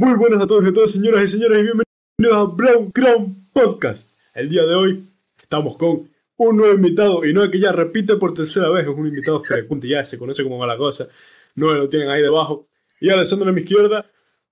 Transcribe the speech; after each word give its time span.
Muy 0.00 0.14
buenas 0.14 0.40
a 0.40 0.46
todos 0.46 0.64
y 0.64 0.68
a 0.68 0.72
todas, 0.72 0.92
señoras 0.92 1.24
y 1.24 1.26
señores, 1.26 1.58
y 1.58 1.62
bienvenidos 1.64 2.32
a 2.32 2.54
Brown 2.54 2.88
Crown 2.92 3.34
Podcast. 3.52 4.14
El 4.32 4.48
día 4.48 4.64
de 4.64 4.72
hoy 4.72 5.04
estamos 5.42 5.76
con 5.76 6.08
un 6.36 6.56
nuevo 6.56 6.72
invitado, 6.72 7.24
y 7.26 7.32
no 7.32 7.42
es 7.42 7.50
que 7.50 7.58
ya 7.58 7.72
repite 7.72 8.14
por 8.14 8.32
tercera 8.32 8.68
vez, 8.68 8.84
es 8.84 8.90
un 8.90 9.08
invitado 9.08 9.42
frecuente, 9.42 9.88
ya 9.88 10.04
se 10.04 10.16
conoce 10.16 10.44
como 10.44 10.56
mala 10.56 10.76
cosa, 10.76 11.08
no 11.56 11.74
lo 11.74 11.88
tienen 11.88 12.10
ahí 12.10 12.22
debajo. 12.22 12.68
Y 13.00 13.10
Alessandro 13.10 13.50
a 13.50 13.52
mi 13.52 13.62
izquierda, 13.62 14.08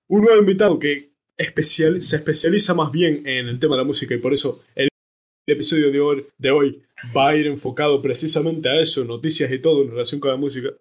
un 0.09 0.23
nuevo 0.23 0.37
invitado 0.37 0.77
que 0.77 1.11
especial, 1.37 2.01
se 2.01 2.17
especializa 2.17 2.73
más 2.73 2.91
bien 2.91 3.25
en 3.25 3.47
el 3.47 3.57
tema 3.57 3.75
de 3.75 3.83
la 3.83 3.87
música, 3.87 4.13
y 4.13 4.17
por 4.17 4.33
eso 4.33 4.65
el 4.75 4.89
episodio 5.47 5.93
de 5.93 5.99
hoy, 6.01 6.27
de 6.37 6.51
hoy 6.51 6.83
va 7.15 7.29
a 7.29 7.37
ir 7.37 7.47
enfocado 7.47 8.01
precisamente 8.01 8.67
a 8.67 8.81
eso, 8.81 9.05
noticias 9.05 9.49
y 9.49 9.59
todo 9.59 9.81
en 9.81 9.91
relación 9.91 10.19
con 10.19 10.29
la 10.29 10.35
música. 10.35 10.71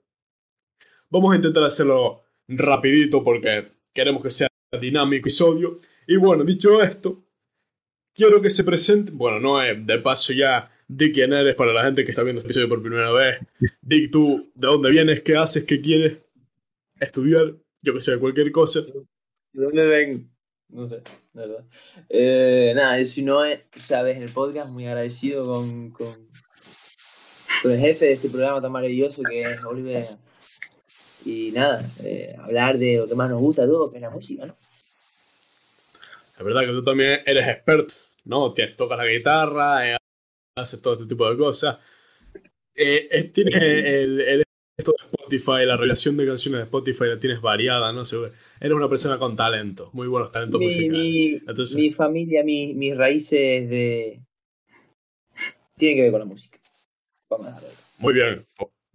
Vamos 1.08 1.32
a 1.32 1.36
intentar 1.36 1.62
hacerlo 1.62 2.22
rapidito 2.48 3.22
porque 3.22 3.68
queremos 3.94 4.24
que 4.24 4.30
sea 4.30 4.48
dinámico 4.76 5.22
episodio. 5.22 5.80
Y 6.06 6.16
bueno, 6.16 6.44
dicho 6.44 6.80
esto, 6.82 7.24
quiero 8.14 8.40
que 8.40 8.50
se 8.50 8.64
presente, 8.64 9.12
bueno, 9.12 9.40
no 9.40 9.62
es 9.62 9.86
de 9.86 9.98
paso 9.98 10.32
ya, 10.32 10.70
di 10.88 11.12
quién 11.12 11.32
eres 11.32 11.54
para 11.54 11.72
la 11.72 11.84
gente 11.84 12.04
que 12.04 12.10
está 12.10 12.22
viendo 12.22 12.40
este 12.40 12.48
episodio 12.48 12.68
por 12.68 12.80
primera 12.80 13.12
vez. 13.12 13.38
Di 13.82 14.08
tú 14.08 14.50
de 14.54 14.66
dónde 14.66 14.90
vienes, 14.90 15.22
qué 15.22 15.36
haces, 15.36 15.64
qué 15.64 15.80
quieres 15.80 16.18
estudiar, 17.00 17.54
yo 17.82 17.94
que 17.94 18.00
sé, 18.00 18.18
cualquier 18.18 18.50
cosa. 18.52 18.80
¿De 18.80 19.62
dónde 19.64 19.86
ven? 19.86 20.30
No 20.68 20.84
sé, 20.84 21.00
la 21.34 21.46
verdad. 21.46 21.64
Eh, 22.08 22.72
nada, 22.74 23.04
si 23.04 23.22
no 23.22 23.40
sabes, 23.76 24.16
en 24.16 24.22
el 24.22 24.32
podcast, 24.32 24.70
muy 24.70 24.86
agradecido 24.86 25.44
con, 25.44 25.90
con, 25.90 26.28
con 27.62 27.72
el 27.72 27.80
jefe 27.80 28.06
de 28.06 28.12
este 28.14 28.28
programa 28.28 28.60
tan 28.60 28.72
maravilloso 28.72 29.22
que 29.22 29.42
es 29.42 29.64
Oliver 29.64 30.06
y 31.24 31.50
nada, 31.50 31.90
eh, 32.04 32.36
hablar 32.38 32.78
de 32.78 32.98
lo 32.98 33.08
que 33.08 33.16
más 33.16 33.28
nos 33.28 33.40
gusta 33.40 33.62
de 33.62 33.68
todo, 33.68 33.90
que 33.90 33.96
es 33.96 34.02
la 34.02 34.10
música, 34.10 34.46
¿no? 34.46 34.54
Es 36.36 36.44
verdad 36.44 36.62
que 36.62 36.68
tú 36.68 36.84
también 36.84 37.20
eres 37.24 37.48
experto, 37.48 37.94
¿no? 38.24 38.52
Tienes, 38.52 38.76
tocas 38.76 38.98
la 38.98 39.06
guitarra, 39.06 39.90
eh, 39.90 39.96
haces 40.56 40.80
todo 40.80 40.94
este 40.94 41.06
tipo 41.06 41.28
de 41.30 41.36
cosas. 41.36 41.78
Eh, 42.74 43.30
tienes 43.32 43.54
el, 43.62 44.20
el, 44.20 44.44
esto 44.78 44.92
de 44.92 45.06
Spotify, 45.10 45.64
la 45.64 45.76
relación 45.76 46.16
de 46.16 46.26
canciones 46.26 46.60
de 46.60 46.64
Spotify 46.64 47.04
la 47.06 47.18
tienes 47.18 47.40
variada, 47.40 47.92
¿no? 47.92 48.02
Eres 48.02 48.76
una 48.76 48.88
persona 48.88 49.18
con 49.18 49.34
talento, 49.34 49.90
muy 49.94 50.08
buenos 50.08 50.30
talentos 50.30 50.58
mi, 50.58 50.66
musicales. 50.66 51.74
Mi, 51.74 51.90
familia, 51.90 52.42
mis 52.44 52.96
raíces 52.96 53.70
de... 53.70 54.20
tienen 55.78 55.96
que 55.96 56.02
ver 56.02 56.10
con 56.10 56.20
la 56.20 56.26
música. 56.26 56.58
Vamos 57.30 57.48
a. 57.48 57.62
Muy 57.98 58.12
bien 58.12 58.44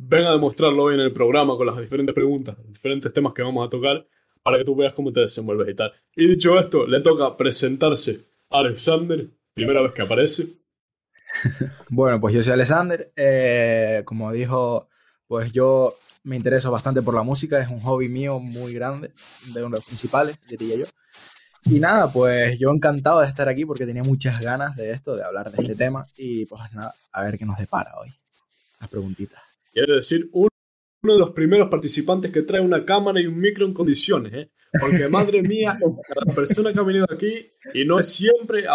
ven 0.03 0.25
a 0.25 0.33
demostrarlo 0.33 0.83
hoy 0.83 0.95
en 0.95 1.01
el 1.01 1.13
programa 1.13 1.55
con 1.55 1.67
las 1.67 1.77
diferentes 1.77 2.13
preguntas, 2.13 2.57
los 2.57 2.73
diferentes 2.73 3.13
temas 3.13 3.33
que 3.33 3.43
vamos 3.43 3.65
a 3.65 3.69
tocar, 3.69 4.05
para 4.43 4.57
que 4.57 4.65
tú 4.65 4.75
veas 4.75 4.93
cómo 4.93 5.11
te 5.11 5.21
desenvuelves 5.21 5.69
y 5.69 5.75
tal. 5.75 5.93
Y 6.15 6.27
dicho 6.27 6.59
esto, 6.59 6.85
le 6.87 7.01
toca 7.01 7.37
presentarse 7.37 8.25
a 8.49 8.59
Alexander, 8.59 9.27
primera 9.53 9.81
vez 9.81 9.93
que 9.93 10.01
aparece. 10.01 10.47
bueno, 11.89 12.19
pues 12.19 12.33
yo 12.33 12.41
soy 12.41 12.53
Alexander. 12.53 13.11
Eh, 13.15 14.03
como 14.05 14.31
dijo, 14.31 14.89
pues 15.27 15.51
yo 15.51 15.95
me 16.23 16.35
intereso 16.35 16.71
bastante 16.71 17.01
por 17.01 17.13
la 17.13 17.23
música, 17.23 17.59
es 17.59 17.69
un 17.69 17.79
hobby 17.81 18.07
mío 18.09 18.39
muy 18.39 18.73
grande, 18.73 19.13
de 19.53 19.63
uno 19.63 19.75
de 19.75 19.77
los 19.77 19.85
principales, 19.85 20.37
diría 20.47 20.77
yo. 20.77 20.85
Y 21.65 21.79
nada, 21.79 22.11
pues 22.11 22.57
yo 22.57 22.71
encantado 22.71 23.21
de 23.21 23.27
estar 23.27 23.47
aquí 23.47 23.65
porque 23.65 23.85
tenía 23.85 24.03
muchas 24.03 24.41
ganas 24.41 24.75
de 24.75 24.91
esto, 24.91 25.15
de 25.15 25.23
hablar 25.23 25.51
de 25.51 25.61
este 25.61 25.75
tema. 25.75 26.05
Y 26.17 26.45
pues 26.47 26.61
nada, 26.73 26.95
a 27.11 27.23
ver 27.23 27.37
qué 27.37 27.45
nos 27.45 27.57
depara 27.57 27.91
hoy. 27.99 28.09
Las 28.79 28.89
preguntitas. 28.89 29.39
Quiero 29.71 29.93
decir, 29.93 30.27
uno 30.33 30.49
de 31.01 31.17
los 31.17 31.31
primeros 31.31 31.69
participantes 31.69 32.31
que 32.31 32.43
trae 32.43 32.61
una 32.61 32.85
cámara 32.85 33.19
y 33.19 33.25
un 33.25 33.39
micro 33.39 33.65
en 33.65 33.73
condiciones, 33.73 34.33
¿eh? 34.33 34.51
Porque 34.79 35.09
madre 35.09 35.41
mía, 35.41 35.73
la 36.25 36.33
persona 36.33 36.71
que 36.71 36.79
ha 36.79 36.83
venido 36.83 37.05
aquí 37.09 37.51
y 37.73 37.85
no 37.85 37.99
es 37.99 38.13
siempre, 38.13 38.65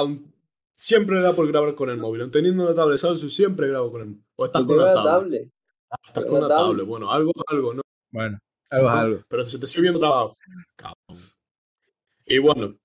siempre 0.74 1.16
le 1.16 1.22
da 1.22 1.32
por 1.32 1.46
grabar 1.48 1.74
con 1.74 1.90
el 1.90 1.98
móvil. 1.98 2.30
Teniendo 2.30 2.64
una 2.64 2.74
tablet 2.74 2.98
Samsung, 2.98 3.30
siempre 3.30 3.68
grabo 3.68 3.92
con 3.92 4.00
el 4.00 4.06
móvil. 4.08 4.24
O 4.36 4.44
estás 4.44 4.64
con 4.64 4.78
una 4.78 4.92
tablet. 4.92 5.50
Ah, 5.90 5.96
estás 6.06 6.26
con 6.26 6.38
una 6.38 6.48
tablet. 6.48 6.86
Bueno, 6.86 7.10
algo 7.10 7.30
es 7.34 7.42
algo, 7.46 7.74
¿no? 7.74 7.82
Bueno, 8.10 8.38
algo 8.70 8.88
es 8.88 8.94
algo. 8.94 9.20
Pero 9.28 9.44
se 9.44 9.58
te 9.58 9.66
sigue 9.66 9.82
viendo 9.82 10.00
trabajo. 10.00 10.36
Y 12.26 12.38
bueno, 12.38 12.76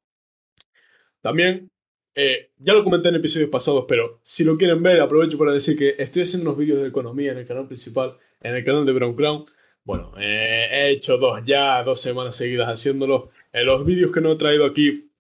también 1.22 1.72
eh, 2.14 2.52
ya 2.58 2.74
lo 2.74 2.84
comenté 2.84 3.10
en 3.10 3.16
episodios 3.16 3.50
pasados, 3.50 3.86
pero 3.88 4.20
si 4.24 4.44
lo 4.44 4.58
quieren 4.58 4.84
ver, 4.84 5.02
aprovecho 5.02 5.38
para 5.38 5.52
decir 5.52 5.78
que 5.78 5.96
estoy 5.98 6.24
haciendo 6.24 6.50
unos 6.50 6.60
vídeos 6.60 6.82
de 6.82 6.88
economía 6.88 7.32
en 7.32 7.40
el 7.40 7.48
canal 7.48 7.66
principal, 7.68 8.18
en 8.42 8.56
el 8.56 8.66
canal 8.66 8.86
de 8.86 8.92
Brown 8.92 9.16
Crown. 9.16 9.46
Bueno, 9.84 10.14
eh, 10.20 10.68
he 10.72 10.90
hecho 10.92 11.18
dos 11.18 11.42
ya, 11.46 11.84
dos 11.84 12.02
semanas 12.02 12.36
seguidas 12.36 12.68
haciéndolo. 12.68 13.32
En 13.52 13.66
los 13.66 13.86
vídeos 13.86 14.12
que 14.12 14.22
no 14.22 14.32
he 14.32 14.36
traído 14.36 14.66
aquí, 14.66 15.12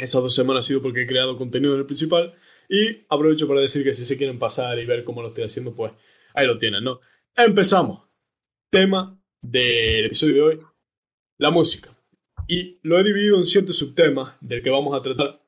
esas 0.00 0.22
dos 0.22 0.34
semanas 0.34 0.64
ha 0.64 0.68
sido 0.68 0.82
porque 0.82 1.02
he 1.02 1.06
creado 1.06 1.36
contenido 1.36 1.74
en 1.74 1.80
el 1.80 1.86
principal. 1.86 2.34
Y 2.68 3.04
aprovecho 3.08 3.46
para 3.46 3.60
decir 3.60 3.84
que 3.84 3.92
si 3.92 4.06
se 4.06 4.16
quieren 4.16 4.38
pasar 4.38 4.78
y 4.78 4.86
ver 4.86 5.04
cómo 5.04 5.22
lo 5.22 5.28
estoy 5.28 5.44
haciendo, 5.44 5.74
pues 5.74 5.92
ahí 6.34 6.46
lo 6.46 6.58
tienen, 6.58 6.84
¿no? 6.84 7.00
Empezamos. 7.36 8.08
Tema 8.70 9.20
del 9.42 10.06
episodio 10.06 10.34
de 10.34 10.40
hoy, 10.42 10.58
la 11.38 11.50
música. 11.50 11.94
Y 12.48 12.78
lo 12.82 12.98
he 12.98 13.04
dividido 13.04 13.36
en 13.36 13.44
ciertos 13.44 13.78
subtemas 13.78 14.34
del 14.40 14.62
que 14.62 14.70
vamos 14.70 14.98
a 14.98 15.02
tratar 15.02 15.42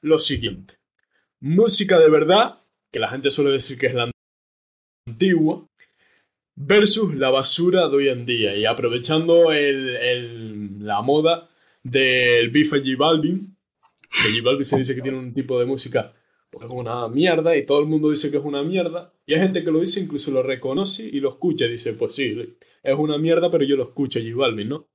lo 0.00 0.18
siguiente. 0.18 0.74
Música 1.40 1.98
de 1.98 2.10
verdad, 2.10 2.58
que 2.90 2.98
la 2.98 3.08
gente 3.08 3.30
suele 3.30 3.52
decir 3.52 3.78
que 3.78 3.86
es 3.86 3.94
la 3.94 4.10
antigua, 5.06 5.67
versus 6.60 7.14
la 7.14 7.30
basura 7.30 7.88
de 7.88 7.96
hoy 7.96 8.08
en 8.08 8.26
día. 8.26 8.56
Y 8.56 8.64
aprovechando 8.64 9.46
la 9.52 11.02
moda 11.02 11.48
del 11.82 12.50
bife 12.50 12.78
J 12.78 12.90
Balvin, 12.98 13.56
que 14.00 14.30
J 14.32 14.42
Balvin 14.42 14.64
se 14.64 14.78
dice 14.78 14.94
que 14.94 15.02
tiene 15.02 15.18
un 15.18 15.32
tipo 15.32 15.58
de 15.58 15.66
música 15.66 16.12
como 16.50 16.76
una 16.76 17.08
mierda 17.08 17.54
y 17.56 17.66
todo 17.66 17.80
el 17.80 17.86
mundo 17.86 18.10
dice 18.10 18.30
que 18.30 18.38
es 18.38 18.44
una 18.44 18.62
mierda. 18.62 19.12
Y 19.26 19.34
hay 19.34 19.40
gente 19.40 19.62
que 19.62 19.70
lo 19.70 19.80
dice, 19.80 20.00
incluso 20.00 20.30
lo 20.30 20.42
reconoce 20.42 21.04
y 21.04 21.20
lo 21.20 21.28
escucha 21.28 21.66
y 21.66 21.70
dice, 21.70 21.92
pues 21.92 22.14
sí, 22.14 22.56
es 22.82 22.98
una 22.98 23.18
mierda, 23.18 23.50
pero 23.50 23.64
yo 23.64 23.76
lo 23.76 23.84
escucho 23.84 24.18
J 24.18 24.34
Balvin, 24.34 24.68
¿no? 24.68 24.88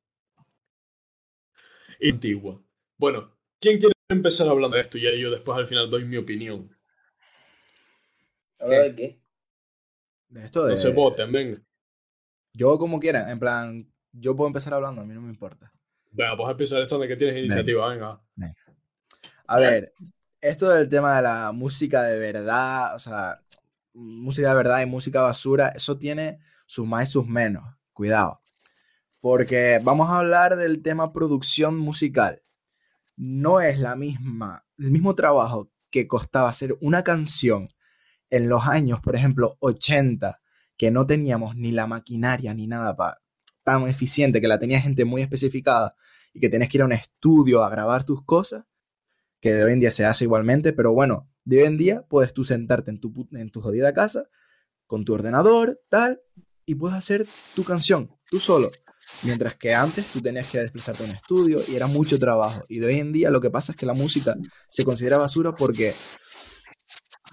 Antigua. 2.02 2.62
Bueno, 2.98 3.32
¿quién 3.60 3.78
quiere 3.80 3.94
empezar 4.10 4.48
hablando 4.50 4.76
de 4.76 4.84
esto 4.84 4.98
y 4.98 5.20
yo 5.20 5.32
después 5.32 5.58
al 5.58 5.68
final 5.68 5.90
doy 5.90 6.06
mi 6.06 6.18
opinión. 6.18 6.76
¿De 8.60 8.94
qué? 8.96 9.23
De 10.34 10.46
esto 10.46 10.66
de... 10.66 10.72
No 10.72 10.78
se 10.78 10.90
voten, 10.90 11.32
venga. 11.32 11.60
Yo 12.54 12.78
como 12.78 13.00
quiera, 13.00 13.32
en 13.32 13.40
plan, 13.40 13.88
yo 14.12 14.36
puedo 14.36 14.48
empezar 14.48 14.74
hablando, 14.74 15.02
a 15.02 15.06
mí 15.06 15.14
no 15.14 15.22
me 15.22 15.30
importa. 15.30 15.72
Venga, 16.12 16.38
pues 16.38 16.52
empezar 16.52 16.82
esa 16.82 16.98
de 16.98 17.08
que 17.08 17.16
tienes 17.16 17.38
iniciativa, 17.38 17.88
venga. 17.90 18.22
A 19.48 19.60
ver, 19.60 19.94
esto 20.42 20.70
del 20.70 20.90
tema 20.90 21.16
de 21.16 21.22
la 21.24 21.52
música 21.52 22.04
de 22.04 22.20
verdad, 22.20 22.96
o 22.96 23.00
sea, 23.00 23.42
música 23.94 24.50
de 24.50 24.56
verdad 24.56 24.82
y 24.82 24.86
música 24.86 25.22
basura, 25.22 25.70
eso 25.70 25.98
tiene 25.98 26.40
sus 26.66 26.88
más 26.88 27.10
y 27.10 27.12
sus 27.12 27.28
menos. 27.28 27.64
Cuidado. 27.94 28.40
Porque 29.20 29.80
vamos 29.84 30.10
a 30.10 30.20
hablar 30.20 30.58
del 30.58 30.82
tema 30.82 31.14
producción 31.14 31.78
musical 31.78 32.44
no 33.16 33.62
es 33.62 33.80
la 33.80 33.96
misma, 33.96 34.66
el 34.78 34.92
mismo 34.92 35.16
trabajo 35.16 35.72
que 35.90 36.08
costaba 36.08 36.50
hacer 36.50 36.76
una 36.82 37.04
canción 37.04 37.68
en 38.34 38.50
los 38.50 38.66
años, 38.66 39.00
por 39.00 39.16
ejemplo, 39.16 39.58
80, 39.60 40.42
que 40.76 40.90
no 40.90 41.06
teníamos 41.06 41.56
ni 41.56 41.72
la 41.72 41.86
maquinaria 41.86 42.52
ni 42.56 42.66
nada 42.66 42.96
tan 43.64 43.88
eficiente, 43.88 44.42
que 44.42 44.48
la 44.48 44.58
tenía 44.58 44.82
gente 44.82 45.06
muy 45.06 45.22
especificada 45.22 45.94
y 46.34 46.40
que 46.40 46.50
tenías 46.50 46.68
que 46.68 46.78
ir 46.78 46.82
a 46.82 46.86
un 46.86 46.94
estudio 46.94 47.64
a 47.64 47.70
grabar 47.70 48.04
tus 48.06 48.26
cosas, 48.26 48.66
que 49.40 49.54
de 49.54 49.64
hoy 49.64 49.74
en 49.74 49.80
día 49.80 49.92
se 49.92 50.06
hace 50.06 50.26
igualmente, 50.26 50.74
pero 50.74 50.94
bueno, 50.94 51.30
de 51.46 51.60
hoy 51.60 51.64
en 51.66 51.78
día 51.78 52.06
puedes 52.10 52.34
tú 52.34 52.44
sentarte 52.44 52.90
en 52.90 53.00
tu, 53.00 53.28
en 53.34 53.52
tu 53.52 53.62
jodida 53.62 53.94
casa 53.94 54.28
con 54.88 55.06
tu 55.06 55.14
ordenador, 55.14 55.80
tal, 55.88 56.20
y 56.66 56.74
puedes 56.74 56.98
hacer 56.98 57.28
tu 57.54 57.64
canción, 57.64 58.10
tú 58.32 58.40
solo. 58.40 58.72
Mientras 59.22 59.58
que 59.58 59.76
antes 59.76 60.08
tú 60.08 60.22
tenías 60.22 60.48
que 60.50 60.60
desplazarte 60.60 61.04
a 61.04 61.06
un 61.06 61.12
estudio 61.12 61.60
y 61.68 61.76
era 61.76 61.88
mucho 61.88 62.18
trabajo. 62.18 62.64
Y 62.68 62.80
de 62.80 62.88
hoy 62.88 63.00
en 63.00 63.12
día 63.12 63.30
lo 63.30 63.42
que 63.42 63.52
pasa 63.52 63.74
es 63.74 63.78
que 63.78 63.86
la 63.86 63.94
música 63.94 64.36
se 64.70 64.84
considera 64.84 65.18
basura 65.18 65.54
porque 65.54 65.94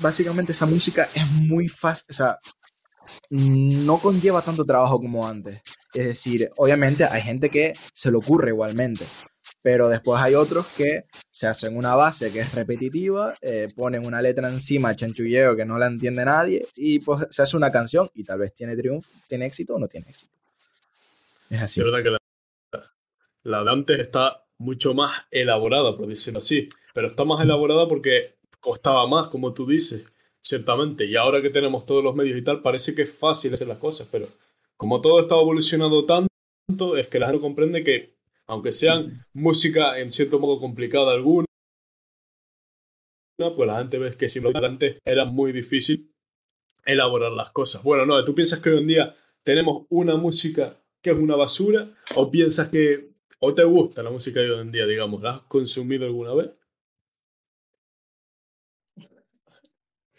básicamente 0.01 0.53
esa 0.53 0.67
música 0.67 1.09
es 1.15 1.27
muy 1.27 1.69
fácil, 1.69 2.07
o 2.11 2.13
sea, 2.13 2.39
no 3.31 3.99
conlleva 3.99 4.43
tanto 4.43 4.65
trabajo 4.65 4.99
como 4.99 5.27
antes. 5.27 5.61
Es 5.95 6.07
decir, 6.07 6.51
obviamente 6.57 7.05
hay 7.05 7.23
gente 7.23 7.51
que 7.51 7.75
se 7.93 8.11
le 8.11 8.17
ocurre 8.17 8.51
igualmente, 8.51 9.07
pero 9.63 9.89
después 9.89 10.21
hay 10.21 10.35
otros 10.35 10.67
que 10.77 11.05
se 11.31 11.47
hacen 11.47 11.77
una 11.77 11.97
base 11.97 12.33
que 12.33 12.41
es 12.41 12.53
repetitiva, 12.53 13.35
eh, 13.41 13.69
ponen 13.75 14.07
una 14.07 14.23
letra 14.23 14.49
encima, 14.49 14.95
chanchulleo, 14.95 15.57
que 15.57 15.65
no 15.65 15.79
la 15.79 15.87
entiende 15.87 16.25
nadie, 16.25 16.67
y 16.77 17.01
pues 17.01 17.27
se 17.31 17.43
hace 17.43 17.57
una 17.57 17.71
canción 17.71 18.11
y 18.15 18.25
tal 18.25 18.39
vez 18.39 18.55
tiene 18.55 18.77
triunfo, 18.77 19.09
tiene 19.29 19.47
éxito 19.47 19.75
o 19.75 19.79
no 19.79 19.89
tiene 19.89 20.09
éxito. 20.09 20.33
Es 21.51 21.61
así. 21.61 21.83
verdad 21.83 22.03
que 22.03 22.17
la, 23.43 23.65
de 23.65 23.71
antes 23.71 23.99
está 23.99 24.45
mucho 24.59 24.95
más 24.95 25.23
elaborada, 25.31 25.97
por 25.97 26.07
decirlo 26.07 26.39
así. 26.39 26.69
Pero 26.95 27.09
está 27.09 27.25
más 27.25 27.43
elaborada 27.43 27.89
porque 27.89 28.37
costaba 28.61 29.07
más, 29.07 29.29
como 29.29 29.53
tú 29.55 29.67
dices, 29.67 30.05
ciertamente. 30.41 31.05
Y 31.07 31.17
ahora 31.17 31.43
que 31.43 31.51
tenemos 31.51 31.87
todos 31.87 32.05
los 32.05 32.15
medios 32.15 32.39
y 32.39 32.43
tal, 32.43 32.63
parece 32.63 32.95
que 32.95 33.03
es 33.03 33.13
fácil 33.13 33.55
hacer 33.55 33.69
las 33.69 33.79
cosas. 33.79 34.09
Pero 34.11 34.29
como 34.77 35.01
todo 35.01 35.21
está 35.21 35.35
evolucionado 35.35 36.05
tanto, 36.07 36.97
es 36.97 37.09
que 37.09 37.19
la 37.19 37.27
gente 37.27 37.41
comprende 37.41 37.83
que 37.85 38.15
Aunque 38.47 38.73
sean 38.73 39.25
música 39.33 40.01
en 40.01 40.11
cierto 40.11 40.41
modo 40.41 40.59
complicada 40.59 41.13
alguna, 41.13 41.47
pues 43.39 43.67
la 43.67 43.79
gente 43.79 43.97
ve 43.99 44.17
que 44.17 44.29
simplemente 44.29 44.99
era 45.05 45.25
muy 45.25 45.53
difícil 45.53 46.13
elaborar 46.85 47.33
las 47.33 47.51
cosas. 47.51 47.83
Bueno, 47.83 48.05
no, 48.07 48.25
¿tú 48.25 48.35
piensas 48.35 48.61
que 48.61 48.71
hoy 48.71 48.79
en 48.79 48.87
día 48.89 49.17
tenemos 49.45 49.87
una 49.89 50.17
música 50.17 50.83
que 51.01 51.11
es 51.11 51.17
una 51.17 51.37
basura? 51.37 51.95
¿O 52.17 52.31
piensas 52.31 52.69
que, 52.71 53.11
o 53.39 53.55
te 53.55 53.65
gusta 53.65 54.03
la 54.03 54.11
música 54.11 54.41
de 54.41 54.51
hoy 54.51 54.61
en 54.63 54.73
día, 54.73 54.87
digamos? 54.87 55.23
¿La 55.23 55.35
has 55.35 55.43
consumido 55.43 56.05
alguna 56.05 56.35
vez? 56.35 56.51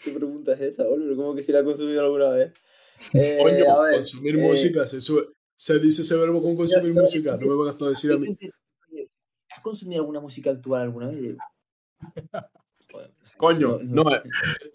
¿Qué 0.04 0.12
pregunta 0.12 0.54
es 0.54 0.62
esa, 0.62 0.88
Oliver? 0.88 1.16
¿Cómo 1.16 1.36
que 1.36 1.42
si 1.42 1.52
la 1.52 1.60
has 1.60 1.66
consumido 1.66 2.02
alguna 2.02 2.30
vez? 2.30 2.54
Eh, 3.16 3.40
Coño, 3.42 3.66
consumir 3.94 4.36
eh, 4.36 4.38
música, 4.38 4.86
se, 4.86 5.02
se, 5.02 5.80
dice 5.80 6.04
ese 6.04 6.16
verbo 6.18 6.40
con 6.40 6.56
consumir 6.56 6.94
música, 6.94 7.36
no 7.36 7.48
me 7.48 7.56
van 7.56 7.76
a 7.76 7.90
decir 7.90 8.12
a 8.12 8.18
mí. 8.18 8.38
¿Has 9.50 9.62
consumido 9.64 10.02
alguna 10.02 10.20
música 10.20 10.52
actual 10.52 10.84
alguna 10.84 11.08
vez? 11.08 11.36
Coño, 13.38 13.80
no, 13.82 14.04
eh, 14.16 14.22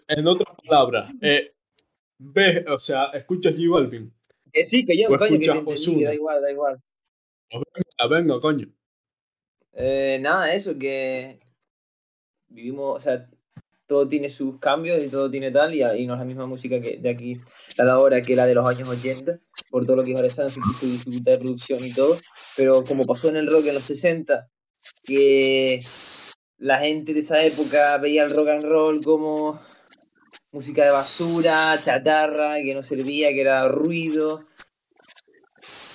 en 0.09 0.27
otras 0.27 0.57
palabras, 0.67 1.13
eh, 1.21 1.53
ves, 2.17 2.65
o 2.67 2.77
sea, 2.77 3.05
escuchas 3.13 3.55
G 3.55 3.71
Balvin. 3.71 4.13
Que 4.51 4.65
sí, 4.65 4.85
que 4.85 5.01
yo, 5.01 5.07
coño, 5.07 5.39
que 5.39 5.39
te 5.39 6.03
da 6.03 6.13
igual, 6.13 6.41
da 6.41 6.51
igual. 6.51 6.81
Venga, 7.49 8.15
venga, 8.17 8.39
coño. 8.41 8.67
Eh, 9.71 10.17
nada, 10.19 10.53
eso, 10.53 10.77
que 10.77 11.39
vivimos, 12.49 12.97
o 12.97 12.99
sea, 12.99 13.29
todo 13.87 14.07
tiene 14.07 14.29
sus 14.29 14.59
cambios 14.59 15.03
y 15.03 15.09
todo 15.09 15.31
tiene 15.31 15.51
tal, 15.51 15.73
y, 15.73 15.81
y 15.81 16.05
no 16.05 16.13
es 16.13 16.19
la 16.19 16.25
misma 16.25 16.45
música 16.45 16.79
que 16.79 16.97
de 16.97 17.09
aquí, 17.09 17.39
la 17.77 17.85
de 17.85 17.91
ahora, 17.91 18.21
que 18.21 18.35
la 18.35 18.45
de 18.45 18.53
los 18.53 18.67
años 18.67 18.89
80, 18.89 19.39
por 19.71 19.85
todo 19.85 19.97
lo 19.97 20.03
que 20.03 20.13
es 20.13 20.35
su, 20.35 20.61
su 20.79 20.85
dificultad 20.85 21.31
de 21.33 21.39
producción 21.39 21.85
y 21.85 21.93
todo, 21.93 22.17
pero 22.55 22.83
como 22.83 23.05
pasó 23.05 23.29
en 23.29 23.37
el 23.37 23.47
rock 23.47 23.67
en 23.67 23.75
los 23.75 23.85
60, 23.85 24.47
que 25.03 25.81
la 26.57 26.79
gente 26.79 27.13
de 27.13 27.19
esa 27.19 27.43
época 27.43 27.97
veía 27.97 28.23
el 28.23 28.31
rock 28.31 28.47
and 28.49 28.63
roll 28.63 29.03
como 29.03 29.59
música 30.51 30.85
de 30.85 30.91
basura, 30.91 31.79
chatarra, 31.79 32.55
que 32.63 32.73
no 32.73 32.83
servía, 32.83 33.29
que 33.29 33.41
era 33.41 33.67
ruido. 33.67 34.39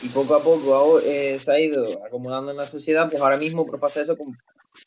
Y 0.03 0.09
poco 0.09 0.35
a 0.35 0.43
poco 0.43 1.00
eh, 1.00 1.39
se 1.39 1.53
ha 1.53 1.61
ido 1.61 2.05
acomodando 2.05 2.50
en 2.50 2.56
la 2.56 2.67
sociedad, 2.67 3.09
pues 3.09 3.23
ahora 3.23 3.37
mismo 3.37 3.67
pues 3.67 3.81
pasa 3.81 4.03
eso 4.03 4.17
con 4.17 4.37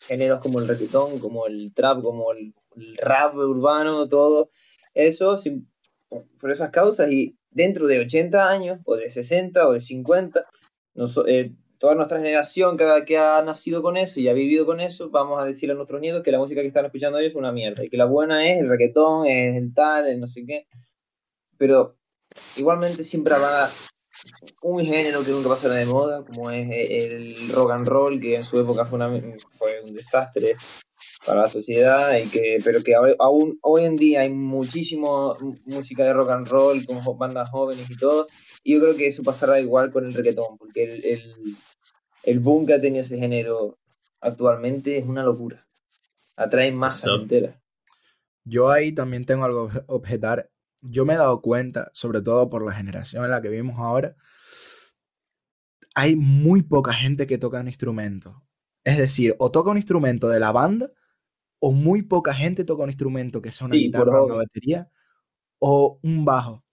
géneros 0.08 0.42
como 0.42 0.60
el 0.60 0.68
reggaetón, 0.68 1.20
como 1.20 1.48
el 1.48 1.74
trap, 1.74 2.02
como 2.02 2.32
el, 2.34 2.54
rap 3.02 3.36
urbano, 3.36 4.08
todo 4.08 4.50
eso 4.94 5.38
por 6.40 6.52
esas 6.52 6.70
causas. 6.72 7.12
Y 7.12 7.38
dentro 7.52 7.88
de 7.88 8.00
80 8.00 8.50
años, 8.50 8.80
o 8.86 8.96
de 8.96 9.10
60, 9.10 9.68
o 9.68 9.74
de 9.74 9.80
50, 9.80 10.46
eh, 11.28 11.52
toda 11.78 11.96
nuestra 11.96 12.18
generación 12.20 12.78
que, 12.78 12.86
que, 13.06 13.18
ha 13.18 13.42
nacido 13.42 13.82
con 13.82 13.98
eso 13.98 14.20
y 14.20 14.28
ha 14.28 14.34
vivido 14.34 14.66
con 14.66 14.80
eso, 14.80 15.10
vamos 15.10 15.42
a 15.42 15.46
decirle 15.46 15.74
a 15.74 15.78
nuestros 15.78 16.02
nietos 16.02 16.24
que 16.24 16.32
la 16.32 16.40
música 16.40 16.62
que 16.62 16.68
están 16.68 16.86
escuchando 16.86 17.20
ellos 17.20 17.32
es 17.32 17.36
una 17.36 17.52
mierda 17.52 17.84
y 17.84 17.90
que 17.90 17.98
la 17.98 18.06
buena 18.06 18.50
es 18.50 18.62
el 18.62 18.70
reggaetón, 18.70 19.28
es 19.28 19.56
el 19.58 19.74
tal, 19.74 20.08
el 20.08 20.20
no 20.20 20.28
sé 20.28 20.46
qué. 20.46 20.68
Pero 21.58 21.98
igualmente 22.56 23.04
siempre 23.04 23.34
habrá 23.34 23.70
un 24.62 24.84
género 24.84 25.24
que 25.24 25.32
nunca 25.32 25.50
pasará 25.50 25.76
de 25.76 25.86
moda, 25.86 26.24
como 26.26 26.50
es 26.50 26.68
el 26.72 27.50
rock 27.52 27.72
and 27.72 27.88
roll, 27.88 28.20
que 28.20 28.36
en 28.36 28.44
su 28.44 28.60
época 28.60 28.86
fue 28.86 29.82
un 29.82 29.94
desastre 29.94 30.56
para 31.26 31.42
la 31.42 31.48
sociedad, 31.48 32.18
y 32.18 32.30
que, 32.30 32.60
pero 32.64 32.82
que 32.84 32.94
aún 33.20 33.58
hoy 33.62 33.86
en 33.86 33.96
día 33.96 34.22
hay 34.22 34.30
muchísimo 34.30 35.36
música 35.66 36.04
de 36.04 36.14
rock 36.14 36.30
and 36.30 36.48
roll, 36.48 36.86
como 36.86 37.16
bandas 37.18 37.50
jóvenes 37.50 37.90
y 37.90 37.96
todo, 37.98 38.28
y 38.64 38.76
yo 38.76 38.82
creo 38.82 38.96
que 38.96 39.08
eso 39.08 39.24
pasará 39.24 39.60
igual 39.60 39.92
con 39.92 40.06
el 40.06 40.14
reggaetón, 40.14 40.58
porque 40.58 40.84
el, 40.84 41.58
el, 42.24 42.40
boom 42.40 42.66
que 42.66 42.74
ha 42.74 42.82
tenido 42.82 43.04
ese 43.04 43.18
género 43.18 43.80
actualmente 44.22 44.98
es 44.98 45.06
una 45.06 45.24
locura. 45.24 45.66
Atrae 46.36 46.72
más 46.72 47.06
entera. 47.08 47.60
Yo 48.44 48.70
ahí 48.70 48.94
también 48.94 49.26
tengo 49.26 49.46
algo 49.46 49.70
que 49.70 49.82
objetar. 49.88 50.52
Yo 50.82 51.06
me 51.06 51.14
he 51.14 51.18
dado 51.18 51.42
cuenta, 51.42 51.90
sobre 51.94 52.22
todo 52.22 52.50
por 52.50 52.64
la 52.64 52.74
generación 52.74 53.26
en 53.26 53.32
la 53.32 53.42
que 53.42 53.50
vivimos 53.50 53.80
ahora, 53.80 54.16
hay 55.96 56.16
muy 56.16 56.62
poca 56.62 56.94
gente 56.94 57.26
que 57.26 57.38
toca 57.38 57.62
un 57.62 57.68
instrumento. 57.68 58.44
Es 58.84 58.98
decir, 58.98 59.36
o 59.40 59.50
toca 59.50 59.72
un 59.72 59.78
instrumento 59.78 60.30
de 60.30 60.40
la 60.40 60.52
banda, 60.52 60.92
o 61.60 61.72
muy 61.72 62.02
poca 62.04 62.34
gente 62.34 62.64
toca 62.64 62.84
un 62.84 62.90
instrumento 62.90 63.42
que 63.42 63.52
sea 63.52 63.68
una 63.68 63.76
guitarra 63.76 64.22
o 64.22 64.26
una 64.26 64.36
batería, 64.36 64.90
o 65.60 66.00
un 66.04 66.26
bajo. 66.26 66.64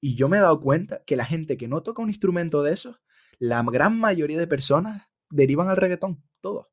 Y 0.00 0.14
yo 0.14 0.28
me 0.28 0.38
he 0.38 0.40
dado 0.40 0.60
cuenta 0.60 1.02
que 1.04 1.16
la 1.16 1.24
gente 1.24 1.56
que 1.56 1.68
no 1.68 1.82
toca 1.82 2.02
un 2.02 2.08
instrumento 2.08 2.62
de 2.62 2.72
esos, 2.72 3.00
la 3.38 3.62
gran 3.62 3.98
mayoría 3.98 4.38
de 4.38 4.46
personas 4.46 5.08
derivan 5.30 5.68
al 5.68 5.76
reggaetón. 5.76 6.22
Todos. 6.40 6.66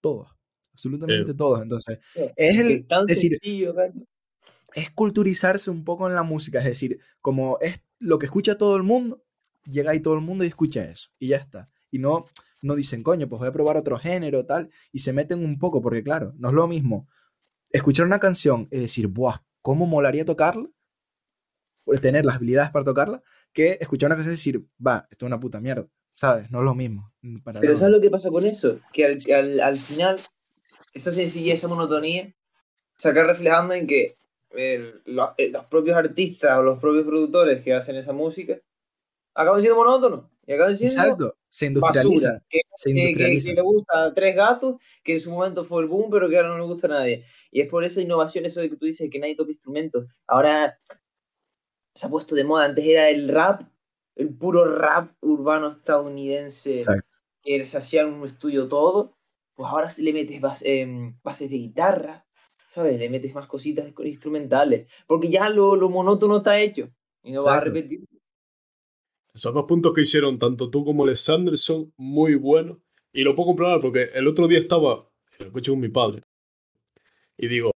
Todos. 0.00 0.30
Absolutamente 0.72 1.32
todos. 1.32 1.62
Entonces, 1.62 1.98
es 2.36 2.58
el. 2.58 2.86
decir, 3.06 3.38
es 4.74 4.90
culturizarse 4.90 5.70
un 5.70 5.84
poco 5.84 6.06
en 6.06 6.14
la 6.14 6.22
música. 6.22 6.58
Es 6.58 6.66
decir, 6.66 7.00
como 7.22 7.58
es 7.60 7.80
lo 7.98 8.18
que 8.18 8.26
escucha 8.26 8.58
todo 8.58 8.76
el 8.76 8.82
mundo, 8.82 9.22
llega 9.64 9.92
ahí 9.92 10.00
todo 10.00 10.14
el 10.14 10.20
mundo 10.20 10.44
y 10.44 10.48
escucha 10.48 10.84
eso. 10.84 11.10
Y 11.18 11.28
ya 11.28 11.38
está. 11.38 11.70
Y 11.90 11.98
no, 11.98 12.26
no 12.62 12.74
dicen, 12.74 13.02
coño, 13.02 13.28
pues 13.28 13.40
voy 13.40 13.48
a 13.48 13.52
probar 13.52 13.76
otro 13.76 13.98
género, 13.98 14.44
tal. 14.44 14.70
Y 14.92 15.00
se 15.00 15.12
meten 15.12 15.44
un 15.44 15.58
poco, 15.58 15.82
porque 15.82 16.02
claro, 16.02 16.32
no 16.36 16.48
es 16.48 16.54
lo 16.54 16.66
mismo 16.66 17.08
escuchar 17.70 18.06
una 18.06 18.20
canción 18.20 18.68
y 18.70 18.78
decir, 18.78 19.08
buah, 19.08 19.38
¿cómo 19.62 19.86
molaría 19.86 20.24
tocarla? 20.24 20.68
tener 22.00 22.24
las 22.24 22.36
habilidades 22.36 22.72
para 22.72 22.84
tocarla, 22.84 23.22
que 23.52 23.78
escuchar 23.80 24.08
una 24.08 24.16
canción 24.16 24.32
y 24.32 24.36
decir, 24.36 24.64
va, 24.84 25.06
esto 25.08 25.24
es 25.24 25.28
una 25.28 25.38
puta 25.38 25.60
mierda, 25.60 25.86
¿sabes? 26.16 26.50
No 26.50 26.58
es 26.58 26.64
lo 26.64 26.74
mismo. 26.74 27.12
Pero 27.60 27.74
¿sabes 27.76 27.94
lo 27.94 28.00
que 28.00 28.10
pasa 28.10 28.28
con 28.28 28.44
eso? 28.44 28.80
Que 28.92 29.04
al, 29.32 29.60
al, 29.60 29.78
final, 29.78 30.20
esa 30.94 31.12
sencillez, 31.12 31.54
esa 31.54 31.68
monotonía, 31.68 32.34
se 32.96 33.08
acaba 33.08 33.28
reflejando 33.28 33.74
en 33.74 33.86
que 33.86 34.16
eh, 34.56 34.94
los, 35.04 35.30
propios 35.70 35.96
artistas 35.96 36.58
o 36.58 36.62
los 36.62 36.80
propios 36.80 37.06
productores 37.06 37.62
que 37.62 37.74
hacen 37.74 37.96
esa 37.96 38.12
música 38.12 38.58
acaban 39.36 39.60
siendo 39.60 39.76
monótonos. 39.76 40.24
Y 40.46 40.52
acaban 40.52 40.76
siendo 40.76 40.94
Exacto, 40.94 41.36
se 41.48 41.66
industrializa. 41.66 42.42
que, 42.48 42.60
se 42.74 42.90
industrializa. 42.90 43.50
Que, 43.50 43.54
le 43.54 43.62
gusta 43.62 44.14
tres 44.14 44.36
gatos, 44.36 44.76
que 45.04 45.14
en 45.14 45.20
su 45.20 45.30
momento 45.30 45.64
fue 45.64 45.82
el 45.82 45.88
boom, 45.88 46.10
pero 46.10 46.28
que 46.28 46.36
ahora 46.36 46.50
no 46.50 46.58
le 46.58 46.64
gusta 46.64 46.86
a 46.86 46.90
nadie. 46.90 47.24
Y 47.50 47.60
es 47.60 47.68
por 47.68 47.84
esa 47.84 48.00
innovación, 48.00 48.46
eso 48.46 48.60
de 48.60 48.70
que 48.70 48.76
tú 48.76 48.86
dices 48.86 49.10
que 49.10 49.18
nadie 49.18 49.36
toca 49.36 49.50
instrumentos. 49.50 50.06
Ahora 50.26 50.78
se 51.94 52.06
ha 52.06 52.10
puesto 52.10 52.34
de 52.34 52.44
moda. 52.44 52.66
Antes 52.66 52.84
era 52.84 53.08
el 53.10 53.28
rap, 53.28 53.62
el 54.14 54.34
puro 54.34 54.64
rap 54.76 55.12
urbano 55.20 55.68
estadounidense, 55.68 56.84
que 57.42 57.64
se 57.64 57.78
hacía 57.78 58.02
en 58.02 58.14
un 58.14 58.24
estudio 58.24 58.68
todo. 58.68 59.16
Pues 59.54 59.68
ahora 59.68 59.88
le 59.98 60.12
metes 60.12 60.40
em, 60.62 61.18
bases 61.22 61.50
de 61.50 61.56
guitarra, 61.56 62.26
¿sabes? 62.74 62.98
Le 62.98 63.08
metes 63.08 63.34
más 63.34 63.46
cositas 63.46 63.86
instrumentales. 64.04 64.88
Porque 65.06 65.30
ya 65.30 65.48
lo, 65.48 65.76
monótono 65.88 66.38
está 66.38 66.60
hecho. 66.60 66.90
Y 67.22 67.32
no 67.32 67.42
va 67.42 67.56
a 67.56 67.60
repetir. 67.60 68.06
Esos 69.36 69.52
dos 69.52 69.66
puntos 69.66 69.92
que 69.92 70.00
hicieron 70.00 70.38
tanto 70.38 70.70
tú 70.70 70.82
como 70.82 71.04
Alexander 71.04 71.58
son 71.58 71.92
muy 71.98 72.36
buenos. 72.36 72.78
Y 73.12 73.22
lo 73.22 73.34
puedo 73.34 73.48
comprobar 73.48 73.80
porque 73.80 74.08
el 74.14 74.26
otro 74.28 74.48
día 74.48 74.58
estaba 74.58 75.10
en 75.38 75.48
el 75.48 75.52
coche 75.52 75.72
con 75.72 75.80
mi 75.80 75.90
padre. 75.90 76.22
Y 77.36 77.46
digo, 77.46 77.70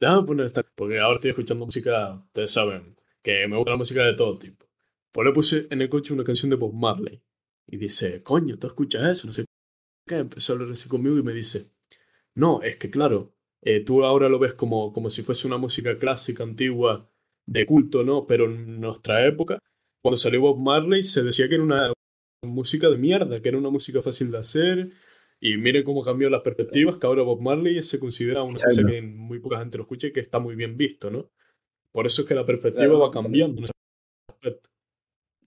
déjame 0.00 0.26
poner 0.26 0.46
esta. 0.46 0.62
Porque 0.62 0.98
ahora 0.98 1.16
estoy 1.16 1.28
escuchando 1.28 1.66
música, 1.66 2.14
ustedes 2.28 2.50
saben, 2.50 2.96
que 3.22 3.46
me 3.46 3.54
gusta 3.54 3.72
la 3.72 3.76
música 3.76 4.02
de 4.02 4.14
todo 4.14 4.38
tipo. 4.38 4.66
Pues 5.12 5.26
le 5.26 5.32
puse 5.34 5.66
en 5.70 5.82
el 5.82 5.90
coche 5.90 6.14
una 6.14 6.24
canción 6.24 6.48
de 6.48 6.56
Bob 6.56 6.72
Marley. 6.72 7.22
Y 7.66 7.76
dice, 7.76 8.22
coño, 8.22 8.58
¿tú 8.58 8.66
escuchas 8.66 9.04
eso? 9.06 9.26
No 9.26 9.34
sé 9.34 9.44
qué. 10.06 10.16
Empezó 10.16 10.54
a 10.54 10.56
hablar 10.56 10.70
así 10.70 10.88
conmigo 10.88 11.18
y 11.18 11.22
me 11.22 11.34
dice, 11.34 11.70
no, 12.34 12.62
es 12.62 12.76
que 12.78 12.88
claro, 12.88 13.34
eh, 13.60 13.80
tú 13.80 14.04
ahora 14.04 14.30
lo 14.30 14.38
ves 14.38 14.54
como, 14.54 14.90
como 14.94 15.10
si 15.10 15.22
fuese 15.22 15.46
una 15.46 15.58
música 15.58 15.98
clásica, 15.98 16.44
antigua, 16.44 17.10
de 17.44 17.66
culto, 17.66 18.04
¿no? 18.04 18.26
Pero 18.26 18.46
en 18.46 18.80
nuestra 18.80 19.26
época, 19.26 19.58
cuando 20.04 20.18
salió 20.18 20.42
Bob 20.42 20.58
Marley, 20.58 21.02
se 21.02 21.22
decía 21.22 21.48
que 21.48 21.54
era 21.54 21.64
una 21.64 21.90
música 22.42 22.90
de 22.90 22.98
mierda, 22.98 23.40
que 23.40 23.48
era 23.48 23.56
una 23.56 23.70
música 23.70 24.02
fácil 24.02 24.30
de 24.30 24.36
hacer. 24.36 24.92
Y 25.40 25.56
miren 25.56 25.82
cómo 25.82 26.02
cambió 26.02 26.28
las 26.28 26.42
perspectivas, 26.42 26.98
que 26.98 27.06
ahora 27.06 27.22
Bob 27.22 27.40
Marley 27.40 27.82
se 27.82 27.98
considera 27.98 28.42
una 28.42 28.60
cosa 28.62 28.84
que 28.84 29.00
muy 29.00 29.38
poca 29.38 29.60
gente 29.60 29.78
lo 29.78 29.84
escucha 29.84 30.08
y 30.08 30.12
que 30.12 30.20
está 30.20 30.40
muy 30.40 30.56
bien 30.56 30.76
visto, 30.76 31.10
¿no? 31.10 31.30
Por 31.90 32.04
eso 32.04 32.20
es 32.20 32.28
que 32.28 32.34
la 32.34 32.44
perspectiva 32.44 32.98
va 32.98 33.10
cambiando 33.10 33.60
en 33.60 33.64
ese 33.64 33.72
aspecto. 34.28 34.68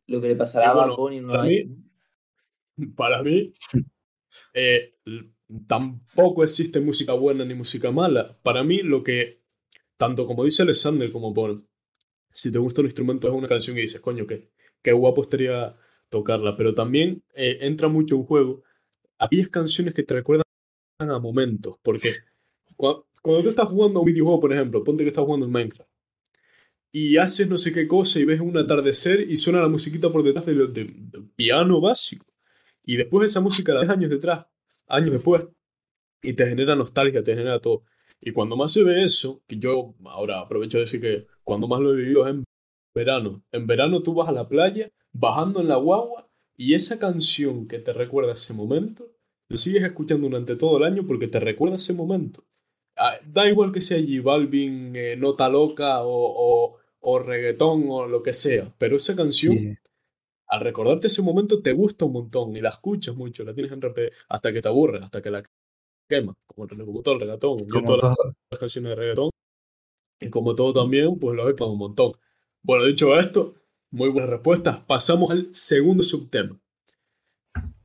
Lo 0.07 0.19
que 0.21 0.27
le 0.29 0.35
pasará 0.35 0.71
a 0.71 0.95
Bunny 0.95 1.21
no 1.21 1.33
para 1.33 1.43
mí, 1.43 1.77
para 2.95 3.21
mí 3.21 3.53
eh, 4.55 4.95
tampoco 5.67 6.43
existe 6.43 6.79
música 6.79 7.13
buena 7.13 7.45
ni 7.45 7.53
música 7.53 7.91
mala. 7.91 8.39
Para 8.41 8.63
mí, 8.63 8.79
lo 8.79 9.03
que, 9.03 9.43
tanto 9.97 10.25
como 10.25 10.45
dice 10.45 10.63
Alexander 10.63 11.11
como 11.11 11.31
Paul, 11.31 11.66
si 12.38 12.51
te 12.51 12.60
gusta 12.60 12.82
un 12.82 12.88
instrumento 12.88 13.27
es 13.27 13.34
una 13.34 13.48
canción 13.48 13.77
y 13.77 13.82
dices, 13.82 14.00
coño, 14.00 14.27
qué, 14.27 14.51
qué 14.84 14.91
guapo 14.91 15.24
estaría 15.24 15.75
tocarla. 16.10 16.56
Pero 16.56 16.75
también 16.75 17.24
eh, 17.34 17.58
entra 17.62 17.88
mucho 17.88 18.15
en 18.15 18.24
juego 18.24 18.63
aquellas 19.17 19.50
canciones 19.50 19.96
que 19.96 20.03
te 20.03 20.13
recuerdan 20.13 20.44
a 21.00 21.20
momentos. 21.20 21.77
Porque 21.82 22.13
cuando, 22.75 23.08
tú 23.24 23.50
estás 23.50 23.67
jugando 23.67 24.01
un 24.01 24.06
videojuego, 24.06 24.39
por 24.39 24.53
ejemplo, 24.53 24.84
ponte 24.84 25.03
que 25.03 25.10
estás 25.10 25.25
jugando 25.25 25.48
en 25.48 25.51
Minecraft 25.51 25.89
y 26.91 27.17
haces 27.17 27.48
no 27.48 27.58
sé 27.58 27.72
qué 27.72 27.88
cosa 27.88 28.20
y 28.20 28.25
ves 28.25 28.39
un 28.39 28.58
atardecer 28.58 29.20
y 29.29 29.38
suena 29.38 29.62
la 29.62 29.67
musiquita 29.67 30.12
por 30.12 30.24
detrás 30.24 30.46
del, 30.46 30.94
piano 31.36 31.82
básico. 31.82 32.25
Y 32.86 32.98
después 32.98 33.32
esa 33.32 33.41
música 33.41 33.74
la 33.74 33.82
ves 33.82 33.89
años 33.89 34.12
detrás, 34.12 34.46
años 34.88 35.12
después, 35.12 35.46
y 36.22 36.34
te 36.34 36.48
genera 36.48 36.75
nostalgia, 36.75 37.24
te 37.24 37.36
genera 37.36 37.60
todo. 37.60 37.84
Y 38.22 38.32
cuando 38.32 38.56
más 38.56 38.74
se 38.74 38.84
ve 38.84 39.03
eso, 39.03 39.44
que 39.48 39.58
yo 39.58 39.96
ahora 40.06 40.39
aprovecho 40.39 40.77
de 40.77 40.86
decir 40.86 41.01
que 41.01 41.27
cuando 41.48 41.68
más 41.70 41.80
lo 41.80 41.94
he 41.94 41.96
vivido 41.96 42.27
es 42.27 42.34
en 42.34 42.44
verano. 42.94 43.42
En 43.54 43.66
verano 43.68 44.04
tú 44.04 44.13
vas 44.13 44.27
a 44.27 44.34
la 44.34 44.50
playa, 44.50 44.92
bajando 45.13 45.62
en 45.62 45.70
la 45.70 45.77
guagua, 45.77 46.30
y 46.58 46.74
esa 46.74 47.00
canción 47.00 47.68
que 47.70 47.80
te 47.80 47.94
recuerda 47.94 48.34
ese 48.34 48.54
momento, 48.54 49.10
la 49.48 49.56
sigues 49.56 49.84
escuchando 49.84 50.27
durante 50.27 50.58
todo 50.58 50.77
el 50.77 50.84
año 50.84 51.08
porque 51.08 51.30
te 51.30 51.39
recuerda 51.39 51.77
ese 51.77 51.94
momento. 51.94 52.44
Ah, 52.98 53.18
da 53.25 53.48
igual 53.48 53.72
que 53.72 53.80
sea 53.80 53.98
J 53.98 54.22
Balvin, 54.22 54.92
eh, 54.96 55.16
Nota 55.16 55.48
Loca 55.48 56.04
o, 56.04 56.10
o, 56.12 56.77
o, 57.00 57.20
reggaetón 57.20 57.86
o 57.88 58.08
lo 58.08 58.22
que 58.22 58.34
sea, 58.34 58.74
pero 58.77 58.98
esa 58.98 59.16
canción, 59.16 59.56
sí. 59.56 59.75
al 60.48 60.60
recordarte 60.60 61.08
ese 61.08 61.22
momento, 61.22 61.62
te 61.62 61.72
gusta 61.72 62.04
un 62.04 62.13
montón 62.13 62.58
y 62.58 62.62
la 62.62 62.70
escuchas 62.70 63.16
mucho, 63.16 63.46
la 63.46 63.54
tienes 63.54 63.72
en 63.72 63.82
repetir 63.82 64.12
hasta 64.27 64.51
que 64.51 64.62
te 64.62 64.68
aburre, 64.68 65.00
hasta 65.01 65.22
que 65.22 65.32
la 65.32 65.44
quema, 66.10 66.36
como, 66.46 66.68
como 66.68 67.01
todo 67.04 67.13
el 67.13 67.20
reggaetón, 67.22 67.70
como 67.70 67.86
todas 67.86 68.18
todo. 68.18 68.36
las 68.51 68.60
canciones 68.60 68.89
de 68.89 68.96
reggaetón. 68.96 69.30
Y 70.19 70.29
como 70.29 70.55
todo 70.55 70.74
también, 70.74 71.19
pues 71.19 71.36
lo 71.36 71.50
he 71.50 71.53
un 71.63 71.77
montón. 71.77 72.13
Bueno, 72.63 72.86
dicho 72.86 73.17
esto, 73.19 73.55
muy 73.91 74.09
buenas 74.09 74.29
respuestas. 74.29 74.79
Pasamos 74.86 75.29
al 75.31 75.53
segundo 75.53 76.03
subtema. 76.03 76.59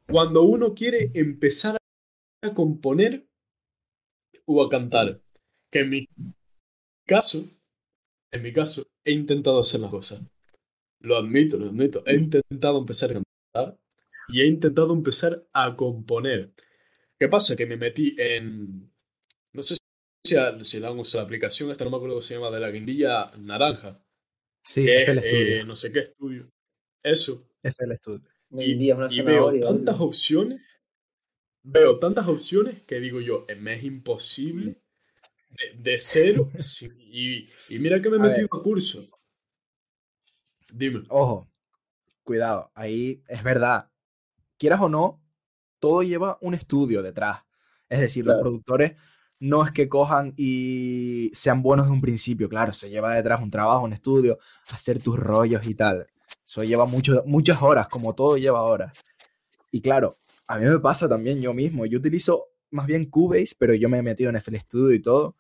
Cuando 0.09 0.43
uno 0.43 0.75
quiere 0.75 1.11
empezar 1.15 1.77
a 2.43 2.55
componer 2.55 3.27
o 4.45 4.63
a 4.63 4.69
cantar, 4.69 5.21
que 5.71 5.81
en 5.81 5.91
mi 5.91 6.09
caso, 7.07 7.45
en 8.31 8.43
mi 8.43 8.53
caso, 8.53 8.87
he 9.05 9.13
intentado 9.13 9.59
hacer 9.59 9.81
las 9.81 9.91
cosas. 9.91 10.21
Lo 11.01 11.17
admito, 11.17 11.59
lo 11.59 11.67
admito. 11.67 12.03
He 12.07 12.15
intentado 12.15 12.79
empezar 12.79 13.11
a 13.11 13.15
cantar 13.15 13.79
y 14.29 14.41
he 14.41 14.47
intentado 14.47 14.93
empezar 14.93 15.47
a 15.53 15.77
componer. 15.77 16.53
¿Qué 17.19 17.29
pasa? 17.29 17.57
Que 17.57 17.67
me 17.67 17.77
metí 17.77 18.15
en. 18.19 18.91
No 19.53 19.63
sé 19.63 19.77
si, 20.25 20.37
si 20.65 20.81
dan 20.81 20.99
uso 20.99 21.19
la 21.19 21.25
aplicación, 21.25 21.71
esta 21.71 21.85
no 21.85 21.91
me 21.91 21.97
acuerdo 21.97 22.17
cómo 22.17 22.23
se 22.23 22.35
llama, 22.35 22.51
de 22.51 22.61
la 22.61 22.71
guindilla 22.71 23.33
naranja. 23.39 24.03
Sí, 24.65 24.85
que, 24.85 25.03
es 25.03 25.09
el 25.09 25.19
estudio. 25.19 25.57
Eh, 25.57 25.65
no 25.65 25.77
sé 25.77 25.93
qué 25.93 26.01
estudio. 26.01 26.51
Eso. 27.03 27.49
Es 27.63 27.79
el 27.81 27.93
estudio. 27.93 28.23
Y, 28.51 28.91
y 28.91 29.23
veo 29.23 29.59
tantas 29.61 30.01
opciones. 30.01 30.61
Veo 31.65 31.99
tantas 31.99 32.27
opciones 32.29 32.83
que 32.83 33.01
digo 33.01 33.21
yo, 33.21 33.47
me 33.59 33.75
es 33.75 33.85
imposible 33.85 34.83
de, 35.51 35.79
de 35.79 35.99
cero. 35.99 36.51
sí, 36.59 36.89
y, 36.99 37.49
y, 37.75 37.79
mira 37.79 38.01
que 38.01 38.11
me 38.11 38.17
he 38.17 38.21
metido 38.21 38.49
a 38.51 38.63
curso. 38.63 39.09
Dime. 40.73 41.05
Ojo, 41.09 41.51
cuidado, 42.23 42.71
ahí 42.75 43.23
es 43.29 43.43
verdad. 43.43 43.91
Quieras 44.59 44.81
o 44.81 44.89
no, 44.89 45.23
todo 45.79 46.03
lleva 46.03 46.39
un 46.41 46.55
estudio 46.55 47.03
detrás. 47.03 47.43
Es 47.89 48.01
decir, 48.01 48.25
Claro. 48.25 48.39
los 48.39 48.43
productores 48.43 48.93
no 49.43 49.65
es 49.65 49.73
que 49.73 49.89
cojan 49.89 50.35
y 50.37 51.29
sean 51.35 51.63
buenos 51.63 51.87
de 51.87 51.93
un 51.93 52.01
principio, 52.01 52.49
claro, 52.49 52.73
se 52.73 52.89
lleva 52.91 53.15
detrás 53.15 53.43
un 53.43 53.51
trabajo, 53.51 53.85
un 53.85 53.93
estudio, 53.93 54.39
hacer 54.69 55.03
tus 55.03 55.19
rollos 55.19 55.67
y 55.67 55.75
tal. 55.75 56.07
Eso 56.47 56.63
lleva 56.63 56.87
mucho, 56.87 57.25
muchas 57.27 57.61
horas, 57.61 57.89
como 57.89 58.15
todo 58.15 58.37
lleva 58.37 58.63
horas. 58.63 58.97
Y 59.73 59.81
claro, 59.83 60.15
a 60.47 60.59
mí 60.59 60.67
me 60.67 60.79
pasa 60.79 61.09
también 61.09 61.41
yo 61.41 61.53
mismo. 61.53 61.87
Yo 61.87 61.99
utilizo 61.99 62.51
más 62.71 62.87
bien 62.87 63.11
Cubase, 63.11 63.57
pero 63.59 63.75
yo 63.75 63.89
me 63.89 63.99
he 63.99 64.03
metido 64.03 64.31
en 64.31 64.37
FL 64.37 64.61
Studio 64.61 64.93
y 64.95 65.03
todo. 65.03 65.37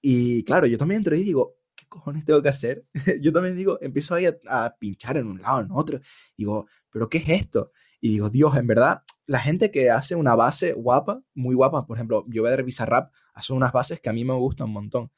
Y 0.00 0.42
claro, 0.44 0.66
yo 0.66 0.78
también 0.78 1.00
entro 1.00 1.14
y 1.14 1.24
digo, 1.24 1.56
¿qué 1.76 1.84
cojones 1.86 2.24
tengo 2.24 2.40
que 2.40 2.48
hacer? 2.48 2.86
yo 3.20 3.34
también 3.34 3.54
digo, 3.54 3.78
empiezo 3.82 4.14
ahí 4.14 4.24
a, 4.24 4.34
a 4.48 4.74
pinchar 4.78 5.18
en 5.18 5.26
un 5.26 5.42
lado, 5.42 5.60
en 5.60 5.68
otro. 5.72 6.00
Digo, 6.38 6.68
¿pero 6.90 7.10
qué 7.10 7.18
es 7.18 7.28
esto? 7.28 7.70
Y 8.00 8.08
digo, 8.12 8.30
Dios, 8.30 8.56
en 8.56 8.66
verdad, 8.66 9.02
la 9.26 9.38
gente 9.38 9.70
que 9.70 9.90
hace 9.90 10.14
una 10.14 10.34
base 10.34 10.72
guapa, 10.72 11.22
muy 11.34 11.54
guapa, 11.54 11.86
por 11.86 11.96
ejemplo, 11.96 12.24
yo 12.28 12.42
voy 12.42 12.52
a 12.52 12.56
Bizarrap, 12.56 13.12
hace 13.32 13.52
unas 13.52 13.72
bases 13.72 14.00
que 14.00 14.08
a 14.10 14.12
mí 14.12 14.24
me 14.24 14.34
gustan 14.34 14.66
un 14.68 14.74
montón. 14.74 15.10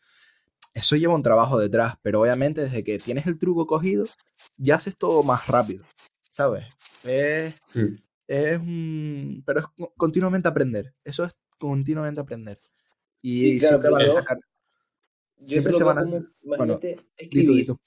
Eso 0.74 0.94
lleva 0.96 1.14
un 1.14 1.22
trabajo 1.22 1.58
detrás, 1.58 1.94
pero 2.02 2.20
obviamente 2.20 2.60
desde 2.62 2.84
que 2.84 2.98
tienes 2.98 3.26
el 3.26 3.38
truco 3.38 3.66
cogido, 3.66 4.04
ya 4.56 4.76
haces 4.76 4.96
todo 4.96 5.22
más 5.22 5.46
rápido, 5.46 5.84
¿sabes? 6.30 6.66
Es, 7.02 7.54
Mm. 7.74 7.94
es 8.28 8.58
un... 8.58 9.42
Pero 9.46 9.60
es 9.60 9.66
co- 9.68 9.92
continuamente 9.96 10.48
aprender, 10.48 10.94
eso 11.02 11.24
es 11.24 11.34
continuamente 11.58 12.20
aprender. 12.20 12.60
Y 13.22 13.40
Sí, 13.40 13.58
claro, 13.58 13.80
siempre 13.80 13.90
van 13.90 14.02
a 14.02 14.08
sacar... 14.08 14.38
Yo 15.38 15.46
Siempre 15.48 15.72
se 15.72 15.84
van 15.84 15.98
a- 15.98 16.04
bueno, 16.42 16.78
escribir. 17.16 17.50
di 17.56 17.66
tú. 17.66 17.78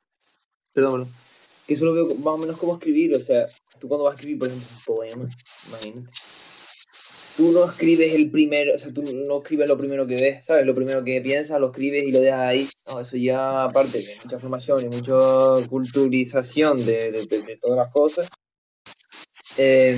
Perdón, 0.73 1.07
Que 1.69 1.75
solo 1.75 1.93
veo 1.93 2.15
más 2.15 2.33
o 2.33 2.37
menos 2.39 2.57
cómo 2.57 2.73
escribir. 2.73 3.13
O 3.13 3.21
sea, 3.21 3.45
tú 3.79 3.87
cuando 3.87 4.05
vas 4.05 4.13
a 4.13 4.15
escribir, 4.15 4.39
por 4.39 4.47
ejemplo, 4.47 4.67
un 4.75 4.83
poema, 4.83 5.29
imagínate. 5.67 6.09
Tú 7.37 7.51
no 7.51 7.65
escribes 7.65 8.11
el 8.15 8.31
primero, 8.31 8.73
o 8.73 8.77
sea, 8.79 8.91
tú 8.91 9.03
no 9.03 9.43
lo 9.67 9.77
primero 9.77 10.07
que 10.07 10.15
ves, 10.15 10.47
¿sabes? 10.47 10.65
Lo 10.65 10.73
primero 10.73 11.03
que 11.03 11.21
piensas, 11.21 11.61
lo 11.61 11.67
escribes 11.67 12.05
y 12.05 12.11
lo 12.11 12.21
dejas 12.21 12.39
ahí. 12.39 12.69
No, 12.87 12.99
eso 12.99 13.17
ya, 13.17 13.65
aparte 13.65 13.99
de 13.99 14.15
mucha 14.23 14.39
formación 14.39 14.83
y 14.83 14.87
mucha 14.87 15.13
culturización 15.69 16.83
de, 16.83 17.11
de, 17.11 17.59
todas 17.61 17.77
las 17.77 17.93
cosas. 17.93 18.27
eh, 19.55 19.95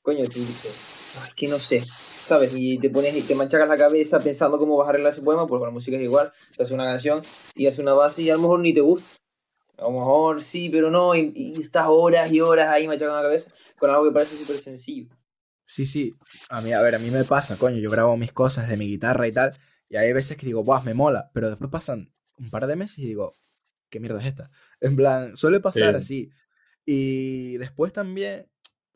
coño, 0.00 0.28
tú 0.28 0.38
dices, 0.38 0.72
"Ah, 1.16 1.26
es 1.26 1.34
que 1.34 1.48
no 1.48 1.58
sé, 1.58 1.82
¿sabes? 2.24 2.52
Y 2.54 2.78
te 2.78 2.88
pones 2.88 3.16
y 3.16 3.22
te 3.22 3.34
manchacas 3.34 3.68
la 3.68 3.76
cabeza 3.76 4.20
pensando 4.20 4.58
cómo 4.58 4.76
vas 4.76 4.86
a 4.86 4.90
arreglar 4.90 5.12
ese 5.12 5.22
poema, 5.22 5.44
porque 5.44 5.66
la 5.66 5.72
música 5.72 5.96
es 5.96 6.04
igual. 6.04 6.32
Te 6.56 6.62
haces 6.62 6.72
una 6.72 6.86
canción 6.86 7.22
y 7.56 7.66
haces 7.66 7.80
una 7.80 7.94
base 7.94 8.22
y 8.22 8.30
a 8.30 8.34
lo 8.34 8.42
mejor 8.42 8.60
ni 8.60 8.72
te 8.72 8.80
gusta. 8.80 9.08
A 9.78 9.82
lo 9.84 9.92
mejor 9.92 10.42
sí, 10.42 10.68
pero 10.70 10.90
no, 10.90 11.14
y, 11.14 11.32
y 11.34 11.62
estás 11.62 11.86
horas 11.88 12.30
y 12.32 12.40
horas 12.40 12.68
ahí 12.68 12.86
machacando 12.86 13.16
la 13.16 13.22
cabeza 13.22 13.50
con 13.78 13.90
algo 13.90 14.04
que 14.06 14.12
parece 14.12 14.36
súper 14.36 14.58
sencillo. 14.58 15.08
Sí, 15.64 15.84
sí. 15.86 16.14
A 16.48 16.60
mí, 16.60 16.72
a 16.72 16.80
ver, 16.80 16.94
a 16.94 16.98
mí 16.98 17.10
me 17.10 17.24
pasa, 17.24 17.56
coño, 17.58 17.76
yo 17.78 17.90
grabo 17.90 18.16
mis 18.16 18.32
cosas 18.32 18.68
de 18.68 18.76
mi 18.76 18.86
guitarra 18.86 19.28
y 19.28 19.32
tal, 19.32 19.56
y 19.88 19.96
hay 19.96 20.12
veces 20.12 20.36
que 20.36 20.46
digo, 20.46 20.64
¡buah, 20.64 20.82
me 20.82 20.94
mola! 20.94 21.30
Pero 21.32 21.48
después 21.50 21.70
pasan 21.70 22.12
un 22.38 22.50
par 22.50 22.66
de 22.66 22.74
meses 22.76 22.98
y 22.98 23.06
digo, 23.06 23.32
¿qué 23.90 24.00
mierda 24.00 24.20
es 24.20 24.26
esta? 24.26 24.50
En 24.80 24.96
plan, 24.96 25.36
suele 25.36 25.60
pasar 25.60 25.92
Sí. 25.92 25.96
así. 25.96 26.30
Y 26.84 27.56
después 27.58 27.92
también, 27.92 28.46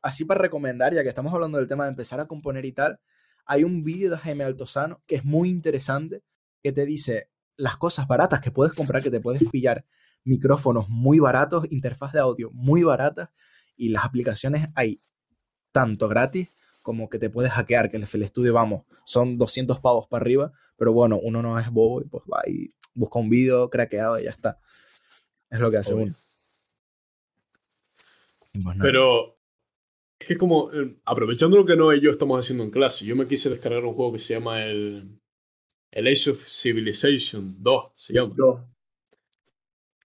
así 0.00 0.24
para 0.24 0.40
recomendar, 0.40 0.94
ya 0.94 1.02
que 1.02 1.10
estamos 1.10 1.32
hablando 1.32 1.58
del 1.58 1.68
tema 1.68 1.84
de 1.84 1.90
empezar 1.90 2.20
a 2.20 2.26
componer 2.26 2.64
y 2.64 2.72
tal, 2.72 2.98
hay 3.44 3.64
un 3.64 3.84
vídeo 3.84 4.10
de 4.10 4.16
Jaime 4.16 4.44
Altozano 4.44 5.02
que 5.06 5.16
es 5.16 5.24
muy 5.24 5.48
interesante, 5.50 6.22
que 6.62 6.72
te 6.72 6.86
dice 6.86 7.28
las 7.56 7.76
cosas 7.76 8.08
baratas 8.08 8.40
que 8.40 8.50
puedes 8.50 8.72
comprar, 8.74 9.02
que 9.02 9.10
te 9.10 9.20
puedes 9.20 9.42
pillar 9.50 9.84
micrófonos 10.24 10.88
muy 10.88 11.18
baratos, 11.18 11.66
interfaz 11.70 12.12
de 12.12 12.20
audio 12.20 12.50
muy 12.52 12.82
baratas, 12.82 13.30
y 13.76 13.88
las 13.88 14.04
aplicaciones 14.04 14.68
hay 14.74 15.00
tanto 15.72 16.08
gratis 16.08 16.48
como 16.82 17.08
que 17.08 17.18
te 17.18 17.30
puedes 17.30 17.52
hackear, 17.52 17.90
que 17.90 17.96
el 17.96 18.02
FL 18.02 18.26
Studio, 18.26 18.52
vamos, 18.52 18.84
son 19.04 19.38
200 19.38 19.80
pavos 19.80 20.08
para 20.08 20.22
arriba, 20.22 20.52
pero 20.76 20.92
bueno, 20.92 21.18
uno 21.22 21.40
no 21.40 21.58
es 21.58 21.70
bobo 21.70 22.02
y 22.02 22.04
pues 22.04 22.24
va 22.24 22.42
y 22.46 22.74
busca 22.94 23.18
un 23.18 23.30
vídeo 23.30 23.70
craqueado 23.70 24.18
y 24.18 24.24
ya 24.24 24.30
está. 24.30 24.58
Es 25.48 25.60
lo 25.60 25.70
que 25.70 25.76
hace 25.76 25.94
Obvio. 25.94 26.04
uno. 26.06 26.14
Pues. 28.64 28.76
Pero 28.80 29.38
es 30.18 30.26
que 30.26 30.36
como, 30.36 30.72
eh, 30.72 30.98
aprovechando 31.04 31.56
lo 31.56 31.64
que 31.64 31.76
no 31.76 31.92
y 31.92 32.00
yo 32.00 32.10
estamos 32.10 32.38
haciendo 32.38 32.64
en 32.64 32.70
clase, 32.70 33.06
yo 33.06 33.16
me 33.16 33.26
quise 33.26 33.48
descargar 33.48 33.84
un 33.84 33.94
juego 33.94 34.12
que 34.12 34.18
se 34.18 34.34
llama 34.34 34.64
el, 34.64 35.20
el 35.90 36.06
Age 36.06 36.30
of 36.30 36.44
Civilization 36.44 37.62
2, 37.62 37.92
se 37.94 38.12
llama. 38.12 38.34
Dos. 38.36 38.60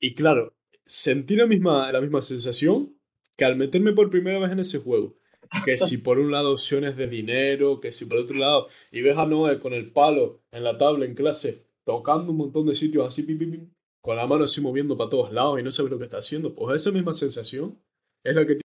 Y 0.00 0.14
claro, 0.14 0.56
sentí 0.84 1.36
la 1.36 1.46
misma, 1.46 1.90
la 1.92 2.00
misma 2.00 2.22
sensación 2.22 2.98
que 3.36 3.44
al 3.44 3.56
meterme 3.56 3.92
por 3.92 4.10
primera 4.10 4.38
vez 4.38 4.50
en 4.50 4.58
ese 4.58 4.78
juego. 4.78 5.16
Que 5.64 5.78
si 5.78 5.98
por 5.98 6.18
un 6.18 6.30
lado 6.30 6.52
opciones 6.52 6.96
de 6.96 7.06
dinero, 7.06 7.80
que 7.80 7.90
si 7.90 8.04
por 8.04 8.18
otro 8.18 8.36
lado, 8.36 8.66
y 8.92 9.00
ves 9.00 9.16
a 9.16 9.24
Noé 9.24 9.58
con 9.58 9.72
el 9.72 9.90
palo 9.92 10.42
en 10.50 10.62
la 10.62 10.76
tabla 10.76 11.06
en 11.06 11.14
clase, 11.14 11.64
tocando 11.84 12.32
un 12.32 12.36
montón 12.36 12.66
de 12.66 12.74
sitios 12.74 13.06
así, 13.06 13.22
pim, 13.22 13.38
pim, 13.38 13.50
pim, 13.52 13.70
con 14.02 14.16
la 14.16 14.26
mano 14.26 14.44
así 14.44 14.60
moviendo 14.60 14.96
para 14.96 15.08
todos 15.08 15.32
lados 15.32 15.58
y 15.58 15.62
no 15.62 15.70
sabes 15.70 15.90
lo 15.90 15.98
que 15.98 16.04
está 16.04 16.18
haciendo, 16.18 16.54
pues 16.54 16.82
esa 16.82 16.92
misma 16.92 17.14
sensación 17.14 17.78
es 18.24 18.34
la 18.34 18.44
que 18.44 18.58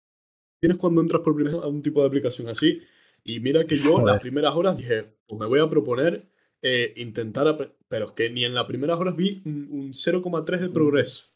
tienes 0.61 0.79
cuando 0.79 1.01
entras 1.01 1.23
por 1.23 1.35
primera 1.35 1.57
vez 1.57 1.65
a 1.65 1.69
un 1.69 1.83
tipo 1.83 2.01
de 2.01 2.09
aplicación 2.09 2.49
así. 2.49 2.81
Y 3.23 3.39
mira 3.39 3.65
que 3.65 3.77
yo 3.77 3.93
Joder. 3.93 4.07
las 4.07 4.21
primeras 4.21 4.55
horas 4.55 4.77
dije, 4.77 5.15
pues 5.27 5.39
me 5.39 5.47
voy 5.47 5.61
a 5.61 5.69
proponer 5.69 6.29
eh, 6.62 6.95
intentar, 6.97 7.75
pero 7.93 8.07
es 8.07 8.13
que 8.13 8.31
ni 8.31 8.43
en 8.47 8.55
las 8.55 8.65
primeras 8.65 8.99
horas 8.99 9.15
vi 9.15 9.43
un, 9.45 9.69
un 9.71 9.93
0,3 9.93 10.61
de 10.61 10.71
progreso. 10.71 11.27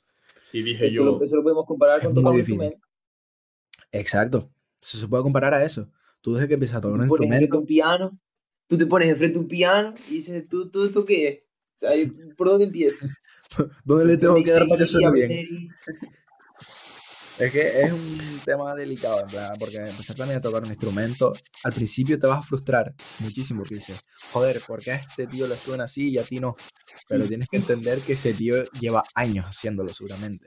Y 0.55 0.63
dije 0.63 0.87
Eso, 0.87 0.95
yo, 0.95 1.05
lo, 1.05 1.23
eso 1.23 1.37
lo 1.37 1.43
podemos 1.43 1.67
comparar 1.67 1.99
Es 1.99 2.05
con 2.07 2.15
muy 2.15 2.23
tocar 2.23 2.33
un 2.33 2.37
difícil. 2.39 2.55
instrumento. 2.65 2.89
Exacto. 3.93 4.51
Eso 4.81 4.97
se 4.97 5.07
puede 5.07 5.23
comparar 5.23 5.53
a 5.53 5.63
eso. 5.63 5.91
Tú 6.23 6.33
desde 6.33 6.49
que 6.49 6.55
empiezas 6.55 6.79
a 6.79 6.81
Tú 6.81 6.89
tocar 6.89 7.01
te 7.01 7.03
un 7.03 7.09
pones 7.11 7.25
enfrente 7.27 7.35
a 7.35 7.45
instrumento, 7.45 7.59
un 7.59 7.67
piano, 7.67 8.19
tú 8.69 8.79
te 8.79 8.87
pones 8.87 9.09
enfrente 9.11 9.39
a 9.39 9.43
un 9.43 9.49
piano 9.49 9.95
y 10.09 10.15
dices, 10.15 10.49
¿tú, 10.49 10.71
tú, 10.71 10.91
tú 10.91 11.05
qué 11.05 11.29
es? 11.29 11.39
O 11.75 11.79
sea, 11.79 12.35
¿Por 12.39 12.49
dónde 12.49 12.65
empiezas? 12.65 13.11
¿dónde 13.85 14.07
le 14.07 14.17
tengo 14.17 14.43
que 14.43 14.51
dar 14.51 14.67
para 14.67 14.79
que 14.79 14.87
suene 14.87 15.11
bien? 15.11 15.69
Es 17.39 17.53
que 17.53 17.83
es 17.83 17.93
un 17.93 18.41
tema 18.47 18.75
delicado, 18.75 19.21
en 19.21 19.27
plan, 19.27 19.53
porque 19.59 19.77
empezar 19.77 20.17
también 20.17 20.39
a 20.39 20.41
tocar 20.41 20.63
un 20.63 20.71
instrumento, 20.71 21.35
al 21.65 21.73
principio 21.73 22.19
te 22.19 22.27
vas 22.27 22.39
a 22.39 22.43
frustrar 22.43 22.95
muchísimo, 23.19 23.61
porque 23.61 23.75
dices, 23.75 24.01
joder, 24.33 24.63
¿por 24.67 24.83
qué 24.83 24.93
a 24.93 24.97
este 24.97 25.27
tío 25.27 25.47
le 25.47 25.57
suena 25.57 25.85
así 25.85 26.09
y 26.09 26.19
a 26.19 26.25
ti 26.25 26.41
no? 26.41 26.57
Pero 27.09 27.29
tienes 27.29 27.49
que 27.49 27.59
entender 27.59 28.01
que 28.01 28.15
ese 28.15 28.33
tío 28.33 28.65
lleva 28.81 29.05
años 29.15 29.45
haciéndolo 29.45 29.93
seguramente. 29.93 30.47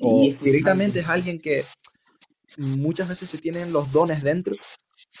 O 0.00 0.28
directamente 0.42 1.00
es 1.00 1.08
alguien 1.08 1.38
que 1.38 1.64
muchas 2.58 3.08
veces 3.08 3.30
se 3.30 3.38
tienen 3.38 3.72
los 3.72 3.92
dones 3.92 4.22
dentro 4.22 4.56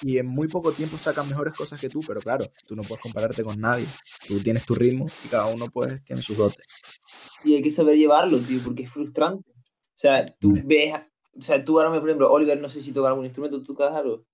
y 0.02 0.18
en 0.18 0.26
muy 0.26 0.48
poco 0.48 0.72
tiempo 0.72 0.98
sacan 0.98 1.28
mejores 1.28 1.54
cosas 1.54 1.80
que 1.80 1.88
tú, 1.88 2.00
pero 2.06 2.20
claro, 2.20 2.46
tú 2.66 2.74
no 2.74 2.82
puedes 2.82 3.00
compararte 3.00 3.44
con 3.44 3.60
nadie. 3.60 3.86
Tú 4.26 4.40
tienes 4.40 4.64
tu 4.64 4.74
ritmo 4.74 5.06
y 5.24 5.28
cada 5.28 5.46
uno 5.46 5.68
pues 5.68 6.02
tiene 6.04 6.20
sus 6.20 6.36
dotes. 6.36 6.66
Y 7.44 7.54
hay 7.54 7.62
que 7.62 7.70
saber 7.70 7.96
llevarlo, 7.96 8.40
tío, 8.40 8.60
porque 8.64 8.82
es 8.82 8.90
frustrante. 8.90 9.55
O 9.96 9.98
sea, 9.98 10.26
tú 10.38 10.54
ves, 10.64 10.94
o 11.38 11.40
sea, 11.42 11.64
tú 11.64 11.78
ahora, 11.80 11.98
por 12.00 12.08
ejemplo, 12.08 12.30
Oliver, 12.32 12.60
no 12.60 12.68
sé 12.68 12.80
si 12.82 12.92
toca 12.92 13.08
algún 13.08 13.24
instrumento, 13.24 13.58
¿tú 13.58 13.74
tocas 13.74 13.94
algo? 13.94 14.24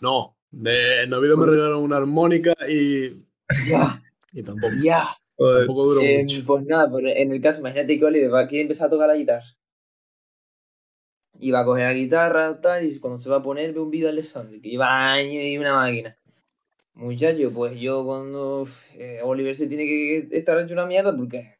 No, 0.00 0.36
de, 0.50 1.02
en 1.02 1.10
Navidad 1.10 1.36
me 1.36 1.46
regalaron 1.46 1.82
una 1.82 1.96
armónica 1.96 2.54
y, 2.68 3.24
Ya, 3.70 4.02
y 4.32 4.42
tampoco, 4.42 4.76
ya. 4.84 5.16
tampoco 5.52 5.84
duró 5.86 6.04
Eh, 6.04 6.06
mucho. 6.06 6.44
pues 6.46 6.64
nada, 6.66 6.90
pues 6.90 7.04
en 7.16 7.32
el 7.32 7.40
caso, 7.40 7.60
imagínate 7.60 7.98
que 7.98 8.04
Oliver 8.04 8.32
va, 8.34 8.48
quiere 8.48 8.62
empezar 8.62 8.88
a 8.88 8.90
tocar 8.90 9.08
la 9.08 9.16
guitarra. 9.16 9.44
Y 11.38 11.50
va 11.52 11.60
a 11.60 11.64
coger 11.64 11.84
la 11.86 11.92
guitarra, 11.94 12.60
tal, 12.60 12.84
y 12.86 12.98
cuando 12.98 13.18
se 13.18 13.28
va 13.28 13.36
a 13.36 13.42
poner, 13.42 13.72
ve 13.72 13.80
un 13.80 13.90
vídeo 13.90 14.06
de 14.06 14.12
Alessandro, 14.12 14.60
que 14.60 14.70
lleva 14.70 15.12
años 15.12 15.42
y 15.44 15.58
una 15.58 15.74
máquina. 15.74 16.16
Muchacho, 16.94 17.52
pues 17.52 17.78
yo 17.80 18.04
cuando 18.04 18.66
eh, 18.94 19.20
Oliver 19.22 19.54
se 19.56 19.66
tiene 19.68 19.84
que 19.86 20.28
estar 20.38 20.58
hecho 20.60 20.74
una 20.74 20.86
mierda 20.86 21.16
porque 21.16 21.53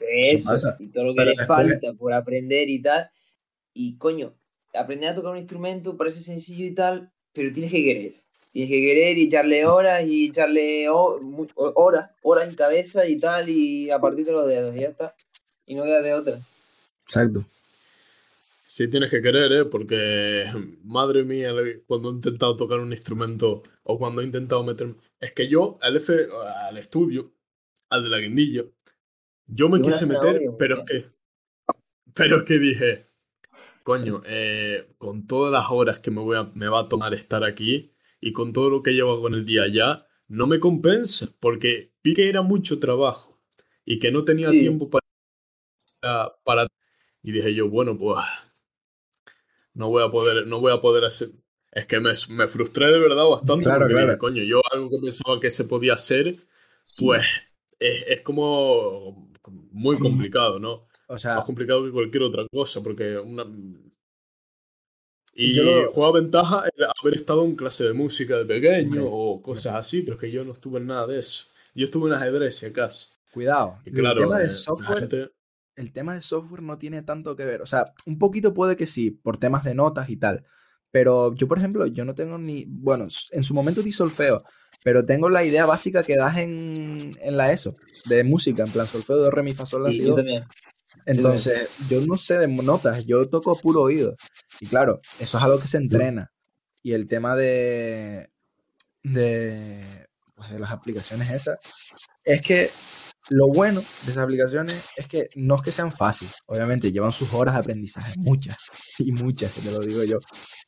Eso 0.00 0.50
pasa. 0.50 0.76
y 0.78 0.88
todo 0.88 1.04
lo 1.04 1.10
que 1.12 1.16
Pero 1.16 1.30
le 1.30 1.46
falta 1.46 1.92
por 1.94 2.12
aprender 2.12 2.68
y 2.68 2.80
tal. 2.82 3.10
Y 3.74 3.96
coño, 3.98 4.34
aprender 4.74 5.10
a 5.10 5.14
tocar 5.14 5.32
un 5.32 5.38
instrumento 5.38 5.96
parece 5.96 6.22
sencillo 6.22 6.64
y 6.64 6.74
tal, 6.74 7.12
pero 7.32 7.52
tienes 7.52 7.70
que 7.70 7.84
querer. 7.84 8.14
Tienes 8.52 8.70
que 8.70 8.80
querer 8.80 9.18
y 9.18 9.24
echarle 9.24 9.64
horas 9.64 10.04
y 10.04 10.26
echarle 10.26 10.88
horas, 10.88 12.10
horas 12.22 12.48
en 12.48 12.54
cabeza 12.56 13.06
y 13.06 13.16
tal, 13.18 13.48
y 13.48 13.90
a 13.90 14.00
partir 14.00 14.24
de 14.24 14.32
los 14.32 14.46
dedos, 14.46 14.76
y 14.76 14.80
ya 14.80 14.88
está. 14.88 15.14
Y 15.66 15.76
no 15.76 15.84
queda 15.84 16.02
de 16.02 16.14
otra. 16.14 16.40
Exacto. 17.04 17.44
Sí, 18.66 18.88
tienes 18.88 19.10
que 19.10 19.20
querer, 19.20 19.52
¿eh? 19.52 19.64
Porque, 19.66 20.46
madre 20.82 21.22
mía, 21.22 21.50
cuando 21.86 22.10
he 22.10 22.14
intentado 22.14 22.56
tocar 22.56 22.80
un 22.80 22.92
instrumento 22.92 23.62
o 23.84 23.98
cuando 23.98 24.20
he 24.20 24.24
intentado 24.24 24.64
meterme... 24.64 24.94
Es 25.20 25.32
que 25.32 25.48
yo, 25.48 25.78
al, 25.82 25.96
F, 25.98 26.28
al 26.66 26.78
estudio, 26.78 27.30
al 27.88 28.02
de 28.02 28.08
la 28.08 28.18
guindilla, 28.18 28.64
yo 29.54 29.68
me 29.68 29.80
quise 29.80 30.06
meter, 30.06 30.40
pero 30.58 30.76
es 30.76 30.80
que... 30.84 31.06
Pero 32.14 32.38
es 32.38 32.44
que 32.44 32.58
dije, 32.58 33.06
coño, 33.82 34.22
eh, 34.26 34.94
con 34.98 35.26
todas 35.26 35.52
las 35.52 35.70
horas 35.70 36.00
que 36.00 36.10
me, 36.10 36.20
voy 36.20 36.36
a, 36.36 36.44
me 36.54 36.68
va 36.68 36.80
a 36.80 36.88
tomar 36.88 37.14
estar 37.14 37.44
aquí 37.44 37.92
y 38.20 38.32
con 38.32 38.52
todo 38.52 38.70
lo 38.70 38.82
que 38.82 38.92
llevo 38.92 39.20
con 39.20 39.34
el 39.34 39.44
día 39.44 39.66
ya, 39.68 40.06
no 40.28 40.46
me 40.46 40.60
compensa, 40.60 41.28
porque 41.40 41.92
vi 42.02 42.14
que 42.14 42.28
era 42.28 42.42
mucho 42.42 42.78
trabajo 42.80 43.40
y 43.84 43.98
que 43.98 44.10
no 44.12 44.24
tenía 44.24 44.50
Sí. 44.50 44.60
tiempo 44.60 44.90
para, 44.90 45.04
para... 46.44 46.66
Y 47.22 47.32
dije 47.32 47.54
yo, 47.54 47.68
bueno, 47.68 47.96
pues 47.98 48.24
no 49.74 49.88
voy 49.88 50.02
a 50.04 50.10
poder, 50.10 50.46
no 50.46 50.60
voy 50.60 50.72
a 50.72 50.80
poder 50.80 51.04
hacer. 51.04 51.30
Es 51.72 51.86
que 51.86 52.00
me, 52.00 52.12
me 52.30 52.48
frustré 52.48 52.86
de 52.90 52.98
verdad 52.98 53.26
bastante 53.28 53.64
Claro, 53.64 53.80
porque 53.80 53.94
claro. 53.94 54.06
dije, 54.08 54.18
coño, 54.18 54.42
yo 54.42 54.60
algo 54.72 54.90
que 54.90 54.98
pensaba 54.98 55.38
que 55.40 55.50
se 55.50 55.64
podía 55.64 55.94
hacer, 55.94 56.36
pues 56.96 57.26
es, 57.78 58.04
es 58.08 58.22
como 58.22 59.29
muy 59.48 59.98
complicado, 59.98 60.58
¿no? 60.58 60.86
O 61.08 61.18
sea, 61.18 61.36
Más 61.36 61.44
complicado 61.44 61.84
que 61.84 61.90
cualquier 61.90 62.22
otra 62.24 62.46
cosa, 62.52 62.82
porque 62.82 63.18
una. 63.18 63.44
Y 65.32 65.54
Yo 65.54 66.12
ventaja 66.12 66.64
el 66.76 66.84
haber 67.00 67.14
estado 67.14 67.44
en 67.44 67.54
clase 67.56 67.84
de 67.84 67.92
música 67.92 68.36
de 68.36 68.44
pequeño 68.44 69.04
o 69.06 69.40
cosas 69.40 69.74
así, 69.76 70.02
pero 70.02 70.14
es 70.16 70.20
que 70.20 70.30
yo 70.30 70.44
no 70.44 70.52
estuve 70.52 70.80
en 70.80 70.86
nada 70.86 71.06
de 71.06 71.18
eso. 71.18 71.46
Yo 71.74 71.84
estuve 71.84 72.08
en 72.10 72.16
ajedrez, 72.16 72.56
si 72.58 72.66
acaso. 72.66 73.08
cuidado. 73.32 73.78
Y 73.84 73.92
claro, 73.92 74.20
el 74.22 74.26
tema 74.26 74.36
eh, 74.36 74.40
de 74.40 74.46
la 74.46 74.52
software 74.52 74.98
gente- 75.00 75.30
el 75.76 75.92
tema 75.92 76.14
de 76.14 76.20
software 76.20 76.62
no 76.62 76.76
tiene 76.78 77.02
tanto 77.02 77.34
que 77.36 77.44
ver. 77.44 77.62
O 77.62 77.66
sea, 77.66 77.92
un 78.06 78.18
poquito 78.18 78.52
puede 78.52 78.76
que 78.76 78.86
sí, 78.86 79.10
por 79.12 79.38
temas 79.38 79.64
de 79.64 79.74
notas 79.74 80.10
y 80.10 80.16
tal. 80.16 80.44
Pero 80.90 81.32
yo, 81.34 81.46
por 81.48 81.58
ejemplo, 81.58 81.86
yo 81.86 82.04
no 82.04 82.14
tengo 82.14 82.36
ni. 82.36 82.66
Bueno, 82.68 83.06
en 83.30 83.42
su 83.44 83.54
momento 83.54 83.80
di 83.82 83.92
solfeo, 83.92 84.42
pero 84.82 85.04
tengo 85.04 85.28
la 85.28 85.44
idea 85.44 85.66
básica 85.66 86.02
que 86.02 86.16
das 86.16 86.38
en, 86.38 87.16
en 87.20 87.36
la 87.36 87.52
ESO, 87.52 87.76
de 88.06 88.24
música, 88.24 88.64
en 88.64 88.72
plan 88.72 88.86
solfeo, 88.86 89.22
de 89.22 89.30
re, 89.30 89.42
mi, 89.42 89.52
fa, 89.52 89.66
sol, 89.66 89.84
la, 89.84 89.92
si, 89.92 90.00
yo 90.00 90.08
do. 90.08 90.16
también. 90.16 90.44
Entonces, 91.06 91.68
yo 91.88 92.00
no 92.06 92.16
sé 92.16 92.38
de 92.38 92.48
notas, 92.48 93.04
yo 93.06 93.28
toco 93.28 93.58
puro 93.58 93.82
oído. 93.82 94.16
Y 94.60 94.66
claro, 94.66 95.00
eso 95.18 95.38
es 95.38 95.44
algo 95.44 95.58
que 95.60 95.68
se 95.68 95.78
entrena. 95.78 96.30
Y 96.82 96.92
el 96.92 97.06
tema 97.06 97.36
de. 97.36 98.30
de. 99.02 100.06
pues 100.34 100.50
de 100.50 100.58
las 100.58 100.70
aplicaciones 100.70 101.30
esas. 101.30 101.58
Es 102.24 102.42
que 102.42 102.70
lo 103.28 103.48
bueno 103.48 103.80
de 103.80 104.10
esas 104.10 104.24
aplicaciones 104.24 104.82
es 104.96 105.06
que 105.06 105.30
no 105.36 105.56
es 105.56 105.62
que 105.62 105.72
sean 105.72 105.92
fáciles. 105.92 106.34
Obviamente 106.46 106.90
llevan 106.90 107.12
sus 107.12 107.32
horas 107.32 107.54
de 107.54 107.60
aprendizaje, 107.60 108.14
muchas. 108.16 108.56
Y 108.98 109.12
muchas, 109.12 109.52
que 109.52 109.60
te 109.60 109.70
lo 109.70 109.78
digo 109.78 110.02
yo. 110.04 110.18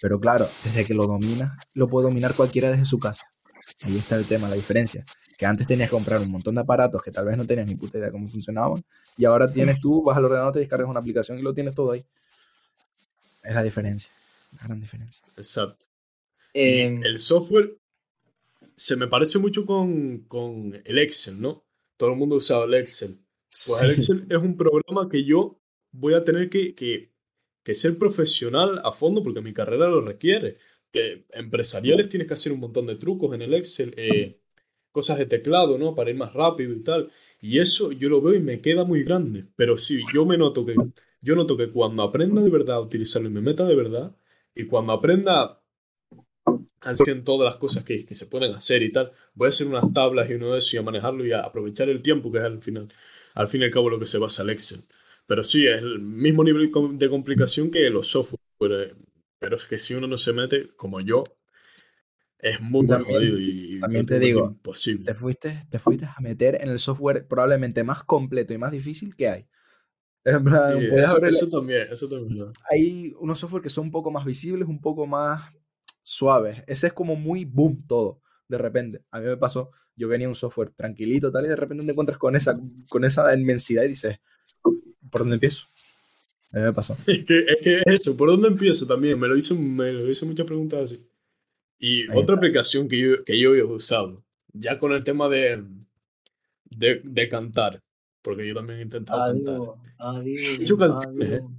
Pero 0.01 0.21
claro, 0.21 0.49
desde 0.65 0.85
que 0.85 0.95
lo 0.95 1.07
dominas, 1.07 1.53
lo 1.75 1.89
puede 1.89 2.07
dominar 2.07 2.35
cualquiera 2.35 2.71
desde 2.71 2.85
su 2.85 2.99
casa. 2.99 3.27
Ahí 3.83 3.99
está 3.99 4.17
el 4.17 4.27
tema, 4.27 4.49
la 4.49 4.55
diferencia. 4.55 5.05
Que 5.37 5.47
antes 5.47 5.67
tenías 5.67 5.89
que 5.89 5.97
comprar 5.97 6.21
un 6.21 6.31
montón 6.31 6.55
de 6.55 6.61
aparatos 6.61 7.03
que 7.03 7.11
tal 7.11 7.27
vez 7.27 7.37
no 7.37 7.47
tenías 7.47 7.67
ni 7.67 7.75
puta 7.75 7.99
idea 7.99 8.11
cómo 8.11 8.29
funcionaban. 8.29 8.85
Y 9.17 9.25
ahora 9.25 9.51
tienes 9.51 9.81
tú, 9.81 10.03
vas 10.03 10.17
al 10.17 10.27
ordenador, 10.27 10.53
te 10.53 10.61
descargas 10.61 10.89
una 10.89 11.01
aplicación 11.01 11.39
y 11.39 11.43
lo 11.43 11.53
tienes 11.53 11.75
todo 11.75 11.93
ahí. 11.93 12.05
Es 13.43 13.55
la 13.55 13.63
diferencia. 13.63 14.13
La 14.53 14.67
gran 14.67 14.81
diferencia. 14.81 15.25
Exacto. 15.37 15.87
Eh, 16.55 17.01
el 17.03 17.19
software 17.19 17.79
se 18.77 18.97
me 18.97 19.07
parece 19.07 19.39
mucho 19.39 19.65
con, 19.65 20.25
con 20.29 20.81
el 20.85 20.99
Excel, 20.99 21.41
¿no? 21.41 21.65
Todo 21.97 22.11
el 22.11 22.17
mundo 22.17 22.37
usa 22.37 22.65
el 22.65 22.75
Excel. 22.75 23.19
Pues 23.51 23.83
el 23.83 23.91
Excel 23.93 24.27
es 24.29 24.39
un 24.39 24.57
programa 24.57 25.09
que 25.09 25.25
yo 25.25 25.61
voy 25.93 26.15
a 26.15 26.25
tener 26.25 26.49
que, 26.51 26.75
que, 26.75 27.13
que 27.63 27.75
ser 27.75 27.99
profesional 27.99 28.81
a 28.85 28.93
fondo 28.93 29.23
porque 29.23 29.41
mi 29.41 29.53
carrera 29.53 29.89
lo 29.89 30.01
requiere. 30.01 30.59
Empresariales 31.33 32.09
tienes 32.09 32.29
que 32.29 32.35
hacer 32.35 32.53
un 32.53 32.61
montón 32.61 32.87
de 32.87 32.97
trucos 32.97 33.35
en 33.35 33.43
el 33.43 33.55
Excel, 33.55 33.95
eh, 33.97 34.39
cosas 34.91 35.19
de 35.19 35.27
teclado, 35.27 35.79
¿no? 35.79 35.95
Para 35.95 36.11
ir 36.11 36.17
más 36.17 36.33
rápido 36.35 36.73
y 36.75 36.83
tal. 36.83 37.11
Y 37.41 37.59
eso 37.59 37.93
yo 37.93 38.09
lo 38.09 38.21
veo 38.21 38.35
y 38.35 38.41
me 38.41 38.61
queda 38.61 38.85
muy 38.85 39.03
grande. 39.05 39.47
Pero 39.57 39.77
sí, 39.77 40.01
yo 40.15 40.27
me 40.27 40.39
noto 40.39 40.65
que, 40.67 40.75
yo 41.21 41.35
noto 41.35 41.57
que 41.57 41.71
cuando 41.71 42.03
aprenda 42.03 42.43
de 42.43 42.51
verdad 42.51 42.77
a 42.77 42.81
utilizarlo 42.81 43.29
y 43.29 43.33
me 43.33 43.41
meta 43.41 43.65
de 43.65 43.75
verdad, 43.77 44.17
y 44.55 44.67
cuando 44.67 44.93
aprenda 44.93 45.63
al 46.81 46.97
100 46.97 47.25
todas 47.25 47.45
las 47.47 47.57
cosas 47.57 47.85
que, 47.85 48.05
que 48.05 48.15
se 48.15 48.27
pueden 48.27 48.55
hacer 48.55 48.83
y 48.83 48.93
tal, 48.93 49.13
voy 49.35 49.47
a 49.47 49.49
hacer 49.51 49.67
unas 49.67 49.93
tablas 49.93 50.29
y 50.31 50.35
uno 50.35 50.53
de 50.53 50.59
eso 50.59 50.77
y 50.77 50.79
a 50.79 50.83
manejarlo 50.83 51.25
y 51.27 51.33
a 51.33 51.41
aprovechar 51.41 51.89
el 51.89 52.03
tiempo 52.03 52.31
que 52.33 52.39
es 52.39 52.45
al 52.45 52.63
final, 52.63 52.89
al 53.35 53.49
fin 53.49 53.63
y 53.63 53.65
al 53.65 53.71
cabo 53.71 53.91
lo 53.91 53.99
que 53.99 54.07
se 54.07 54.19
basa 54.19 54.43
el 54.43 54.51
Excel. 54.51 54.81
Pero 55.27 55.43
sí, 55.43 55.67
es 55.67 55.79
el 55.79 56.01
mismo 56.01 56.45
nivel 56.45 56.71
de 56.99 57.09
complicación 57.09 57.71
que 57.71 57.89
los 57.91 58.09
software. 58.09 58.97
Pero 59.43 59.57
es 59.57 59.67
que 59.67 59.77
si 59.81 59.95
uno 59.95 60.07
no 60.07 60.17
se 60.17 60.33
mete, 60.33 60.69
como 60.77 61.01
yo, 61.01 61.25
es 62.39 62.61
muy, 62.61 62.87
jodido 62.87 63.41
y, 63.41 63.81
también 63.81 64.07
te 64.07 64.21
digo, 64.21 64.47
imposible. 64.47 65.05
te 65.05 65.15
fuiste, 65.15 65.65
te 65.69 65.81
fuiste 65.81 66.07
a 66.07 66.21
meter 66.21 66.63
en 66.63 66.71
el 66.71 66.79
software 66.79 67.27
probablemente 67.27 67.83
más 67.83 68.05
completo 68.05 68.55
y 68.55 68.59
más 68.59 68.71
difícil 68.71 69.17
que 69.17 69.29
hay. 69.29 69.47
En 70.25 70.45
plan, 70.45 70.79
Sí, 70.79 70.87
eso, 70.97 71.17
abrir- 71.17 71.29
eso 71.31 71.49
también, 71.49 71.89
eso 71.91 72.09
también. 72.09 72.53
hay 72.71 73.13
unos 73.19 73.41
software 73.41 73.65
que 73.65 73.69
son 73.69 73.87
un 73.87 73.91
poco 73.91 74.13
más 74.13 74.25
visibles, 74.25 74.69
un 74.69 74.81
poco 74.81 75.09
más 75.09 75.53
suaves. 76.03 76.63
Ese 76.69 76.87
es 76.87 76.93
como 76.93 77.17
muy 77.17 77.45
boom 77.45 77.83
todo, 77.89 78.21
de 78.47 78.59
repente. 78.59 79.03
A 79.11 79.19
mí 79.19 79.27
me 79.27 79.37
pasó, 79.37 79.73
yo 79.97 80.07
venía 80.07 80.29
un 80.29 80.37
software 80.37 80.71
tranquilito 80.71 81.33
tal 81.33 81.47
y 81.47 81.49
de 81.49 81.57
repente 81.57 81.85
te 81.85 81.91
encuentras 81.91 82.19
con 82.19 82.37
esa, 82.37 82.57
con 82.89 83.05
esa 83.05 83.35
inmensidad 83.35 83.83
y 83.83 83.89
dices, 83.89 84.21
¿por 85.11 85.23
dónde 85.23 85.35
empiezo? 85.35 85.67
A 86.53 86.59
mí 86.59 86.65
me 86.65 86.73
pasó. 86.73 86.97
Es 87.07 87.25
que, 87.25 87.39
es 87.39 87.57
que 87.63 87.83
eso, 87.87 88.17
¿por 88.17 88.29
dónde 88.29 88.49
empiezo 88.49 88.87
también? 88.87 89.19
Me 89.19 89.29
lo 89.29 89.37
hizo, 89.37 89.57
me 89.57 89.93
lo 89.93 90.09
hizo 90.09 90.27
muchas 90.27 90.47
preguntas 90.47 90.81
así. 90.83 91.07
Y 91.79 92.03
Ahí 92.03 92.09
otra 92.15 92.37
aplicación 92.37 92.89
que 92.89 92.99
yo, 92.99 93.25
que 93.25 93.39
yo 93.39 93.55
he 93.55 93.63
usado, 93.63 94.23
ya 94.53 94.79
con 94.79 94.93
el 94.93 95.03
tema 95.03 95.29
de, 95.29 95.65
de, 96.65 97.01
de 97.03 97.29
cantar, 97.29 97.83
porque 98.21 98.47
yo 98.47 98.55
también 98.55 98.81
he 98.81 98.83
intentado 98.83 99.33
cantar. 99.33 99.61
adiós, 99.99 100.59
He 100.59 100.63
hecho 100.63 100.77
canciones, 100.77 101.29
adiós. 101.33 101.51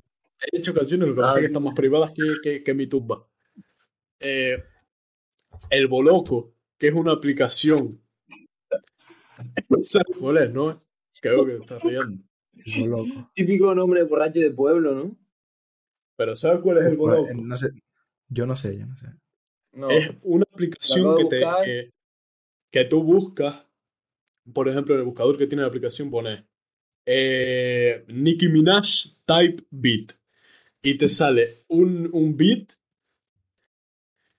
He 0.51 0.57
hecho 0.57 0.73
canciones, 0.73 1.07
lo 1.09 1.15
que 1.15 1.21
pasa 1.21 1.39
es 1.39 1.45
que 1.45 1.47
están 1.47 1.63
más 1.63 1.75
privadas 1.75 2.11
que, 2.11 2.23
que, 2.41 2.63
que 2.63 2.73
mi 2.73 2.87
tumba. 2.87 3.25
Eh, 4.19 4.63
el 5.69 5.87
Boloco, 5.87 6.53
que 6.77 6.87
es 6.87 6.93
una 6.93 7.13
aplicación. 7.13 7.99
¿Sabes 9.81 10.17
cuál 10.19 10.37
es, 10.37 10.53
no? 10.53 10.83
Creo 11.21 11.45
que 11.45 11.53
te 11.53 11.59
estás 11.59 11.83
riendo. 11.83 12.23
Típico 13.35 13.73
nombre 13.75 14.01
de 14.01 14.07
borracho 14.07 14.39
de 14.39 14.51
pueblo, 14.51 14.93
¿no? 14.95 15.17
Pero 16.17 16.35
¿sabes 16.35 16.61
cuál 16.61 16.77
es 16.79 16.85
el 16.85 16.97
Boloco? 16.97 17.27
Bueno, 17.27 17.41
no 17.47 17.57
sé, 17.57 17.69
yo 18.29 18.45
no 18.45 18.55
sé, 18.55 18.77
yo 18.77 18.85
no 18.85 18.95
sé. 18.97 19.07
No. 19.73 19.89
Es 19.89 20.11
una 20.23 20.45
aplicación 20.51 21.15
que, 21.15 21.25
te, 21.25 21.39
que, 21.63 21.89
que 22.71 22.85
tú 22.85 23.03
buscas. 23.03 23.65
Por 24.53 24.69
ejemplo, 24.69 24.95
en 24.95 25.01
el 25.01 25.05
buscador 25.05 25.37
que 25.37 25.47
tiene 25.47 25.63
la 25.63 25.69
aplicación 25.69 26.11
pone 26.11 26.45
eh, 27.05 28.05
Nicki 28.09 28.49
Minaj 28.49 28.85
Type 29.25 29.63
Beat. 29.71 30.13
Y 30.83 30.97
te 30.97 31.07
sale 31.07 31.65
un, 31.69 32.09
un 32.13 32.37
beat. 32.37 32.73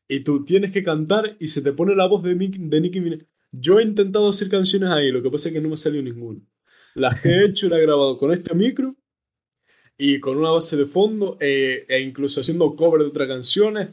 Y 0.09 0.21
tú 0.21 0.45
tienes 0.47 0.71
que 0.73 0.83
cantar 0.83 1.37
y 1.39 1.47
se 1.49 1.61
te 1.61 1.73
pone 1.75 1.95
la 1.95 2.07
voz 2.07 2.23
de, 2.23 2.35
Nick- 2.35 2.59
de 2.59 2.81
Nicki 2.81 3.01
Minaj. 3.01 3.21
Yo 3.53 3.79
he 3.79 3.83
intentado 3.85 4.29
hacer 4.31 4.49
canciones 4.49 4.89
ahí, 4.91 5.11
lo 5.13 5.23
que 5.23 5.31
pasa 5.31 5.49
es 5.49 5.55
que 5.55 5.61
no 5.61 5.69
me 5.69 5.75
ha 5.75 5.77
salido 5.77 6.03
ninguna. 6.03 6.41
Las 6.95 7.21
que 7.21 7.29
he 7.29 7.45
hecho 7.45 7.69
las 7.69 7.81
he 7.81 7.83
grabado 7.83 8.17
con 8.17 8.33
este 8.33 8.55
micro 8.55 8.97
y 9.99 10.21
con 10.21 10.37
una 10.37 10.51
base 10.51 10.77
de 10.77 10.87
fondo 10.87 11.37
eh, 11.41 11.85
e 11.89 12.01
incluso 12.01 12.41
haciendo 12.41 12.75
cover 12.77 13.03
de 13.03 13.09
otras 13.09 13.29
canciones 13.29 13.89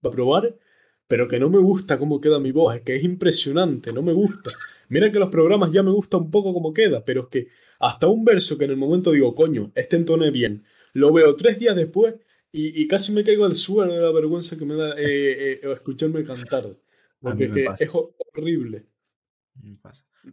para 0.00 0.14
probar, 0.14 0.58
pero 1.06 1.28
que 1.28 1.38
no 1.40 1.50
me 1.50 1.58
gusta 1.58 1.98
cómo 1.98 2.20
queda 2.20 2.38
mi 2.40 2.52
voz, 2.52 2.76
es 2.76 2.82
que 2.82 2.96
es 2.96 3.04
impresionante, 3.04 3.92
no 3.92 4.02
me 4.02 4.12
gusta. 4.12 4.50
Mira 4.88 5.10
que 5.12 5.18
los 5.18 5.30
programas 5.30 5.70
ya 5.72 5.82
me 5.82 5.90
gusta 5.90 6.16
un 6.16 6.30
poco 6.30 6.52
cómo 6.52 6.72
queda, 6.72 7.04
pero 7.04 7.22
es 7.22 7.28
que 7.28 7.48
hasta 7.78 8.08
un 8.08 8.24
verso 8.24 8.58
que 8.58 8.64
en 8.64 8.72
el 8.72 8.76
momento 8.76 9.12
digo, 9.12 9.34
coño, 9.34 9.72
este 9.74 9.96
entone 9.96 10.30
bien, 10.30 10.64
lo 10.92 11.12
veo 11.12 11.36
tres 11.36 11.58
días 11.58 11.76
después 11.76 12.14
y, 12.52 12.88
casi 12.88 13.12
me 13.12 13.22
caigo 13.22 13.44
al 13.44 13.54
suelo 13.54 13.94
de 13.94 14.00
la 14.00 14.10
vergüenza 14.10 14.58
que 14.58 14.64
me 14.64 14.74
da 14.74 14.98
eh, 14.98 15.52
eh, 15.52 15.72
escucharme 15.72 16.24
cantar. 16.24 16.76
Porque 17.20 17.44
es, 17.44 17.52
que 17.52 17.64
es 17.78 17.90
horrible. 18.34 18.86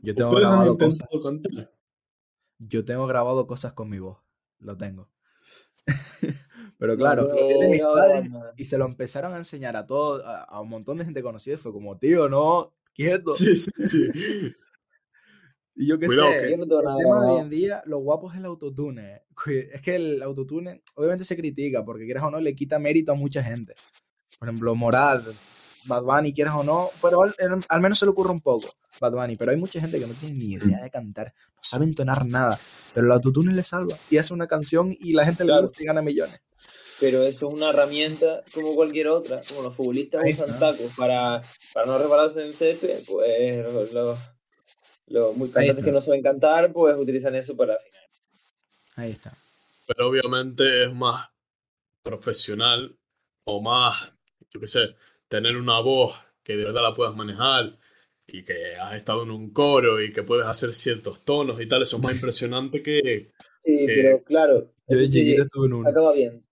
Yo 0.02 0.16
tengo 0.16 0.32
grabado 0.32 0.78
cosas. 0.78 1.08
Yo 2.60 2.86
tengo 2.86 3.08
grabado 3.08 3.48
cosas 3.48 3.74
con 3.74 3.90
mi 3.90 4.00
voz. 4.00 4.18
Lo 4.60 4.78
tengo. 4.78 5.10
Pero 6.78 6.98
claro, 6.98 7.32
y 8.56 8.66
se 8.66 8.78
lo 8.78 8.86
empezaron 8.86 9.34
a 9.34 9.38
enseñar 9.38 9.76
a 9.76 9.86
todo, 9.86 10.24
a, 10.26 10.62
un 10.62 10.70
montón 10.70 10.98
de 10.98 11.06
gente 11.06 11.22
conocida 11.22 11.56
y 11.56 11.58
fue 11.58 11.72
como, 11.72 11.98
tío, 11.98 12.30
no, 12.30 12.74
quieto. 12.94 13.34
Sí, 13.34 13.56
sí, 13.56 13.72
sí. 13.78 14.08
y 15.76 15.88
yo 15.88 15.98
qué 15.98 16.10
sé, 16.10 16.54
el 16.54 16.60
tema 16.68 16.98
de 16.98 17.06
hoy 17.06 17.42
en 17.42 17.50
día, 17.50 17.82
lo 17.86 18.00
guapo 18.00 18.32
es 18.32 18.38
el 18.38 18.46
autotune. 18.46 19.24
Es 19.72 19.82
que 19.82 19.96
el 19.96 20.22
autotune, 20.22 20.82
obviamente 20.96 21.26
se 21.26 21.38
critica, 21.38 21.86
porque 21.86 22.06
quieras 22.06 22.24
o 22.24 22.32
no, 22.32 22.40
le 22.40 22.56
quita 22.56 22.80
mérito 22.80 23.12
a 23.12 23.16
mucha 23.16 23.42
gente. 23.42 23.74
Por 24.38 24.50
ejemplo, 24.50 24.76
Morad, 24.76 25.24
Bad 25.88 26.04
Bunny, 26.04 26.34
quieras 26.34 26.56
o 26.56 26.64
no, 26.64 26.90
pero 27.02 27.22
al, 27.22 27.82
menos 27.82 28.00
se 28.00 28.06
le 28.06 28.12
ocurre 28.12 28.32
un 28.32 28.42
poco, 28.42 28.70
Bad 29.00 29.14
Bunny. 29.14 29.36
Pero 29.36 29.52
hay 29.52 29.58
mucha 29.58 29.80
gente 29.80 30.00
que 30.00 30.06
no 30.06 30.14
tiene 30.14 30.38
ni 30.38 30.54
idea 30.54 30.82
de 30.82 30.90
cantar, 30.90 31.34
no 31.56 31.62
sabe 31.62 31.86
entonar 31.86 32.26
nada, 32.26 32.60
pero 32.94 33.06
el 33.06 33.12
autotune 33.12 33.54
le 33.54 33.64
salva 33.64 33.98
y 34.10 34.18
hace 34.18 34.34
una 34.34 34.48
canción 34.48 34.96
y 34.98 35.14
la 35.14 35.26
gente 35.26 35.46
le 35.46 35.60
gusta 35.62 35.82
y 35.82 35.86
gana 35.86 36.02
millones. 36.02 36.42
Pero 37.00 37.24
eso 37.24 37.48
es 37.48 37.54
una 37.54 37.70
herramienta 37.70 38.44
como 38.54 38.74
cualquier 38.76 39.08
otra. 39.10 39.40
Como 39.48 39.62
los 39.62 39.76
futbolistas 39.76 40.22
usan 40.34 40.60
tacos 40.60 40.92
para, 40.98 41.42
para 41.74 41.86
no 41.86 41.98
repararse 41.98 42.44
en 42.44 42.54
césped, 42.54 43.04
pues 43.06 43.94
los, 43.94 44.20
los, 45.08 45.38
muy 45.38 45.50
cantantes 45.50 45.86
que 45.86 45.92
no 45.92 46.02
saben 46.02 46.24
cantar, 46.24 46.74
pues 46.74 46.98
utilizan 46.98 47.36
eso 47.36 47.56
para 47.56 47.76
afinar. 47.76 48.02
Ahí 48.96 49.12
está. 49.12 49.38
Pero 49.86 50.10
obviamente 50.10 50.84
es 50.84 50.94
más 50.94 51.30
profesional 52.02 52.98
o 53.44 53.62
más, 53.62 54.12
yo 54.50 54.60
qué 54.60 54.68
sé, 54.68 54.96
tener 55.28 55.58
una 55.58 55.80
voz 55.80 56.16
que 56.44 56.56
de 56.56 56.66
verdad 56.66 56.82
la 56.82 56.94
puedas 56.94 57.16
manejar 57.16 57.78
y 58.26 58.44
que 58.44 58.76
has 58.76 58.96
estado 58.96 59.24
en 59.24 59.32
un 59.32 59.52
coro 59.52 60.02
y 60.02 60.12
que 60.12 60.24
puedes 60.24 60.46
hacer 60.46 60.74
ciertos 60.74 61.24
tonos 61.24 61.62
y 61.62 61.68
tal, 61.68 61.82
eso 61.82 61.98
es 61.98 62.04
más 62.04 62.16
impresionante 62.16 62.82
que... 62.82 63.32
Sí, 63.64 63.84
pero 63.86 64.24
claro, 64.24 64.72
acaba 65.86 66.14
bien. 66.14 66.44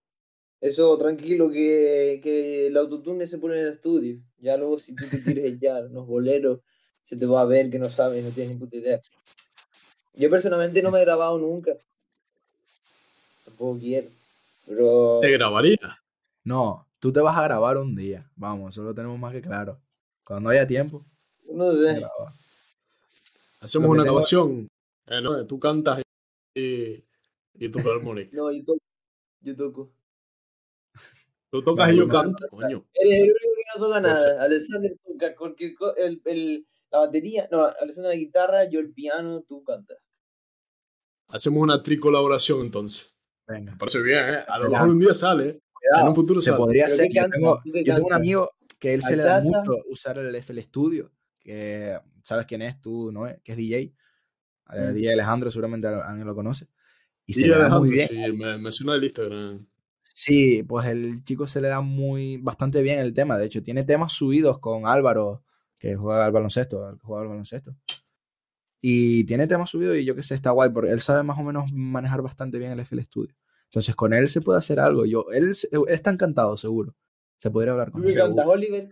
Eso 0.59 0.97
tranquilo 0.97 1.51
que, 1.51 2.19
que 2.23 2.67
el 2.67 2.77
autotune 2.77 3.27
se 3.27 3.37
pone 3.37 3.55
en 3.55 3.61
el 3.61 3.69
estudio. 3.69 4.19
Ya 4.39 4.57
luego 4.57 4.79
si 4.79 4.95
tú 4.95 5.05
te 5.09 5.21
quieres 5.21 5.59
ya 5.59 5.79
unos 5.79 6.07
boleros, 6.07 6.61
se 7.03 7.15
te 7.17 7.25
va 7.25 7.41
a 7.41 7.45
ver 7.45 7.69
que 7.69 7.79
no 7.79 7.89
sabes, 7.89 8.23
no 8.23 8.31
tienes 8.31 8.53
ni 8.53 8.59
puta 8.59 8.77
idea. 8.77 8.99
Yo 10.13 10.29
personalmente 10.29 10.81
no 10.81 10.91
me 10.91 10.99
he 10.99 11.05
grabado 11.05 11.37
nunca. 11.37 11.73
Tampoco 13.45 13.79
quiero. 13.79 14.09
Pero... 14.65 15.19
¿Te 15.21 15.31
grabaría? 15.31 15.99
No, 16.43 16.84
tú 17.05 17.13
te 17.13 17.19
vas 17.19 17.37
a 17.37 17.43
grabar 17.43 17.77
un 17.77 17.95
día. 17.95 18.27
Vamos, 18.35 18.73
eso 18.73 18.81
lo 18.81 18.95
tenemos 18.95 19.19
más 19.19 19.31
que 19.31 19.39
claro. 19.39 19.79
Cuando 20.25 20.49
haya 20.49 20.65
tiempo. 20.65 21.05
No 21.53 21.71
sé. 21.71 22.03
Hacemos 23.61 23.91
una 23.91 24.01
grabación. 24.01 24.67
Eh, 25.05 25.21
no, 25.21 25.45
tú 25.45 25.59
cantas 25.59 26.01
y, 26.55 27.05
y 27.53 27.69
tú 27.69 27.77
armónica. 27.87 28.35
no, 28.35 28.51
yo 28.51 28.65
toco. 28.65 28.79
Yo 29.41 29.55
toco. 29.55 29.93
Tú 31.51 31.61
tocas 31.61 31.93
y 31.93 31.97
yo 31.97 32.07
canto, 32.07 32.47
coño. 32.49 32.83
Eres 32.95 33.19
el 33.19 33.29
único 33.29 33.55
que 33.55 33.63
no 33.79 33.85
toca 33.85 33.99
nada. 33.99 34.43
Alessandro 34.43 34.95
toca 35.05 35.35
cualquier 35.35 35.75
el, 35.97 36.21
el, 36.25 36.67
la 36.91 36.97
batería, 36.97 37.47
no, 37.51 37.65
Alessandro 37.65 38.09
la 38.09 38.15
guitarra, 38.17 38.65
yo 38.67 38.79
el 38.79 38.91
piano, 38.93 39.43
tú 39.47 39.63
cantas. 39.63 39.99
Hacemos 41.27 41.61
una 41.61 41.83
tricolaboración 41.83 42.61
entonces. 42.61 43.15
Venga. 43.47 43.73
Me 43.73 43.77
parece 43.77 44.01
bien, 44.01 44.25
¿eh? 44.27 44.43
A 44.47 44.57
lo 44.57 44.71
mejor 44.71 44.89
un 44.89 44.97
día 44.99 45.13
sale. 45.13 45.61
En 45.99 46.07
un 46.07 46.15
futuro 46.15 46.39
se 46.39 46.53
podría 46.53 46.87
hacer. 46.87 47.09
Yo 47.11 47.29
tengo, 47.29 47.61
yo 47.63 47.95
tengo, 47.95 48.07
un 48.07 48.13
amigo 48.13 48.51
que 48.79 48.93
él 48.93 49.01
se 49.01 49.15
le 49.15 49.23
da 49.23 49.41
mucho 49.41 49.77
usar 49.89 50.17
el 50.17 50.35
FL 50.35 50.59
Studio, 50.63 51.11
que 51.39 51.97
sabes 52.21 52.45
quién 52.45 52.61
es 52.61 52.81
tú, 52.81 53.11
¿no? 53.11 53.25
Que 53.43 53.51
es 53.51 53.57
DJ. 53.57 53.93
Mm. 54.67 54.93
DJ 54.93 55.13
Alejandro, 55.13 55.51
seguramente 55.51 55.87
alguien 55.87 56.25
lo 56.25 56.35
conoce. 56.35 56.67
Y 57.25 57.33
se 57.33 57.47
le 57.47 57.57
da 57.57 57.69
muy 57.79 57.89
bien. 57.89 58.07
Sí, 58.07 58.31
me, 58.33 58.57
me 58.57 58.71
suena 58.71 58.95
el 58.95 59.03
Instagram. 59.03 59.67
Sí, 60.01 60.63
pues 60.63 60.85
el 60.85 61.23
chico 61.23 61.47
se 61.47 61.59
le 61.61 61.67
da 61.67 61.81
muy 61.81 62.37
bastante 62.37 62.81
bien 62.81 62.99
el 62.99 63.13
tema. 63.13 63.37
De 63.37 63.45
hecho, 63.45 63.63
tiene 63.63 63.83
temas 63.83 64.13
subidos 64.13 64.59
con 64.59 64.87
Álvaro, 64.87 65.43
que 65.77 65.95
juega 65.95 66.25
al 66.25 66.31
baloncesto, 66.31 66.97
que 66.99 67.05
juega 67.05 67.23
al 67.23 67.27
baloncesto. 67.27 67.75
Y 68.81 69.23
tiene 69.25 69.47
temas 69.47 69.71
subidos 69.71 69.97
y 69.97 70.05
yo 70.05 70.15
que 70.15 70.21
sé, 70.21 70.35
está 70.35 70.51
guay, 70.51 70.69
porque 70.69 70.91
él 70.91 71.01
sabe 71.01 71.23
más 71.23 71.39
o 71.39 71.43
menos 71.43 71.71
manejar 71.73 72.21
bastante 72.21 72.59
bien 72.59 72.71
el 72.71 72.79
FL 72.81 73.03
Studio. 73.03 73.35
Entonces, 73.65 73.95
con 73.95 74.13
él 74.13 74.27
se 74.27 74.41
puede 74.41 74.59
hacer 74.59 74.79
algo. 74.79 75.05
Yo, 75.05 75.25
él, 75.31 75.53
está 75.87 76.09
encantado, 76.09 76.55
seguro. 76.57 76.95
Se 77.37 77.51
podría 77.51 77.73
hablar 77.73 77.91
con 77.91 78.03
él. 78.05 78.13
Me 78.13 78.43
Oliver. 78.43 78.89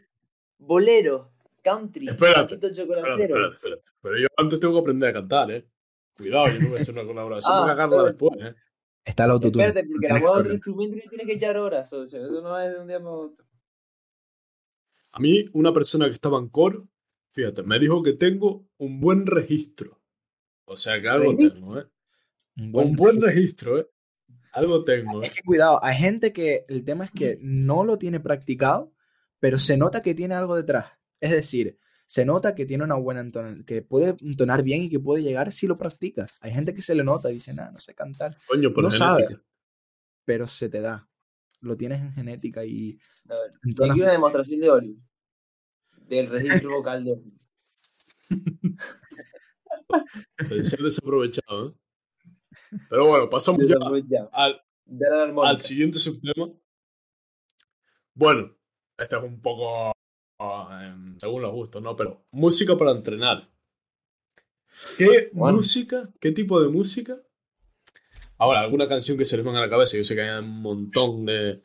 Bolero, 0.58 1.32
country, 1.62 2.08
espérate, 2.10 2.56
espérate, 2.56 3.24
espérate, 3.24 3.84
Pero 4.02 4.18
yo 4.18 4.28
antes 4.38 4.60
tengo 4.60 4.74
que 4.74 4.80
aprender 4.80 5.10
a 5.10 5.14
cantar, 5.14 5.52
¿eh? 5.52 5.68
Cuidado, 6.16 6.48
yo 6.48 6.60
no 6.60 6.68
voy 6.68 6.78
a 6.78 6.80
hacer 6.80 6.94
una 6.94 7.06
colaboración, 7.06 7.54
voy 7.54 7.64
a 7.64 7.76
cagarla 7.76 8.04
después, 8.04 8.40
¿eh? 8.40 8.56
Está 9.04 9.26
el 9.26 9.32
autotune. 9.32 9.66
Espérate, 9.66 9.90
porque 9.90 10.08
la 10.08 10.20
voz 10.20 10.34
otro 10.34 10.54
instrumento 10.54 10.96
no 10.96 11.10
tiene 11.10 11.26
que 11.26 11.34
echar 11.34 11.58
horas, 11.58 11.92
o 11.92 12.06
sea, 12.06 12.22
eso 12.22 12.42
no 12.42 12.58
es 12.60 12.74
de 12.74 12.80
un 12.80 12.88
día 12.88 13.00
para 13.00 13.12
otro. 13.12 13.46
A 15.12 15.20
mí, 15.20 15.46
una 15.54 15.74
persona 15.74 16.06
que 16.06 16.14
estaba 16.14 16.40
en 16.40 16.50
coro, 16.50 16.88
fíjate, 17.32 17.64
me 17.64 17.80
dijo 17.80 18.02
que 18.02 18.14
tengo 18.14 18.66
un 18.78 19.00
buen 19.00 19.26
registro. 19.26 20.02
O 20.66 20.78
sea, 20.78 21.02
que 21.02 21.10
algo 21.10 21.36
tengo, 21.36 21.80
¿eh? 21.80 21.86
Un 22.58 22.96
buen, 22.96 23.22
registro, 23.22 23.80
¿eh? 23.80 23.88
Algo 24.54 24.84
tengo. 24.84 25.22
¿eh? 25.22 25.28
Es 25.28 25.34
que 25.34 25.42
cuidado, 25.42 25.84
hay 25.84 25.98
gente 25.98 26.32
que 26.32 26.66
el 26.70 26.84
tema 26.84 27.06
es 27.06 27.12
que 27.12 27.38
no 27.42 27.84
lo 27.84 27.98
tiene 27.98 28.20
practicado, 28.20 28.94
pero 29.40 29.60
se 29.60 29.78
nota 29.78 30.02
que 30.02 30.14
tiene 30.14 30.36
algo 30.36 30.56
detrás. 30.56 30.88
Es 31.20 31.32
decir, 31.32 31.80
se 32.06 32.24
nota 32.24 32.54
que 32.54 32.68
tiene 32.68 32.84
una 32.84 32.96
buena 32.96 33.22
entonación, 33.22 33.64
que 33.64 33.82
puede 33.82 34.16
entonar 34.22 34.62
bien 34.62 34.84
y 34.84 34.90
que 34.90 35.00
puede 35.00 35.24
llegar 35.24 35.52
si 35.52 35.66
lo 35.66 35.76
practica. 35.76 36.28
Hay 36.42 36.52
gente 36.52 36.74
que 36.74 36.84
se 36.84 36.94
le 36.94 37.04
nota 37.04 37.32
y 37.32 37.36
dice, 37.36 37.54
nada, 37.54 37.72
no 37.72 37.80
sé 37.80 37.96
cantar. 37.96 38.38
Coño, 38.48 38.70
no 38.70 38.92
sabe, 38.92 39.40
pero 40.24 40.48
se 40.48 40.70
te 40.70 40.82
da. 40.82 41.10
Lo 41.62 41.76
tienes 41.76 42.02
en 42.02 42.12
genética 42.12 42.64
y... 42.64 43.00
A 43.30 43.36
ver, 43.36 43.52
una 43.92 44.12
demostración 44.12 44.60
de 44.60 44.70
Ori. 44.70 45.00
Del 45.98 46.28
registro 46.28 46.70
vocal 46.76 47.04
de 47.04 47.12
Ori. 47.14 47.34
Puede 50.48 50.64
ser 50.64 50.80
desaprovechado, 50.80 51.70
¿eh? 51.70 51.74
Pero 52.90 53.08
bueno, 53.08 53.30
pasamos 53.30 53.62
ya, 53.68 54.30
Al, 54.32 54.62
al 55.44 55.60
siguiente 55.60 56.00
subtema. 56.00 56.50
Bueno, 58.16 58.56
este 58.98 59.16
es 59.16 59.24
un 59.24 59.42
poco 59.42 59.94
según 61.18 61.42
los 61.42 61.52
gustos, 61.52 61.82
¿no? 61.82 61.96
Pero 61.96 62.26
música 62.32 62.76
para 62.78 62.92
entrenar. 62.92 63.50
¿Qué 64.98 65.30
música? 65.34 66.10
¿Qué 66.20 66.32
tipo 66.32 66.62
de 66.62 66.70
música? 66.70 67.22
Ahora, 68.38 68.62
alguna 68.62 68.88
canción 68.88 69.18
que 69.18 69.26
se 69.26 69.38
les 69.38 69.46
venga 69.46 69.60
a 69.60 69.62
la 69.62 69.70
cabeza. 69.70 69.98
Yo 69.98 70.04
sé 70.04 70.16
que 70.16 70.22
hay 70.22 70.40
un 70.40 70.62
montón 70.62 71.26
de, 71.26 71.62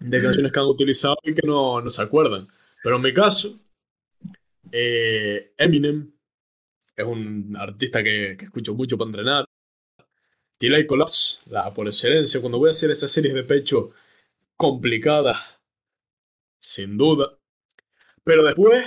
de 0.00 0.22
canciones 0.22 0.52
que 0.52 0.58
han 0.60 0.66
utilizado 0.66 1.16
y 1.22 1.34
que 1.34 1.46
no, 1.46 1.80
no 1.80 1.88
se 1.88 2.02
acuerdan. 2.02 2.48
Pero 2.82 2.96
en 2.96 3.02
mi 3.02 3.14
caso, 3.14 3.58
eh, 4.70 5.54
Eminem 5.56 6.12
es 6.96 7.04
un 7.06 7.56
artista 7.56 8.02
que, 8.02 8.36
que, 8.36 8.46
escucho 8.46 8.74
mucho 8.74 8.98
para 8.98 9.08
entrenar. 9.10 9.44
Tilly 10.62 10.86
Collapse, 10.86 11.38
la 11.50 11.74
por 11.74 11.88
excelencia, 11.88 12.40
cuando 12.40 12.56
voy 12.56 12.68
a 12.68 12.70
hacer 12.70 12.88
esas 12.92 13.10
series 13.10 13.34
de 13.34 13.42
pecho 13.42 13.90
complicadas, 14.56 15.36
sin 16.56 16.96
duda. 16.96 17.36
Pero 18.22 18.44
después 18.44 18.84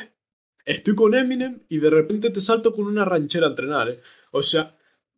estoy 0.64 0.96
con 0.96 1.14
Eminem 1.14 1.66
y 1.68 1.80
de 1.80 1.90
repente 1.90 2.30
te 2.30 2.40
salto 2.40 2.72
con 2.72 2.86
una 2.86 3.04
ranchera 3.04 3.48
a 3.48 3.50
entrenar. 3.50 3.90
¿eh? 3.90 4.00
O 4.32 4.42
sea, 4.42 4.78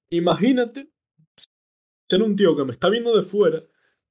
imagínate 0.10 0.90
ser 2.10 2.24
un 2.24 2.36
tío 2.36 2.56
que 2.56 2.64
me 2.64 2.72
está 2.72 2.90
viendo 2.90 3.16
de 3.16 3.22
fuera 3.22 3.62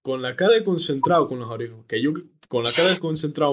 con 0.01 0.23
la 0.23 0.37
cara 0.37 0.53
de 0.53 0.63
concentrado 0.63 1.27
con 1.27 1.41
los 1.41 1.51
auriculares, 1.51 1.89
que 1.89 2.01
yo 2.01 2.13
con 2.47 2.63
la 2.63 2.71
cara 2.71 2.97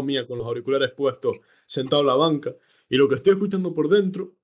mía 0.03 0.27
con 0.27 0.37
los 0.37 0.45
auriculares 0.45 0.91
puestos 0.91 1.39
sentado 1.65 2.03
en 2.03 2.09
la 2.09 2.13
banca 2.13 2.55
y 2.89 2.97
lo 2.97 3.09
que 3.09 3.15
estoy 3.15 3.33
escuchando 3.33 3.73
por 3.73 3.89
dentro 3.89 4.35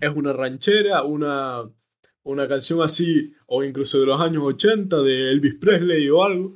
es 0.00 0.08
una 0.08 0.32
ranchera, 0.32 1.02
una 1.02 1.70
una 2.28 2.48
canción 2.48 2.82
así 2.82 3.34
o 3.46 3.64
incluso 3.64 4.00
de 4.00 4.06
los 4.06 4.20
años 4.20 4.42
80 4.44 5.02
de 5.02 5.30
Elvis 5.30 5.54
Presley 5.54 6.08
o 6.10 6.22
algo. 6.24 6.54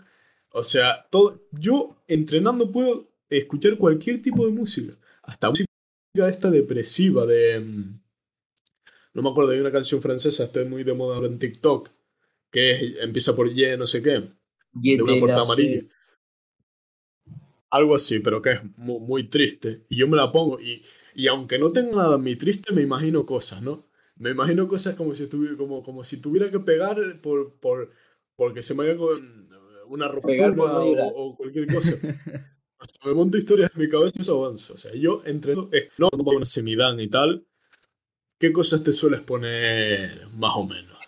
O 0.51 0.63
sea, 0.63 1.07
todo 1.11 1.43
yo 1.53 1.97
entrenando 2.09 2.71
puedo 2.71 3.09
escuchar 3.31 3.79
cualquier 3.79 4.21
tipo 4.23 4.47
de 4.47 4.53
música, 4.53 4.97
hasta 5.23 5.49
música 5.51 6.29
esta 6.29 6.51
depresiva 6.51 7.27
de... 7.27 7.61
Mm, 7.61 8.01
no 9.15 9.23
me 9.23 9.31
acuerdo, 9.31 9.51
hay 9.53 9.61
una 9.61 9.73
canción 9.73 10.01
francesa, 10.01 10.45
estoy 10.45 10.65
muy 10.67 10.85
de 10.85 10.95
moda 10.95 11.17
ahora 11.17 11.29
en 11.29 11.39
TikTok, 11.39 11.91
que 12.51 12.73
es- 12.73 12.97
empieza 13.01 13.37
por 13.37 13.49
Y 13.51 13.77
no 13.77 13.87
sé 13.87 14.03
qué, 14.03 14.31
de 14.97 15.03
una 15.03 15.13
la- 15.35 15.43
amarilla. 15.43 15.83
Algo 17.71 17.95
así, 17.95 18.21
pero 18.21 18.43
que 18.43 18.51
es 18.53 18.61
mu- 18.77 19.01
muy, 19.01 19.29
triste. 19.29 19.85
Y 19.89 19.97
yo 19.97 20.07
me 20.09 20.17
la 20.17 20.31
pongo 20.31 20.61
y, 20.61 20.83
y 21.15 21.27
aunque 21.29 21.59
no 21.59 21.71
tenga 21.71 21.97
nada 21.97 22.19
muy 22.19 22.37
triste, 22.37 22.73
me 22.73 22.83
imagino 22.83 23.25
cosas, 23.25 23.63
¿no? 23.63 23.85
Me 24.17 24.31
imagino 24.31 24.69
cosas 24.69 24.95
como 24.95 25.15
si, 25.15 25.25
estuviera, 25.25 25.57
como, 25.57 25.83
como 25.83 26.05
si 26.05 26.21
tuviera 26.21 26.51
que 26.51 26.61
pegar 26.61 26.97
por, 27.21 27.55
por, 27.55 27.91
porque 28.37 28.63
se 28.63 28.75
me 28.75 28.85
haga 28.85 28.97
con 28.97 29.49
una 29.89 30.09
no 30.09 30.65
o, 30.65 31.31
o 31.31 31.37
cualquier 31.37 31.67
cosa. 31.67 31.97
O 32.83 32.85
sea, 32.85 33.09
me 33.09 33.15
monto 33.15 33.39
historias 33.39 33.71
en 33.77 33.81
mi 33.81 33.89
cabeza 33.89 34.15
y 34.19 34.23
eso 34.23 34.45
avanza. 34.45 34.73
O 34.73 34.77
sea, 34.77 34.91
yo 34.93 35.23
entre... 35.25 35.53
eh, 35.71 35.89
no, 35.99 36.09
no 36.17 36.25
una 36.25 36.45
semidán 36.45 36.99
y 36.99 37.09
tal. 37.09 37.47
¿Qué 38.41 38.53
cosas 38.53 38.83
te 38.83 38.91
sueles 38.91 39.21
poner 39.21 40.27
más 40.33 40.51
o 40.57 40.65
menos? 40.65 40.99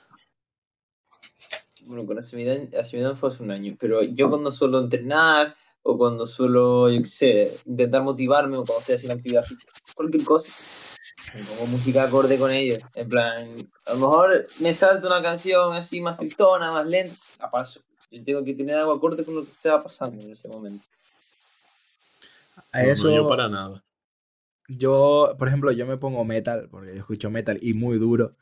Bueno, 1.86 2.06
con 2.06 2.16
Asimilán, 2.16 2.70
Asimilán 2.78 3.16
fue 3.16 3.28
hace 3.28 3.42
un 3.42 3.50
año, 3.50 3.76
pero 3.78 4.04
yo 4.04 4.30
cuando 4.30 4.52
suelo 4.52 4.78
entrenar 4.78 5.56
o 5.82 5.98
cuando 5.98 6.26
suelo, 6.26 6.88
yo 6.88 7.00
qué 7.00 7.06
sé, 7.06 7.58
intentar 7.66 8.02
motivarme 8.04 8.56
o 8.56 8.64
cuando 8.64 8.80
estoy 8.80 8.94
haciendo 8.94 9.14
actividad 9.16 9.44
física, 9.44 9.72
cualquier 9.94 10.24
cosa, 10.24 10.52
me 11.34 11.42
pongo 11.42 11.66
música 11.66 12.04
acorde 12.04 12.38
con 12.38 12.50
ellos. 12.50 12.78
En 12.94 13.08
plan, 13.08 13.56
a 13.86 13.92
lo 13.94 13.98
mejor 13.98 14.46
me 14.60 14.72
salta 14.72 15.06
una 15.06 15.22
canción 15.22 15.74
así 15.74 16.00
más 16.00 16.16
tristona, 16.16 16.70
más 16.70 16.86
lenta, 16.86 17.16
la 17.40 17.50
paso. 17.50 17.80
Yo 18.10 18.22
tengo 18.22 18.44
que 18.44 18.54
tener 18.54 18.76
algo 18.76 18.92
acorde 18.92 19.24
con 19.24 19.34
lo 19.34 19.44
que 19.44 19.50
estaba 19.50 19.82
pasando 19.82 20.22
en 20.22 20.32
ese 20.32 20.48
momento. 20.48 20.84
A 22.72 22.80
No, 22.80 22.86
no, 22.86 22.92
eso, 22.92 23.10
yo 23.10 23.28
para 23.28 23.48
nada. 23.48 23.82
Yo, 24.68 25.34
por 25.38 25.48
ejemplo, 25.48 25.72
yo 25.72 25.86
me 25.86 25.96
pongo 25.96 26.24
metal, 26.24 26.68
porque 26.70 26.94
yo 26.94 27.00
escucho 27.00 27.30
metal 27.30 27.58
y 27.60 27.74
muy 27.74 27.98
duro. 27.98 28.36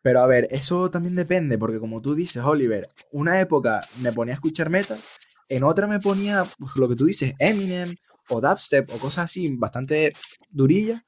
Pero 0.00 0.20
a 0.20 0.26
ver, 0.26 0.46
eso 0.50 0.88
también 0.88 1.16
depende, 1.16 1.58
porque 1.58 1.80
como 1.80 2.00
tú 2.00 2.14
dices, 2.14 2.42
Oliver, 2.44 2.88
una 3.10 3.40
época 3.40 3.80
me 3.98 4.12
ponía 4.12 4.34
a 4.34 4.36
escuchar 4.36 4.70
metal, 4.70 5.00
en 5.48 5.64
otra 5.64 5.88
me 5.88 5.98
ponía 5.98 6.44
pues, 6.58 6.76
lo 6.76 6.88
que 6.88 6.94
tú 6.94 7.06
dices, 7.06 7.34
Eminem 7.40 7.94
o 8.28 8.40
dubstep 8.40 8.88
o 8.92 8.98
cosas 8.98 9.24
así, 9.24 9.54
bastante 9.56 10.12
durillas, 10.50 11.04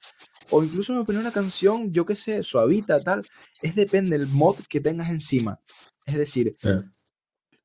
o 0.51 0.63
incluso 0.63 0.95
me 0.95 1.05
ponía 1.05 1.21
una 1.21 1.33
canción, 1.33 1.93
yo 1.93 2.05
qué 2.07 2.17
sé, 2.17 2.43
suavita, 2.43 3.01
tal. 3.01 3.27
Es 3.63 3.75
depende 3.75 4.19
del 4.19 4.29
mod 4.29 4.57
que 4.69 4.81
tengas 4.81 5.11
encima. 5.11 5.61
Es 6.07 6.17
decir, 6.17 6.57
Eh. 6.63 6.83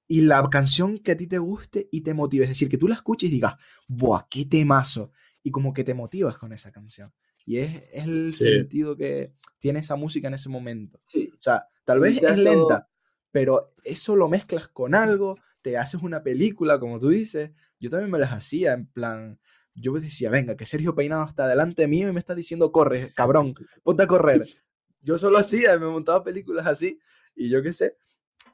y 0.08 0.22
la 0.22 0.48
canción 0.50 0.98
que 1.00 1.14
a 1.14 1.18
ti 1.18 1.28
te 1.28 1.38
guste 1.38 1.88
y 1.92 2.02
te 2.02 2.14
motive. 2.14 2.44
Es 2.46 2.50
decir, 2.50 2.70
que 2.70 2.78
tú 2.78 2.88
la 2.88 2.96
escuches 2.96 3.30
y 3.30 3.32
digas, 3.34 3.56
¡buah, 3.88 4.28
qué 4.30 4.46
temazo! 4.46 5.12
Y 5.44 5.52
como 5.52 5.74
que 5.74 5.84
te 5.84 5.94
motivas 5.94 6.38
con 6.38 6.54
esa 6.54 6.72
canción. 6.72 7.12
Y 7.46 7.58
es, 7.58 7.84
es 7.92 8.04
el 8.04 8.32
Sí. 8.32 8.44
sentido 8.46 8.96
que 8.96 9.34
tiene 9.60 9.80
esa 9.80 9.96
música 9.96 10.28
en 10.28 10.34
ese 10.36 10.50
momento. 10.50 11.02
Sí. 11.08 11.30
O 11.34 11.42
sea, 11.42 11.66
tal 11.86 12.00
vez 12.00 12.22
es 12.22 12.38
lenta, 12.38 12.90
pero 13.32 13.74
eso 13.84 14.16
lo 14.16 14.28
mezclas 14.30 14.68
con 14.68 14.94
algo, 14.96 15.36
te 15.62 15.78
haces 15.78 16.02
una 16.02 16.22
película, 16.24 16.80
como 16.80 17.00
tú 17.00 17.10
dices. 17.10 17.52
Yo 17.80 17.90
también 17.90 18.12
me 18.12 18.20
las 18.20 18.32
hacía, 18.32 18.74
en 18.74 18.86
plan, 18.88 19.40
yo 19.76 19.94
decía, 19.94 20.30
venga, 20.30 20.56
que 20.56 20.66
Sergio 20.66 20.96
Peinado 20.96 21.26
está 21.28 21.48
delante 21.48 21.88
mío 21.88 22.10
y 22.10 22.14
me 22.14 22.20
está 22.20 22.36
diciendo, 22.36 22.72
corre, 22.72 23.12
cabrón, 23.16 23.56
ponte 23.84 24.04
a 24.04 24.08
correr. 24.08 24.42
Yo 25.06 25.18
solo 25.18 25.38
hacía, 25.38 25.78
me 25.78 25.88
montaba 25.88 26.24
películas 26.24 26.66
así, 26.66 26.98
y 27.36 27.50
yo 27.50 27.62
qué 27.62 27.74
sé, 27.74 27.98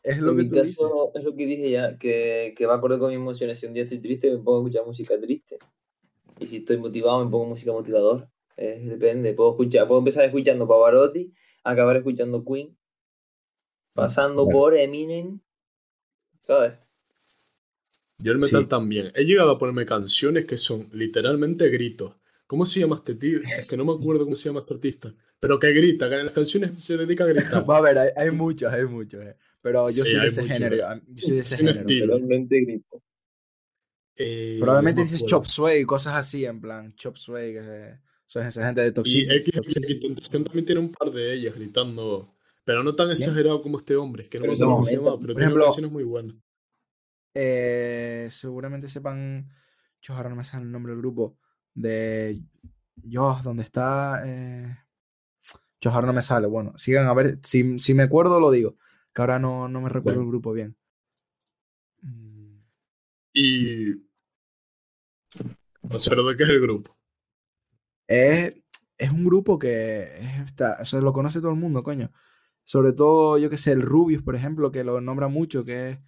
es 0.02 0.18
lo 0.20 0.32
en 0.32 0.38
que 0.38 0.44
mi 0.44 0.50
tú 0.50 0.56
caso, 0.56 0.66
dices. 0.66 0.86
es 1.14 1.24
lo 1.24 1.36
que 1.36 1.46
dije 1.46 1.70
ya, 1.70 1.96
que, 2.00 2.56
que 2.58 2.66
va 2.66 2.76
acorde 2.76 2.98
con 2.98 3.10
mis 3.10 3.18
emociones. 3.18 3.60
Si 3.60 3.68
un 3.68 3.74
día 3.74 3.84
estoy 3.84 4.00
triste, 4.00 4.32
me 4.32 4.38
pongo 4.40 4.58
a 4.58 4.62
escuchar 4.62 4.86
música 4.88 5.20
triste. 5.22 5.60
Y 6.40 6.48
si 6.48 6.58
estoy 6.58 6.78
motivado, 6.78 7.24
me 7.24 7.30
pongo 7.30 7.46
música 7.46 7.72
motivadora. 7.72 8.28
Eh, 8.58 8.82
depende. 8.84 9.34
Puedo, 9.34 9.52
escuchar, 9.52 9.88
puedo 9.88 10.00
empezar 10.00 10.26
escuchando 10.26 10.68
Pavarotti, 10.68 11.32
acabar 11.64 11.98
escuchando 11.98 12.44
Queen, 12.44 12.76
pasando 13.94 14.46
Claro. 14.46 14.60
por 14.60 14.76
Eminem. 14.76 15.40
¿Sabes? 16.42 16.74
Yo 18.22 18.32
el 18.34 18.38
metal 18.38 18.64
Sí. 18.64 18.70
también. 18.70 19.12
He 19.16 19.24
llegado 19.24 19.52
a 19.52 19.58
ponerme 19.58 19.86
canciones 19.86 20.46
que 20.46 20.58
son 20.58 20.90
literalmente 20.94 21.70
gritos. 21.70 22.16
¿Cómo 22.48 22.66
se 22.66 22.80
llama 22.80 22.98
este 22.98 23.16
tío? 23.16 23.40
Es 23.58 23.66
que 23.68 23.78
no 23.78 23.86
me 23.86 23.94
acuerdo 23.94 24.24
cómo 24.26 24.36
se 24.36 24.50
llama 24.50 24.60
este 24.60 24.74
artista. 24.74 25.14
Pero 25.40 25.58
que 25.60 25.72
grita, 25.72 26.10
que 26.10 26.16
en 26.16 26.24
las 26.24 26.34
canciones 26.34 26.84
se 26.84 26.98
dedica 26.98 27.24
a 27.24 27.28
gritar. 27.28 27.70
Va 27.70 27.78
a 27.78 27.82
ver, 27.82 27.98
hay, 27.98 28.10
hay 28.16 28.32
muchos, 28.32 28.72
hay 28.74 28.84
muchos, 28.86 29.24
eh. 29.24 29.36
pero 29.62 29.86
yo 29.88 30.04
Sí, 30.04 30.12
soy 30.12 30.20
de 30.22 30.28
ese 30.28 30.46
género. 30.48 30.76
eh. 30.76 31.02
Yo 31.08 31.28
soy 31.28 31.36
de 31.36 31.42
ese 31.42 31.58
Sin 31.58 31.68
género. 31.68 31.80
estilo. 31.82 32.18
Realmente 32.18 32.60
grito. 32.62 33.04
Eh, 34.18 34.58
Probablemente 34.60 35.00
no 35.02 35.06
dices. 35.06 35.26
Chop 35.26 35.46
Suey, 35.46 35.86
cosas 35.86 36.16
así, 36.16 36.44
en 36.44 36.60
plan, 36.60 36.94
Chop 36.96 37.16
Suey, 37.16 37.54
que 37.54 38.00
son 38.26 38.46
esa 38.46 38.66
gente 38.66 38.82
de 38.82 38.88
Y 38.90 38.94
Toxic. 38.94 39.30
X 39.32 39.54
Toxicity. 39.54 40.00
Tentación 40.02 40.44
también 40.44 40.66
tiene 40.66 40.82
un 40.82 40.92
par 40.92 41.10
de 41.12 41.34
ellas 41.34 41.56
gritando. 41.56 42.36
Pero 42.66 42.84
no 42.84 42.94
tan 42.96 43.10
exagerado 43.12 43.62
como 43.62 43.78
este 43.78 43.96
hombre. 43.96 44.24
Es 44.24 44.30
que 44.30 44.40
no 44.40 44.44
Pero 44.44 44.52
me 44.52 44.56
acuerdo 44.58 44.70
no, 44.72 44.76
cómo 44.78 44.88
se 44.88 44.96
llama, 44.96 45.20
pero 45.20 45.34
tiene 45.34 45.42
ejemplo, 45.44 45.64
canciones 45.64 45.92
muy 45.92 46.04
buenas. 46.04 46.36
Eh, 47.34 48.28
seguramente 48.32 48.88
sepan. 48.90 49.50
Chos, 50.02 50.16
ahora 50.18 50.30
no 50.30 50.36
me 50.36 50.44
sale 50.44 50.64
el 50.66 50.72
nombre 50.72 50.94
del 50.94 51.02
grupo. 51.02 51.38
De. 51.74 52.44
Dios, 52.96 53.44
¿dónde 53.44 53.64
está? 53.64 54.22
Eh... 54.26 54.76
Ahora 55.86 56.08
no 56.08 56.14
me 56.14 56.22
sale. 56.22 56.48
Bueno, 56.48 56.74
sigan 56.78 57.08
a 57.08 57.14
ver. 57.14 57.40
Si, 57.44 57.80
si 57.80 57.94
me 57.94 58.04
acuerdo, 58.04 58.40
lo 58.40 58.52
digo. 58.52 58.76
Que 59.14 59.22
ahora 59.22 59.40
no, 59.40 59.68
no 59.68 59.82
me 59.82 59.90
recuerdo 59.90 60.22
el 60.22 60.28
grupo 60.28 60.52
bien. 60.54 60.78
Mm, 62.06 62.60
Y. 63.34 63.96
O 65.82 66.00
sea, 66.00 66.12
¿pero 66.12 66.24
de 66.28 66.38
qué 66.38 66.44
es 66.44 66.50
el 66.50 66.62
grupo? 66.62 66.98
Es, 68.08 68.54
es 68.98 69.12
un 69.12 69.26
grupo 69.26 69.60
que 69.60 70.18
es- 70.20 70.46
está, 70.48 70.78
o 70.82 70.86
sea, 70.86 71.02
lo 71.02 71.14
conoce 71.14 71.40
todo 71.42 71.52
el 71.52 71.58
mundo, 71.58 71.84
coño. 71.84 72.12
Sobre 72.64 72.94
todo, 72.94 73.38
yo 73.38 73.50
que 73.50 73.58
sé, 73.58 73.72
el 73.74 73.82
Rubius, 73.82 74.24
por 74.24 74.36
ejemplo, 74.36 74.72
que 74.72 74.84
lo 74.84 75.02
nombra 75.02 75.28
mucho, 75.28 75.66
que 75.66 75.90
es, 75.92 76.00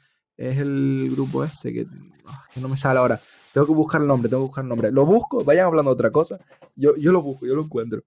es 0.49 0.58
el 0.58 1.10
grupo 1.12 1.43
este, 1.43 1.71
que, 1.71 1.88
ah, 2.25 2.43
que 2.54 2.60
no 2.60 2.67
me 2.67 2.77
sale 2.77 2.99
ahora. 2.99 3.21
Tengo 3.54 3.67
que 3.67 3.73
buscar 3.73 4.01
el 4.01 4.08
nombre, 4.08 4.30
tengo 4.30 4.43
que 4.43 4.47
buscar 4.47 4.63
el 4.63 4.69
nombre. 4.69 4.91
Lo 4.91 5.06
busco, 5.06 5.43
vayan 5.43 5.67
hablando 5.67 5.91
de 5.91 5.95
otra 5.95 6.12
cosa. 6.12 6.39
Yo, 6.75 6.95
yo 6.95 7.12
lo 7.12 7.21
busco, 7.21 7.45
yo 7.45 7.54
lo 7.54 7.63
encuentro. 7.63 8.01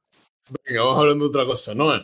Venga, 0.66 0.82
vamos 0.82 1.00
hablando 1.00 1.24
de 1.24 1.28
otra 1.28 1.46
cosa, 1.46 1.74
¿no? 1.74 1.94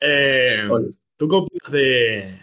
Eh. 0.00 0.68
¿Tú 1.16 1.28
qué 1.28 1.36
opinas 1.36 1.72
de, 1.72 2.38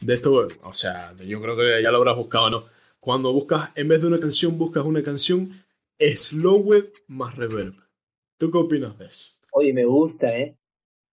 de 0.00 0.14
esto? 0.14 0.48
O 0.64 0.74
sea, 0.74 1.14
yo 1.16 1.40
creo 1.40 1.56
que 1.56 1.82
ya 1.82 1.90
lo 1.90 1.98
habrás 1.98 2.16
buscado, 2.16 2.50
¿no? 2.50 2.64
Cuando 3.00 3.32
buscas, 3.32 3.70
en 3.74 3.88
vez 3.88 4.00
de 4.00 4.08
una 4.08 4.20
canción, 4.20 4.58
buscas 4.58 4.84
una 4.84 5.02
canción 5.02 5.50
slower 5.98 6.90
más 7.08 7.36
reverb. 7.36 7.74
¿Tú 8.38 8.50
qué 8.50 8.58
opinas 8.58 8.98
de 8.98 9.06
eso? 9.06 9.32
Oye, 9.52 9.72
me 9.72 9.84
gusta, 9.84 10.36
¿eh? 10.36 10.56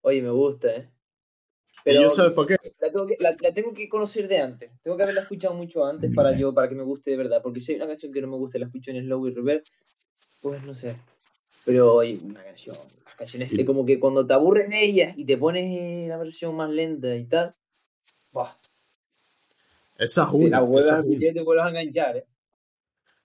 Oye, 0.02 0.22
me 0.22 0.32
gusta, 0.32 0.76
¿eh? 0.76 0.90
¿Y 1.86 1.94
yo 1.94 2.10
sabes 2.10 2.34
para 2.34 2.48
qué? 2.48 2.56
la 2.80 2.92
tengo, 2.92 3.08
que, 3.08 3.16
la, 3.20 3.36
la 3.42 3.54
tengo 3.54 3.74
que 3.74 3.88
conocer 3.90 4.28
de 4.28 4.38
antes. 4.40 4.72
Tengo 4.82 4.98
que 4.98 5.04
haberla 5.04 5.22
escuchado 5.22 5.54
mucho 5.54 5.86
antes 5.86 6.14
para 6.14 6.38
yo 6.38 6.54
para 6.54 6.68
que 6.70 6.76
me 6.76 6.84
guste 6.84 7.12
de 7.12 7.18
verdad. 7.18 7.42
Porque 7.42 7.62
si 7.62 7.72
hay 7.72 7.78
una 7.78 7.88
canción 7.88 8.12
que 8.12 8.22
no 8.22 8.28
me 8.28 8.38
gusta 8.38 8.58
y 8.58 8.62
la 8.62 8.68
escucho 8.68 8.92
en 8.92 9.04
slow 9.04 9.28
y 9.28 9.34
reverb, 9.34 9.64
pues 10.42 10.62
no 10.64 10.74
sé. 10.74 10.96
Pero 11.66 11.96
oye, 11.96 12.20
una 12.24 12.44
canción. 12.44 12.76
Las 13.06 13.16
canciones 13.16 13.50
Sí. 13.50 13.60
es 13.62 13.66
como 13.66 13.86
que 13.86 14.00
cuando 14.00 14.26
te 14.26 14.34
aburres 14.34 14.70
de 14.70 14.84
ellas 14.84 15.14
y 15.18 15.26
te 15.26 15.38
pones 15.38 16.08
la 16.08 16.18
versión 16.18 16.56
más 16.56 16.70
lenta 16.70 17.16
y 17.16 17.26
tal, 17.26 17.56
¡buah! 18.32 18.52
Esa 19.98 20.24
es 20.24 20.30
una. 20.32 20.60
esa 20.78 21.00
es 21.00 21.06
una. 21.06 21.34
te 21.34 21.42
vuelves 21.42 21.66
a 21.66 21.70
enganchar, 21.70 22.18
¿eh? 22.18 22.26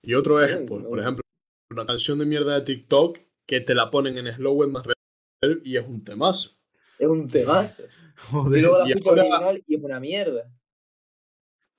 Y 0.03 0.14
otro 0.14 0.43
es, 0.43 0.61
Uy, 0.61 0.67
por, 0.67 0.83
no. 0.83 0.88
por 0.88 1.01
ejemplo, 1.01 1.23
una 1.71 1.87
canción 1.87 2.19
de 2.19 2.27
mierda 2.27 2.55
de 2.55 2.61
TikTok 2.62 3.19
que 3.47 3.61
te 3.61 3.75
la 3.75 3.90
ponen 3.90 4.19
en 4.19 4.35
slower 4.35 4.69
más 4.69 4.85
reverb 4.85 5.62
y 5.64 5.77
es 5.77 5.87
un 5.87 6.05
temazo. 6.05 6.51
Es 6.98 7.07
un 7.09 7.28
temazo. 7.28 7.85
Y 8.16 8.20
Joder. 8.30 8.61
luego 8.62 8.78
la 8.78 8.88
y 8.88 8.90
escucho 8.92 9.11
ahora- 9.11 9.22
original 9.24 9.64
y 9.66 9.74
es 9.74 9.83
una 9.83 9.98
mierda. 10.00 10.50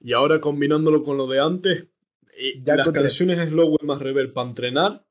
Y 0.01 0.11
ahora 0.13 0.41
combinándolo 0.41 1.01
con 1.01 1.17
lo 1.17 1.27
de 1.27 1.39
antes, 1.39 1.87
eh, 2.37 2.59
Ya 2.61 2.75
las 2.75 2.91
canciones 2.91 3.39
slower 3.49 3.83
más 3.83 4.01
reverb 4.01 4.33
para 4.33 4.49
entrenar, 4.49 5.05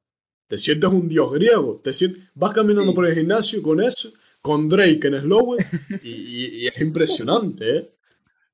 te 0.46 0.58
sientes 0.58 0.90
un 0.90 1.08
dios 1.08 1.32
griego. 1.32 1.80
Te 1.82 1.92
sientes, 1.94 2.22
vas 2.34 2.52
caminando 2.52 2.90
Sí. 2.92 2.94
por 2.94 3.06
el 3.06 3.14
gimnasio 3.14 3.62
con 3.62 3.80
eso, 3.82 4.12
con 4.42 4.68
Drake 4.68 5.00
en 5.08 5.22
slower, 5.22 5.58
y, 6.04 6.10
y- 6.10 6.46
y 6.58 6.66
es 6.66 6.78
impresionante, 6.80 7.76
¿eh? 7.78 7.90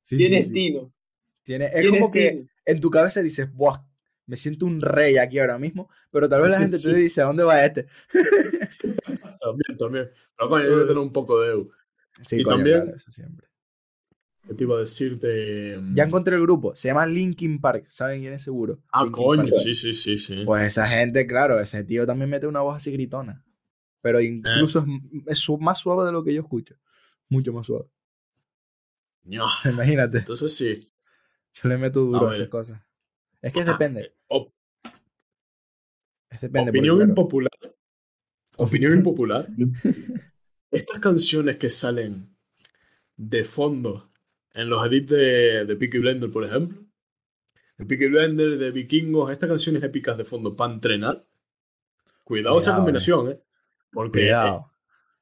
Sí, 0.03 0.17
Tiene 0.17 0.37
sí, 0.37 0.43
sí. 0.43 0.47
estilo. 0.49 0.93
Tiene- 1.43 1.65
es 1.67 1.73
Tiene 1.73 1.89
como 1.99 2.11
que 2.13 2.47
en 2.65 2.81
tu 2.81 2.89
cabeza 2.91 3.21
dices, 3.21 3.53
¡buah! 3.53 3.81
Me 4.31 4.37
siento 4.37 4.65
un 4.65 4.81
rey 4.81 5.19
aquí 5.19 5.39
ahora 5.41 5.59
mismo. 5.59 5.91
Pero 6.11 6.29
tal 6.29 6.43
vez 6.43 6.53
la 6.53 6.57
Sí, 6.57 6.63
gente 6.63 6.79
sí. 6.79 6.91
te 6.93 6.97
dice, 6.97 7.21
¿a 7.23 7.25
dónde 7.27 7.43
va 7.45 7.65
este? 7.65 7.87
También, 9.41 9.79
también. 9.79 10.11
Pero 10.37 10.49
coño, 10.49 10.65
que 10.69 10.75
tener 10.83 10.99
un 10.99 11.13
poco 11.13 11.41
de 11.41 11.51
eu. 11.53 11.71
Sí, 12.27 12.41
Y 12.41 12.43
coño, 12.45 12.57
también- 12.57 12.81
claro, 12.83 12.97
eso 12.97 13.11
siempre. 13.11 13.49
¿Qué 14.47 14.55
te 14.55 14.65
iba 14.65 14.77
a 14.77 14.81
decir 14.81 15.19
de. 15.19 15.79
mm, 15.81 15.95
Ya 15.95 16.05
encontré 16.05 16.35
el 16.37 16.43
grupo, 16.43 16.75
se 16.75 16.89
llama 16.89 17.07
Linkin 17.07 17.61
Park, 17.61 17.87
¿saben 17.89 18.21
quién 18.21 18.33
es 18.35 18.43
seguro? 18.43 18.81
Ah, 18.93 19.03
Linkin 19.05 19.25
coño, 19.25 19.43
Park. 19.43 19.55
sí, 19.55 19.75
sí, 19.75 19.93
sí, 19.93 20.17
sí. 20.19 20.43
Pues 20.45 20.63
esa 20.65 20.87
gente, 20.89 21.27
claro, 21.27 21.61
ese 21.61 21.85
tío 21.85 22.07
también 22.07 22.31
mete 22.31 22.47
una 22.47 22.61
voz 22.61 22.77
así 22.77 22.91
gritona. 22.93 23.45
Pero 24.03 24.21
incluso 24.21 24.85
es, 25.27 25.39
es 25.39 25.49
más 25.61 25.79
suave 25.79 26.07
de 26.07 26.13
lo 26.13 26.25
que 26.25 26.33
yo 26.35 26.41
escucho. 26.41 26.75
Mucho 27.29 27.53
más 27.53 27.67
suave. 27.67 27.87
Ño. 29.25 29.45
Imagínate, 29.67 30.19
Entonces 30.19 30.55
sí. 30.57 30.91
yo 31.53 31.69
le 31.69 31.77
meto 31.79 32.01
duro 32.01 32.29
a, 32.31 32.35
esas 32.35 32.49
cosas. 32.49 32.81
Es 33.43 33.53
que 33.53 33.65
depende. 33.65 34.13
Op- 34.29 34.53
Es 36.31 36.41
depende. 36.41 36.71
opinión 36.71 36.97
porque, 36.97 37.05
claro, 37.05 37.11
impopular. 37.11 37.51
Opinión 38.57 38.95
impopular. 39.01 39.49
Estas 40.71 41.01
canciones 41.01 41.57
que 41.57 41.71
salen 41.71 42.37
de 43.17 43.45
fondo 43.45 44.11
en 44.55 44.69
los 44.71 44.87
edits 44.87 45.11
de, 45.11 45.65
de 45.67 45.77
Peaky 45.77 45.99
Blender, 45.99 46.31
por 46.31 46.45
ejemplo. 46.45 46.79
De 47.79 47.87
Peaky 47.87 48.07
Blender, 48.09 48.59
de 48.59 48.71
Vikingos, 48.71 49.33
estas 49.33 49.49
canciones 49.49 49.83
épicas 49.83 50.17
de 50.17 50.25
fondo 50.25 50.55
para 50.57 50.73
entrenar. 50.75 51.27
Cuidado, 52.25 52.59
esa 52.59 52.73
Cuidado, 52.73 52.77
combinación, 52.77 53.31
¿eh? 53.33 53.41
Porque, 53.93 54.21
eh, 54.21 54.25
Cuidado. 54.27 54.71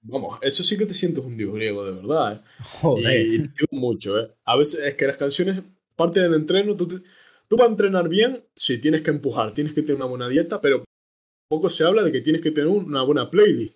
vamos, 0.03 0.39
eso 0.43 0.63
sí 0.63 0.77
que 0.77 0.87
te 0.87 0.95
sientes 0.95 1.25
un 1.25 1.37
dios 1.37 1.55
griego, 1.55 1.85
de 1.85 1.93
verdad, 1.93 2.35
¿eh? 2.35 2.41
Joder. 2.61 3.27
Y 3.27 3.43
te 3.43 3.51
digo 3.51 3.69
mucho, 3.73 4.19
¿eh? 4.19 4.35
A 4.45 4.57
veces 4.57 4.81
es 4.85 4.95
que 4.95 5.07
las 5.07 5.17
canciones, 5.17 5.63
parte 5.97 6.21
del 6.21 6.35
entreno, 6.35 6.77
tú, 6.77 6.89
te- 6.89 7.03
tú 7.49 7.57
para 7.57 7.71
entrenar 7.71 8.09
bien, 8.09 8.45
sí, 8.55 8.79
tienes 8.79 9.03
que 9.03 9.11
empujar, 9.11 9.53
tienes 9.55 9.75
que 9.75 9.83
tener 9.83 9.97
una 9.97 10.07
buena 10.07 10.29
dieta, 10.29 10.61
pero 10.61 10.85
poco 11.49 11.69
se 11.71 11.85
habla 11.85 12.03
de 12.03 12.13
que 12.13 12.21
tienes 12.21 12.43
que 12.43 12.51
tener 12.51 12.69
una 12.69 13.03
buena 13.03 13.31
playlist. 13.31 13.75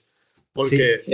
Porque 0.52 0.98
Sí, 1.00 1.10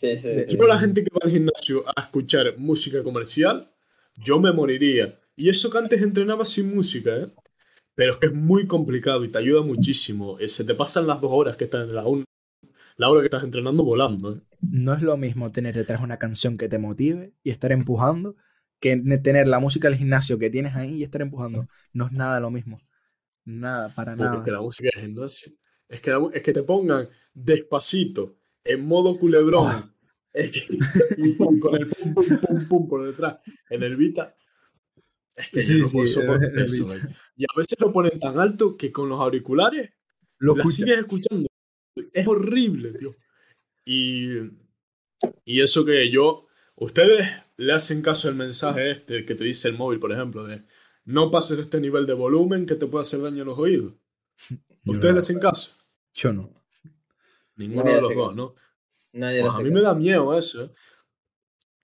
sí, 0.00 0.16
sí. 0.16 0.28
De- 0.28 0.46
sí. 0.48 0.56
yo 0.56 0.66
la 0.66 0.78
gente 0.78 1.02
que 1.02 1.10
va 1.12 1.20
al 1.24 1.30
gimnasio 1.30 1.84
a 1.96 2.00
escuchar 2.02 2.56
música 2.58 3.02
comercial, 3.02 3.70
yo 4.16 4.38
me 4.40 4.52
moriría. 4.52 5.18
Y 5.36 5.48
eso 5.48 5.70
que 5.70 5.78
antes 5.78 6.02
entrenaba 6.02 6.44
sin 6.44 6.74
música, 6.74 7.16
¿eh? 7.16 7.26
Pero 7.94 8.12
es 8.12 8.18
que 8.18 8.26
es 8.26 8.32
muy 8.34 8.66
complicado 8.66 9.24
y 9.24 9.28
te 9.28 9.38
ayuda 9.38 9.62
muchísimo. 9.62 10.38
Eh, 10.38 10.48
Se 10.48 10.64
te 10.64 10.74
pasan 10.74 11.06
las 11.06 11.20
dos 11.20 11.30
horas 11.32 11.56
que 11.56 11.64
estás 11.64 11.88
en 11.88 11.94
la, 11.94 12.06
un- 12.06 12.24
la 12.96 13.08
hora 13.10 13.20
que 13.20 13.26
estás 13.26 13.44
entrenando 13.44 13.82
volando, 13.84 14.36
¿eh? 14.36 14.40
No 14.60 14.94
es 14.94 15.02
lo 15.02 15.16
mismo 15.16 15.50
tener 15.50 15.74
detrás 15.74 16.00
una 16.02 16.18
canción 16.18 16.56
que 16.56 16.68
te 16.68 16.78
motive 16.78 17.32
y 17.42 17.50
estar 17.50 17.72
empujando 17.72 18.36
que 18.82 18.96
ne- 18.96 19.18
tener 19.18 19.48
la 19.48 19.60
música 19.60 19.88
del 19.88 19.96
gimnasio 19.98 20.38
que 20.38 20.50
tienes 20.50 20.74
ahí 20.76 20.96
y 20.96 21.02
estar 21.04 21.22
empujando. 21.22 21.66
No 21.94 22.06
es 22.06 22.12
nada 22.12 22.40
lo 22.40 22.50
mismo. 22.50 22.80
Nada, 23.46 23.94
para 23.94 24.16
Porque 24.16 24.50
nada. 24.50 24.52
la 24.52 24.60
música 24.60 24.90
de 24.94 25.02
gimnasio. 25.02 25.52
Es 25.88 26.00
que, 26.02 26.10
la 26.10 26.20
es 26.34 26.42
que 26.42 26.52
te 26.52 26.62
pongan 26.64 27.08
despacito, 27.32 28.36
en 28.64 28.86
modo 28.86 29.18
culebrón, 29.18 29.66
Ah. 29.68 29.94
es 30.34 30.52
que- 30.52 30.78
y, 31.18 31.36
con 31.36 31.76
el 31.76 31.86
pum, 31.86 32.14
pum, 32.14 32.38
pum, 32.40 32.68
pum 32.68 32.88
por 32.88 33.06
detrás, 33.06 33.38
en 33.70 33.82
el 33.82 33.96
Vita. 33.96 34.36
Es 35.36 35.48
que 35.50 35.62
Sí, 35.62 35.74
yo 35.78 35.80
no 35.80 35.86
sí, 36.06 36.20
puedo 36.20 36.34
el 36.42 36.58
eso. 36.62 36.86
Y 37.36 37.44
a 37.44 37.56
veces 37.56 37.80
lo 37.80 37.90
ponen 37.92 38.18
tan 38.18 38.38
alto 38.38 38.76
que 38.76 38.92
con 38.92 39.08
los 39.08 39.18
auriculares 39.20 39.90
Lo 40.38 40.54
la 40.54 40.62
escucha. 40.64 40.76
sigues 40.76 40.98
escuchando. 40.98 41.48
Es 42.12 42.26
horrible, 42.26 42.92
tío. 42.92 43.14
Y, 43.84 44.26
y 45.44 45.60
eso 45.60 45.84
que 45.84 46.10
yo, 46.10 46.46
ustedes 46.76 47.28
le 47.56 47.72
hacen 47.72 48.02
caso 48.02 48.28
al 48.28 48.34
mensaje 48.34 48.90
este 48.90 49.24
que 49.24 49.34
te 49.34 49.44
dice 49.44 49.68
el 49.68 49.76
móvil, 49.76 49.98
por 49.98 50.12
ejemplo, 50.12 50.44
de 50.44 50.64
no 51.04 51.30
pases 51.30 51.58
este 51.58 51.80
nivel 51.80 52.06
de 52.06 52.14
volumen 52.14 52.66
que 52.66 52.74
te 52.76 52.86
puede 52.86 53.02
hacer 53.02 53.20
daño 53.22 53.42
a 53.42 53.46
los 53.46 53.58
oídos. 53.58 53.94
¿Ustedes 54.86 55.04
no. 55.06 55.12
le 55.12 55.18
hacen 55.18 55.38
caso? 55.38 55.76
Yo 56.14 56.32
no. 56.32 56.50
Ninguno 57.56 57.84
Nadie 57.84 57.96
de 57.96 58.00
los 58.02 58.14
dos, 58.14 58.28
caso. 58.30 58.36
¿no? 58.36 58.54
Nadie 59.12 59.40
Pues 59.42 59.54
a 59.54 59.60
mí 59.60 59.70
me 59.70 59.82
da 59.82 59.94
miedo 59.94 60.36
eso. 60.36 60.64
¿eh? 60.64 60.70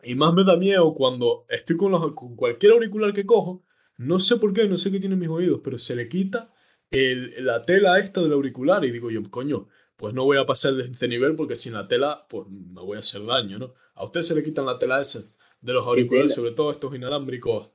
Y 0.04 0.14
más 0.14 0.32
me 0.32 0.44
da 0.44 0.56
miedo 0.56 0.94
cuando 0.94 1.44
estoy 1.48 1.76
con, 1.76 1.92
los, 1.92 2.12
con 2.14 2.36
cualquier 2.36 2.72
auricular 2.72 3.12
que 3.12 3.26
cojo. 3.26 3.64
No 3.96 4.18
sé 4.18 4.36
por 4.36 4.52
qué, 4.52 4.68
no 4.68 4.78
sé 4.78 4.90
qué 4.92 5.00
tienen 5.00 5.18
mis 5.18 5.28
oídos, 5.28 5.60
pero 5.62 5.76
se 5.76 5.96
le 5.96 6.08
quita 6.08 6.52
el- 6.90 7.44
la 7.44 7.64
tela 7.64 7.98
esta 7.98 8.20
del 8.20 8.32
auricular. 8.32 8.84
Y 8.84 8.92
digo 8.92 9.10
yo, 9.10 9.28
coño, 9.30 9.68
pues 9.98 10.14
no 10.14 10.24
voy 10.24 10.38
a 10.38 10.46
pasar 10.46 10.74
de 10.74 10.84
este 10.86 11.08
nivel 11.08 11.36
porque 11.36 11.56
sin 11.56 11.74
la 11.74 11.88
tela, 11.88 12.26
pues 12.28 12.48
me 12.48 12.82
voy 12.82 12.96
a 12.96 13.00
hacer 13.00 13.24
daño, 13.26 13.58
¿no? 13.60 13.74
A 13.96 14.04
ustedes 14.04 14.28
se 14.28 14.36
le 14.36 14.44
quitan 14.44 14.66
la 14.66 14.78
tela 14.78 15.00
esa 15.02 15.22
de 15.60 15.72
los 15.74 15.86
auriculares, 15.86 16.34
sobre 16.34 16.52
todo 16.52 16.72
estos 16.72 16.94
inalámbricos. 16.94 17.70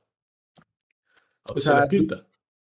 A 1.44 1.52
ustedes 1.52 1.64
sea, 1.64 1.74
se 1.74 1.74
les 1.76 1.86
quita. 1.88 2.26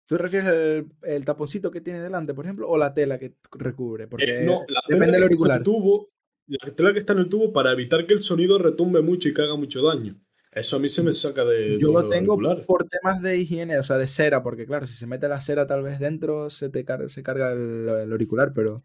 ¿Tú 0.06 0.18
refieres 0.18 0.50
el, 0.52 0.92
el 1.02 1.24
taponcito 1.24 1.70
que 1.70 1.80
tiene 1.80 2.00
delante, 2.00 2.34
por 2.34 2.44
ejemplo, 2.46 2.68
o 2.68 2.76
la 2.78 2.94
tela 2.94 3.18
que 3.18 3.34
recubre? 3.52 4.08
Porque 4.08 4.26
Eh, 4.26 4.38
no, 4.38 4.64
la 4.68 4.80
tela 4.88 5.06
depende 5.06 5.16
del 5.16 5.24
auricular. 5.24 5.60
el 5.60 5.62
tubo, 5.62 6.06
la 6.46 6.74
tela 6.74 6.92
que 6.92 7.00
está 7.00 7.12
en 7.14 7.20
el 7.20 7.28
tubo 7.28 7.52
para 7.52 7.72
evitar 7.72 8.06
que 8.06 8.12
el 8.14 8.20
sonido 8.20 8.58
retumbe 8.58 9.00
mucho 9.02 9.28
y 9.28 9.34
que 9.34 9.42
haga 9.42 9.56
mucho 9.56 9.82
daño. 9.82 10.20
Eso 10.50 10.76
a 10.76 10.80
mí 10.80 10.88
se 10.88 11.02
me 11.02 11.12
saca 11.12 11.44
de 11.44 11.78
Yo 11.78 11.92
lo 11.92 12.08
tengo 12.08 12.38
por 12.66 12.84
temas 12.88 13.22
de 13.22 13.38
higiene, 13.38 13.78
o 13.78 13.84
sea, 13.84 13.96
de 13.98 14.06
cera, 14.06 14.42
porque 14.42 14.66
claro, 14.66 14.86
si 14.86 14.94
se 14.94 15.06
mete 15.06 15.28
la 15.28 15.40
cera 15.40 15.66
tal 15.66 15.82
vez 15.82 15.98
dentro, 16.00 16.50
se 16.50 16.68
te 16.70 16.84
car- 16.84 17.08
se 17.08 17.22
carga 17.22 17.52
el, 17.52 17.88
el 17.88 18.12
auricular, 18.12 18.52
pero 18.54 18.84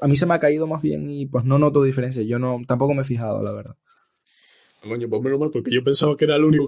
a 0.00 0.08
mí 0.08 0.16
se 0.16 0.26
me 0.26 0.34
ha 0.34 0.40
caído 0.40 0.66
más 0.66 0.82
bien 0.82 1.08
y 1.10 1.26
pues 1.26 1.44
no 1.44 1.58
noto 1.58 1.82
diferencia. 1.82 2.22
Yo 2.22 2.38
no, 2.38 2.60
tampoco 2.66 2.94
me 2.94 3.02
he 3.02 3.04
fijado, 3.04 3.42
la 3.42 3.52
verdad. 3.52 3.76
Coño, 4.82 5.08
pues 5.08 5.22
menos 5.22 5.40
mal, 5.40 5.50
porque 5.50 5.70
yo 5.70 5.82
pensaba 5.82 6.16
que 6.16 6.24
era 6.24 6.36
el 6.36 6.44
único 6.44 6.66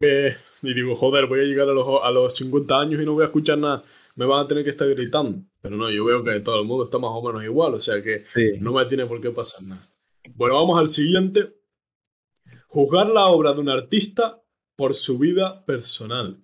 que... 0.00 0.34
Y 0.62 0.74
digo, 0.74 0.94
joder, 0.94 1.26
voy 1.26 1.40
a 1.40 1.44
llegar 1.44 1.68
a 1.68 1.72
los, 1.72 1.86
a 2.02 2.10
los 2.10 2.34
50 2.36 2.80
años 2.80 3.02
y 3.02 3.04
no 3.04 3.12
voy 3.14 3.22
a 3.22 3.26
escuchar 3.26 3.58
nada. 3.58 3.82
Me 4.16 4.24
van 4.26 4.44
a 4.44 4.48
tener 4.48 4.64
que 4.64 4.70
estar 4.70 4.88
gritando. 4.88 5.42
Pero 5.60 5.76
no, 5.76 5.90
yo 5.90 6.04
veo 6.04 6.24
que 6.24 6.40
todo 6.40 6.60
el 6.60 6.66
mundo 6.66 6.84
está 6.84 6.98
más 6.98 7.10
o 7.12 7.22
menos 7.22 7.44
igual, 7.44 7.74
o 7.74 7.78
sea 7.78 8.02
que 8.02 8.24
Sí. 8.32 8.52
no 8.60 8.72
me 8.72 8.84
tiene 8.86 9.06
por 9.06 9.20
qué 9.20 9.30
pasar 9.30 9.62
nada. 9.64 9.86
Bueno, 10.34 10.54
vamos 10.54 10.78
al 10.80 10.88
siguiente. 10.88 11.54
Juzgar 12.68 13.08
la 13.08 13.26
obra 13.26 13.52
de 13.52 13.60
un 13.60 13.68
artista 13.68 14.42
por 14.76 14.94
su 14.94 15.18
vida 15.18 15.64
personal. 15.64 16.40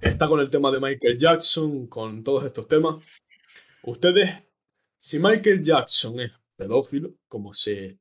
Está 0.00 0.26
con 0.28 0.40
el 0.40 0.50
tema 0.50 0.70
de 0.70 0.80
Michael 0.80 1.18
Jackson, 1.18 1.86
con 1.86 2.24
todos 2.24 2.44
estos 2.44 2.66
temas. 2.66 3.04
Ustedes, 3.84 4.30
si 5.04 5.18
Michael 5.18 5.64
Jackson 5.64 6.20
es 6.20 6.30
pedófilo, 6.54 7.14
como 7.26 7.52
se, 7.52 7.98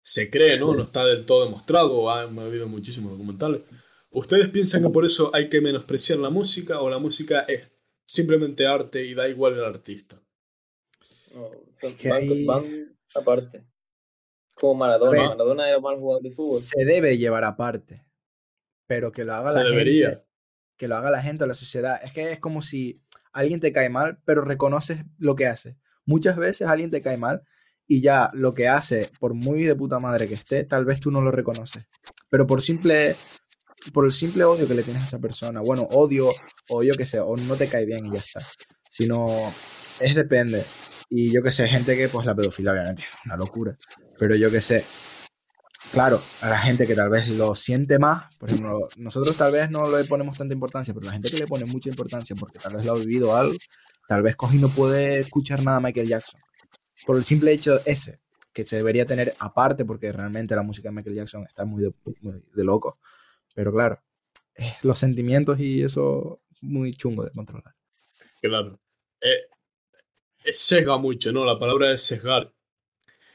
se 0.00 0.30
cree, 0.30 0.60
¿no? 0.60 0.74
No 0.74 0.84
está 0.84 1.04
del 1.04 1.26
todo 1.26 1.44
demostrado, 1.44 2.08
ha, 2.08 2.20
ha 2.20 2.24
habido 2.24 2.68
muchísimos 2.68 3.10
documentales. 3.10 3.62
¿Ustedes 4.10 4.48
piensan 4.50 4.82
que 4.84 4.90
por 4.90 5.04
eso 5.04 5.30
hay 5.34 5.48
que 5.48 5.60
menospreciar 5.60 6.18
la 6.20 6.30
música 6.30 6.80
o 6.80 6.88
la 6.88 6.98
música 6.98 7.40
es 7.40 7.68
simplemente 8.04 8.64
arte 8.64 9.04
y 9.04 9.14
da 9.14 9.28
igual 9.28 9.54
el 9.54 9.64
artista? 9.64 10.20
No, 11.34 11.50
que 11.98 12.08
van, 12.08 12.18
hay- 12.22 12.44
van 12.44 12.96
aparte. 13.14 13.64
Como 14.54 14.74
Maradona. 14.76 15.10
A 15.10 15.22
ver. 15.22 15.28
Maradona 15.30 15.68
era 15.68 15.80
mal 15.80 15.96
jugador 15.96 16.22
de 16.22 16.30
fútbol. 16.30 16.56
Se 16.56 16.84
debe 16.84 17.18
llevar 17.18 17.42
aparte, 17.44 18.04
pero 18.86 19.10
que 19.10 19.24
lo 19.24 19.34
haga 19.34 19.50
Se 19.50 19.64
la 19.64 19.70
debería. 19.70 20.08
gente, 20.10 20.24
que 20.76 20.86
lo 20.88 20.96
haga 20.96 21.10
la 21.10 21.22
gente 21.22 21.42
o 21.42 21.46
la 21.48 21.54
sociedad. 21.54 22.00
Es 22.04 22.12
que 22.12 22.30
es 22.32 22.38
como 22.38 22.62
si 22.62 23.00
alguien 23.32 23.58
te 23.58 23.72
cae 23.72 23.88
mal, 23.88 24.20
pero 24.24 24.42
reconoces 24.42 25.00
lo 25.18 25.34
que 25.34 25.46
hace. 25.46 25.76
Muchas 26.10 26.36
veces 26.36 26.66
alguien 26.66 26.90
te 26.90 27.02
cae 27.02 27.16
mal 27.16 27.42
y 27.86 28.00
ya 28.00 28.30
lo 28.32 28.52
que 28.52 28.66
hace, 28.66 29.10
por 29.20 29.34
muy 29.34 29.62
de 29.62 29.76
puta 29.76 30.00
madre 30.00 30.26
que 30.26 30.34
esté, 30.34 30.64
tal 30.64 30.84
vez 30.84 30.98
tú 30.98 31.12
no 31.12 31.20
lo 31.20 31.30
reconoces. 31.30 31.84
Pero 32.28 32.48
por 32.48 32.60
simple 32.62 33.16
por 33.92 34.04
el 34.04 34.12
simple 34.12 34.42
odio 34.42 34.66
que 34.66 34.74
le 34.74 34.82
tienes 34.82 35.02
a 35.02 35.06
esa 35.06 35.18
persona, 35.20 35.60
bueno, 35.60 35.82
odio 35.92 36.30
o 36.68 36.82
yo 36.82 36.92
qué 36.98 37.06
sé, 37.06 37.20
o 37.20 37.36
no 37.36 37.54
te 37.56 37.68
cae 37.68 37.86
bien 37.86 38.06
y 38.06 38.12
ya 38.12 38.18
está. 38.18 38.40
Sino 38.90 39.24
es 40.00 40.16
depende. 40.16 40.64
Y 41.08 41.30
yo 41.32 41.42
qué 41.44 41.52
sé, 41.52 41.68
gente 41.68 41.96
que 41.96 42.08
pues 42.08 42.26
la 42.26 42.34
pedofilia 42.34 42.72
obviamente 42.72 43.02
es 43.02 43.08
una 43.24 43.36
locura, 43.36 43.78
pero 44.18 44.34
yo 44.34 44.50
qué 44.50 44.60
sé, 44.60 44.84
claro, 45.92 46.20
a 46.40 46.50
la 46.50 46.58
gente 46.58 46.88
que 46.88 46.94
tal 46.94 47.08
vez 47.08 47.28
lo 47.28 47.54
siente 47.54 47.98
más, 47.98 48.26
por 48.36 48.48
ejemplo, 48.48 48.88
nosotros 48.96 49.36
tal 49.36 49.52
vez 49.52 49.70
no 49.70 49.90
le 49.90 50.04
ponemos 50.04 50.36
tanta 50.36 50.54
importancia, 50.54 50.92
pero 50.92 51.06
la 51.06 51.12
gente 51.12 51.30
que 51.30 51.38
le 51.38 51.46
pone 51.46 51.64
mucha 51.66 51.88
importancia 51.88 52.36
porque 52.36 52.58
tal 52.58 52.76
vez 52.76 52.84
lo 52.84 52.92
ha 52.92 52.98
vivido 52.98 53.36
algo, 53.36 53.56
tal 54.10 54.22
vez 54.22 54.34
coge 54.34 54.56
y 54.56 54.58
no 54.58 54.74
puede 54.74 55.20
escuchar 55.20 55.62
nada 55.62 55.76
a 55.76 55.80
Michael 55.80 56.08
Jackson. 56.08 56.40
Por 57.06 57.16
el 57.16 57.22
simple 57.22 57.52
hecho 57.52 57.78
ese, 57.86 58.18
que 58.52 58.64
se 58.64 58.78
debería 58.78 59.06
tener 59.06 59.36
aparte, 59.38 59.84
porque 59.84 60.10
realmente 60.10 60.56
la 60.56 60.64
música 60.64 60.88
de 60.88 60.96
Michael 60.96 61.14
Jackson 61.14 61.46
está 61.46 61.64
muy 61.64 61.84
de, 61.84 62.64
loco. 62.64 62.98
Pero 63.54 63.72
claro, 63.72 64.02
eh, 64.56 64.74
los 64.82 64.98
sentimientos 64.98 65.60
y 65.60 65.84
eso 65.84 66.40
muy 66.60 66.92
chungo 66.94 67.22
de 67.22 67.30
controlar. 67.30 67.72
Claro. 68.42 68.80
Eh, 69.20 69.46
sesga 70.50 70.96
mucho, 70.96 71.30
¿no? 71.30 71.44
La 71.44 71.56
palabra 71.56 71.92
es 71.92 72.02
sesgar. 72.02 72.52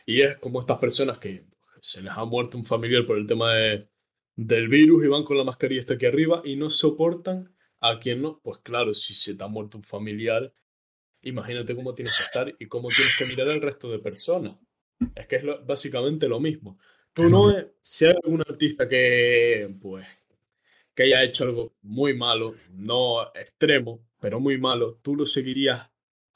Y 0.06 0.24
es 0.24 0.38
como 0.40 0.60
estas 0.60 0.78
personas 0.78 1.18
que 1.20 1.46
se 1.80 2.02
les 2.02 2.12
ha 2.12 2.26
muerto 2.26 2.58
un 2.58 2.66
familiar 2.66 3.06
por 3.06 3.18
el 3.18 3.26
tema 3.26 3.54
de, 3.54 3.88
del 4.36 4.68
virus 4.68 5.06
y 5.06 5.08
van 5.08 5.24
con 5.24 5.38
la 5.38 5.46
mascarilla 5.46 5.80
hasta 5.80 5.94
aquí 5.94 6.06
arriba 6.06 6.42
y 6.44 6.58
no 6.58 6.70
soportan 6.70 7.56
a 7.80 7.98
quien 7.98 8.22
no. 8.22 8.42
Pues 8.44 8.58
claro, 8.58 8.94
si 8.94 9.14
se 9.14 9.36
te 9.36 9.44
ha 9.46 9.48
muerto 9.48 9.78
un 9.78 9.86
familiar, 9.86 10.52
imagínate 11.26 11.76
cómo 11.76 11.94
tienes 11.94 12.18
que 12.18 12.24
estar 12.24 12.56
y 12.58 12.66
cómo 12.68 12.88
tienes 12.88 13.16
que 13.18 13.26
mirar 13.26 13.48
al 13.50 13.62
resto 13.62 13.90
de 13.92 14.00
personas. 14.00 14.58
Es 15.16 15.28
que 15.28 15.36
es 15.38 15.44
lo- 15.44 15.64
básicamente 15.66 16.28
lo 16.28 16.40
mismo. 16.40 16.78
Tú 17.14 17.30
no, 17.30 17.54
si 17.82 18.06
hay 18.06 18.16
algún 18.24 18.42
artista 18.42 18.88
que, 18.88 19.74
pues, 19.82 20.06
que 20.94 21.04
haya 21.04 21.24
hecho 21.24 21.44
algo 21.46 21.74
muy 21.82 22.14
malo, 22.14 22.56
no 22.72 23.24
extremo, 23.36 24.00
pero 24.20 24.40
muy 24.40 24.58
malo, 24.58 25.00
tú 25.02 25.16
lo 25.16 25.26
seguirías 25.26 25.90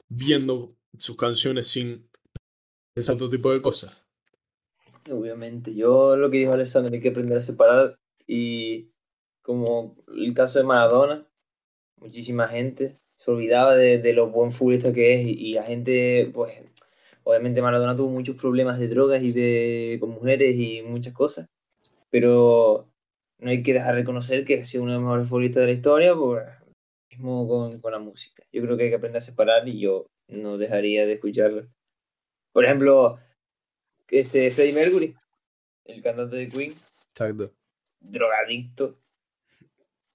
viendo 0.08 0.76
sus 0.98 1.16
canciones 1.16 1.66
sin 1.68 2.08
ese 2.94 3.12
otro 3.12 3.28
tipo 3.28 3.52
de 3.52 3.62
cosas. 3.62 3.96
Obviamente. 5.10 5.74
Yo 5.74 6.16
lo 6.16 6.30
que 6.30 6.38
dijo 6.38 6.52
Alessandro, 6.52 6.92
hay 6.92 7.00
que 7.00 7.08
aprender 7.08 7.38
a 7.38 7.40
separar. 7.40 7.98
Y 8.26 8.90
como 9.42 9.96
el 10.14 10.34
caso 10.34 10.58
de 10.58 10.64
Maradona, 10.64 11.26
muchísima 11.96 12.46
gente 12.48 12.98
se 13.20 13.30
olvidaba 13.30 13.76
de, 13.76 13.98
de 13.98 14.14
lo 14.14 14.30
buen 14.30 14.50
futbolista 14.50 14.94
que 14.94 15.12
es. 15.14 15.26
Y, 15.26 15.32
y 15.32 15.52
la 15.52 15.62
gente, 15.62 16.30
pues, 16.32 16.54
obviamente 17.22 17.60
Maradona 17.60 17.94
tuvo 17.94 18.08
muchos 18.08 18.36
problemas 18.36 18.78
de 18.78 18.88
drogas 18.88 19.22
y 19.22 19.32
de 19.32 19.98
con 20.00 20.08
mujeres 20.08 20.56
y 20.56 20.80
muchas 20.80 21.12
cosas. 21.12 21.46
Pero 22.08 22.88
no 23.38 23.50
hay 23.50 23.62
que 23.62 23.74
dejar 23.74 23.94
de 23.94 24.00
reconocer 24.00 24.46
que 24.46 24.62
ha 24.62 24.64
sido 24.64 24.84
uno 24.84 24.92
de 24.92 24.98
los 24.98 25.04
mejores 25.04 25.28
futbolistas 25.28 25.60
de 25.60 25.66
la 25.66 25.72
historia, 25.74 26.14
pues, 26.14 26.46
mismo 27.10 27.46
con, 27.46 27.78
con 27.80 27.92
la 27.92 27.98
música. 27.98 28.42
Yo 28.52 28.62
creo 28.62 28.78
que 28.78 28.84
hay 28.84 28.88
que 28.88 28.96
aprender 28.96 29.18
a 29.18 29.20
separar 29.20 29.68
y 29.68 29.80
yo 29.80 30.06
no 30.28 30.56
dejaría 30.56 31.04
de 31.04 31.12
escuchar. 31.12 31.68
Por 32.52 32.64
ejemplo, 32.64 33.18
este 34.08 34.50
Freddie 34.50 34.72
Mercury, 34.72 35.14
el 35.84 36.02
cantante 36.02 36.36
de 36.36 36.48
Queen, 36.48 36.72
Exacto. 37.10 37.52
drogadicto. 38.00 38.98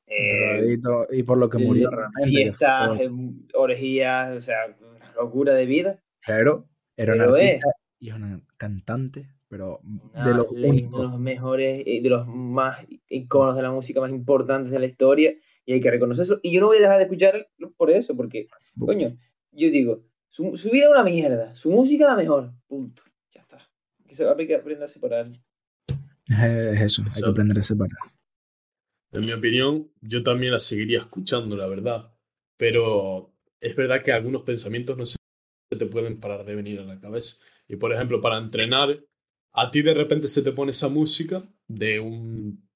Eh, 0.07 0.77
y 1.11 1.23
por 1.23 1.37
lo 1.37 1.49
que 1.49 1.57
murió 1.57 1.89
realmente. 1.89 2.29
fiestas, 2.29 2.95
fue- 2.95 3.05
em, 3.05 3.39
orgías, 3.53 4.37
o 4.37 4.41
sea, 4.41 4.57
una 4.79 5.13
locura 5.13 5.53
de 5.53 5.65
vida. 5.65 5.99
Pero 6.25 6.67
era 6.95 7.13
un 7.13 7.19
Pero 7.19 7.35
es- 7.37 7.43
artista 7.53 7.69
y 7.99 8.09
es 8.09 8.15
una 8.15 8.41
cantante, 8.57 9.29
pero 9.47 9.79
Una 10.13 10.27
de 10.27 10.33
los 10.35 10.51
ley- 10.51 10.81
de 10.83 10.89
los 10.89 11.19
mejores, 11.19 11.83
eh, 11.85 12.01
de 12.01 12.09
los 12.09 12.27
más 12.27 12.85
iconos 13.09 13.55
de 13.55 13.63
la 13.63 13.71
música 13.71 13.99
más 13.99 14.11
importantes 14.11 14.71
de 14.71 14.79
la 14.79 14.85
historia, 14.85 15.33
y 15.65 15.73
hay 15.73 15.81
que 15.81 15.89
reconocer 15.91 16.23
eso. 16.23 16.39
Y 16.43 16.51
yo 16.53 16.61
no 16.61 16.67
voy 16.67 16.77
a 16.77 16.81
dejar 16.81 16.97
de 16.97 17.03
escucharlo 17.03 17.45
por 17.75 17.89
eso, 17.89 18.15
porque, 18.15 18.47
coño, 18.77 19.09
yo 19.51 19.69
digo, 19.71 20.03
su, 20.29 20.55
su 20.57 20.69
vida 20.69 20.85
es 20.85 20.91
una 20.91 21.03
mierda, 21.03 21.55
su 21.55 21.71
música 21.71 22.05
la 22.07 22.15
mejor, 22.15 22.51
punto. 22.67 23.01
Ya 23.33 23.41
está. 23.41 23.59
Que 24.07 24.13
se 24.13 24.23
va 24.23 24.31
a 24.31 24.33
aprender 24.33 24.83
a 24.83 24.87
separar. 24.87 25.31
Es 26.27 26.81
eso, 26.81 27.01
hay 27.03 27.23
que 27.23 27.29
aprender 27.29 27.59
a 27.59 27.63
separar. 27.63 27.97
En 29.15 29.25
mi 29.25 29.31
opinión, 29.31 29.89
yo 30.01 30.23
también 30.23 30.51
la 30.51 30.59
seguiría 30.59 30.99
escuchando, 30.99 31.55
la 31.55 31.67
verdad. 31.67 32.13
Pero 32.57 33.33
es 33.61 33.73
verdad 33.73 34.03
que 34.03 34.11
algunos 34.11 34.43
pensamientos 34.43 34.97
no 34.97 35.05
se 35.05 35.15
te 35.69 35.85
pueden 35.85 36.19
parar 36.19 36.45
de 36.45 36.53
venir 36.53 36.81
a 36.81 36.83
la 36.83 36.99
cabeza. 36.99 37.37
Y 37.69 37.77
por 37.77 37.93
ejemplo, 37.93 38.19
para 38.19 38.37
entrenar, 38.37 38.99
a 39.53 39.71
ti 39.71 39.81
de 39.81 39.93
repente 39.93 40.27
se 40.27 40.41
te 40.41 40.51
pone 40.51 40.71
esa 40.71 40.89
música 40.89 41.49
de 41.65 42.01
un, 42.01 42.67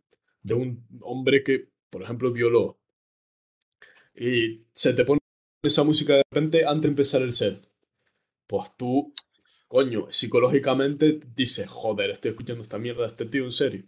de 0.41 0.53
un 0.53 0.87
hombre 1.01 1.43
que, 1.43 1.71
por 1.89 2.03
ejemplo, 2.03 2.31
violó. 2.31 2.79
Y 4.15 4.65
se 4.71 4.93
te 4.93 5.03
pone 5.03 5.19
esa 5.61 5.83
música 5.83 6.13
de 6.13 6.23
repente 6.31 6.65
antes 6.65 6.83
de 6.83 6.87
empezar 6.87 7.21
el 7.21 7.33
set. 7.33 7.69
Pues 8.47 8.77
tú, 8.77 9.13
coño, 9.67 10.07
psicológicamente 10.09 11.19
dices, 11.35 11.67
joder, 11.69 12.11
estoy 12.11 12.31
escuchando 12.31 12.63
esta 12.63 12.79
mierda 12.79 13.01
de 13.01 13.07
este 13.09 13.25
tío 13.25 13.43
en 13.43 13.51
serio. 13.51 13.83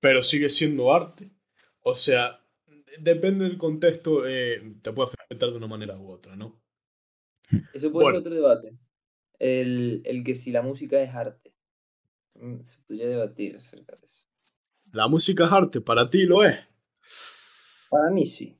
Pero 0.00 0.20
sigue 0.20 0.50
siendo 0.50 0.92
arte. 0.92 1.30
O 1.86 1.94
sea, 1.94 2.40
depende 2.98 3.44
del 3.44 3.58
contexto, 3.58 4.26
eh, 4.26 4.74
te 4.82 4.92
puede 4.92 5.10
afectar 5.10 5.50
de 5.50 5.56
una 5.56 5.66
manera 5.66 5.96
u 5.98 6.10
otra, 6.10 6.34
¿no? 6.34 6.60
Eso 7.74 7.92
puede 7.92 8.04
Bueno. 8.04 8.18
ser 8.18 8.26
otro 8.26 8.34
debate. 8.34 8.76
El, 9.38 10.00
el 10.04 10.24
que 10.24 10.34
si 10.34 10.50
la 10.50 10.62
música 10.62 11.00
es 11.02 11.14
arte. 11.14 11.52
Mm, 12.34 12.62
Se 12.64 12.78
podría 12.86 13.06
debatir 13.08 13.56
acerca 13.56 13.96
de 13.96 14.06
eso. 14.06 14.24
La 14.92 15.08
música 15.08 15.44
es 15.44 15.52
arte, 15.52 15.80
para 15.80 16.08
ti 16.08 16.24
lo 16.24 16.42
es. 16.44 16.58
Para 17.90 18.10
mí 18.10 18.26
sí. 18.26 18.58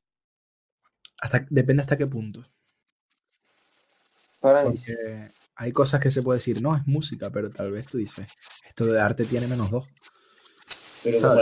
Hasta, 1.22 1.46
depende 1.48 1.82
hasta 1.82 1.96
qué 1.96 2.06
punto. 2.06 2.44
Para 4.40 4.68
mí 4.68 4.76
sí. 4.76 4.92
Hay 5.56 5.72
cosas 5.72 6.00
que 6.00 6.10
se 6.10 6.22
puede 6.22 6.38
decir, 6.38 6.60
no, 6.60 6.76
es 6.76 6.86
música, 6.86 7.30
pero 7.30 7.48
tal 7.50 7.70
vez 7.70 7.86
tú 7.86 7.96
dices, 7.98 8.26
esto 8.66 8.84
de 8.86 9.00
arte 9.00 9.24
tiene 9.24 9.46
menos 9.46 9.70
dos. 9.70 9.86
Pero 11.04 11.18
como 11.20 11.34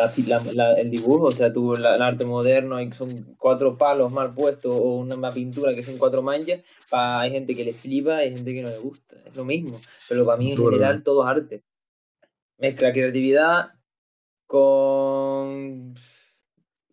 la- 0.53 0.75
el 0.75 0.91
dibujo, 0.91 1.27
o 1.27 1.33
sea, 1.33 1.53
tú 1.53 1.75
el 1.75 1.87
arte 1.87 2.25
moderno, 2.25 2.77
hay, 2.77 2.93
son 2.93 3.37
cuatro 3.39 3.79
palos 3.79 4.11
mal 4.11 4.35
puestos 4.35 4.75
o 4.75 4.97
una, 4.97 5.15
una 5.15 5.31
pintura 5.31 5.73
que 5.73 5.85
son 5.85 5.99
cuatro 5.99 6.21
manchas, 6.21 6.63
pa- 6.91 7.21
hay 7.21 7.31
gente 7.31 7.55
que 7.55 7.65
le 7.65 7.73
flipa 7.73 8.23
y 8.23 8.27
hay 8.29 8.35
gente 8.35 8.53
que 8.53 8.63
no 8.63 8.69
le 8.71 8.79
gusta. 8.79 9.17
Es 9.25 9.37
lo 9.37 9.45
mismo. 9.45 9.81
Pero 10.09 10.27
para 10.27 10.37
mí 10.39 10.51
en 10.53 10.59
general 10.59 11.03
todo 11.05 11.23
es 11.23 11.31
arte. 11.31 11.63
Mezcla 12.59 12.93
creatividad 12.93 13.71
con 14.47 15.95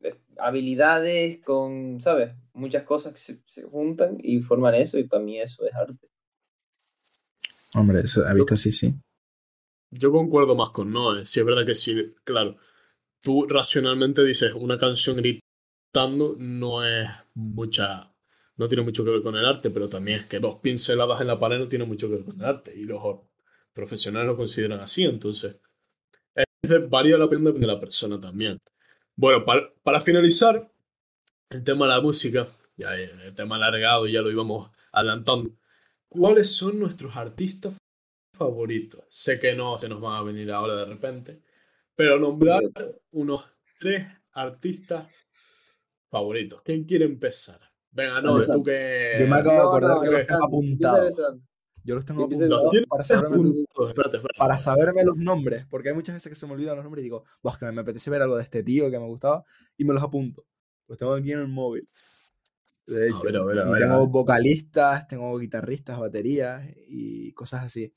eh, 0.01 0.15
habilidades, 0.38 1.39
con, 1.43 1.99
¿sabes? 2.01 2.32
Muchas 2.53 2.84
cosas 2.84 3.13
que 3.13 3.20
se, 3.20 3.39
se 3.47 3.63
juntan 3.63 4.17
y 4.22 4.41
forman 4.41 4.76
eso 4.76 4.97
y 4.99 5.05
para 5.05 5.24
mí 5.24 5.39
eso 5.39 5.65
es 5.65 5.74
arte. 5.74 6.07
Hombre, 7.74 8.01
eso, 8.01 8.26
ha 8.26 8.34
visto 8.34 8.57
sí, 8.57 8.72
sí. 8.72 8.93
Yo 9.91 10.11
concuerdo 10.11 10.55
más 10.55 10.69
con 10.69 10.91
Noé. 10.91 11.25
Si 11.25 11.39
es 11.39 11.45
verdad 11.45 11.65
que 11.65 11.75
sí, 11.75 12.13
claro. 12.23 12.57
Tú 13.21 13.47
racionalmente 13.47 14.23
dices 14.23 14.53
una 14.53 14.77
canción 14.77 15.17
gritando 15.17 16.35
no 16.37 16.85
es 16.85 17.07
mucha. 17.33 18.13
No 18.57 18.67
tiene 18.67 18.83
mucho 18.83 19.03
que 19.03 19.11
ver 19.11 19.23
con 19.23 19.35
el 19.35 19.45
arte, 19.45 19.69
pero 19.69 19.87
también 19.87 20.19
es 20.19 20.25
que 20.25 20.39
dos 20.39 20.55
pinceladas 20.59 21.21
en 21.21 21.27
la 21.27 21.39
pared 21.39 21.57
no 21.59 21.67
tiene 21.67 21.85
mucho 21.85 22.07
que 22.07 22.15
ver 22.15 22.25
con 22.25 22.39
el 22.39 22.45
arte. 22.45 22.73
Y 22.75 22.83
los 22.83 23.01
profesionales 23.73 24.27
lo 24.27 24.37
consideran 24.37 24.79
así. 24.81 25.05
Entonces, 25.05 25.59
es 26.35 26.89
varía 26.89 27.17
la 27.17 27.25
opinión 27.25 27.59
de 27.59 27.67
la 27.67 27.79
persona 27.79 28.19
también. 28.19 28.59
Bueno, 29.15 29.43
para, 29.45 29.73
para 29.83 30.01
finalizar, 30.01 30.69
el 31.49 31.63
tema 31.63 31.87
de 31.87 31.93
la 31.93 32.01
música, 32.01 32.47
ya 32.77 32.95
el 32.95 33.33
tema 33.33 33.55
alargado, 33.55 34.07
ya 34.07 34.21
lo 34.21 34.31
íbamos 34.31 34.69
adelantando. 34.91 35.51
¿Cuáles 36.07 36.55
son 36.55 36.79
nuestros 36.79 37.15
artistas 37.15 37.78
favoritos? 38.39 39.03
Sé 39.09 39.39
que 39.39 39.53
no 39.53 39.77
se 39.77 39.87
nos 39.89 40.01
van 40.01 40.15
a 40.15 40.23
venir 40.23 40.51
ahora 40.51 40.75
de 40.75 40.85
repente, 40.85 41.41
pero 41.95 42.17
nombrar 42.19 42.61
unos 43.11 43.45
tres 43.79 44.07
artistas 44.31 45.07
favoritos. 46.09 46.61
¿Quién 46.63 46.85
quiere 46.85 47.05
empezar? 47.05 47.59
Venga, 47.91 48.21
no, 48.21 48.33
Empezar. 48.33 48.55
tú 48.55 48.63
que. 48.63 49.17
Yo 49.19 49.27
me 49.27 49.35
acabo 49.35 49.51
de 49.51 49.57
No, 49.63 49.67
acordar 49.69 49.95
no, 49.97 50.01
que 50.01 50.11
los 50.11 50.27
tengo 50.27 50.45
apuntados. 50.45 51.15
Yo 51.83 51.95
los 51.95 52.05
tengo 52.05 52.27
Los 52.27 52.33
apuntados 52.61 52.85
para 52.89 53.03
saberme. 53.03 53.49
Espérate, 53.59 54.17
espérate. 54.17 54.37
para 54.37 54.59
saberme 54.59 55.03
los 55.03 55.17
nombres, 55.17 55.65
porque 55.69 55.89
hay 55.89 55.95
muchas 55.95 56.15
veces 56.15 56.29
que 56.29 56.35
se 56.35 56.45
me 56.45 56.53
olvidan 56.53 56.75
los 56.75 56.83
nombres 56.83 57.01
y 57.01 57.05
digo, 57.05 57.23
"Buah, 57.41 57.57
que 57.57 57.71
me 57.71 57.81
apetece 57.81 58.09
ver 58.09 58.21
algo 58.21 58.37
de 58.37 58.43
este 58.43 58.63
tío 58.63 58.91
que 58.91 58.99
me 58.99 59.05
gustaba 59.07 59.43
y 59.77 59.85
me 59.85 59.93
los 59.93 60.03
apunto. 60.03 60.45
Los 60.87 60.97
tengo 60.97 61.13
aquí 61.13 61.31
en 61.31 61.39
el 61.39 61.47
móvil. 61.47 61.87
De 62.85 63.07
hecho, 63.07 63.21
ver, 63.21 63.37
a 63.37 63.43
ver, 63.43 63.59
a 63.59 63.63
ver, 63.69 63.83
a 63.83 63.87
tengo 63.87 63.99
ver. 64.01 64.09
vocalistas, 64.09 65.07
tengo 65.07 65.37
guitarristas, 65.37 65.99
baterías 65.99 66.67
y 66.87 67.31
cosas 67.33 67.63
así. 67.63 67.93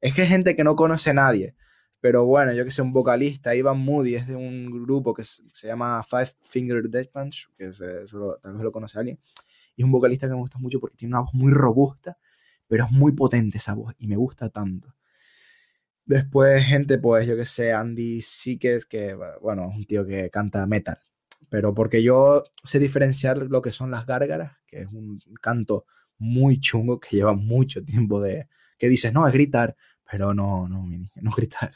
Es 0.00 0.14
que 0.14 0.22
hay 0.22 0.28
gente 0.28 0.56
que 0.56 0.64
no 0.64 0.76
conoce 0.76 1.10
a 1.10 1.14
nadie. 1.14 1.54
Pero 2.00 2.24
bueno, 2.24 2.52
yo 2.54 2.64
que 2.64 2.70
sé, 2.70 2.80
un 2.82 2.92
vocalista, 2.92 3.54
Ivan 3.54 3.78
Moody, 3.78 4.14
es 4.16 4.26
de 4.26 4.34
un 4.36 4.84
grupo 4.84 5.12
que 5.12 5.22
se 5.24 5.66
llama 5.66 6.02
Five 6.02 6.30
Finger 6.42 6.88
Death 6.88 7.10
Punch, 7.12 7.48
que 7.56 7.72
se- 7.72 8.06
solo- 8.06 8.38
tal 8.42 8.54
vez 8.54 8.62
lo 8.62 8.72
conoce 8.72 8.98
alguien. 8.98 9.18
Y 9.76 9.82
es 9.82 9.84
un 9.86 9.92
vocalista 9.92 10.26
que 10.26 10.32
me 10.32 10.38
gusta 10.38 10.58
mucho 10.58 10.80
porque 10.80 10.96
tiene 10.96 11.12
una 11.14 11.20
voz 11.22 11.34
muy 11.34 11.52
robusta, 11.52 12.18
pero 12.66 12.86
es 12.86 12.90
muy 12.92 13.12
potente 13.12 13.58
esa 13.58 13.74
voz 13.74 13.94
y 13.98 14.06
me 14.06 14.16
gusta 14.16 14.48
tanto. 14.48 14.94
Después, 16.04 16.64
gente, 16.64 16.98
pues 16.98 17.26
yo 17.26 17.36
que 17.36 17.44
sé, 17.44 17.72
Andy 17.72 18.20
Sikes, 18.20 18.86
que 18.88 19.14
bueno, 19.40 19.68
es 19.70 19.76
un 19.76 19.84
tío 19.86 20.04
que 20.06 20.28
canta 20.30 20.66
metal. 20.66 20.98
Pero 21.48 21.74
porque 21.74 22.02
yo 22.02 22.44
sé 22.64 22.78
diferenciar 22.78 23.38
lo 23.38 23.62
que 23.62 23.72
son 23.72 23.90
las 23.90 24.06
gárgaras, 24.06 24.56
que 24.66 24.82
es 24.82 24.88
un 24.88 25.20
canto 25.40 25.86
muy 26.18 26.58
chungo 26.60 26.98
que 27.00 27.16
lleva 27.16 27.34
mucho 27.34 27.84
tiempo 27.84 28.20
de. 28.20 28.48
Que 28.80 28.88
dices, 28.88 29.12
no, 29.12 29.28
es 29.28 29.32
gritar. 29.32 29.76
Pero 30.10 30.34
no, 30.34 30.66
no, 30.66 30.82
Mini, 30.84 31.08
no 31.16 31.30
es 31.30 31.36
gritar. 31.36 31.72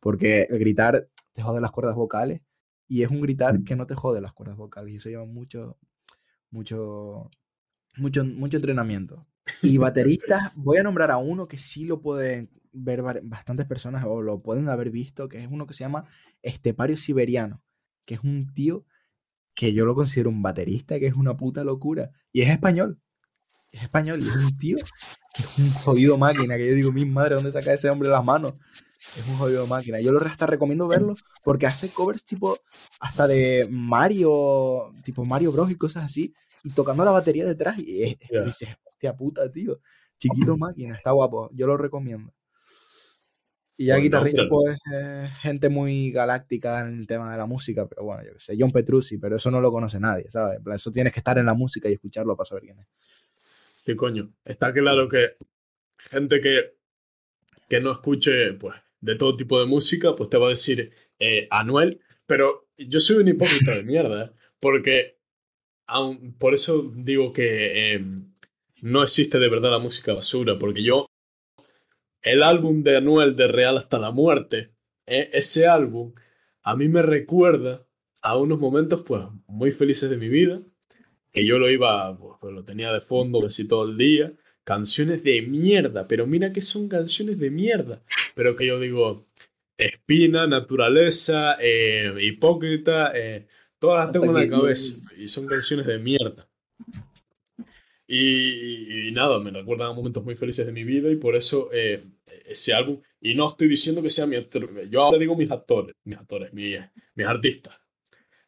Porque 0.00 0.46
el 0.48 0.58
gritar 0.58 1.08
te 1.32 1.42
jode 1.42 1.60
las 1.60 1.72
cuerdas 1.72 1.96
vocales 1.96 2.40
y 2.86 3.02
es 3.02 3.10
un 3.10 3.20
gritar 3.20 3.62
que 3.64 3.76
no 3.76 3.86
te 3.86 3.94
jode 3.94 4.20
las 4.20 4.32
cuerdas 4.32 4.56
vocales. 4.56 4.94
Y 4.94 4.96
eso 4.96 5.10
lleva 5.10 5.26
mucho, 5.26 5.76
mucho, 6.50 7.30
mucho, 7.96 8.24
mucho 8.24 8.56
entrenamiento. 8.56 9.26
Y 9.60 9.76
bateristas, 9.78 10.52
voy 10.54 10.78
a 10.78 10.82
nombrar 10.84 11.10
a 11.10 11.18
uno 11.18 11.48
que 11.48 11.58
sí 11.58 11.84
lo 11.84 12.00
pueden 12.00 12.50
ver 12.72 13.02
bastantes 13.24 13.66
personas 13.66 14.04
o 14.06 14.22
lo 14.22 14.40
pueden 14.40 14.68
haber 14.68 14.90
visto, 14.90 15.28
que 15.28 15.42
es 15.42 15.48
uno 15.50 15.66
que 15.66 15.74
se 15.74 15.84
llama 15.84 16.06
Estepario 16.42 16.96
Siberiano, 16.96 17.62
que 18.04 18.14
es 18.14 18.20
un 18.20 18.52
tío 18.54 18.86
que 19.54 19.72
yo 19.72 19.84
lo 19.84 19.94
considero 19.94 20.30
un 20.30 20.42
baterista, 20.42 20.98
que 20.98 21.06
es 21.06 21.14
una 21.14 21.36
puta 21.36 21.64
locura. 21.64 22.10
Y 22.32 22.42
es 22.42 22.50
español. 22.50 23.00
Es 23.74 23.82
español 23.82 24.20
y 24.22 24.28
es 24.28 24.36
un 24.36 24.56
tío 24.56 24.76
que 25.34 25.42
es 25.42 25.58
un 25.58 25.72
jodido 25.72 26.16
máquina, 26.16 26.56
que 26.56 26.68
yo 26.68 26.74
digo, 26.74 26.92
mi 26.92 27.04
madre, 27.04 27.34
¿dónde 27.34 27.50
saca 27.50 27.72
ese 27.72 27.90
hombre 27.90 28.08
las 28.08 28.24
manos? 28.24 28.54
Es 29.18 29.26
un 29.26 29.36
jodido 29.36 29.66
máquina. 29.66 30.00
Yo 30.00 30.12
lo 30.12 30.20
hasta 30.20 30.46
recomiendo 30.46 30.86
verlo 30.86 31.16
porque 31.42 31.66
hace 31.66 31.88
covers 31.88 32.24
tipo 32.24 32.56
hasta 33.00 33.26
de 33.26 33.66
Mario, 33.68 34.92
tipo 35.02 35.24
Mario 35.24 35.50
Bros 35.50 35.72
y 35.72 35.74
cosas 35.74 36.04
así, 36.04 36.32
y 36.62 36.70
tocando 36.70 37.04
la 37.04 37.10
batería 37.10 37.44
detrás. 37.44 37.76
Y 37.78 38.04
es, 38.04 38.18
tú 38.18 38.44
dices, 38.44 38.68
hostia 38.84 39.16
puta, 39.16 39.50
tío. 39.50 39.80
Chiquito 40.18 40.56
máquina, 40.56 40.94
está 40.94 41.10
guapo. 41.10 41.50
Yo 41.52 41.66
lo 41.66 41.76
recomiendo. 41.76 42.32
Y 43.76 43.86
ya 43.86 43.96
guitarrista, 43.96 44.42
pues, 44.48 44.78
eh, 44.92 45.28
gente 45.40 45.68
muy 45.68 46.12
galáctica 46.12 46.80
en 46.82 47.00
el 47.00 47.06
tema 47.08 47.32
de 47.32 47.38
la 47.38 47.46
música, 47.46 47.88
pero 47.88 48.04
bueno, 48.04 48.22
yo 48.22 48.32
qué 48.34 48.38
sé, 48.38 48.56
John 48.56 48.70
Petrucci, 48.70 49.18
pero 49.18 49.34
eso 49.34 49.50
no 49.50 49.60
lo 49.60 49.72
conoce 49.72 49.98
nadie, 49.98 50.30
¿sabes? 50.30 50.60
Eso 50.72 50.92
tienes 50.92 51.12
que 51.12 51.18
estar 51.18 51.38
en 51.38 51.46
la 51.46 51.54
música 51.54 51.88
y 51.88 51.94
escucharlo 51.94 52.36
para 52.36 52.44
saber 52.44 52.62
quién 52.62 52.78
es. 52.78 52.86
Sí, 53.84 53.94
coño. 53.96 54.32
Está 54.44 54.72
claro 54.72 55.08
que 55.08 55.36
gente 55.98 56.40
que, 56.40 56.74
que 57.68 57.80
no 57.80 57.92
escuche 57.92 58.54
pues, 58.54 58.74
de 59.00 59.16
todo 59.16 59.36
tipo 59.36 59.60
de 59.60 59.66
música, 59.66 60.14
pues 60.16 60.30
te 60.30 60.38
va 60.38 60.46
a 60.46 60.50
decir 60.50 60.92
eh, 61.18 61.48
Anuel, 61.50 62.00
pero 62.26 62.68
yo 62.78 63.00
soy 63.00 63.18
un 63.18 63.28
hipócrita 63.28 63.72
de 63.76 63.84
mierda, 63.84 64.26
¿eh? 64.26 64.30
porque 64.60 65.18
aun- 65.88 66.36
por 66.38 66.54
eso 66.54 66.92
digo 66.96 67.32
que 67.32 67.94
eh, 67.96 68.04
no 68.82 69.02
existe 69.02 69.38
de 69.38 69.48
verdad 69.50 69.72
la 69.72 69.80
música 69.80 70.14
basura, 70.14 70.58
porque 70.58 70.82
yo, 70.84 71.06
el 72.22 72.42
álbum 72.42 72.82
de 72.82 72.96
Anuel 72.96 73.36
de 73.36 73.46
Real 73.48 73.78
hasta 73.78 73.98
la 73.98 74.10
muerte, 74.10 74.74
ese 75.06 75.66
álbum 75.66 76.12
a 76.62 76.74
mí 76.76 76.88
me 76.88 77.02
recuerda 77.02 77.86
a 78.22 78.36
unos 78.38 78.58
momentos 78.58 79.02
pues 79.02 79.22
muy 79.46 79.70
felices 79.70 80.08
de 80.08 80.16
mi 80.16 80.28
vida, 80.28 80.62
que 81.34 81.44
yo 81.44 81.58
lo 81.58 81.68
iba, 81.68 82.16
pues, 82.16 82.54
lo 82.54 82.64
tenía 82.64 82.92
de 82.92 83.00
fondo 83.00 83.40
casi 83.40 83.66
todo 83.66 83.90
el 83.90 83.98
día, 83.98 84.32
canciones 84.62 85.24
de 85.24 85.42
mierda, 85.42 86.06
pero 86.06 86.28
mira 86.28 86.52
que 86.52 86.60
son 86.60 86.88
canciones 86.88 87.40
de 87.40 87.50
mierda, 87.50 88.02
pero 88.36 88.54
que 88.54 88.66
yo 88.66 88.78
digo, 88.78 89.26
Espina, 89.76 90.46
Naturaleza, 90.46 91.56
eh, 91.60 92.14
Hipócrita, 92.20 93.10
eh, 93.16 93.48
todas 93.80 94.04
las 94.04 94.12
tengo 94.12 94.26
en 94.26 94.34
la 94.34 94.48
cabeza 94.48 94.96
y 95.18 95.26
son 95.26 95.46
canciones 95.46 95.86
de 95.86 95.98
mierda. 95.98 96.48
Y, 98.06 99.10
nada, 99.12 99.40
me 99.40 99.50
recuerdan 99.50 99.88
a 99.88 99.92
momentos 99.92 100.24
muy 100.24 100.36
felices 100.36 100.64
de 100.64 100.72
mi 100.72 100.84
vida 100.84 101.10
y 101.10 101.16
por 101.16 101.34
eso 101.34 101.68
eh, 101.72 102.04
ese 102.46 102.74
álbum, 102.74 103.00
y 103.20 103.34
no 103.34 103.48
estoy 103.48 103.66
diciendo 103.66 104.02
que 104.02 104.10
sea 104.10 104.26
mi 104.26 104.36
yo 104.88 105.02
ahora 105.02 105.18
digo 105.18 105.34
mis 105.34 105.50
actores, 105.50 105.96
mis 106.04 106.16
actores, 106.16 106.52
mis, 106.52 106.78
mis 107.16 107.26
artistas. 107.26 107.74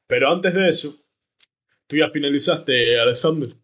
Pero 0.07 0.30
antes 0.30 0.55
de 0.55 0.68
eso, 0.68 1.05
tú 1.87 1.97
ya 1.97 2.11
finalizaste, 2.11 2.99
Alexander. 2.99 3.55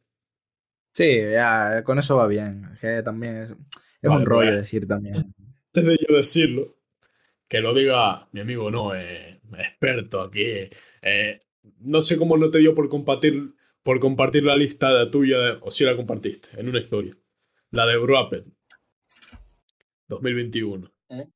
Sí, 0.90 1.20
ya, 1.32 1.82
con 1.84 1.98
eso 1.98 2.16
va 2.16 2.26
bien. 2.26 2.70
Que 2.80 3.02
también 3.02 3.36
es, 3.36 4.10
un 4.10 4.26
rollo 4.26 4.50
pues, 4.50 4.60
decir 4.60 4.86
también. 4.86 5.34
Antes 5.74 5.84
de 5.84 5.98
yo 6.08 6.16
decirlo, 6.16 6.76
que 7.48 7.60
lo 7.60 7.74
diga 7.74 8.28
mi 8.32 8.40
amigo, 8.40 8.70
no, 8.70 8.94
eh, 8.94 9.40
experto 9.58 10.20
aquí. 10.20 10.68
Eh, 11.02 11.40
no 11.80 12.02
sé 12.02 12.16
cómo 12.16 12.36
no 12.36 12.50
te 12.50 12.58
dio 12.58 12.74
por 12.74 12.88
compartir, 12.88 13.54
por 13.82 14.00
compartir 14.00 14.44
la 14.44 14.56
lista 14.56 15.10
tuya, 15.10 15.58
o 15.62 15.70
si 15.70 15.84
la 15.84 15.96
compartiste, 15.96 16.48
en 16.60 16.68
una 16.68 16.80
historia. 16.80 17.16
La 17.70 17.86
de 17.86 17.96
Rapid 17.98 18.42
2021. 20.08 20.92
¿Eh? 21.08 21.26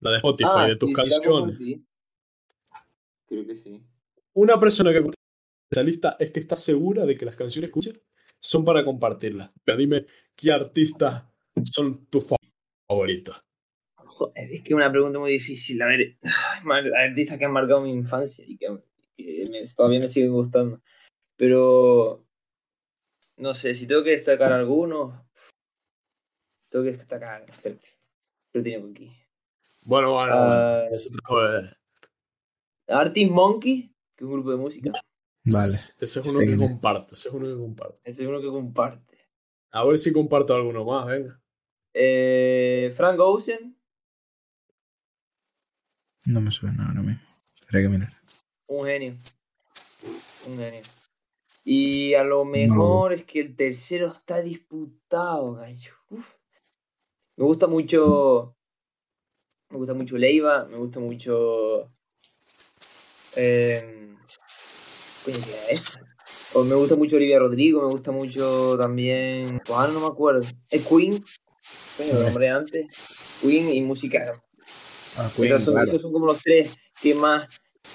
La 0.00 0.10
de 0.12 0.16
Spotify, 0.16 0.50
ah, 0.54 0.66
de 0.66 0.76
tus 0.76 0.92
canciones. 0.94 1.58
Creo 3.26 3.46
que 3.46 3.54
sí. 3.54 3.82
Una 4.32 4.58
persona 4.58 4.92
que 4.92 5.10
esa 5.70 5.82
lista 5.84 6.16
es 6.18 6.32
que 6.32 6.40
está 6.40 6.56
segura 6.56 7.06
de 7.06 7.16
que 7.16 7.24
las 7.24 7.36
canciones 7.36 7.70
que 7.70 7.78
escuchas 7.78 8.02
son 8.40 8.64
para 8.64 8.84
compartirlas. 8.84 9.50
Dime 9.64 10.06
qué 10.34 10.50
artistas 10.50 11.24
son 11.62 12.06
tus 12.06 12.26
favoritos. 12.88 13.40
es 14.34 14.62
que 14.62 14.68
es 14.68 14.74
una 14.74 14.90
pregunta 14.90 15.20
muy 15.20 15.32
difícil. 15.32 15.80
A 15.82 15.86
ver, 15.86 16.18
artistas 16.96 17.38
que 17.38 17.44
han 17.44 17.52
marcado 17.52 17.82
mi 17.82 17.92
infancia 17.92 18.44
y 18.46 18.56
que, 18.56 18.66
todavía 19.76 20.00
me 20.00 20.08
siguen 20.08 20.32
gustando. 20.32 20.80
Pero 21.36 22.26
no 23.36 23.54
sé, 23.54 23.74
si 23.74 23.86
tengo 23.86 24.02
que 24.02 24.10
destacar 24.10 24.52
algunos, 24.52 25.14
tengo 26.68 26.84
que 26.84 26.92
destacar. 26.92 27.46
Lo 28.52 28.62
tengo 28.62 28.88
aquí. 28.90 29.12
Bueno, 29.84 30.14
bueno, 30.14 30.34
uh, 30.34 31.68
Artist 32.88 33.30
Monkey, 33.30 33.94
que 34.16 34.24
es 34.24 34.28
un 34.28 34.32
grupo 34.32 34.50
de 34.50 34.56
música. 34.56 34.92
Vale. 35.44 35.72
Ese 35.72 36.20
es 36.20 36.26
uno 36.26 36.40
que 36.40 36.56
comparto, 36.56 37.14
ese 37.14 37.28
es 37.28 37.34
uno 37.34 37.46
que 37.46 37.56
comparto. 37.56 38.00
Ese 38.04 38.22
es 38.22 38.28
uno 38.28 38.40
que 38.40 38.48
comparte. 38.48 39.18
A 39.70 39.84
ver 39.84 39.98
si 39.98 40.12
comparto 40.12 40.54
alguno 40.54 40.84
más, 40.84 41.06
venga. 41.06 41.40
Eh, 41.94 42.92
Frank 42.96 43.18
Ocean. 43.20 43.76
No 46.24 46.40
me 46.40 46.50
suena 46.50 46.86
ahora 46.88 47.02
mismo. 47.02 47.22
Tendré 47.60 47.82
que 47.82 47.88
mirar. 47.88 48.12
Un 48.66 48.86
genio. 48.86 49.18
Un 50.46 50.56
genio. 50.56 50.82
Y 51.64 52.14
a 52.14 52.24
lo 52.24 52.44
mejor 52.44 53.12
es 53.12 53.24
que 53.24 53.40
el 53.40 53.56
tercero 53.56 54.08
está 54.08 54.42
disputado, 54.42 55.54
gallo. 55.54 55.92
Uf. 56.10 56.36
Me 57.36 57.44
gusta 57.44 57.66
mucho. 57.66 58.56
Me 59.70 59.78
gusta 59.78 59.94
mucho 59.94 60.18
Leiva, 60.18 60.64
me 60.66 60.76
gusta 60.76 61.00
mucho. 61.00 61.90
Eh, 63.36 63.99
o 66.54 66.64
me 66.64 66.74
gusta 66.74 66.96
mucho 66.96 67.16
Olivia 67.16 67.38
Rodrigo, 67.38 67.82
me 67.82 67.92
gusta 67.92 68.10
mucho 68.10 68.76
también. 68.78 69.60
Pues 69.64 69.92
no 69.92 70.00
me 70.00 70.06
acuerdo. 70.06 70.42
Es 70.68 70.86
Queen. 70.86 71.24
lo 72.12 72.22
nombré 72.22 72.50
antes. 72.50 72.86
Queen 73.40 73.70
y 73.70 73.80
música. 73.82 74.40
Ah, 75.16 75.30
esos 75.38 75.64
son 75.64 76.12
como 76.12 76.26
los 76.26 76.42
tres 76.42 76.74
que 77.00 77.14
más 77.14 77.48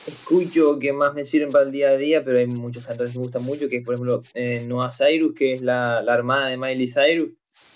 escucho, 0.08 0.80
que 0.80 0.94
más 0.94 1.14
me 1.14 1.24
sirven 1.24 1.52
para 1.52 1.66
el 1.66 1.72
día 1.72 1.90
a 1.90 1.98
día, 1.98 2.24
pero 2.24 2.40
hay 2.40 2.48
muchos 2.48 2.86
cantores 2.86 3.14
que 3.14 3.20
me 3.20 3.26
gustan 3.26 3.44
mucho, 3.44 3.70
que 3.70 3.78
es 3.78 3.86
por 3.86 3.96
ejemplo 3.96 4.22
eh, 4.34 4.66
Noah 4.68 4.92
Cyrus, 4.92 5.34
que 5.36 5.54
es 5.54 5.62
la, 5.62 6.02
la, 6.02 6.14
hermana 6.14 6.48
de 6.48 6.58
Miley 6.58 6.88
Cyrus, 6.88 7.32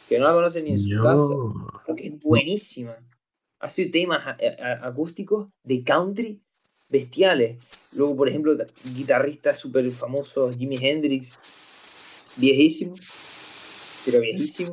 que 0.08 0.20
no 0.20 0.26
la 0.26 0.34
conocen 0.34 0.66
ni 0.66 0.72
en 0.72 0.80
su 0.80 1.02
casa. 1.02 1.24
Creo 1.86 1.96
que 1.96 2.08
es 2.08 2.20
buenísima. 2.20 2.98
Hace 3.60 3.88
temas 3.88 4.38
acústicos 4.82 5.50
de 5.64 5.84
country 5.84 6.42
bestiales. 6.88 7.58
Luego, 7.92 8.16
por 8.16 8.30
ejemplo, 8.30 8.56
guitarristas 8.84 9.58
súper 9.58 9.90
famosos, 9.92 10.56
Jimi 10.56 10.78
Hendrix, 10.80 11.40
viejísimo, 12.36 12.96
pero 14.06 14.22
viejísimo, 14.22 14.72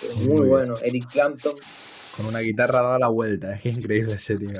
pero 0.00 0.14
muy, 0.16 0.46
bueno. 0.46 0.74
Eric 0.82 1.10
Clapton. 1.10 1.54
Con 2.16 2.26
una 2.26 2.40
guitarra 2.40 2.82
dada 2.82 2.98
la 2.98 3.08
vuelta, 3.08 3.54
es 3.54 3.64
increíble 3.66 4.14
ese 4.14 4.36
tío. 4.36 4.50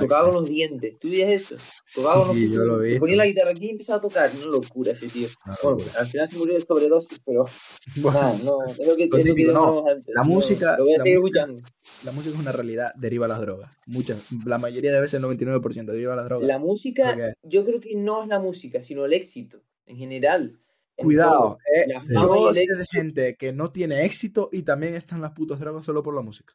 Tocaba 0.00 0.24
con 0.24 0.34
los 0.34 0.48
dientes, 0.48 0.98
¿tú 0.98 1.08
veías 1.08 1.30
eso? 1.30 1.56
Tocaba 1.94 2.24
sí, 2.24 2.50
yo 2.50 2.64
lo 2.64 2.78
vi. 2.80 2.98
Ponía 2.98 3.16
la 3.16 3.26
guitarra 3.26 3.50
aquí 3.50 3.66
y 3.66 3.70
empezaba 3.70 3.98
a 3.98 4.00
tocar, 4.00 4.30
una 4.34 4.46
locura 4.46 4.92
ese 4.92 5.08
tío. 5.08 5.28
bueno, 5.62 5.84
al 5.98 6.06
final 6.06 6.28
se 6.28 6.36
murió 6.36 6.54
de 6.54 6.60
sobredosis, 6.60 7.20
pero 7.24 7.44
bueno, 8.02 8.38
no, 8.42 8.64
es 8.66 8.86
lo 8.86 8.96
que, 8.96 9.04
es 9.04 9.24
lo 9.24 9.34
que 9.34 9.44
no, 9.44 9.84
La 10.08 10.22
música. 10.22 10.76
Lo 10.76 10.84
voy 10.84 10.94
a 10.94 10.98
seguir 10.98 11.18
escuchando. 11.18 11.62
La 12.02 12.12
música 12.12 12.34
es 12.34 12.40
una 12.40 12.52
realidad, 12.52 12.92
deriva 12.96 13.26
a 13.26 13.28
las 13.28 13.40
drogas. 13.40 13.70
Muchas, 13.86 14.24
la 14.44 14.58
mayoría 14.58 14.92
de 14.92 15.00
veces, 15.00 15.22
el 15.22 15.24
99% 15.24 15.86
deriva 15.86 16.14
a 16.14 16.16
las 16.16 16.24
drogas. 16.26 16.46
La 16.46 16.58
música, 16.58 17.34
yo 17.42 17.64
creo 17.64 17.80
que 17.80 17.94
no 17.94 18.22
es 18.22 18.28
la 18.28 18.40
música, 18.40 18.82
sino 18.82 19.04
el 19.04 19.12
éxito 19.12 19.62
en 19.86 19.96
general. 19.96 20.58
Cuidado, 20.96 21.58
eh, 21.74 21.86
yo 22.08 22.54
sé 22.54 22.60
de 22.60 22.86
gente 22.90 23.36
que 23.36 23.52
no 23.52 23.72
tiene 23.72 24.04
éxito 24.04 24.48
y 24.52 24.62
también 24.62 24.94
están 24.94 25.20
las 25.20 25.32
putas 25.32 25.58
drogas 25.58 25.84
solo 25.84 26.02
por 26.02 26.14
la 26.14 26.22
música. 26.22 26.54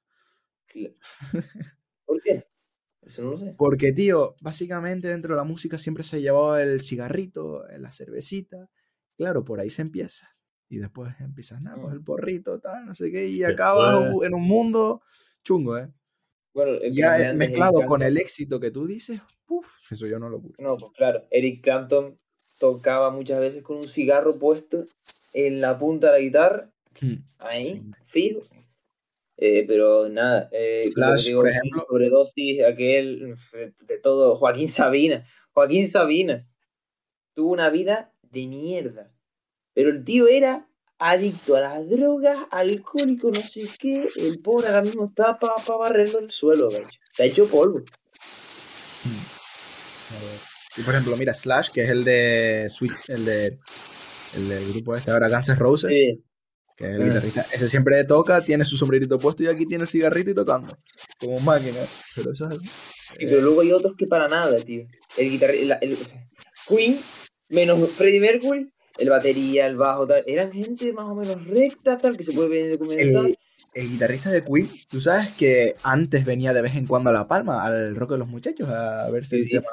¿Por 2.06 2.22
qué? 2.22 2.48
Eso 3.02 3.24
no 3.24 3.32
lo 3.32 3.38
sé. 3.38 3.54
Porque, 3.58 3.92
tío, 3.92 4.36
básicamente 4.42 5.10
dentro 5.10 5.34
de 5.34 5.38
la 5.38 5.44
música 5.44 5.78
siempre 5.78 6.04
se 6.04 6.22
llevaba 6.22 6.62
el 6.62 6.82
cigarrito, 6.82 7.66
la 7.78 7.92
cervecita. 7.92 8.70
Claro, 9.18 9.44
por 9.44 9.60
ahí 9.60 9.70
se 9.70 9.82
empieza. 9.82 10.30
Y 10.70 10.78
después 10.78 11.14
empiezas, 11.20 11.62
nada, 11.62 11.82
pues 11.82 11.94
el 11.94 12.04
porrito, 12.04 12.60
tal, 12.60 12.86
no 12.86 12.94
sé 12.94 13.12
qué, 13.12 13.26
y 13.26 13.44
acaba 13.44 14.08
en 14.24 14.34
un 14.34 14.44
mundo 14.44 15.02
chungo, 15.44 15.78
¿eh? 15.78 15.92
Bueno, 16.54 16.80
ya 16.92 17.34
mezclado 17.34 17.84
con 17.86 18.04
el 18.04 18.18
éxito 18.18 18.60
que 18.60 18.70
tú 18.70 18.86
dices, 18.86 19.20
uff, 19.48 19.68
eso 19.90 20.06
yo 20.06 20.20
no 20.20 20.30
lo 20.30 20.40
puedo. 20.40 20.56
No, 20.60 20.78
pues 20.78 20.92
claro, 20.94 21.26
Eric 21.32 21.64
Clapton 21.64 22.20
tocaba 22.60 23.10
muchas 23.10 23.40
veces 23.40 23.64
con 23.64 23.78
un 23.78 23.88
cigarro 23.88 24.38
puesto 24.38 24.86
en 25.34 25.62
la 25.62 25.80
punta 25.80 26.08
de 26.08 26.14
la 26.14 26.20
guitarra, 26.20 26.72
hmm. 27.02 27.16
ahí, 27.40 27.82
fijo. 28.06 28.42
Eh, 29.42 29.64
pero 29.66 30.10
nada, 30.10 30.50
eh, 30.52 30.82
por 31.34 31.48
ejemplo, 31.48 31.86
sobredosis, 31.88 32.62
aquel, 32.64 33.36
de 33.88 33.98
todo, 34.00 34.36
Joaquín 34.36 34.68
Sabina. 34.68 35.26
Joaquín 35.54 35.88
Sabina 35.88 36.46
tuvo 37.34 37.54
una 37.54 37.70
vida 37.70 38.12
de 38.24 38.48
mierda. 38.48 39.14
Pero 39.74 39.92
el 39.92 40.04
tío 40.04 40.28
era 40.28 40.68
adicto 40.98 41.56
a 41.56 41.62
las 41.62 41.90
drogas, 41.90 42.38
alcohólico, 42.52 43.32
no 43.32 43.42
sé 43.42 43.70
qué. 43.80 44.10
El 44.18 44.42
pobre 44.42 44.68
ahora 44.68 44.82
mismo 44.82 45.06
está 45.06 45.40
para 45.40 45.56
pa 45.66 45.78
barrerlo 45.78 46.20
el 46.20 46.32
suelo, 46.32 46.68
de 46.68 46.80
hecho. 46.80 47.00
Está 47.12 47.24
hecho 47.24 47.48
polvo. 47.48 47.80
Hmm. 49.06 49.40
Y 50.80 50.84
por 50.84 50.94
ejemplo, 50.94 51.18
mira, 51.18 51.34
Slash, 51.34 51.72
que 51.72 51.84
es 51.84 51.90
el 51.90 52.06
de 52.06 52.68
Switch, 52.70 53.10
el 53.10 53.26
de 53.26 53.60
el 54.34 54.48
del 54.48 54.72
grupo 54.72 54.96
este 54.96 55.12
ahora, 55.12 55.28
Guns 55.28 55.50
N' 55.50 55.56
Roses, 55.56 55.92
que 56.78 56.86
es 56.86 56.92
el 56.92 57.04
guitarrista. 57.04 57.46
Ese 57.52 57.68
siempre 57.68 58.02
toca, 58.06 58.42
tiene 58.42 58.64
su 58.64 58.78
sombrerito 58.78 59.20
puesto 59.20 59.44
y 59.44 59.48
aquí 59.48 59.66
tiene 59.66 59.84
el 59.84 59.90
cigarrito 59.90 60.32
y 60.32 60.36
tocando. 60.36 60.78
Como 61.20 61.38
máquina. 61.40 61.80
Pero 62.16 62.32
eso 62.32 62.48
es 62.48 62.56
así. 62.56 62.70
pero 63.26 63.42
luego 63.42 63.60
hay 63.60 63.74
otros 63.74 63.94
que 63.98 64.08
para 64.08 64.30
nada, 64.30 64.56
tío. 64.58 64.88
El 65.18 65.32
guitarrista, 65.32 65.80
Queen, 66.66 67.02
menos 67.50 67.92
Freddie 67.92 68.22
Mercury, 68.22 68.72
el 68.98 69.10
batería, 69.10 69.68
el 69.68 69.76
bajo, 69.76 70.08
tal, 70.08 70.24
eran 70.28 70.54
gente 70.54 70.94
más 70.94 71.06
o 71.06 71.16
menos 71.16 71.46
recta, 71.46 71.98
tal, 71.98 72.16
que 72.16 72.24
se 72.24 72.32
puede 72.32 72.48
ver 72.48 72.60
en 72.60 72.66
el 72.66 72.78
documental. 72.78 73.38
El, 73.74 73.90
guitarrista 73.90 74.30
de 74.30 74.46
Queen, 74.46 74.70
tú 74.88 75.02
sabes 75.02 75.32
que 75.32 75.76
antes 75.84 76.24
venía 76.24 76.54
de 76.54 76.62
vez 76.62 76.76
en 76.76 76.88
cuando 76.88 77.10
a 77.10 77.14
La 77.14 77.28
Palma, 77.28 77.66
al 77.66 77.96
rock 77.98 78.12
de 78.12 78.18
los 78.20 78.28
muchachos, 78.30 78.70
a 78.70 79.10
ver 79.10 79.26
si 79.26 79.38
el 79.38 79.50
tema... 79.50 79.68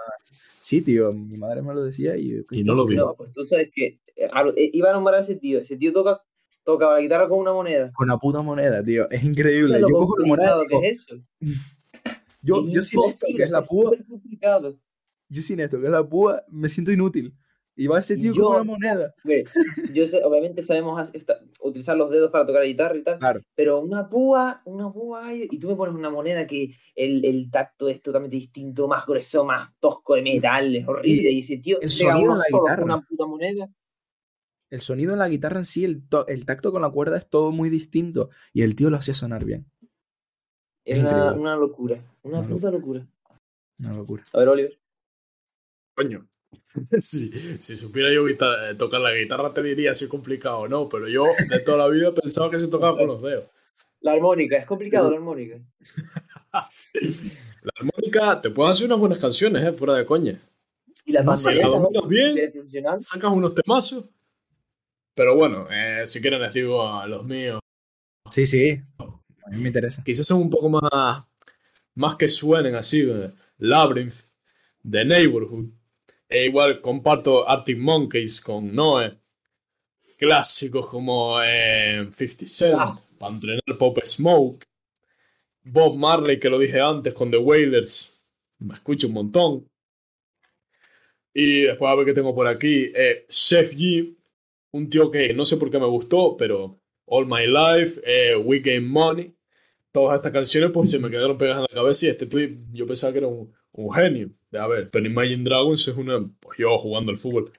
Sí, 0.67 0.83
tío, 0.83 1.13
mi 1.13 1.37
madre 1.37 1.63
me 1.63 1.73
lo 1.73 1.85
decía 1.85 2.17
y... 2.17 2.45
Y 2.51 2.65
no 2.65 2.75
lo 2.75 2.87
vi. 2.87 2.97
No, 2.97 3.15
pues 3.15 3.33
tú 3.33 3.45
sabes 3.45 3.71
que 3.73 4.01
eh, 4.17 4.29
eh, 4.57 4.71
iba 4.73 4.91
a 4.91 4.95
nombrar 4.95 5.15
a 5.15 5.21
ese 5.21 5.37
tío, 5.37 5.61
ese 5.61 5.77
tío 5.77 5.93
toca 5.93 6.21
tocaba 6.65 6.95
la 6.95 7.01
guitarra 7.03 7.29
con 7.29 7.39
una 7.39 7.53
moneda. 7.53 7.93
Con 7.95 8.09
una 8.09 8.19
puta 8.19 8.43
moneda, 8.43 8.83
tío. 8.83 9.09
Es 9.09 9.23
increíble. 9.23 9.81
Yo 9.81 9.87
cojo 9.89 10.19
la 10.19 10.27
moneda. 10.27 10.57
¿Qué 10.69 10.89
es 10.89 11.07
eso? 11.09 11.23
Yo, 12.43 12.67
yo 12.69 12.83
sin 12.83 13.01
esto, 13.05 13.27
que 13.37 13.43
es 13.45 13.51
la 13.51 13.63
púa. 13.63 13.93
Yo 15.29 15.43
sin 15.43 15.61
esto, 15.61 15.81
que 15.81 15.87
es 15.87 15.93
la 15.93 16.09
púa, 16.09 16.45
me 16.49 16.69
siento 16.69 16.91
inútil. 16.91 17.33
Y 17.79 17.87
va 17.89 18.01
ese 18.01 18.17
tío 18.17 18.35
con 18.35 18.55
una 18.55 18.65
moneda. 18.65 19.15
Yo 19.93 20.07
sé, 20.07 20.25
obviamente 20.25 20.63
sabemos 20.63 21.13
utilizar 21.61 21.97
los 21.97 22.11
dedos 22.11 22.31
para 22.31 22.47
tocar 22.47 22.63
la 22.63 22.67
guitarra 22.67 22.97
y 22.97 23.03
tal. 23.03 23.19
Claro. 23.19 23.41
Pero 23.55 23.81
una 23.81 24.09
púa, 24.09 24.63
una 24.65 24.91
púa, 24.91 25.35
y 25.35 25.59
tú 25.59 25.69
me 25.69 25.77
pones 25.77 25.95
una 25.95 26.09
moneda 26.09 26.47
que 26.47 26.75
el, 26.95 27.23
el 27.25 27.51
tacto 27.51 27.89
es 27.91 28.01
totalmente 28.01 28.37
distinto, 28.37 28.89
más 28.89 29.05
grueso, 29.05 29.45
más 29.45 29.71
tosco 29.79 30.15
de 30.15 30.23
metal, 30.23 30.75
es 30.75 30.89
horrible. 30.89 31.31
Y, 31.31 31.41
ese 31.41 31.59
tío 31.59 31.79
el 31.83 31.91
sonido 31.91 32.33
de 32.33 32.39
la 32.39 32.59
guitarra. 32.59 32.85
una 32.85 33.01
puta 33.03 33.27
moneda. 33.27 33.69
El 34.71 34.81
sonido 34.81 35.13
en 35.13 35.19
la 35.19 35.29
guitarra 35.29 35.59
en 35.59 35.67
sí, 35.67 35.85
el, 35.85 36.03
el 36.29 36.47
tacto 36.47 36.73
con 36.73 36.81
la 36.81 36.91
cuerda 36.91 37.19
es 37.19 37.29
todo 37.29 37.53
muy 37.53 37.69
distinto. 37.69 38.31
Y 38.55 38.63
el 38.63 38.75
tío 38.75 38.89
lo 38.89 38.97
hacía 38.97 39.15
sonar 39.15 39.45
bien. 39.45 39.67
Es 40.87 41.01
una, 41.01 41.57
locura. 41.57 42.03
Una 42.23 42.39
Una 42.39 42.49
puta 42.49 42.71
locura. 42.71 43.07
Una 43.81 43.93
locura. 43.93 44.25
A 44.33 44.39
ver, 44.39 44.49
Oliver. 44.49 44.79
Coño. 45.95 46.27
Si, 47.01 47.31
si 47.59 47.77
supiera 47.77 48.13
yo 48.13 48.29
eh, 48.29 48.37
tocar 48.77 49.01
la 49.01 49.15
guitarra 49.15 49.53
te 49.53 49.63
diría 49.63 49.95
si 49.95 50.05
es 50.05 50.11
complicado 50.11 50.59
o 50.59 50.69
no, 50.69 50.89
pero 50.89 51.09
yo 51.09 51.25
de 51.49 51.61
toda 51.61 51.79
la 51.79 51.89
vida 51.89 52.13
pensaba 52.13 52.51
que 52.51 52.59
se 52.59 52.69
tocaba 52.69 52.99
con 52.99 53.07
los 53.07 53.23
dedos. 53.23 53.45
La 54.01 54.13
armónica, 54.13 54.57
es 54.57 54.67
complicado 54.67 55.11
la 55.11 55.17
armónica. 55.17 55.59
La 56.53 57.73
armónica, 57.81 58.41
te 58.41 58.51
puedes 58.51 58.73
hacer 58.73 58.87
unas 58.87 58.99
buenas 58.99 59.19
canciones, 59.19 59.65
eh, 59.65 59.73
fuera 59.73 59.95
de 59.95 60.07
coña. 60.07 60.39
Y 61.05 61.13
la 61.13 61.25
pandereta, 61.25 61.69
bien, 62.07 62.53
sacas 63.01 63.31
unos 63.33 63.55
temazos. 63.55 64.05
Pero 65.15 65.35
bueno, 65.35 65.67
eh, 65.71 66.07
si 66.07 66.21
quieren 66.21 66.43
les 66.43 66.53
digo 66.53 66.87
a 66.87 67.07
los 67.07 67.25
míos. 67.25 67.61
Sí, 68.31 68.47
sí. 68.47 68.81
A 68.99 69.51
mí 69.51 69.63
me 69.63 69.69
interesa. 69.69 70.03
Quizás 70.05 70.27
son 70.27 70.43
un 70.43 70.51
poco 70.51 70.69
más, 70.69 71.27
más 71.95 72.17
que 72.17 72.29
suenen 72.29 72.75
así. 72.75 73.01
eh, 73.09 73.33
Labyrinth, 73.59 74.15
The 74.89 75.05
Neighborhood. 75.05 75.67
E 76.29 76.47
igual 76.47 76.81
comparto 76.81 77.49
Arctic 77.49 77.79
Monkeys 77.79 78.41
con 78.41 78.75
Noe. 78.75 79.19
Clásicos 80.19 80.89
como 80.89 81.41
eh, 81.43 82.09
50 82.13 82.47
Cent, 82.47 82.75
Ah. 82.79 82.93
para 83.19 83.35
entrenar 83.35 83.63
Pop 83.79 83.99
Smoke. 84.05 84.65
Bob 85.63 85.97
Marley, 85.97 86.39
que 86.39 86.49
lo 86.49 86.59
dije 86.59 86.81
antes, 86.81 87.13
con 87.13 87.31
The 87.31 87.39
Wailers. 87.39 88.13
Me 88.59 88.75
escucho 88.75 89.09
un 89.09 89.15
montón. 89.15 89.69
Y 91.35 91.63
después 91.63 91.91
a 91.91 91.95
ver 91.97 92.07
qué 92.07 92.15
tengo 92.15 92.35
por 92.35 92.47
aquí. 92.47 92.91
Eh, 92.95 93.27
Chef 93.29 93.75
G, 93.75 94.17
un 94.73 94.89
tío 94.89 95.11
que 95.11 95.35
no 95.35 95.45
sé 95.45 95.57
por 95.59 95.71
qué 95.71 95.79
me 95.79 95.87
gustó, 95.87 96.37
pero 96.37 96.81
All 97.07 97.27
My 97.27 97.47
Life, 97.47 98.01
eh, 98.05 98.37
We 98.37 98.61
Game 98.61 98.81
Money, 98.81 99.35
todas 99.93 100.17
estas 100.17 100.33
canciones 100.33 100.71
pues 100.73 100.91
se 100.91 100.99
me 100.99 101.11
quedaron 101.11 101.37
pegadas 101.37 101.59
en 101.59 101.67
la 101.77 101.81
cabeza 101.83 102.07
y 102.07 102.09
este 102.09 102.27
tweet 102.27 102.57
yo 102.73 102.87
pensaba 102.87 103.13
que 103.13 103.19
era 103.19 103.29
un, 103.29 103.53
un 103.77 103.95
genio. 103.95 104.31
A 104.53 104.67
ver, 104.67 104.91
pero 104.91 105.07
Imagine 105.07 105.45
Dragons 105.45 105.87
es 105.87 105.97
una, 105.97 106.27
pues 106.41 106.59
yo 106.59 106.77
jugando 106.79 107.11
al 107.11 107.19
fútbol, 107.19 107.51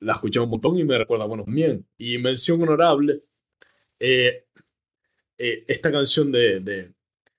la 0.00 0.12
escuché 0.12 0.40
un 0.40 0.50
montón 0.50 0.78
y 0.78 0.84
me 0.84 0.98
recuerda 0.98 1.24
a 1.24 1.28
buenos 1.28 1.46
bien. 1.46 1.86
Y 1.98 2.18
mención 2.18 2.62
honorable, 2.62 3.22
eh, 3.98 4.46
eh, 5.38 5.64
esta 5.66 5.90
canción 5.90 6.30
de, 6.30 6.60
de, 6.60 6.92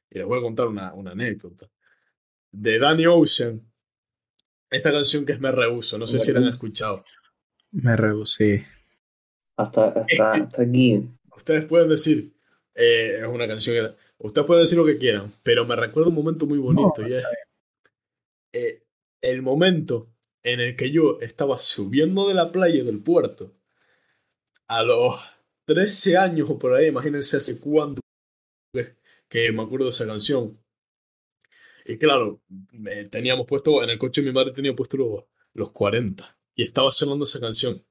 y 0.09 0.17
les 0.17 0.25
voy 0.25 0.39
a 0.39 0.41
contar 0.41 0.67
una, 0.67 0.93
una 0.93 1.11
anécdota, 1.11 1.69
de 2.51 2.79
Danny 2.79 3.05
Ocean, 3.05 3.61
esta 4.69 4.91
canción 4.91 5.25
que 5.25 5.33
es 5.33 5.39
Me 5.39 5.51
Rehuso, 5.51 5.97
no 5.97 6.07
sé 6.07 6.19
si 6.19 6.33
la 6.33 6.39
han 6.39 6.47
escuchado. 6.47 7.01
Me 7.71 7.95
rehusé. 7.95 8.65
Hasta, 9.55 9.87
hasta, 9.89 10.33
hasta 10.33 10.61
aquí. 10.61 11.07
Ustedes 11.35 11.65
pueden 11.65 11.89
decir, 11.89 12.33
eh, 12.75 13.19
es 13.21 13.27
una 13.27 13.47
canción 13.47 13.75
que... 13.75 14.06
Ustedes 14.19 14.45
pueden 14.45 14.63
decir 14.63 14.77
lo 14.77 14.85
que 14.85 14.99
quieran, 14.99 15.31
pero 15.43 15.65
me 15.65 15.75
recuerda 15.75 16.09
un 16.09 16.15
momento 16.15 16.45
muy 16.45 16.59
bonito 16.59 17.01
y 17.01 17.13
es 17.13 17.23
eh, 18.53 18.83
el 19.21 19.41
momento 19.41 20.09
en 20.43 20.59
el 20.59 20.75
que 20.75 20.91
yo 20.91 21.19
estaba 21.21 21.59
subiendo 21.59 22.27
de 22.27 22.33
la 22.35 22.51
playa 22.51 22.83
del 22.83 23.01
puerto 23.01 23.53
a 24.67 24.81
los 24.83 25.19
13 25.65 26.15
años 26.17 26.49
o 26.49 26.57
por 26.57 26.73
ahí, 26.73 26.87
imagínense 26.87 27.37
hace 27.37 27.59
cuánto 27.59 28.01
que, 28.73 28.97
que 29.29 29.51
me 29.53 29.63
acuerdo 29.63 29.85
de 29.87 29.91
esa 29.91 30.07
canción. 30.07 30.57
Y 31.85 31.97
claro, 31.97 32.41
me- 32.71 33.05
teníamos 33.07 33.47
puesto, 33.47 33.83
en 33.83 33.89
el 33.89 33.97
coche 33.97 34.21
mi 34.21 34.31
madre 34.31 34.51
tenía 34.51 34.75
puesto 34.75 34.97
los, 34.97 35.23
los 35.53 35.71
40 35.71 36.37
y 36.55 36.63
estaba 36.63 36.91
sonando 36.91 37.23
esa 37.23 37.39
canción. 37.39 37.83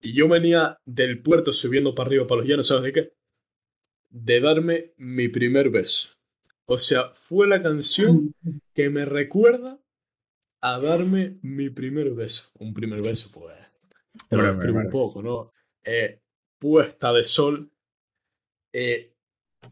Y 0.00 0.14
yo 0.14 0.28
venía 0.28 0.78
del 0.86 1.22
puerto 1.22 1.52
subiendo 1.52 1.94
para 1.94 2.08
arriba, 2.08 2.26
para 2.26 2.40
los 2.42 2.48
llanos, 2.50 2.68
¿sabes 2.68 2.84
de 2.84 2.92
qué? 2.94 3.12
De 4.10 4.40
darme 4.40 4.92
mi 4.96 5.28
primer 5.28 5.70
beso. 5.70 6.10
O 6.66 6.78
sea, 6.78 7.10
fue 7.14 7.46
la 7.46 7.62
canción 7.62 8.34
que 8.74 8.90
me 8.90 9.04
recuerda 9.04 9.80
a 10.60 10.78
darme 10.78 11.38
mi 11.42 11.70
primer 11.70 12.10
beso. 12.10 12.50
Un 12.58 12.74
primer 12.74 13.02
beso, 13.02 13.30
pues. 13.32 13.56
Te 14.28 14.36
lo 14.36 14.52
un 14.52 14.90
poco, 14.90 15.22
¿no? 15.22 15.52
Eh, 15.84 16.20
puesta 16.58 17.12
de 17.12 17.24
sol. 17.24 17.70
eh, 18.72 19.14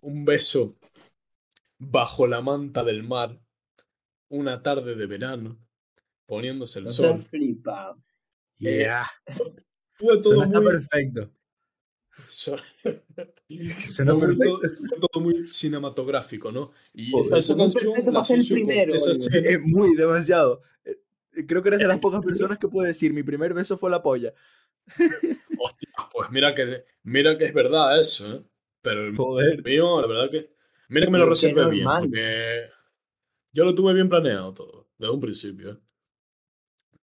un 0.01 0.25
beso 0.25 0.77
bajo 1.79 2.27
la 2.27 2.41
manta 2.41 2.83
del 2.85 3.03
mar. 3.03 3.39
Una 4.29 4.63
tarde 4.63 4.95
de 4.95 5.07
verano. 5.07 5.59
Poniéndose 6.27 6.81
el 6.81 6.85
No 6.87 6.91
sol. 6.91 7.17
seas 7.17 7.29
flipado. 7.29 7.97
Eh, 8.61 8.79
Yeah. 8.81 9.09
Fue 9.93 10.21
todo 10.21 10.35
Suena 10.35 10.61
muy. 10.61 10.73
perfecto. 10.73 11.31
Perfecto. 12.83 14.61
fue 14.89 14.99
todo 15.01 15.21
muy 15.23 15.49
cinematográfico, 15.49 16.53
¿no? 16.53 16.73
Y 16.93 17.11
Joder, 17.11 17.39
esa 17.39 17.57
canción 17.57 17.95
la 18.13 18.23
primero, 18.23 18.95
esa 18.95 19.13
escena. 19.13 19.49
Es 19.49 19.61
muy 19.61 19.95
demasiado. 19.97 20.63
Eh, 20.85 20.99
Creo 21.47 21.63
que 21.63 21.69
eres 21.69 21.81
de 21.81 21.87
las 21.89 21.99
pocas 21.99 22.25
personas 22.25 22.59
que 22.59 22.69
puede 22.69 22.89
decir 22.89 23.13
mi 23.13 23.23
primer 23.23 23.55
beso 23.55 23.77
fue 23.77 23.91
la 23.91 24.03
polla. 24.03 24.35
Hostia, 25.59 25.89
pues 26.13 26.31
mira 26.31 26.55
que, 26.55 26.85
mira 27.05 27.37
que 27.39 27.45
es 27.47 27.55
verdad 27.55 27.99
eso, 28.01 28.35
¿eh? 28.35 28.43
Pero 28.83 29.07
el 29.07 29.17
Joder. 29.17 29.63
mío, 29.65 30.01
la 30.01 30.07
verdad 30.07 30.31
que. 30.31 30.51
Mira 30.89 31.07
que 31.07 31.13
me 31.13 31.19
lo 31.19 31.29
reservé 31.29 31.69
bien, 31.69 31.87
porque 32.01 32.71
yo 33.53 33.65
lo 33.65 33.75
tuve 33.75 33.93
bien 33.93 34.09
planeado 34.09 34.55
todo, 34.55 34.89
desde 34.99 35.13
un 35.13 35.21
principio. 35.21 35.71
¿eh? 35.73 35.77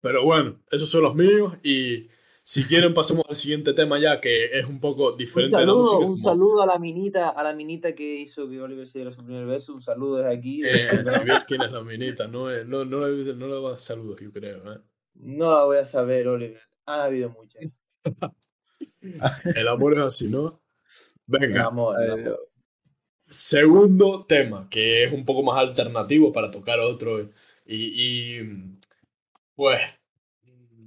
Pero 0.00 0.24
bueno, 0.24 0.60
esos 0.70 0.88
son 0.88 1.02
los 1.02 1.14
míos 1.14 1.54
y 1.62 2.08
si 2.46 2.64
quieren 2.64 2.92
pasemos 2.94 3.24
al 3.28 3.34
siguiente 3.34 3.72
tema 3.72 3.98
ya, 3.98 4.20
que 4.20 4.44
es 4.58 4.66
un 4.66 4.78
poco 4.78 5.12
Un 5.12 5.16
diferente 5.18 5.56
de 5.56 5.62
la 5.66 5.72
saludo, 5.72 5.92
música. 6.00 6.10
un 6.10 6.16
saludo 6.18 6.62
a 6.62 6.66
la 6.66 6.78
minita, 6.78 7.30
a 7.30 7.42
la 7.42 7.54
minita 7.54 7.94
que 7.94 8.16
hizo 8.20 8.48
que 8.48 8.60
Oliver 8.60 8.86
se 8.86 8.98
diera 8.98 9.12
su 9.12 9.24
primer 9.24 9.46
beso. 9.46 9.72
Un 9.74 9.80
saludo 9.82 10.18
desde 10.18 10.30
aquí. 10.36 10.62
eh, 10.64 10.88
si 11.06 11.24
ves 11.24 11.44
quién 11.46 11.62
es 11.62 11.72
la 11.72 11.82
minita, 11.82 12.28
no, 12.28 12.50
es- 12.50 12.66
no, 12.66 12.84
no, 12.84 13.06
le, 13.08 13.34
no 13.34 13.46
le 13.48 13.62
das 13.70 13.82
saludos, 13.82 14.20
yo 14.20 14.30
creo. 14.30 14.72
¿eh? 14.74 14.78
No 15.14 15.52
la 15.52 15.64
voy 15.64 15.78
a 15.78 15.84
saber, 15.84 16.28
Oliver. 16.28 16.60
Han 16.86 17.00
habido 17.00 17.30
muchas. 17.30 17.62
El 19.56 19.68
amor 19.68 19.94
es 19.94 20.00
así, 20.00 20.28
¿no? 20.28 20.60
Venga. 21.26 21.64
Amor, 21.66 21.96
Eh, 22.02 22.10
amor. 22.12 22.48
Segundo 23.26 24.26
tema, 24.26 24.68
que 24.70 25.04
es 25.04 25.12
un 25.12 25.24
poco 25.24 25.42
más 25.42 25.58
alternativo 25.58 26.30
para 26.32 26.50
tocar 26.50 26.78
otro. 26.80 27.20
Y, 27.64 28.36
y, 28.36 28.76
pues, 29.54 29.80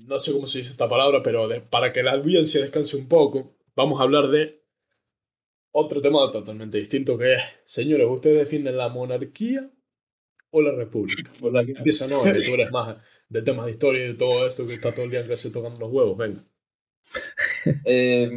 no 0.07 0.19
sé 0.19 0.31
cómo 0.33 0.47
se 0.47 0.59
dice 0.59 0.71
esta 0.71 0.89
palabra, 0.89 1.21
pero 1.23 1.47
de- 1.47 1.61
para 1.61 1.91
que 1.93 2.03
la 2.03 2.13
audiencia 2.13 2.61
descanse 2.61 2.97
un 2.97 3.07
poco, 3.07 3.55
vamos 3.75 3.99
a 3.99 4.03
hablar 4.03 4.27
de 4.29 4.61
otro 5.71 6.01
tema 6.01 6.31
totalmente 6.31 6.77
distinto 6.79 7.17
que 7.17 7.35
es, 7.35 7.41
señores, 7.65 8.07
¿ustedes 8.09 8.39
defienden 8.39 8.77
la 8.77 8.89
monarquía 8.89 9.69
o 10.49 10.61
la 10.61 10.71
república? 10.71 11.31
Por 11.39 11.53
la 11.53 11.65
que 11.65 11.73
empieza, 11.73 12.07
no, 12.07 12.23
que 12.23 12.31
tú 12.41 12.53
eres 12.55 12.71
más 12.71 12.97
de 13.29 13.41
temas 13.41 13.65
de 13.65 13.71
historia 13.71 14.05
y 14.05 14.07
de 14.09 14.13
todo 14.15 14.47
esto 14.47 14.65
que 14.65 14.73
está 14.73 14.91
todo 14.91 15.05
el 15.05 15.11
día 15.11 15.19
en 15.19 15.27
clase 15.27 15.51
tocando 15.51 15.79
los 15.79 15.91
huevos, 15.91 16.17
venga. 16.17 16.43
Eh, 17.85 18.29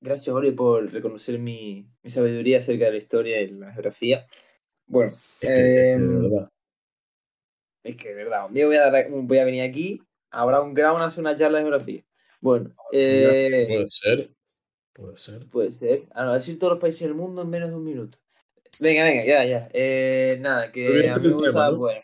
gracias, 0.00 0.34
Oliver, 0.34 0.56
por 0.56 0.92
reconocer 0.92 1.38
mi, 1.38 1.86
mi 2.02 2.10
sabiduría 2.10 2.58
acerca 2.58 2.86
de 2.86 2.90
la 2.92 2.96
historia 2.98 3.40
y 3.40 3.48
la 3.52 3.72
geografía. 3.72 4.26
Bueno, 4.86 5.12
Es 5.40 5.48
que, 5.48 5.48
es 5.48 5.50
que, 5.50 5.98
de 5.98 6.06
verdad. 6.28 6.48
es 7.84 7.96
que 7.96 8.08
de 8.08 8.14
verdad, 8.14 8.46
un 8.46 8.54
día 8.54 8.66
voy 8.66 8.76
a, 8.76 8.90
dar- 8.90 9.08
voy 9.10 9.38
a 9.38 9.44
venir 9.44 9.62
aquí, 9.62 10.00
habrá 10.32 10.60
un 10.60 10.74
grado, 10.74 10.96
hacer 10.98 11.20
una 11.20 11.36
charla 11.36 11.58
de 11.58 11.64
geografía. 11.64 12.02
Bueno, 12.40 12.74
eh, 12.92 13.66
Puede 13.68 13.86
ser, 13.86 14.30
puede 14.92 15.18
ser. 15.18 15.46
Puede 15.48 15.72
ser. 15.72 16.02
A 16.12 16.24
no 16.24 16.34
decir 16.34 16.58
todos 16.58 16.72
los 16.72 16.80
países 16.80 17.02
del 17.02 17.14
mundo 17.14 17.42
en 17.42 17.50
menos 17.50 17.70
de 17.70 17.76
un 17.76 17.84
minuto. 17.84 18.18
Venga, 18.80 19.04
venga, 19.04 19.24
ya, 19.24 19.44
ya. 19.44 19.68
Eh, 19.72 20.38
nada, 20.40 20.72
que 20.72 21.10
a 21.10 21.16
mí 21.18 21.28
me 21.28 21.34
gusta, 21.34 21.70
¿no? 21.70 21.76
bueno, 21.76 22.00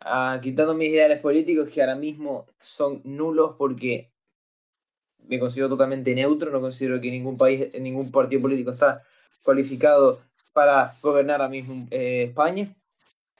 ah, 0.00 0.40
quitando 0.42 0.74
mis 0.74 0.90
ideales 0.90 1.20
políticos 1.20 1.68
que 1.68 1.80
ahora 1.80 1.94
mismo 1.94 2.46
son 2.58 3.02
nulos 3.04 3.54
porque 3.58 4.10
me 5.26 5.38
considero 5.38 5.68
totalmente 5.68 6.14
neutro, 6.14 6.50
no 6.50 6.60
considero 6.60 7.00
que 7.00 7.10
ningún 7.10 7.36
país, 7.36 7.68
ningún 7.78 8.10
partido 8.10 8.42
político 8.42 8.72
está 8.72 9.02
cualificado 9.42 10.22
para 10.52 10.94
gobernar 11.02 11.40
ahora 11.40 11.50
mismo 11.50 11.86
eh, 11.90 12.24
España, 12.28 12.74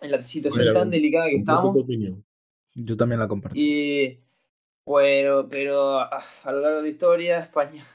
en 0.02 0.10
la 0.10 0.20
situación 0.20 0.62
Mira, 0.62 0.74
tan 0.74 0.90
delicada 0.90 1.28
que 1.28 1.36
estamos. 1.36 1.76
Yo 2.80 2.96
también 2.96 3.20
la 3.20 3.28
comparto. 3.28 3.58
Y 3.58 4.20
bueno, 4.84 5.48
pero 5.48 5.98
ah, 5.98 6.24
a 6.44 6.52
lo 6.52 6.60
largo 6.60 6.76
de 6.78 6.82
la 6.84 6.88
historia, 6.88 7.38
España 7.40 7.86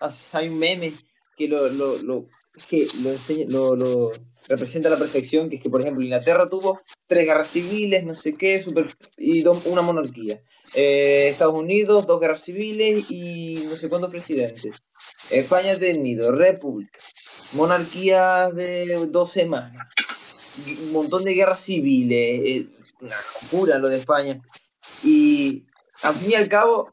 hay 0.32 0.48
un 0.48 0.58
meme 0.58 0.94
que 1.36 1.48
lo, 1.48 1.68
lo, 1.68 1.98
lo, 1.98 2.28
que 2.68 2.86
lo 3.02 3.10
enseña, 3.10 3.46
lo, 3.48 3.76
lo 3.76 4.10
representa 4.48 4.88
a 4.88 4.92
la 4.92 4.98
perfección, 4.98 5.48
que 5.48 5.56
es 5.56 5.62
que 5.62 5.70
por 5.70 5.80
ejemplo 5.80 6.02
Inglaterra 6.02 6.48
tuvo 6.48 6.78
tres 7.06 7.26
guerras 7.26 7.50
civiles, 7.50 8.04
no 8.04 8.14
sé 8.14 8.34
qué, 8.34 8.62
super, 8.62 8.88
y 9.16 9.44
una 9.46 9.82
monarquía. 9.82 10.42
Eh, 10.74 11.28
Estados 11.30 11.54
Unidos, 11.54 12.06
dos 12.06 12.20
guerras 12.20 12.42
civiles 12.42 13.10
y 13.10 13.64
no 13.66 13.76
sé 13.76 13.88
cuántos 13.88 14.10
presidentes. 14.10 14.82
España 15.30 15.72
ha 15.72 15.78
tenido 15.78 16.32
república, 16.32 16.98
monarquías 17.52 18.54
de 18.54 19.06
dos 19.08 19.30
semanas, 19.30 19.86
un 20.66 20.92
montón 20.92 21.24
de 21.24 21.34
guerras 21.34 21.60
civiles, 21.60 22.40
eh, 22.44 22.68
una 23.00 23.16
locura 23.42 23.78
lo 23.78 23.88
de 23.88 23.98
España. 23.98 24.40
Y 25.02 25.64
al 26.02 26.14
fin 26.14 26.30
y 26.30 26.34
al 26.34 26.48
cabo, 26.48 26.92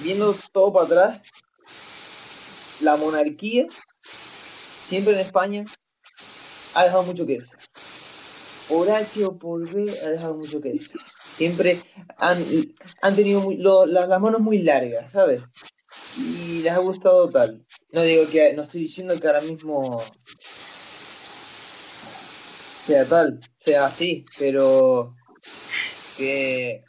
viendo 0.00 0.34
todo 0.52 0.72
para 0.72 0.86
atrás, 0.86 1.20
la 2.80 2.96
monarquía, 2.96 3.66
siempre 4.86 5.14
en 5.14 5.20
España, 5.20 5.64
ha 6.74 6.84
dejado 6.84 7.02
mucho 7.02 7.26
que 7.26 7.38
decir. 7.38 7.56
Por 8.68 8.90
H 8.90 9.24
o 9.24 9.36
por 9.36 9.68
B 9.68 9.92
ha 10.04 10.08
dejado 10.10 10.36
mucho 10.36 10.60
que 10.60 10.72
decir. 10.72 11.00
Siempre 11.32 11.82
han, 12.18 12.44
han 13.02 13.16
tenido 13.16 13.86
las 13.86 14.20
manos 14.20 14.40
muy 14.40 14.62
largas, 14.62 15.12
¿sabes? 15.12 15.42
Y 16.16 16.60
les 16.62 16.72
ha 16.72 16.78
gustado 16.78 17.28
tal. 17.28 17.64
No 17.92 18.02
digo 18.02 18.28
que, 18.28 18.52
no 18.54 18.62
estoy 18.62 18.82
diciendo 18.82 19.18
que 19.18 19.26
ahora 19.26 19.40
mismo 19.40 20.02
sea 22.86 23.08
tal, 23.08 23.40
sea 23.56 23.86
así, 23.86 24.24
pero 24.38 25.14
que 26.16 26.84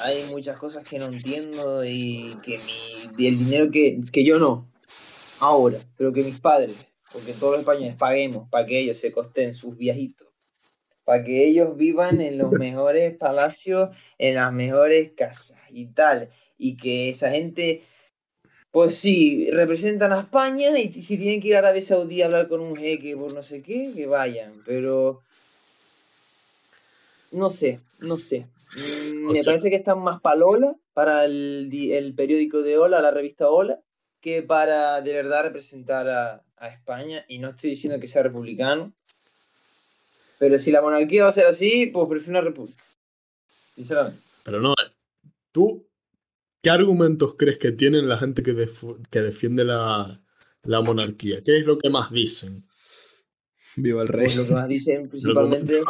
hay 0.00 0.24
muchas 0.26 0.56
cosas 0.58 0.84
que 0.84 0.98
no 0.98 1.06
entiendo 1.06 1.84
y 1.84 2.36
que 2.42 2.58
mi, 2.58 3.22
y 3.22 3.26
el 3.26 3.38
dinero 3.38 3.70
que, 3.70 4.00
que 4.12 4.24
yo 4.24 4.38
no, 4.38 4.70
ahora, 5.40 5.78
pero 5.96 6.12
que 6.12 6.22
mis 6.22 6.40
padres, 6.40 6.76
porque 7.12 7.32
todos 7.32 7.52
los 7.52 7.60
españoles 7.60 7.96
paguemos 7.96 8.48
para 8.50 8.64
que 8.64 8.78
ellos 8.78 8.98
se 8.98 9.12
costen 9.12 9.54
sus 9.54 9.76
viajitos, 9.76 10.28
para 11.04 11.24
que 11.24 11.46
ellos 11.46 11.76
vivan 11.76 12.20
en 12.20 12.38
los 12.38 12.50
mejores 12.52 13.16
palacios, 13.16 13.90
en 14.18 14.34
las 14.34 14.52
mejores 14.52 15.12
casas 15.16 15.58
y 15.70 15.86
tal, 15.86 16.30
y 16.58 16.76
que 16.76 17.10
esa 17.10 17.30
gente, 17.30 17.82
pues 18.76 18.98
sí, 18.98 19.50
representan 19.52 20.12
a 20.12 20.20
España 20.20 20.78
y 20.78 20.92
si 20.92 21.16
tienen 21.16 21.40
que 21.40 21.48
ir 21.48 21.54
a 21.56 21.60
Arabia 21.60 21.80
Saudí 21.80 22.20
a 22.20 22.26
hablar 22.26 22.46
con 22.46 22.60
un 22.60 22.76
jeque 22.76 23.16
por 23.16 23.32
no 23.32 23.42
sé 23.42 23.62
qué, 23.62 23.90
que 23.96 24.04
vayan, 24.04 24.52
pero 24.66 25.22
no 27.32 27.48
sé, 27.48 27.80
no 28.00 28.18
sé. 28.18 28.40
Mm, 28.76 29.32
Me 29.32 29.40
parece 29.42 29.70
que 29.70 29.76
están 29.76 30.00
más 30.00 30.20
para 30.20 30.36
Lola, 30.36 30.76
para 30.92 31.24
el, 31.24 31.68
di- 31.70 31.94
el 31.94 32.14
periódico 32.14 32.60
de 32.60 32.76
Ola, 32.76 33.00
la 33.00 33.10
revista 33.10 33.48
Ola, 33.48 33.80
que 34.20 34.42
para 34.42 35.00
de 35.00 35.14
verdad 35.14 35.44
representar 35.44 36.06
a, 36.10 36.44
a 36.58 36.68
España. 36.68 37.24
Y 37.28 37.38
no 37.38 37.48
estoy 37.48 37.70
diciendo 37.70 37.98
que 37.98 38.08
sea 38.08 38.24
republicano, 38.24 38.92
pero 40.38 40.58
si 40.58 40.70
la 40.70 40.82
monarquía 40.82 41.22
va 41.22 41.30
a 41.30 41.32
ser 41.32 41.46
así, 41.46 41.86
pues 41.86 42.06
prefiero 42.10 42.40
una 42.40 42.46
república. 42.46 42.84
Sinceramente. 43.74 44.20
Pero 44.44 44.60
no, 44.60 44.74
tú, 45.50 45.86
¿qué 46.66 46.70
argumentos 46.70 47.36
crees 47.36 47.58
que 47.58 47.70
tienen 47.70 48.08
la 48.08 48.18
gente 48.18 48.42
que, 48.42 48.52
defiende 49.20 49.64
la, 49.64 50.20
la 50.64 50.80
monarquía? 50.80 51.40
¿Qué 51.44 51.58
es 51.58 51.64
lo 51.64 51.78
que 51.78 51.88
más 51.90 52.10
dicen? 52.10 52.66
Viva 53.76 54.02
el 54.02 54.08
rey. 54.08 54.24
Pues 54.24 54.36
lo 54.36 54.46
que 54.46 54.54
más 54.54 54.66
dicen 54.66 55.08
principalmente. 55.08 55.82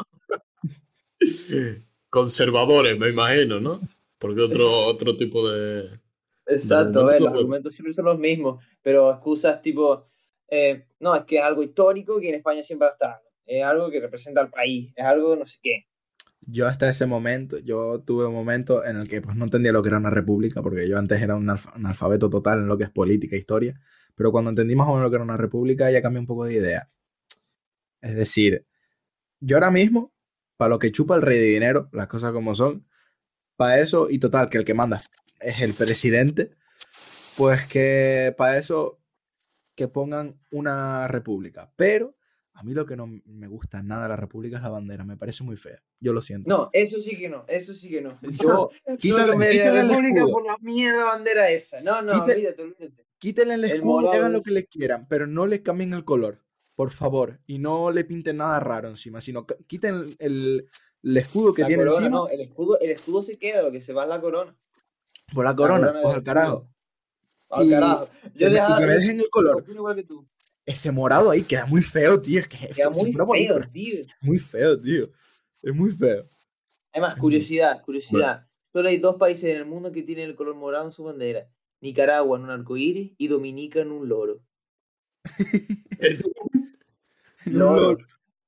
Conservadores, 2.11 2.99
me 2.99 3.09
imagino, 3.09 3.59
¿no? 3.59 3.81
Porque 4.19 4.43
otro, 4.43 4.71
otro 4.87 5.17
tipo 5.17 5.51
de... 5.51 5.99
Exacto, 6.47 7.01
a 7.01 7.05
ver, 7.07 7.23
los 7.23 7.33
argumentos 7.33 7.73
siempre 7.73 7.95
son 7.95 8.05
los 8.05 8.19
mismos, 8.19 8.63
pero 8.83 9.11
excusas 9.11 9.63
tipo, 9.63 10.11
eh, 10.47 10.89
no, 11.01 11.17
es 11.17 11.25
que 11.25 11.39
es 11.39 11.43
algo 11.43 11.63
histórico 11.63 12.21
que 12.21 12.29
en 12.29 12.35
España 12.35 12.63
siempre 12.63 12.89
ha 12.89 12.91
estado, 12.91 13.23
es 13.47 13.65
algo 13.65 13.91
que 13.91 13.99
representa 13.99 14.43
al 14.43 14.51
país, 14.51 14.93
es 14.95 15.05
algo 15.07 15.37
no 15.37 15.47
sé 15.47 15.57
qué. 15.63 15.86
Yo 16.47 16.67
hasta 16.69 16.89
ese 16.89 17.07
momento, 17.07 17.59
yo 17.59 18.01
tuve 18.03 18.27
un 18.27 18.35
momento 18.35 18.85
en 18.85 18.97
el 18.97 19.09
que 19.09 19.21
pues 19.21 19.37
no 19.37 19.45
entendía 19.45 19.73
lo 19.73 19.83
que 19.83 19.89
era 19.89 19.99
una 19.99 20.11
república, 20.11 20.63
porque 20.63 20.89
yo 20.89 20.99
antes 20.99 21.21
era 21.21 21.35
un 21.37 21.49
alfa- 21.51 21.73
analfabeto 21.75 22.31
total 22.31 22.61
en 22.61 22.69
lo 22.69 22.79
que 22.79 22.85
es 22.85 22.91
política 22.91 23.35
e 23.37 23.39
historia, 23.41 23.81
pero 24.15 24.31
cuando 24.33 24.51
entendí 24.51 24.77
más 24.77 24.87
o 24.89 24.91
menos 24.93 25.03
lo 25.05 25.11
que 25.11 25.17
era 25.17 25.25
una 25.25 25.37
república 25.37 25.91
ya 25.91 26.01
cambié 26.03 26.21
un 26.21 26.27
poco 26.27 26.45
de 26.45 26.55
idea. 26.55 26.87
Es 28.01 28.15
decir, 28.15 28.65
yo 29.41 29.57
ahora 29.57 29.71
mismo, 29.71 30.13
para 30.57 30.71
lo 30.71 30.79
que 30.79 30.93
chupa 30.93 31.17
el 31.17 31.23
rey 31.23 31.39
de 31.39 31.47
dinero, 31.47 31.89
las 31.93 32.09
cosas 32.09 32.33
como 32.33 32.55
son, 32.55 32.87
para 33.57 33.81
eso, 33.81 34.09
y 34.11 34.19
total, 34.19 34.49
que 34.51 34.59
el 34.59 34.65
que 34.65 34.75
manda 34.75 35.03
es 35.41 35.63
el 35.63 35.75
presidente, 35.75 36.53
pues 37.37 37.67
que 37.67 38.35
para 38.37 38.59
eso 38.59 39.01
que 39.77 39.89
pongan 39.89 40.41
una 40.51 41.09
república. 41.09 41.73
Pero 41.77 42.17
a 42.59 42.63
mí 42.63 42.73
lo 42.75 42.87
que 42.87 42.97
no 42.97 43.07
me 43.07 43.47
gusta 43.49 43.83
nada 43.83 44.05
de 44.05 44.09
la 44.09 44.17
república 44.17 44.57
es 44.57 44.63
la 44.63 44.71
bandera, 44.71 45.05
me 45.05 45.17
parece 45.17 45.45
muy 45.45 45.57
fea. 45.57 45.81
Yo 46.01 46.13
lo 46.13 46.23
siento. 46.23 46.49
No, 46.49 46.71
eso 46.73 46.99
sí 47.01 47.17
que 47.17 47.29
no, 47.29 47.45
eso 47.47 47.75
sí 47.75 47.91
que 47.91 48.01
no. 48.01 48.19
Yo, 48.23 48.71
quítale- 48.99 49.31
cambiaría 49.31 49.63
quítale 49.63 49.83
la 49.85 49.89
república 49.89 50.19
escudo. 50.21 50.33
por 50.33 50.47
la 50.47 50.57
mierda 50.61 51.05
bandera 51.05 51.51
esa. 51.51 51.81
No, 51.83 52.01
no, 52.03 52.13
Quite- 52.25 52.33
olvídate, 52.35 52.63
olvídate. 52.63 53.07
Quítenle 53.19 53.55
el 53.55 53.65
escudo 53.65 54.13
y 54.13 54.17
hagan 54.17 54.33
lo 54.33 54.43
que 54.43 54.51
le 54.51 54.67
quieran, 54.67 55.07
pero 55.09 55.27
no 55.27 55.47
le 55.47 55.63
cambien 55.63 55.93
el 55.95 56.05
color, 56.05 56.43
por 56.75 56.91
favor. 56.91 57.41
Y 57.47 57.59
no 57.59 57.91
le 57.91 58.05
pinten 58.05 58.39
nada 58.39 58.61
raro 58.61 58.89
encima, 58.89 59.21
sino 59.21 59.47
quiten 59.67 60.15
el, 60.19 60.69
el 61.03 61.17
escudo 61.17 61.55
que 61.55 61.63
La 61.63 61.69
tiene 61.69 61.85
corona, 61.85 61.99
encima 62.07 62.17
no, 62.19 62.29
el 62.29 62.41
escudo, 62.43 62.79
el 62.81 62.91
escudo 62.91 63.23
se 63.23 63.39
queda, 63.39 63.63
lo 63.63 63.73
que 63.73 63.81
se 63.81 63.93
va 63.95 64.03
es 64.05 64.09
la 64.11 64.21
corona. 64.21 64.55
por 65.35 65.45
la 65.45 65.57
corona, 65.57 65.87
corona 65.89 66.03
pues 66.03 66.15
al 66.17 66.23
carajo. 66.25 66.69
Al 67.49 67.67
Y- 67.67 67.71
carajo. 67.71 68.09
Yo 68.35 68.47
me- 68.47 68.51
y 68.51 68.55
dejaba- 68.55 68.79
que 68.81 68.87
me 68.87 68.93
dejen 68.95 69.21
el 69.21 69.31
color. 69.31 69.65
igual 69.69 69.97
que 69.97 70.03
tú. 70.05 70.27
Ese 70.67 70.91
morado 70.91 71.31
ahí 71.31 71.43
queda 71.45 71.65
muy 71.67 71.81
feo, 71.81 72.21
tío. 72.21 72.41
Es 72.41 72.49
que 72.49 72.59
Queda 72.75 72.91
muy 72.91 73.13
bonito, 73.13 73.55
feo, 73.55 73.71
tío. 73.71 74.01
es 74.01 74.09
muy 74.21 74.39
feo, 74.39 74.81
tío. 74.81 75.09
Es 75.63 75.75
muy 75.75 75.93
feo. 75.93 76.25
Además, 76.93 77.17
curiosidad, 77.17 77.83
curiosidad. 77.83 78.47
Solo 78.65 78.89
hay 78.89 78.99
dos 78.99 79.15
países 79.17 79.45
en 79.45 79.59
el 79.59 79.65
mundo 79.65 79.93
que 79.93 80.03
tienen 80.03 80.29
el 80.29 80.35
color 80.35 80.57
morado 80.57 80.87
en 80.87 80.93
su 80.93 81.05
bandera. 81.05 81.49
Nicaragua 81.81 82.37
en 82.37 82.45
un 82.45 82.51
arcoíris 82.51 83.13
y 83.17 83.29
Dominica 83.29 83.81
en 83.81 83.93
un 83.93 84.09
loro. 84.09 84.41
Loro. 87.45 87.99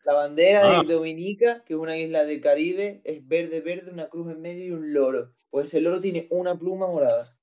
La 0.05 0.13
bandera 0.15 0.81
Ah. 0.81 0.83
de 0.83 0.93
Dominica, 0.95 1.63
que 1.65 1.75
es 1.75 1.79
una 1.79 1.97
isla 1.99 2.25
del 2.25 2.41
Caribe, 2.41 3.01
es 3.05 3.27
verde, 3.29 3.61
verde, 3.61 3.93
una 3.93 4.09
cruz 4.09 4.33
en 4.33 4.41
medio 4.41 4.65
y 4.67 4.71
un 4.71 4.93
loro. 4.93 5.33
Pues 5.51 5.73
el 5.75 5.85
loro 5.85 6.01
tiene 6.01 6.27
una 6.31 6.59
pluma 6.59 6.87
morada. 6.89 7.38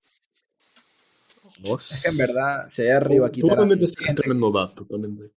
Es 1.95 2.03
que 2.03 2.09
en 2.11 2.17
verdad, 2.17 2.65
si 2.69 2.81
allá 2.83 2.97
arriba 2.97 3.31
quitaran, 3.31 3.69
tremendo 4.15 4.51
dato, 4.51 4.85
también. 4.85 5.17
te- 5.17 5.31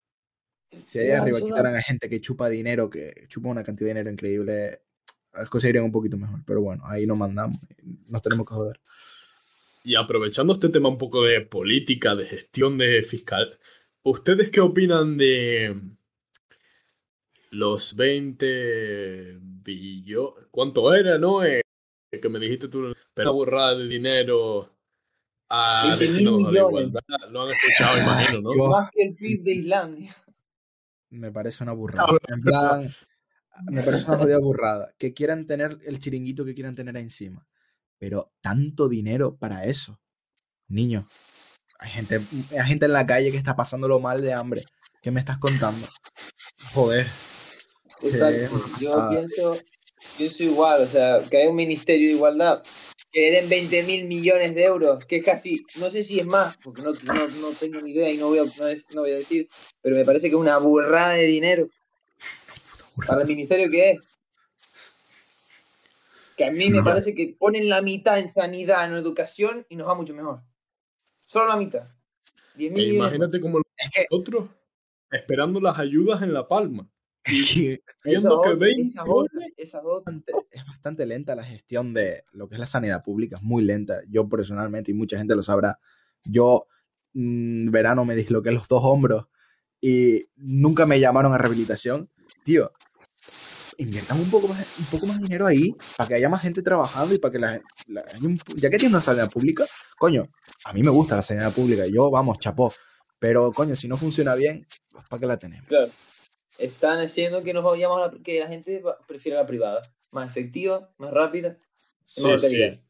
si 0.86 0.98
allá 0.98 1.22
arriba 1.22 1.38
quitaran 1.48 1.76
a 1.76 1.82
gente 1.82 2.08
que 2.08 2.20
chupa 2.20 2.48
dinero, 2.48 2.90
que 2.90 3.26
chupa 3.28 3.48
una 3.48 3.62
cantidad 3.64 3.86
de 3.88 3.94
dinero 3.94 4.10
increíble, 4.10 4.82
las 5.32 5.48
cosas 5.48 5.68
irían 5.70 5.84
un 5.84 5.92
poquito 5.92 6.16
mejor. 6.16 6.40
Pero 6.46 6.60
bueno, 6.62 6.82
ahí 6.86 7.06
no 7.06 7.14
mandamos. 7.16 7.58
Nos 8.08 8.22
tenemos 8.22 8.46
que 8.46 8.54
joder. 8.54 8.80
Y 9.84 9.94
aprovechando 9.94 10.52
este 10.52 10.68
tema 10.68 10.88
un 10.88 10.98
poco 10.98 11.22
de 11.22 11.40
política, 11.42 12.14
de 12.14 12.26
gestión 12.26 12.76
de 12.78 13.02
fiscal, 13.02 13.58
¿ustedes 14.02 14.50
qué 14.50 14.60
opinan 14.60 15.16
de 15.16 15.74
los 17.50 17.94
20 17.96 19.38
billones? 19.40 20.46
¿Cuánto 20.50 20.92
era, 20.94 21.18
no? 21.18 21.44
Eh, 21.44 21.62
que 22.10 22.28
me 22.28 22.38
dijiste 22.38 22.68
tú, 22.68 22.92
pero 23.14 23.30
una 23.30 23.36
burrada 23.36 23.76
de 23.76 23.86
dinero 23.86 24.77
a 25.50 25.84
20.000 25.86 25.98
destinados 25.98 26.38
a 26.38 26.42
la 26.42 26.48
millones. 26.48 26.68
igualdad. 26.68 27.00
Lo 27.30 27.42
han 27.42 27.50
escuchado, 27.50 27.98
imagino, 27.98 28.40
¿no? 28.40 28.56
Yo- 28.56 28.66
Más 28.68 28.90
que 28.90 29.02
el 29.02 29.14
PIB 29.14 29.42
de 29.42 29.52
Islandia. 29.54 30.16
Me 31.10 31.32
parece 31.32 31.62
una 31.64 31.72
burrada. 31.72 32.06
En 32.28 32.40
plan, 32.42 32.88
me 33.70 33.82
parece 33.82 34.04
una 34.06 34.18
jodida 34.18 34.38
burrada. 34.38 34.92
Que 34.98 35.14
quieran 35.14 35.46
tener 35.46 35.78
el 35.86 35.98
chiringuito 35.98 36.44
que 36.44 36.54
quieran 36.54 36.74
tener 36.74 36.96
ahí 36.96 37.02
encima. 37.02 37.46
Pero 37.98 38.30
tanto 38.40 38.88
dinero 38.88 39.36
para 39.36 39.64
eso. 39.64 39.98
Niño. 40.68 41.08
Hay 41.80 41.90
gente, 41.90 42.20
hay 42.50 42.66
gente 42.68 42.86
en 42.86 42.92
la 42.92 43.06
calle 43.06 43.30
que 43.30 43.36
está 43.38 43.56
pasándolo 43.56 44.00
mal 44.00 44.20
de 44.20 44.32
hambre. 44.34 44.64
¿Qué 45.00 45.10
me 45.10 45.20
estás 45.20 45.38
contando? 45.38 45.86
Joder. 46.74 47.06
Exacto. 48.02 48.62
Yo 48.80 49.08
pienso, 49.08 49.56
pienso 50.16 50.42
igual, 50.42 50.82
o 50.82 50.86
sea, 50.86 51.22
que 51.28 51.38
hay 51.38 51.48
un 51.48 51.56
ministerio 51.56 52.08
de 52.08 52.14
igualdad 52.14 52.62
que 53.10 53.20
le 53.20 53.30
den 53.40 53.48
20 53.48 53.82
mil 53.84 54.04
millones 54.06 54.54
de 54.54 54.64
euros, 54.64 55.04
que 55.06 55.16
es 55.16 55.24
casi, 55.24 55.64
no 55.78 55.88
sé 55.90 56.04
si 56.04 56.20
es 56.20 56.26
más, 56.26 56.56
porque 56.58 56.82
no, 56.82 56.92
no, 57.04 57.28
no 57.28 57.50
tengo 57.58 57.80
ni 57.80 57.92
idea 57.92 58.10
y 58.10 58.18
no 58.18 58.28
voy, 58.28 58.38
a, 58.38 58.44
no, 58.58 58.66
es- 58.68 58.86
no 58.94 59.00
voy 59.02 59.12
a 59.12 59.16
decir, 59.16 59.48
pero 59.80 59.96
me 59.96 60.04
parece 60.04 60.28
que 60.28 60.34
es 60.36 60.40
una 60.40 60.58
burrada 60.58 61.14
de 61.14 61.24
dinero 61.24 61.68
para 63.06 63.22
el 63.22 63.28
ministerio 63.28 63.70
que 63.70 63.90
es. 63.92 63.98
Que 66.36 66.44
a 66.44 66.50
mí 66.52 66.70
me 66.70 66.78
No. 66.78 66.84
parece 66.84 67.14
que 67.14 67.34
ponen 67.38 67.68
la 67.68 67.82
mitad 67.82 68.18
en 68.18 68.28
sanidad, 68.28 68.84
en 68.86 68.92
educación 68.96 69.66
y 69.68 69.76
nos 69.76 69.88
va 69.88 69.94
mucho 69.94 70.14
mejor. 70.14 70.40
Solo 71.26 71.48
la 71.48 71.56
mitad. 71.56 71.88
10 72.54 72.70
E 72.70 72.74
mil 72.74 72.88
millones. 72.90 72.96
imagínate 73.08 73.40
como 73.40 73.58
Es 73.76 73.90
que, 73.92 74.06
nosotros 74.10 74.48
esperando 75.10 75.60
las 75.60 75.78
ayudas 75.78 76.22
en 76.22 76.32
La 76.34 76.46
Palma. 76.46 76.88
Es 77.30 77.52
que 77.54 77.82
Viendo 78.04 78.40
que 78.42 78.48
otra, 78.50 78.54
20 78.54 78.82
esa 78.90 79.04
otra, 79.04 79.40
esa 79.56 79.78
otra. 79.82 80.12
bastante, 80.12 80.32
es 80.50 80.66
bastante 80.66 81.06
lenta 81.06 81.34
la 81.34 81.44
gestión 81.44 81.92
de 81.94 82.24
lo 82.32 82.48
que 82.48 82.54
es 82.54 82.58
la 82.60 82.66
sanidad 82.66 83.02
pública, 83.02 83.36
es 83.36 83.42
muy 83.42 83.62
lenta. 83.64 84.00
Yo 84.08 84.28
personalmente, 84.28 84.90
y 84.90 84.94
mucha 84.94 85.18
gente 85.18 85.34
lo 85.36 85.42
sabrá, 85.42 85.78
yo 86.24 86.66
mm, 87.14 87.70
verano 87.70 88.04
me 88.04 88.14
disloqué 88.16 88.50
los 88.52 88.66
dos 88.68 88.80
hombros 88.84 89.26
y 89.80 90.26
nunca 90.36 90.86
me 90.86 90.98
llamaron 91.00 91.32
a 91.34 91.38
rehabilitación. 91.38 92.08
Tío, 92.44 92.72
inviertan 93.76 94.18
un 94.20 94.30
poco 94.30 94.48
más, 94.48 94.66
un 94.78 94.86
poco 94.86 95.06
más 95.06 95.20
dinero 95.20 95.46
ahí 95.46 95.74
para 95.96 96.08
que 96.08 96.14
haya 96.14 96.28
más 96.28 96.42
gente 96.42 96.62
trabajando 96.62 97.14
y 97.14 97.18
para 97.18 97.32
que 97.32 97.38
la, 97.38 97.60
la- 97.86 98.04
ya 98.56 98.70
que 98.70 98.78
tiene 98.78 98.94
una 98.94 99.00
sanidad 99.00 99.30
pública, 99.30 99.64
coño, 99.98 100.28
a 100.64 100.72
mí 100.72 100.82
me 100.82 100.90
gusta 100.90 101.16
la 101.16 101.22
sanidad 101.22 101.52
pública, 101.54 101.86
yo 101.86 102.10
vamos, 102.10 102.38
chapó. 102.38 102.72
Pero 103.20 103.52
coño, 103.52 103.74
si 103.76 103.88
no 103.88 103.96
funciona 103.96 104.34
bien, 104.34 104.66
pues 104.90 105.04
¿para 105.08 105.20
qué 105.20 105.26
la 105.26 105.36
tenemos? 105.38 105.66
Claro. 105.68 105.90
Están 106.58 106.98
haciendo 107.00 107.42
que 107.42 107.52
nos 107.52 107.64
vayamos 107.64 108.02
a 108.02 108.12
la- 108.12 108.22
que 108.22 108.40
la 108.40 108.48
gente 108.48 108.82
prefiera 109.06 109.40
la 109.40 109.46
privada. 109.46 109.82
Más 110.10 110.30
efectiva, 110.30 110.92
más 110.98 111.12
rápida. 111.12 111.58
Sí, 112.04 112.22
sí. 112.38 112.80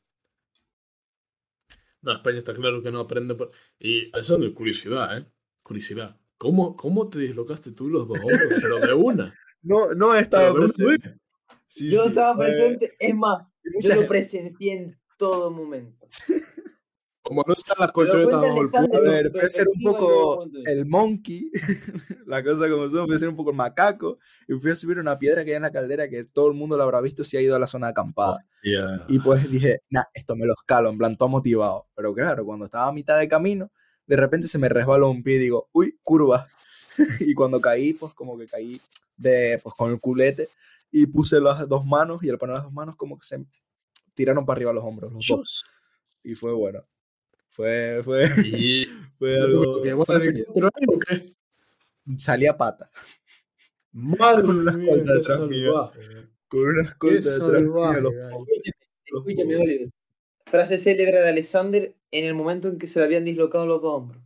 No, 2.00 2.12
España 2.14 2.38
está 2.38 2.54
claro 2.54 2.82
que 2.82 2.90
no 2.90 3.00
aprende. 3.00 3.34
por- 3.34 3.50
Y 3.78 4.16
eso 4.16 4.42
es 4.42 4.52
curiosidad, 4.54 5.18
¿eh? 5.18 5.26
Curiosidad. 5.62 6.16
¿Cómo, 6.36 6.76
¿Cómo 6.76 7.08
te 7.10 7.18
dislocaste 7.18 7.72
tú 7.72 7.88
los 7.88 8.06
dos 8.06 8.18
hombros? 8.20 8.60
Pero 8.62 8.78
de 8.78 8.92
una. 8.94 9.34
No, 9.62 9.92
no 9.94 10.14
estaba 10.14 10.54
presente. 10.54 11.18
Sí, 11.66 11.90
yo 11.90 12.04
sí, 12.04 12.08
estaba 12.10 12.38
presente, 12.38 12.94
es 12.98 13.14
más, 13.14 13.46
yo 13.82 13.94
lo 13.96 14.06
presencié 14.06 14.72
en 14.72 14.98
todo 15.18 15.50
momento. 15.50 16.06
Como 17.28 17.44
no 17.46 17.52
están 17.52 17.76
las 17.78 17.92
colchonetas 17.92 18.40
bajo 18.40 18.62
el 18.62 18.70
puente. 18.70 18.96
A 18.96 19.00
ver, 19.00 19.30
fue 19.30 19.42
a 19.42 19.50
ser 19.50 19.66
un 19.68 19.82
poco 19.82 20.46
el 20.64 20.86
monkey, 20.86 21.50
la 22.26 22.42
cosa 22.42 22.70
como 22.70 22.88
son, 22.88 23.04
fui 23.04 23.16
a 23.16 23.18
ser 23.18 23.28
un 23.28 23.36
poco 23.36 23.50
el 23.50 23.56
macaco 23.56 24.18
y 24.48 24.54
fui 24.54 24.70
a 24.70 24.74
subir 24.74 24.98
una 24.98 25.18
piedra 25.18 25.44
que 25.44 25.50
hay 25.50 25.56
en 25.56 25.62
la 25.62 25.70
caldera 25.70 26.08
que 26.08 26.24
todo 26.24 26.48
el 26.48 26.54
mundo 26.54 26.78
lo 26.78 26.84
habrá 26.84 27.02
visto 27.02 27.24
si 27.24 27.36
ha 27.36 27.42
ido 27.42 27.54
a 27.54 27.58
la 27.58 27.66
zona 27.66 27.88
de 27.88 27.90
acampada. 27.90 28.46
Ya. 28.64 29.04
Y 29.08 29.18
pues 29.18 29.46
dije, 29.50 29.82
nah, 29.90 30.04
esto 30.14 30.36
me 30.36 30.46
lo 30.46 30.54
escalo, 30.54 30.88
en 30.88 30.96
plan, 30.96 31.18
todo 31.18 31.28
motivado. 31.28 31.86
Pero 31.94 32.14
claro, 32.14 32.46
cuando 32.46 32.64
estaba 32.64 32.88
a 32.88 32.92
mitad 32.92 33.18
de 33.18 33.28
camino, 33.28 33.70
de 34.06 34.16
repente 34.16 34.48
se 34.48 34.56
me 34.56 34.70
resbaló 34.70 35.10
un 35.10 35.22
pie 35.22 35.34
y 35.34 35.38
digo, 35.40 35.68
uy, 35.72 35.98
curva. 36.02 36.46
y 37.20 37.34
cuando 37.34 37.60
caí, 37.60 37.92
pues 37.92 38.14
como 38.14 38.38
que 38.38 38.46
caí 38.46 38.80
de, 39.18 39.60
pues, 39.62 39.74
con 39.74 39.92
el 39.92 40.00
culete 40.00 40.48
y 40.90 41.04
puse 41.04 41.42
las 41.42 41.68
dos 41.68 41.84
manos 41.84 42.22
y 42.22 42.30
al 42.30 42.38
poner 42.38 42.54
las 42.54 42.64
dos 42.64 42.72
manos 42.72 42.96
como 42.96 43.18
que 43.18 43.26
se 43.26 43.44
tiraron 44.14 44.46
para 44.46 44.56
arriba 44.56 44.72
los 44.72 44.82
hombros, 44.82 45.12
los 45.12 45.26
dos. 45.26 45.64
Y 46.22 46.34
fue 46.34 46.54
bueno. 46.54 46.86
Fue, 47.58 48.00
fue, 48.04 48.28
¿Y 48.44 48.86
fue 49.18 49.36
algo... 49.36 49.64
tuve 49.64 49.82
que 49.82 49.88
llamar 49.90 50.06
fue 50.06 50.14
al 50.16 50.22
una 50.22 50.30
experiencia. 50.30 50.62
helicóptero 50.62 50.70
ahí 50.74 50.86
o 50.88 50.98
qué? 51.00 51.34
Salí 52.18 52.46
a 52.46 52.56
pata, 52.56 52.90
Madre 53.92 54.44
Con 54.44 54.58
una 54.60 54.72
mía, 54.72 54.94
qué 55.04 55.12
detrás 55.12 55.40
mío. 55.40 55.90
con 56.48 56.60
una 56.60 56.82
Qué 57.00 57.18
escolta 57.18 57.30
detrás 57.30 57.64
mío, 57.64 58.00
los. 58.00 58.14
Escúchame, 59.04 59.56
Oliver. 59.56 59.90
Frase 60.46 60.78
célebre 60.78 61.20
de 61.20 61.28
Alexander 61.28 61.94
en 62.10 62.24
el 62.24 62.34
momento 62.34 62.68
en 62.68 62.78
que 62.78 62.86
se 62.86 63.00
le 63.00 63.06
habían 63.06 63.24
dislocado 63.24 63.66
los 63.66 63.82
dos 63.82 63.94
hombros. 63.94 64.22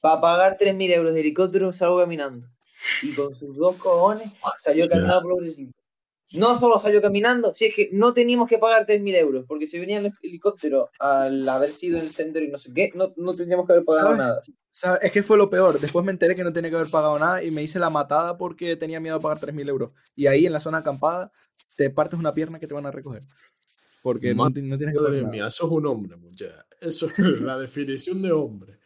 Para 0.00 0.20
pagar 0.20 0.58
3.000 0.58 0.92
euros 0.94 1.14
de 1.14 1.20
helicóptero 1.20 1.72
salgo 1.72 1.98
caminando. 2.00 2.48
Y 3.02 3.14
con 3.14 3.34
sus 3.34 3.56
dos 3.56 3.76
cojones 3.76 4.32
salió 4.62 4.84
Hostia. 4.84 4.88
caminando 4.88 5.22
progresito. 5.22 5.72
No 6.32 6.56
solo 6.56 6.78
salió 6.78 7.02
caminando, 7.02 7.54
si 7.54 7.66
es 7.66 7.74
que 7.74 7.90
no 7.92 8.14
teníamos 8.14 8.48
que 8.48 8.58
pagar 8.58 8.86
3.000 8.86 9.16
euros, 9.16 9.44
porque 9.46 9.66
si 9.66 9.78
venía 9.78 9.98
el 9.98 10.12
helicóptero 10.22 10.90
al 10.98 11.46
haber 11.48 11.72
sido 11.72 11.98
en 11.98 12.04
el 12.04 12.10
centro 12.10 12.42
y 12.42 12.48
no 12.48 12.56
sé 12.58 12.72
qué, 12.72 12.90
no, 12.94 13.12
no 13.16 13.34
tendríamos 13.34 13.66
que 13.66 13.74
haber 13.74 13.84
pagado 13.84 14.06
¿Sabes? 14.06 14.18
nada. 14.18 14.42
¿Sabes? 14.70 15.00
Es 15.02 15.12
que 15.12 15.22
fue 15.22 15.36
lo 15.36 15.50
peor. 15.50 15.78
Después 15.78 16.04
me 16.04 16.12
enteré 16.12 16.34
que 16.34 16.44
no 16.44 16.52
tenía 16.52 16.70
que 16.70 16.76
haber 16.76 16.90
pagado 16.90 17.18
nada 17.18 17.42
y 17.42 17.50
me 17.50 17.62
hice 17.62 17.78
la 17.78 17.90
matada 17.90 18.38
porque 18.38 18.76
tenía 18.76 19.00
miedo 19.00 19.16
a 19.16 19.20
pagar 19.20 19.40
3.000 19.40 19.68
euros. 19.68 19.90
Y 20.16 20.26
ahí 20.26 20.46
en 20.46 20.52
la 20.52 20.60
zona 20.60 20.78
acampada 20.78 21.30
te 21.76 21.90
partes 21.90 22.18
una 22.18 22.32
pierna 22.32 22.58
que 22.58 22.66
te 22.66 22.74
van 22.74 22.86
a 22.86 22.90
recoger. 22.90 23.22
Porque 24.02 24.34
no, 24.34 24.44
Madre 24.44 24.62
no 24.62 24.76
tienes 24.78 24.94
que 24.94 24.98
pagar 24.98 25.12
Madre 25.12 25.22
nada. 25.22 25.32
mía, 25.32 25.46
eso 25.46 25.66
es 25.66 25.72
un 25.72 25.86
hombre, 25.86 26.16
muchacha. 26.16 26.66
Eso 26.80 27.06
es 27.06 27.12
la 27.42 27.58
definición 27.58 28.22
de 28.22 28.32
hombre. 28.32 28.78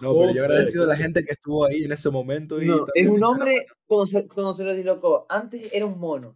No, 0.00 0.14
pero 0.14 0.34
yo 0.34 0.42
agradecido 0.42 0.84
a 0.84 0.86
la 0.86 0.96
gente 0.96 1.24
que 1.24 1.32
estuvo 1.32 1.64
ahí 1.64 1.84
en 1.84 1.92
ese 1.92 2.10
momento. 2.10 2.60
Y 2.60 2.66
No, 2.66 2.86
es 2.94 3.08
un 3.08 3.22
hombre 3.24 3.66
cuando 3.86 4.06
se, 4.06 4.26
cuando 4.26 4.52
se 4.52 4.64
lo 4.64 4.74
dislocó. 4.74 5.26
Antes 5.28 5.70
era 5.72 5.86
un 5.86 5.98
mono. 5.98 6.34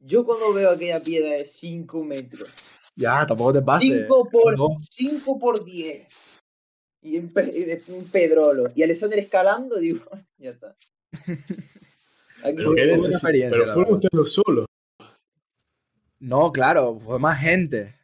Yo 0.00 0.24
cuando 0.24 0.52
veo 0.52 0.70
aquella 0.70 1.02
piedra 1.02 1.30
de 1.36 1.44
5 1.46 2.04
metros, 2.04 2.54
Ya, 2.94 3.26
tampoco 3.26 3.52
te 3.54 3.62
pases. 3.62 3.90
5 3.90 4.28
por, 4.30 4.56
No. 4.58 4.68
5 4.78 5.38
por 5.38 5.64
10, 5.64 6.06
y 7.02 7.16
en, 7.16 7.32
pe- 7.32 7.72
en 7.88 7.94
un 7.94 8.04
pedrolo, 8.10 8.68
y 8.74 8.82
Alexander 8.82 9.18
escalando, 9.18 9.76
digo, 9.76 10.04
ya 10.38 10.50
está. 10.50 10.76
Aquí 12.42 12.56
Pero, 12.56 12.70
Fue 12.70 12.76
necesi- 12.86 13.08
experiencia, 13.12 13.58
pero 13.62 13.74
fueron 13.74 13.92
ustedes 13.94 14.32
solos. 14.32 14.66
No, 16.18 16.52
claro, 16.52 16.98
fue 17.00 17.18
más 17.18 17.38
gente. 17.40 17.94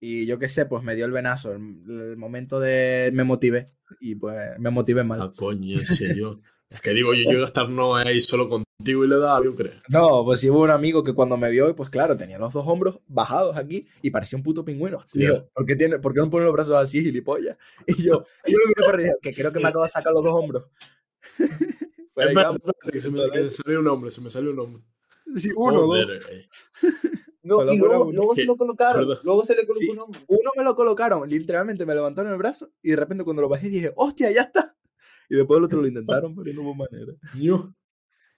Y 0.00 0.26
yo 0.26 0.38
qué 0.38 0.48
sé, 0.48 0.66
pues 0.66 0.82
me 0.82 0.94
dio 0.96 1.04
el 1.04 1.12
venazo. 1.12 1.52
El, 1.52 1.84
el 1.88 2.16
momento 2.16 2.58
de. 2.60 3.10
Me 3.12 3.22
motivé. 3.24 3.66
Y 4.00 4.14
pues 4.16 4.58
me 4.58 4.70
motivé 4.70 5.04
mal. 5.04 5.22
Ah, 5.22 5.32
coño, 5.36 5.76
ese 5.76 6.14
yo. 6.16 6.40
Es 6.72 6.80
que 6.80 6.92
digo, 6.92 7.12
yo 7.14 7.28
llego 7.30 7.42
a 7.42 7.46
estar 7.46 7.68
no 7.68 7.94
ahí 7.94 8.18
solo 8.20 8.48
contigo 8.48 9.04
y 9.04 9.08
le 9.08 9.18
da, 9.18 9.42
yo 9.44 9.54
creo. 9.54 9.72
No, 9.88 10.24
pues 10.24 10.40
sí 10.40 10.48
hubo 10.50 10.62
un 10.62 10.70
amigo 10.70 11.04
que 11.04 11.12
cuando 11.14 11.36
me 11.36 11.50
vio, 11.50 11.74
pues 11.76 11.90
claro, 11.90 12.16
tenía 12.16 12.38
los 12.38 12.52
dos 12.52 12.64
hombros 12.66 12.98
bajados 13.06 13.56
aquí 13.56 13.86
y 14.00 14.10
parecía 14.10 14.36
un 14.38 14.42
puto 14.42 14.64
pingüino. 14.64 15.04
Dijo, 15.12 15.48
¿por 15.52 15.66
qué, 15.66 15.76
tiene, 15.76 15.98
¿por 15.98 16.14
qué 16.14 16.20
no 16.20 16.30
pone 16.30 16.44
los 16.44 16.54
brazos 16.54 16.76
así, 16.76 17.02
gilipollas? 17.02 17.56
Y 17.86 18.02
yo, 18.04 18.24
y 18.46 18.52
yo 18.52 18.58
lo 18.58 18.68
miré 18.68 18.84
para 18.86 19.14
que 19.20 19.30
creo 19.32 19.52
que 19.52 19.60
me 19.60 19.68
acabo 19.68 19.84
de 19.84 19.90
sacar 19.90 20.12
los 20.12 20.24
dos 20.24 20.32
hombros. 20.34 20.64
Cabrón. 22.14 22.56
espérate, 22.56 22.92
que 22.92 23.00
se 23.00 23.10
me, 23.10 23.30
que 23.30 23.50
salió 23.50 23.80
un 23.80 23.88
hombre, 23.88 24.10
se 24.10 24.20
me 24.20 24.30
salió 24.30 24.50
un 24.50 24.58
hombre. 24.58 24.82
Sí, 25.36 25.50
uno, 25.56 25.80
dos. 25.80 25.86
Joder, 25.86 26.20
eh. 26.30 26.48
No, 27.44 27.64
y 27.72 27.76
luego, 27.76 28.12
luego 28.12 28.34
se 28.36 28.44
lo 28.44 28.56
colocaron, 28.56 29.04
luego 29.24 29.44
se 29.44 29.56
le 29.56 29.66
colocó 29.66 29.80
Sí. 29.80 29.90
un 29.90 29.98
hombre. 29.98 30.20
Uno 30.28 30.50
me 30.56 30.62
lo 30.62 30.76
colocaron, 30.76 31.28
literalmente 31.28 31.84
me 31.84 31.92
levantaron 31.94 32.30
el 32.30 32.38
brazo 32.38 32.70
y 32.82 32.90
de 32.90 32.96
repente 32.96 33.24
cuando 33.24 33.42
lo 33.42 33.48
bajé 33.48 33.68
dije, 33.68 33.92
hostia, 33.96 34.30
ya 34.30 34.42
está. 34.42 34.76
Y 35.32 35.36
después 35.36 35.58
el 35.58 35.64
otro 35.64 35.80
lo 35.80 35.88
intentaron, 35.92 36.34
pero 36.36 36.52
no 36.54 36.62
hubo 36.62 36.74
manera. 36.74 37.12
Yo- 37.40 37.72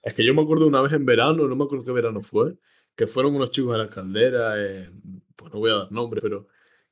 Es 0.02 0.14
que 0.14 0.24
yo 0.24 0.34
me 0.34 0.42
acuerdo 0.42 0.66
una 0.66 0.80
vez 0.82 0.92
en 0.92 1.06
verano, 1.06 1.48
no 1.48 1.56
me 1.56 1.64
acuerdo 1.64 1.84
qué 1.84 1.92
verano 1.92 2.22
fue, 2.22 2.56
que 2.96 3.06
fueron 3.06 3.34
unos 3.36 3.50
chicos 3.50 3.74
a 3.74 3.78
la 3.78 3.90
caldera, 3.90 4.54
eh, 4.62 4.90
pues 5.36 5.52
no 5.52 5.60
voy 5.60 5.70
a 5.72 5.74
dar 5.74 5.92
nombre, 5.92 6.20
pero 6.20 6.46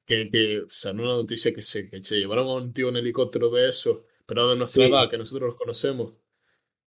que, 0.07 0.31
que 0.31 0.65
salió 0.69 1.03
una 1.05 1.13
noticia 1.15 1.55
que 1.55 1.63
se, 1.63 1.89
que 1.91 2.03
se 2.03 2.17
llevaron 2.19 2.49
a 2.49 2.55
un 2.55 2.73
tío 2.73 2.89
en 2.89 2.97
helicóptero 2.97 3.51
de 3.51 3.69
esos, 3.69 3.99
pero 4.27 4.49
de 4.51 4.57
nuestra 4.57 4.85
Sí. 4.85 4.91
edad, 4.91 5.11
que 5.11 5.19
nosotros 5.19 5.49
los 5.51 5.57
conocemos. 5.57 6.15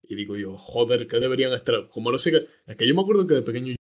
Y 0.02 0.14
digo 0.16 0.36
yo, 0.36 0.56
joder, 0.58 1.06
que 1.06 1.20
deberían 1.20 1.52
estar. 1.54 1.88
Como 1.88 2.10
no 2.12 2.18
sé 2.18 2.30
qué. 2.32 2.46
Es 2.66 2.76
que 2.76 2.86
yo 2.88 2.94
me 2.94 3.02
acuerdo 3.02 3.26
que 3.26 3.34
de 3.34 3.42
pequeño 3.42 3.74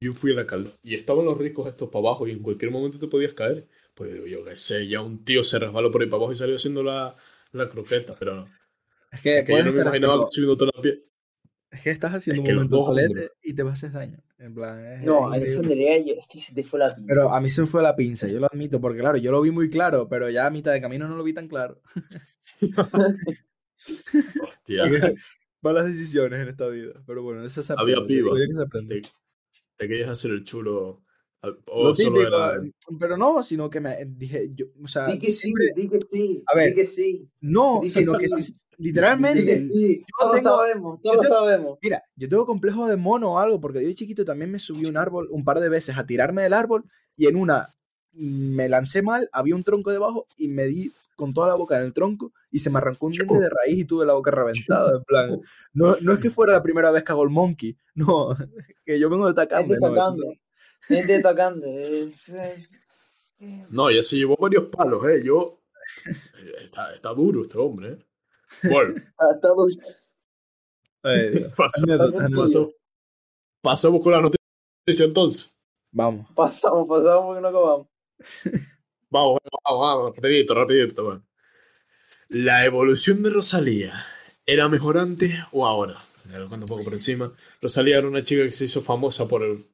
yo 0.00 0.12
fui 0.14 0.32
a 0.32 0.36
la 0.36 0.46
caldera 0.46 0.76
y 0.82 0.94
estaban 0.94 1.24
los 1.24 1.38
ricos 1.38 1.68
estos 1.68 1.88
para 1.90 2.08
abajo 2.08 2.26
y 2.28 2.32
en 2.32 2.40
cualquier 2.40 2.70
momento 2.70 2.98
te 2.98 3.08
podías 3.08 3.32
caer. 3.34 3.66
Pues 3.94 4.12
digo 4.12 4.26
yo, 4.26 4.44
qué 4.44 4.56
sé, 4.56 4.86
ya 4.88 5.00
un 5.02 5.24
tío 5.24 5.42
se 5.44 5.58
resbaló 5.58 5.90
por 5.90 6.02
ahí 6.02 6.08
para 6.08 6.18
abajo 6.18 6.32
y 6.32 6.36
salió 6.36 6.56
haciendo 6.56 6.82
la, 6.82 7.16
la 7.52 7.68
croqueta, 7.68 8.14
pero 8.18 8.36
no. 8.36 8.48
Es 9.16 9.22
que, 9.22 9.38
Es 9.40 9.44
que 9.44 9.52
yo 9.52 9.64
no 9.64 9.72
me 9.72 9.80
imaginaba 9.80 10.12
haciendo- 10.14 10.28
subiendo 10.30 10.56
toda 10.56 10.70
la 10.76 10.82
piel. 10.82 11.04
es 11.70 11.82
que 11.82 11.90
estás 11.90 12.14
haciendo 12.14 12.42
Es 12.42 12.46
que 12.48 12.54
un 12.54 12.66
momento 12.68 13.30
y 13.42 13.54
te 13.54 13.62
vas 13.62 13.72
a 13.72 13.74
hacer 13.74 13.92
daño. 13.92 14.22
En 14.38 14.54
plan, 14.54 14.84
es 14.86 15.02
No, 15.02 15.32
era 15.34 15.44
yo, 15.46 16.14
es 16.14 16.26
que 16.30 16.40
se 16.40 16.54
te 16.54 16.62
fue 16.62 16.78
la 16.78 16.86
pinza. 16.86 17.04
Pero 17.08 17.32
a 17.34 17.40
mí 17.40 17.48
se 17.48 17.62
me 17.62 17.66
fue 17.66 17.82
la 17.82 17.96
pinza, 17.96 18.28
yo 18.28 18.38
lo 18.38 18.46
admito, 18.46 18.80
porque 18.80 19.00
claro, 19.00 19.16
yo 19.16 19.32
lo 19.32 19.40
vi 19.40 19.50
muy 19.50 19.68
claro, 19.70 20.08
pero 20.08 20.28
ya 20.30 20.46
a 20.46 20.50
mitad 20.50 20.72
de 20.72 20.80
camino 20.80 21.08
no 21.08 21.16
lo 21.16 21.24
vi 21.24 21.32
tan 21.32 21.48
claro. 21.48 21.80
Hostia. 24.42 24.84
Malas 25.62 25.86
decisiones 25.86 26.40
en 26.42 26.48
esta 26.48 26.68
vida, 26.68 27.02
pero 27.06 27.22
bueno, 27.22 27.42
eso 27.44 27.62
se 27.62 27.72
Había 27.76 27.96
aprende, 27.96 28.14
digo 28.14 28.34
piba. 28.34 28.46
yo 28.64 28.70
que 28.70 28.78
se. 28.78 28.86
Te, 28.86 29.02
te 29.78 29.88
querías 29.88 30.10
hacer 30.10 30.30
el 30.32 30.44
chulo. 30.44 31.02
O 31.66 31.84
Lo 31.84 31.94
solo 31.94 32.16
típico, 32.16 32.36
era. 32.36 32.60
pero 32.98 33.16
no, 33.16 33.42
sino 33.42 33.68
que 33.70 33.80
me 33.80 34.04
dije, 34.06 34.50
yo, 34.54 34.66
o 34.82 34.88
sea, 34.88 35.06
Di 35.06 35.18
que 35.18 35.30
sí, 35.30 35.52
di 35.74 35.88
que 35.88 35.98
sí, 36.10 36.42
A 36.46 36.56
ver, 36.56 36.68
di 36.70 36.74
que 36.74 36.84
sí. 36.84 37.28
no, 37.40 37.80
di 37.82 37.90
sino 37.90 38.12
sí. 38.14 38.18
que 38.18 38.26
que 38.36 38.42
literalmente, 38.78 39.68
sí. 39.68 40.04
Todos 40.18 40.36
tengo- 40.36 40.50
lo 40.50 40.56
sabemos, 40.58 41.00
todos 41.02 41.16
yo 41.16 41.22
lo 41.22 41.28
tengo- 41.28 41.34
sabemos. 41.34 41.78
mira, 41.82 42.02
yo 42.16 42.28
tengo 42.28 42.46
complejo 42.46 42.86
de 42.86 42.96
mono 42.96 43.32
o 43.34 43.38
algo, 43.38 43.60
porque 43.60 43.80
yo 43.82 43.88
de 43.88 43.94
chiquito 43.94 44.24
también 44.24 44.50
me 44.50 44.58
subí 44.58 44.86
a 44.86 44.90
un 44.90 44.96
árbol 44.96 45.28
un 45.30 45.44
par 45.44 45.60
de 45.60 45.68
veces 45.68 45.96
a 45.96 46.04
tirarme 46.06 46.42
del 46.42 46.52
árbol 46.52 46.84
y 47.16 47.26
en 47.26 47.36
una 47.36 47.68
mm, 48.12 48.54
me 48.54 48.68
lancé 48.68 49.02
mal, 49.02 49.28
había 49.32 49.54
un 49.54 49.64
tronco 49.64 49.90
debajo 49.90 50.26
y 50.36 50.48
me 50.48 50.66
di 50.66 50.92
con 51.16 51.32
toda 51.32 51.48
la 51.48 51.54
boca 51.54 51.78
en 51.78 51.84
el 51.84 51.94
tronco 51.94 52.32
y 52.50 52.58
se 52.58 52.68
me 52.68 52.76
arrancó 52.76 53.06
un 53.06 53.12
diente 53.12 53.38
de 53.38 53.48
raíz 53.48 53.78
y 53.78 53.84
tuve 53.86 54.04
la 54.04 54.12
boca 54.12 54.30
reventada, 54.30 54.98
en 54.98 55.04
plan, 55.04 55.40
no, 55.72 55.96
no 56.02 56.12
es 56.12 56.18
que 56.20 56.28
fuera 56.28 56.52
la 56.52 56.62
primera 56.62 56.90
vez 56.90 57.02
que 57.04 57.12
hago 57.12 57.24
el 57.24 57.30
monkey, 57.30 57.74
no, 57.94 58.28
que 58.84 59.00
yo 59.00 59.08
vengo 59.08 59.26
de 59.26 59.32
Tacambe, 59.32 59.78
no, 59.80 59.88
Gente 60.82 61.20
tocando. 61.22 61.66
eh, 61.66 62.12
eh. 63.40 63.66
No, 63.70 63.90
ya 63.90 64.02
se 64.02 64.16
llevó 64.16 64.36
varios 64.36 64.66
palos, 64.66 65.04
¿eh? 65.06 65.22
Yo. 65.24 65.60
eh, 66.38 66.64
Está, 66.64 66.94
está 66.94 67.10
duro 67.10 67.42
este 67.42 67.58
hombre, 67.58 67.92
¿eh? 67.92 67.98
Bueno, 68.70 68.94
Ah, 69.18 69.34
Ay, 71.02 71.30
Dios. 71.30 71.52
pasamos, 73.62 74.00
con 74.02 74.12
la 74.12 74.20
noticia 74.20 75.04
entonces. 75.04 75.56
Vamos. 75.92 76.26
Pasamos, 76.34 76.86
pasamos 76.88 77.24
porque 77.26 77.40
no 77.40 77.48
acabamos. 77.48 77.86
Vamos, 79.08 79.38
vamos, 79.64 79.80
vamos, 79.80 80.16
rapidito, 80.16 80.52
rapidito. 80.52 81.22
La 82.28 82.64
evolución 82.64 83.22
de 83.22 83.30
Rosalía, 83.30 84.04
¿era 84.44 84.68
mejor 84.68 84.98
antes 84.98 85.32
o 85.52 85.64
ahora? 85.64 86.02
Me 86.24 86.36
lo 86.40 86.48
cuento 86.48 86.64
un 86.64 86.68
poco 86.68 86.82
por 86.84 86.92
encima. 86.92 87.32
Rosalía 87.62 87.98
era 87.98 88.08
una 88.08 88.24
chica 88.24 88.42
que 88.42 88.50
se 88.52 88.64
hizo 88.64 88.82
famosa 88.82 89.28
por, 89.28 89.44
el- 89.44 89.64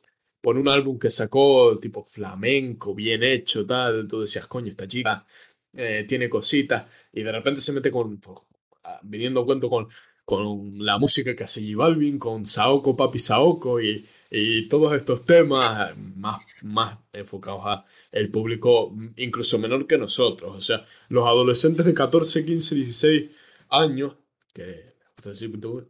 por 0.43 0.59
un 0.59 0.69
álbum 0.69 0.99
que 0.99 1.11
sacó, 1.11 1.79
tipo 1.79 2.05
flamenco, 2.05 2.95
bien 2.95 3.23
hecho, 3.23 3.65
tal. 3.67 4.07
Tú 4.09 4.21
decías, 4.23 4.47
coño, 4.47 4.69
esta 4.69 4.87
chica 4.87 5.27
eh, 5.75 6.05
tiene 6.09 6.29
cositas. 6.29 6.87
Y 7.13 7.23
de 7.23 7.33
repente 7.33 7.61
se 7.63 7.73
mete 7.73 7.91
con, 7.91 8.19
pues, 8.19 8.41
ah, 8.85 9.01
viniendo 9.05 9.45
cuento 9.47 9.71
con, 9.71 9.89
con 10.25 10.85
la 10.85 10.99
música 10.99 11.35
que 11.37 11.45
hace 11.45 11.61
J 11.63 11.77
Balvin, 11.77 12.19
con 12.19 12.45
Saoko, 12.45 12.97
Papi 12.97 13.19
Saoko 13.19 13.81
y, 13.81 14.07
y 14.31 14.69
todos 14.69 14.95
estos 14.95 15.25
temas 15.25 15.97
más, 16.17 16.43
más 16.63 16.99
enfocados 17.13 17.63
a 17.65 17.85
el 18.11 18.31
público 18.31 18.95
incluso 19.17 19.59
menor 19.59 19.87
que 19.87 19.99
nosotros. 19.99 20.53
O 20.57 20.61
sea, 20.61 20.85
los 21.09 21.27
adolescentes 21.27 21.87
de 21.87 21.95
14, 21.95 22.45
15, 22.45 22.75
16 22.75 23.31
años, 23.71 24.17
que 24.53 24.93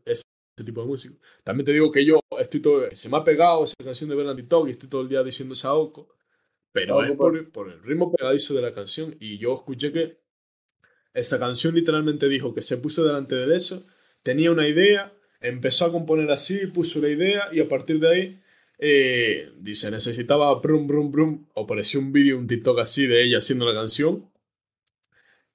ese 0.04 0.24
ese 0.56 0.64
tipo 0.64 0.82
de 0.82 0.86
música. 0.86 1.14
También 1.44 1.66
te 1.66 1.72
digo 1.72 1.90
que 1.90 2.04
yo 2.04 2.20
estoy 2.38 2.60
todo, 2.60 2.88
se 2.92 3.08
me 3.08 3.16
ha 3.16 3.24
pegado 3.24 3.64
esa 3.64 3.74
canción 3.82 4.10
de 4.10 4.16
Bernard 4.16 4.46
Talk 4.46 4.68
y 4.68 4.72
estoy 4.72 4.88
todo 4.88 5.02
el 5.02 5.08
día 5.08 5.22
diciendo 5.22 5.54
Saoko, 5.54 6.08
pero 6.72 7.00
Saoko, 7.00 7.12
es 7.12 7.16
por, 7.16 7.52
por 7.52 7.70
el 7.70 7.82
ritmo 7.82 8.12
pegadizo 8.12 8.54
de 8.54 8.62
la 8.62 8.72
canción 8.72 9.16
y 9.20 9.38
yo 9.38 9.54
escuché 9.54 9.92
que 9.92 10.20
esa 11.14 11.38
canción 11.38 11.74
literalmente 11.74 12.28
dijo 12.28 12.54
que 12.54 12.62
se 12.62 12.78
puso 12.78 13.04
delante 13.04 13.34
de 13.34 13.56
eso 13.56 13.84
tenía 14.22 14.50
una 14.50 14.66
idea, 14.68 15.12
empezó 15.40 15.86
a 15.86 15.92
componer 15.92 16.30
así, 16.30 16.66
puso 16.68 17.00
la 17.00 17.08
idea 17.08 17.48
y 17.52 17.60
a 17.60 17.68
partir 17.68 17.98
de 17.98 18.08
ahí 18.08 18.42
eh, 18.78 19.52
dice, 19.58 19.90
necesitaba 19.90 20.54
brum 20.60 20.86
brum 20.86 21.10
brum, 21.10 21.46
apareció 21.56 22.00
un 22.00 22.12
vídeo, 22.12 22.38
un 22.38 22.46
TikTok 22.46 22.80
así 22.80 23.06
de 23.06 23.24
ella 23.24 23.38
haciendo 23.38 23.64
la 23.66 23.74
canción 23.74 24.28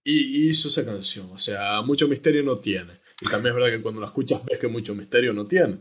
y 0.04 0.48
hizo 0.48 0.70
esa 0.70 0.86
canción. 0.86 1.30
O 1.32 1.38
sea, 1.38 1.82
mucho 1.82 2.08
misterio 2.08 2.42
no 2.44 2.58
tiene. 2.60 2.94
Y 3.22 3.26
también 3.30 3.48
es 3.56 3.56
verdad 3.62 3.76
que 3.78 3.82
cuando 3.82 4.02
la 4.02 4.08
escuchas 4.08 4.44
ves 4.46 4.60
que 4.60 4.68
mucho 4.68 4.94
misterio 4.96 5.34
no 5.34 5.46
tiene. 5.46 5.80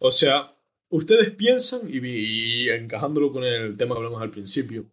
O 0.00 0.10
sea, 0.10 0.52
ustedes 0.88 1.30
piensan, 1.32 1.82
y, 1.88 1.98
y 2.04 2.68
encajándolo 2.70 3.30
con 3.32 3.44
el 3.44 3.76
tema 3.76 3.94
que 3.94 3.98
hablamos 3.98 4.20
al 4.20 4.30
principio, 4.30 4.86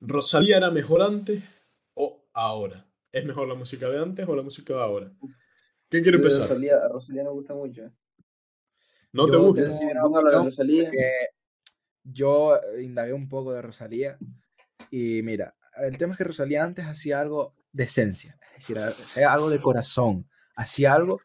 ¿Rosalía 0.00 0.56
era 0.56 0.70
mejor 0.70 1.02
antes 1.02 1.42
o 1.94 2.24
ahora? 2.32 2.86
¿Es 3.12 3.24
mejor 3.26 3.46
la 3.48 3.54
música 3.54 3.88
de 3.90 3.98
antes 4.00 4.26
o 4.26 4.34
la 4.34 4.42
música 4.42 4.72
de 4.74 4.80
ahora? 4.80 5.12
¿Quién 5.90 6.02
quiere 6.02 6.16
empezar? 6.16 6.48
Rosalía, 6.48 6.76
a 6.78 6.88
Rosalía 6.88 7.24
me 7.24 7.30
gusta 7.30 7.54
mucho. 7.54 7.92
¿No 9.12 9.26
te 9.26 9.32
Yo 9.32 9.42
gusta? 9.42 9.62
tengo- 9.64 9.78
Si 9.78 9.84
hablar 9.84 10.24
de 10.32 10.38
Rosalía, 10.44 10.90
yo 12.04 12.58
indagué 12.80 13.12
un 13.12 13.28
poco 13.28 13.52
de 13.52 13.60
Rosalía 13.62 14.16
y 14.90 15.20
mira, 15.22 15.54
el 15.76 15.98
tema 15.98 16.12
es 16.12 16.18
que 16.18 16.24
Rosalía 16.24 16.64
antes 16.64 16.86
hacía 16.86 17.20
algo 17.20 17.54
de 17.72 17.84
esencia, 17.84 18.38
es 18.56 18.58
decir, 18.68 18.78
hacía 18.78 19.32
algo 19.32 19.50
de 19.50 19.60
corazón, 19.60 20.28
hacía 20.60 20.94
algo 20.94 21.20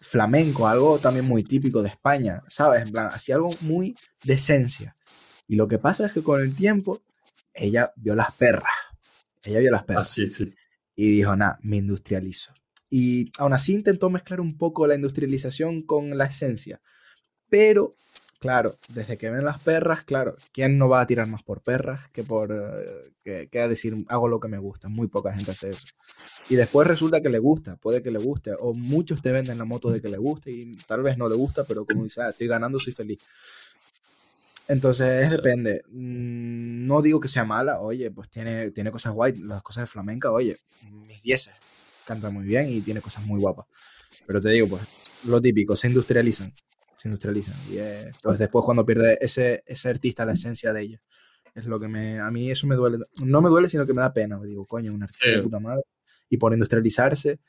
flamenco, 0.00 0.68
algo 0.68 0.98
también 0.98 1.26
muy 1.26 1.42
típico 1.42 1.82
de 1.82 1.88
España, 1.88 2.42
¿sabes? 2.48 2.82
En 2.82 2.92
plan, 2.92 3.08
hacía 3.12 3.36
algo 3.36 3.50
muy 3.60 3.96
de 4.24 4.34
esencia. 4.34 4.96
Y 5.48 5.56
lo 5.56 5.66
que 5.68 5.78
pasa 5.78 6.06
es 6.06 6.12
que 6.12 6.22
con 6.22 6.40
el 6.40 6.54
tiempo 6.54 7.02
ella 7.52 7.92
vio 7.96 8.14
las 8.14 8.32
perras, 8.32 8.72
ella 9.42 9.58
vio 9.58 9.70
las 9.70 9.84
perras 9.84 10.08
sí, 10.08 10.28
sí. 10.28 10.54
y 10.94 11.10
dijo, 11.10 11.34
nada, 11.36 11.58
me 11.62 11.76
industrializo. 11.76 12.52
Y 12.88 13.30
aún 13.38 13.52
así 13.52 13.74
intentó 13.74 14.10
mezclar 14.10 14.40
un 14.40 14.56
poco 14.56 14.86
la 14.86 14.94
industrialización 14.94 15.82
con 15.82 16.16
la 16.16 16.26
esencia. 16.26 16.80
Pero, 17.48 17.96
claro, 18.42 18.74
desde 18.88 19.16
que 19.16 19.30
ven 19.30 19.44
las 19.44 19.60
perras, 19.60 20.02
claro, 20.02 20.34
¿quién 20.52 20.76
no 20.76 20.88
va 20.88 21.00
a 21.00 21.06
tirar 21.06 21.28
más 21.28 21.42
por 21.44 21.62
perras 21.62 22.10
que 22.10 22.24
por 22.24 22.50
eh, 22.52 23.12
que, 23.24 23.48
que 23.50 23.60
a 23.60 23.68
decir 23.68 23.94
hago 24.08 24.26
lo 24.28 24.40
que 24.40 24.48
me 24.48 24.58
gusta? 24.58 24.88
Muy 24.88 25.06
poca 25.06 25.32
gente 25.32 25.52
hace 25.52 25.70
eso. 25.70 25.86
Y 26.50 26.56
después 26.56 26.86
resulta 26.88 27.20
que 27.22 27.28
le 27.30 27.38
gusta, 27.38 27.76
puede 27.76 28.02
que 28.02 28.10
le 28.10 28.18
guste, 28.18 28.50
o 28.58 28.74
muchos 28.74 29.22
te 29.22 29.30
venden 29.30 29.58
la 29.58 29.64
moto 29.64 29.90
de 29.90 30.02
que 30.02 30.08
le 30.08 30.18
guste 30.18 30.50
y 30.50 30.76
tal 30.88 31.02
vez 31.02 31.16
no 31.16 31.28
le 31.28 31.36
gusta, 31.36 31.64
pero 31.64 31.86
como 31.86 32.02
dice, 32.04 32.20
"Ah, 32.20 32.30
estoy 32.30 32.48
ganando, 32.48 32.78
soy 32.80 32.92
feliz. 32.92 33.20
Entonces, 34.68 35.30
depende. 35.36 35.82
Mm, 35.90 36.86
No 36.86 37.00
digo 37.02 37.20
que 37.20 37.28
sea 37.28 37.44
mala, 37.44 37.80
oye, 37.80 38.10
pues 38.10 38.28
tiene, 38.28 38.70
tiene 38.72 38.90
cosas 38.90 39.12
guay, 39.12 39.34
las 39.36 39.62
cosas 39.62 39.84
de 39.84 39.86
flamenca, 39.86 40.30
oye, 40.32 40.56
mis 40.90 41.22
dieces, 41.22 41.54
canta 42.06 42.28
muy 42.30 42.44
bien 42.44 42.68
y 42.68 42.80
tiene 42.80 43.00
cosas 43.00 43.24
muy 43.24 43.40
guapas. 43.40 43.66
Pero 44.26 44.40
te 44.40 44.50
digo, 44.50 44.68
pues, 44.68 44.82
lo 45.24 45.40
típico, 45.40 45.76
se 45.76 45.88
industrializan, 45.88 46.52
se 47.02 47.08
industrializan. 47.08 47.54
Y 47.70 47.78
eh, 47.78 48.10
pues 48.22 48.38
después 48.38 48.64
cuando 48.64 48.84
pierde 48.86 49.18
ese, 49.20 49.62
ese 49.66 49.88
artista 49.90 50.24
la 50.24 50.32
esencia 50.32 50.72
de 50.72 50.82
ella, 50.82 51.02
es 51.54 51.66
lo 51.66 51.78
que 51.78 51.88
me, 51.88 52.18
a 52.20 52.30
mí 52.30 52.50
eso 52.50 52.66
me 52.66 52.74
duele. 52.76 52.98
No 53.24 53.42
me 53.42 53.50
duele, 53.50 53.68
sino 53.68 53.84
que 53.86 53.92
me 53.92 54.00
da 54.00 54.12
pena. 54.12 54.40
Digo, 54.42 54.64
coño, 54.66 54.92
un 54.94 55.02
artista 55.02 55.26
Sí. 55.26 55.32
de 55.32 55.42
puta 55.42 55.60
madre. 55.60 55.82
Y 56.30 56.38
por 56.38 56.52
industrializarse, 56.52 57.40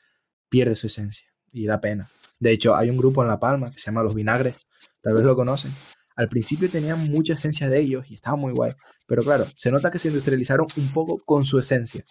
pierde 0.48 0.74
su 0.74 0.88
esencia. 0.88 1.26
Y 1.52 1.66
da 1.66 1.80
pena. 1.80 2.10
De 2.38 2.50
hecho, 2.52 2.74
hay 2.76 2.90
un 2.90 2.98
grupo 2.98 3.22
en 3.22 3.28
La 3.28 3.40
Palma 3.40 3.70
que 3.70 3.78
se 3.78 3.86
llama 3.86 4.02
Los 4.02 4.14
Vinagres, 4.14 4.66
tal 5.00 5.14
vez 5.14 5.22
lo 5.22 5.34
conocen. 5.36 5.72
Al 6.16 6.28
principio 6.28 6.70
tenían 6.70 7.10
mucha 7.10 7.32
esencia 7.34 7.68
de 7.70 7.80
ellos 7.80 8.10
y 8.10 8.14
estaba 8.14 8.36
muy 8.36 8.52
guay. 8.52 8.72
Pero 9.06 9.22
claro, 9.22 9.46
se 9.56 9.70
nota 9.70 9.90
que 9.90 9.98
se 9.98 10.08
industrializaron 10.08 10.66
un 10.76 10.92
poco 10.92 11.18
con 11.24 11.44
su 11.44 11.58
esencia. 11.58 12.04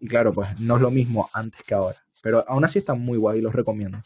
Y 0.00 0.08
claro, 0.08 0.32
pues 0.32 0.58
no 0.60 0.76
es 0.76 0.82
lo 0.82 0.90
mismo 0.90 1.30
antes 1.32 1.62
que 1.62 1.74
ahora. 1.74 1.98
Pero 2.22 2.44
aún 2.48 2.64
así 2.64 2.78
están 2.80 3.00
muy 3.00 3.16
guay 3.16 3.38
y 3.38 3.42
los 3.42 3.54
recomiendo. 3.54 4.02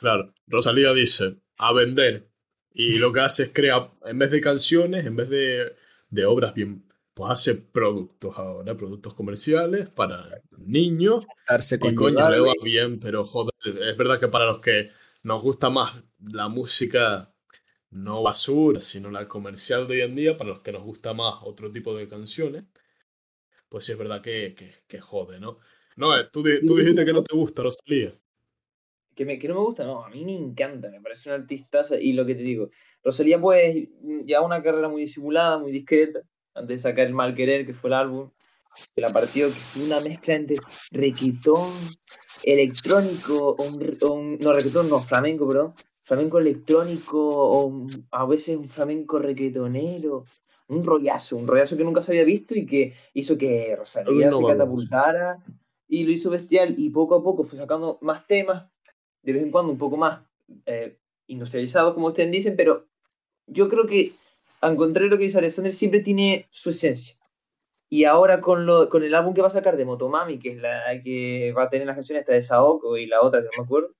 Claro. 0.00 0.32
Rosalía 0.46 0.92
dice, 0.92 1.36
a 1.58 1.72
vender. 1.72 2.28
Y 2.72 2.98
lo 2.98 3.12
que 3.12 3.20
hace 3.20 3.44
es 3.44 3.50
crear, 3.52 3.90
en 4.04 4.18
vez 4.18 4.30
de 4.30 4.40
canciones, 4.40 5.04
en 5.04 5.14
vez 5.14 5.28
de, 5.28 5.76
de 6.08 6.24
obras 6.24 6.54
bien, 6.54 6.84
pues 7.12 7.32
hace 7.32 7.56
productos 7.56 8.36
ahora, 8.38 8.74
productos 8.76 9.12
comerciales 9.12 9.88
para 9.90 10.40
niños. 10.56 11.26
Darse 11.46 11.78
con 11.78 11.92
Y 11.92 11.94
coño, 11.94 12.30
le 12.30 12.40
va 12.40 12.52
bien, 12.62 12.98
pero 12.98 13.24
joder, 13.24 13.52
es 13.64 13.96
verdad 13.96 14.18
que 14.18 14.28
para 14.28 14.46
los 14.46 14.60
que 14.60 14.90
nos 15.22 15.42
gusta 15.42 15.68
más 15.68 16.02
la 16.18 16.48
música 16.48 17.34
no 17.90 18.22
basura, 18.22 18.80
sino 18.80 19.10
la 19.10 19.26
comercial 19.26 19.86
de 19.86 19.94
hoy 19.94 20.00
en 20.02 20.14
día, 20.14 20.38
para 20.38 20.50
los 20.50 20.60
que 20.60 20.72
nos 20.72 20.82
gusta 20.82 21.12
más 21.12 21.34
otro 21.42 21.70
tipo 21.70 21.94
de 21.94 22.08
canciones, 22.08 22.64
pues 23.68 23.84
sí 23.84 23.92
es 23.92 23.98
verdad 23.98 24.22
que, 24.22 24.54
que, 24.56 24.72
que 24.86 25.00
jode, 25.00 25.40
¿no? 25.40 25.58
No, 25.96 26.18
eh, 26.18 26.28
tú, 26.32 26.42
tú 26.42 26.76
dijiste 26.76 27.04
que 27.04 27.12
no 27.12 27.22
te 27.22 27.36
gusta 27.36 27.62
Rosalía. 27.62 28.12
Que, 29.20 29.26
me, 29.26 29.38
que 29.38 29.48
no 29.48 29.54
me 29.56 29.60
gusta, 29.60 29.84
no, 29.84 30.02
a 30.02 30.08
mí 30.08 30.24
me 30.24 30.34
encanta, 30.34 30.88
me 30.88 30.98
parece 30.98 31.28
una 31.28 31.36
artistaza 31.42 32.00
y 32.00 32.14
lo 32.14 32.24
que 32.24 32.34
te 32.34 32.42
digo, 32.42 32.70
Rosalía 33.04 33.38
pues 33.38 33.76
ya 34.24 34.40
una 34.40 34.62
carrera 34.62 34.88
muy 34.88 35.02
disimulada, 35.02 35.58
muy 35.58 35.72
discreta, 35.72 36.20
antes 36.54 36.76
de 36.76 36.88
sacar 36.88 37.06
El 37.06 37.12
Mal 37.12 37.34
Querer, 37.34 37.66
que 37.66 37.74
fue 37.74 37.90
el 37.90 37.94
álbum, 37.94 38.30
que 38.94 39.02
la 39.02 39.10
partió, 39.12 39.48
que 39.48 39.60
fue 39.60 39.82
una 39.82 40.00
mezcla 40.00 40.32
entre 40.36 40.56
requetón, 40.90 41.70
electrónico, 42.42 43.56
o 43.58 43.62
un, 43.62 43.98
o 44.00 44.12
un- 44.14 44.38
no, 44.38 44.54
requetón, 44.54 44.88
no, 44.88 45.02
flamenco, 45.02 45.46
perdón, 45.46 45.74
flamenco 46.02 46.38
electrónico, 46.38 47.20
o 47.20 47.66
un- 47.66 48.06
a 48.12 48.24
veces 48.24 48.56
un 48.56 48.70
flamenco 48.70 49.18
requetonero, 49.18 50.24
un 50.68 50.82
rollazo, 50.82 51.36
un 51.36 51.46
rollazo 51.46 51.76
que 51.76 51.84
nunca 51.84 52.00
se 52.00 52.12
había 52.12 52.24
visto 52.24 52.54
y 52.54 52.64
que 52.64 52.94
hizo 53.12 53.36
que 53.36 53.76
Rosalía 53.76 54.30
se 54.32 54.44
catapultara 54.46 55.44
y 55.88 56.04
lo 56.04 56.10
hizo 56.10 56.30
bestial 56.30 56.74
y 56.78 56.88
poco 56.88 57.16
a 57.16 57.22
poco 57.22 57.44
fue 57.44 57.58
sacando 57.58 57.98
más 58.00 58.26
temas, 58.26 58.69
de 59.22 59.32
vez 59.32 59.42
en 59.42 59.50
cuando 59.50 59.72
un 59.72 59.78
poco 59.78 59.96
más 59.96 60.22
eh, 60.66 60.96
industrializados, 61.26 61.94
como 61.94 62.08
ustedes 62.08 62.30
dicen, 62.30 62.56
pero 62.56 62.86
yo 63.46 63.68
creo 63.68 63.86
que, 63.86 64.12
al 64.60 64.76
contrario 64.76 65.16
que 65.16 65.24
dice 65.24 65.38
Alexander, 65.38 65.72
siempre 65.72 66.00
tiene 66.00 66.46
su 66.50 66.70
esencia. 66.70 67.16
Y 67.88 68.04
ahora 68.04 68.40
con, 68.40 68.66
lo, 68.66 68.88
con 68.88 69.02
el 69.02 69.14
álbum 69.14 69.34
que 69.34 69.40
va 69.40 69.48
a 69.48 69.50
sacar 69.50 69.76
de 69.76 69.84
Motomami, 69.84 70.38
que 70.38 70.50
es 70.50 70.58
la 70.58 71.02
que 71.02 71.52
va 71.56 71.64
a 71.64 71.70
tener 71.70 71.86
las 71.86 71.96
canciones 71.96 72.20
esta 72.20 72.34
de 72.34 72.42
Saoko 72.42 72.96
y 72.96 73.06
la 73.06 73.20
otra 73.20 73.40
que 73.40 73.46
no 73.46 73.62
me 73.62 73.64
acuerdo, 73.64 73.94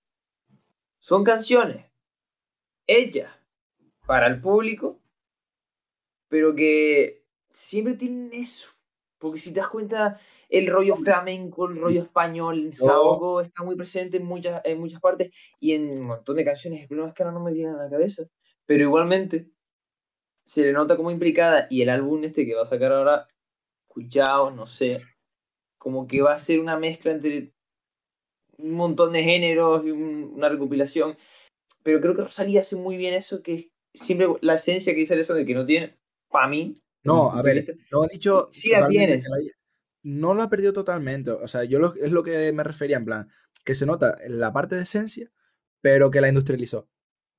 son 1.01 1.25
canciones 1.25 1.87
hechas 2.87 3.33
para 4.07 4.29
el 4.29 4.41
público, 4.41 5.01
pero 6.29 6.55
que 6.55 7.25
siempre 7.53 7.95
tienen 7.95 8.31
eso. 8.33 8.71
Porque 9.19 9.41
si 9.41 9.53
te 9.53 9.61
das 9.61 9.69
cuenta, 9.69 10.21
el 10.51 10.67
rollo 10.67 10.97
flamenco, 10.97 11.69
el 11.69 11.81
rollo 11.81 12.03
español, 12.03 12.59
el 12.59 12.75
Saoko 12.75 13.41
está 13.41 13.63
muy 13.63 13.77
presente 13.77 14.17
en 14.19 14.27
muchas, 14.27 14.61
en 14.65 14.79
muchas 14.79 15.01
partes 15.01 15.31
y 15.61 15.73
en 15.73 15.89
un 15.91 16.03
montón 16.07 16.37
de 16.37 16.45
canciones. 16.45 16.83
El 16.83 16.89
problema 16.89 17.09
es 17.11 17.15
que 17.15 17.23
ahora 17.23 17.35
no 17.35 17.45
me 17.45 17.53
viene 17.53 17.71
a 17.71 17.77
la 17.85 17.89
cabeza. 17.91 18.25
Pero 18.67 18.83
igualmente, 18.85 19.49
se 20.45 20.63
le 20.65 20.73
nota 20.73 20.97
como 20.97 21.11
implicada 21.11 21.67
y 21.71 21.83
el 21.83 21.89
álbum 21.89 22.23
este 22.25 22.45
que 22.45 22.55
va 22.55 22.63
a 22.63 22.67
sacar 22.67 22.93
ahora, 22.93 23.27
escuchado, 23.89 24.51
no 24.51 24.67
sé, 24.67 25.01
como 25.79 26.07
que 26.07 26.21
va 26.23 26.33
a 26.35 26.39
ser 26.39 26.61
una 26.61 26.77
mezcla 26.77 27.13
entre 27.13 27.53
un 28.59 28.73
montón 28.73 29.13
de 29.13 29.23
géneros 29.23 29.85
y 29.85 29.91
un- 29.91 30.33
una 30.35 30.49
recopilación. 30.49 31.17
Pero 31.83 32.01
creo 32.01 32.15
que 32.15 32.23
Rosalía 32.23 32.61
hace 32.61 32.77
muy 32.77 32.97
bien 32.97 33.15
eso, 33.15 33.43
que 33.43 33.71
siempre 33.95 34.27
la 34.43 34.55
esencia 34.55 34.93
que 34.93 35.01
dice 35.01 35.15
Alessandro 35.15 35.47
que 35.47 35.55
no 35.55 35.65
tiene, 35.65 35.97
para 36.29 36.49
mí. 36.49 36.75
No, 37.03 37.33
a 37.33 37.41
ver, 37.43 37.79
no 37.91 38.05
he 38.05 38.09
dicho. 38.13 38.49
Sí 38.53 38.69
la 38.69 38.87
tiene. 38.89 39.23
la 39.23 39.37
No 40.03 40.35
lo 40.35 40.43
ha 40.43 40.49
perdido 40.51 40.73
totalmente. 40.73 41.31
O 41.31 41.47
sea, 41.49 41.65
yo 41.65 41.79
lo- 41.79 41.95
es 41.95 42.11
lo 42.13 42.23
que 42.23 42.53
me 42.53 42.65
refería, 42.65 42.97
en 42.97 43.05
plan, 43.05 43.29
que 43.65 43.75
se 43.75 43.87
nota 43.87 44.17
la 44.29 44.53
parte 44.53 44.75
de 44.77 44.83
esencia, 44.83 45.31
pero 45.81 46.11
que 46.11 46.21
la 46.21 46.29
industrializó. 46.29 46.89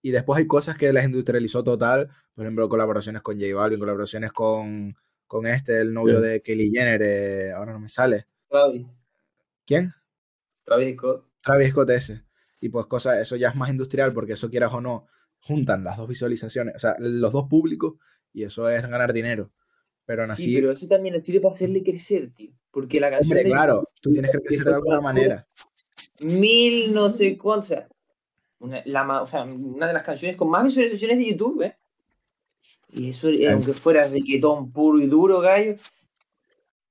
Y 0.04 0.12
después 0.12 0.40
hay 0.40 0.48
cosas 0.48 0.78
que 0.78 0.92
las 0.94 1.06
industrializó 1.06 1.64
total. 1.64 2.10
Por 2.34 2.46
ejemplo, 2.46 2.68
colaboraciones 2.70 3.22
con 3.22 3.40
J 3.40 3.56
Balvin, 3.56 3.80
colaboraciones 3.80 4.32
con, 4.32 4.96
con 5.28 5.46
este, 5.48 5.80
el 5.82 5.94
novio 5.94 6.20
Bien. 6.20 6.32
de 6.34 6.42
Kelly 6.42 6.72
Jenner. 6.72 7.02
eh, 7.04 7.52
ahora 7.52 7.74
no 7.74 7.80
me 7.80 7.90
sale. 7.90 8.26
Travis, 8.50 8.86
¿Quién? 9.66 9.94
Travis 10.66 10.96
Scott. 10.96 11.26
Travis 11.42 11.70
Scott 11.70 11.90
ese. 11.92 12.24
Y 12.60 12.70
pues 12.70 12.86
cosas, 12.86 13.20
eso 13.20 13.36
ya 13.36 13.50
es 13.50 13.56
más 13.56 13.70
industrial 13.70 14.14
porque 14.14 14.34
eso 14.34 14.50
quieras 14.50 14.72
o 14.74 14.82
no, 14.82 15.08
juntan 15.40 15.84
las 15.84 15.98
dos 15.98 16.08
visualizaciones, 16.08 16.76
o 16.76 16.80
sea, 16.80 16.96
los 17.00 17.32
dos 17.34 17.48
públicos 17.50 17.96
y 18.34 18.44
eso 18.44 18.70
es 18.70 18.88
ganar 18.88 19.14
dinero. 19.14 19.52
Pero 20.06 20.24
aún 20.24 20.32
así, 20.32 20.44
Sí, 20.46 20.56
pero 20.56 20.72
eso 20.72 20.88
también 20.88 21.14
le 21.16 21.22
sirve 21.22 21.40
para 21.42 21.56
hacerle 21.56 21.84
crecer, 21.84 22.32
tío. 22.36 22.52
Porque 22.72 23.00
la 23.00 23.10
canción 23.12 23.38
hombre, 23.38 23.44
de- 23.44 23.50
claro, 23.56 23.90
tú 24.02 24.12
tienes 24.12 24.32
que 24.32 24.40
crecer 24.42 24.66
de 24.66 24.74
alguna 24.74 25.02
manera. 25.02 25.48
mil 26.20 26.94
no 26.94 27.10
sé 27.10 27.38
cuánto, 27.38 27.60
o 27.60 27.68
sea, 27.68 27.88
una, 28.60 28.82
la 28.86 29.04
ma- 29.04 29.22
o 29.22 29.28
sea, 29.28 29.44
una 29.44 29.88
de 29.88 29.94
las 29.94 30.04
canciones 30.04 30.38
con 30.38 30.50
más 30.50 30.64
visualizaciones 30.64 31.18
de 31.18 31.26
YouTube, 31.26 31.64
¿eh? 31.64 31.76
Y 32.94 33.10
eso, 33.10 33.30
eh, 33.30 33.50
aunque 33.50 33.74
fuera 33.74 34.08
reggaetón 34.08 34.72
puro 34.72 35.00
y 35.00 35.08
duro, 35.08 35.40
gallo, 35.40 35.76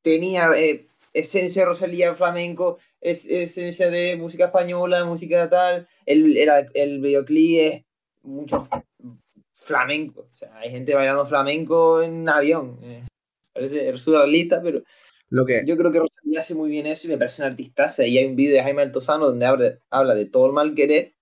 tenía 0.03 0.51
eh, 0.57 0.87
esencia 1.13 1.63
de 1.63 1.67
Rosalía 1.69 2.15
flamenco, 2.15 2.79
es, 3.01 3.27
esencia 3.27 3.91
de 3.91 4.17
música 4.17 4.47
española, 4.47 5.05
música 5.05 5.49
tal, 5.51 5.89
el, 6.07 6.37
el, 6.37 6.49
el 6.75 7.01
videoclip 7.01 7.61
es 7.61 7.85
mucho 8.23 8.67
flamenco, 9.71 10.29
o 10.31 10.35
sea, 10.35 10.57
hay 10.59 10.71
gente 10.71 10.95
bailando 10.95 11.25
flamenco 11.25 12.03
en 12.03 12.29
avión, 12.29 12.79
eh, 12.83 13.05
parece 13.55 13.97
surrealista, 13.97 14.61
pero 14.61 14.83
Lo 15.29 15.47
que, 15.47 15.63
yo 15.65 15.77
creo 15.77 15.93
que 15.93 16.01
Rosalía 16.01 16.41
hace 16.41 16.57
muy 16.57 16.71
bien 16.71 16.87
eso 16.87 17.07
y 17.07 17.11
me 17.11 17.19
parece 17.19 17.43
un 17.43 17.49
artistaza. 17.49 18.05
Y 18.05 18.19
hay 18.19 18.27
un 18.27 18.35
vídeo 18.35 18.57
de 18.57 18.63
Jaime 18.63 18.83
Altozano 18.83 19.27
donde 19.27 19.47
habla, 19.47 19.79
habla 19.89 20.15
de 20.15 20.27
todo 20.27 20.47
el 20.47 20.53
mal 20.53 20.75
querer 20.75 21.15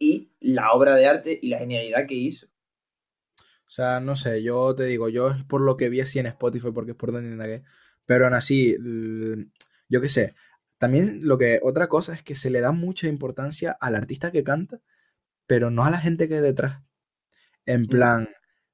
y 0.00 0.32
la 0.40 0.72
obra 0.72 0.96
de 0.96 1.06
arte 1.06 1.38
y 1.40 1.48
la 1.48 1.58
genialidad 1.58 2.06
que 2.08 2.14
hizo. 2.14 2.46
O 2.46 3.72
sea, 3.72 4.00
no 4.00 4.16
sé, 4.16 4.42
yo 4.42 4.74
te 4.74 4.84
digo, 4.84 5.08
yo 5.08 5.30
es 5.30 5.44
por 5.44 5.60
lo 5.60 5.76
que 5.76 5.88
vi 5.88 6.00
así 6.00 6.18
en 6.18 6.26
Spotify, 6.26 6.72
porque 6.74 6.90
es 6.90 6.96
por 6.96 7.12
donde 7.12 7.30
indagué. 7.30 7.62
Pero 8.04 8.24
aún 8.24 8.34
así, 8.34 8.76
yo 9.88 10.00
qué 10.00 10.08
sé. 10.08 10.32
También 10.78 11.20
lo 11.22 11.38
que, 11.38 11.60
otra 11.62 11.88
cosa 11.88 12.14
es 12.14 12.24
que 12.24 12.34
se 12.34 12.50
le 12.50 12.60
da 12.60 12.72
mucha 12.72 13.06
importancia 13.06 13.76
al 13.80 13.94
artista 13.94 14.32
que 14.32 14.42
canta, 14.42 14.80
pero 15.46 15.70
no 15.70 15.84
a 15.84 15.90
la 15.90 15.98
gente 15.98 16.28
que 16.28 16.36
hay 16.36 16.40
detrás. 16.40 16.82
En 17.66 17.86
plan, 17.86 18.28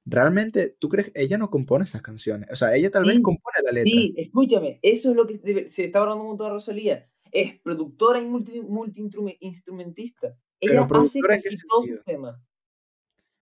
realmente, 0.05 0.75
¿tú 0.79 0.89
crees? 0.89 1.11
Ella 1.13 1.37
no 1.37 1.49
compone 1.49 1.85
esas 1.85 2.01
canciones. 2.01 2.49
O 2.51 2.55
sea, 2.55 2.75
ella 2.75 2.89
tal 2.89 3.05
vez 3.05 3.19
compone 3.21 3.57
la 3.63 3.71
letra. 3.71 3.91
Sí, 3.91 4.13
escúchame, 4.17 4.79
eso 4.81 5.09
es 5.11 5.15
lo 5.15 5.27
que 5.27 5.69
se 5.69 5.85
está 5.85 5.99
hablando 5.99 6.21
un 6.23 6.29
montón 6.29 6.47
de 6.47 6.53
Rosalía. 6.53 7.09
Es 7.31 7.59
productora 7.59 8.19
y 8.19 8.25
multi, 8.25 8.61
multi-instrumentista. 8.61 10.35
Pero 10.59 10.71
Ella 10.73 10.79
hace 10.81 10.87
productora, 10.89 11.35
¿en 11.35 11.41
qué 11.41 11.49
casi 11.49 11.67
todos 11.67 11.83
sentido? 11.85 11.97
sus 11.97 12.05
temas. 12.05 12.41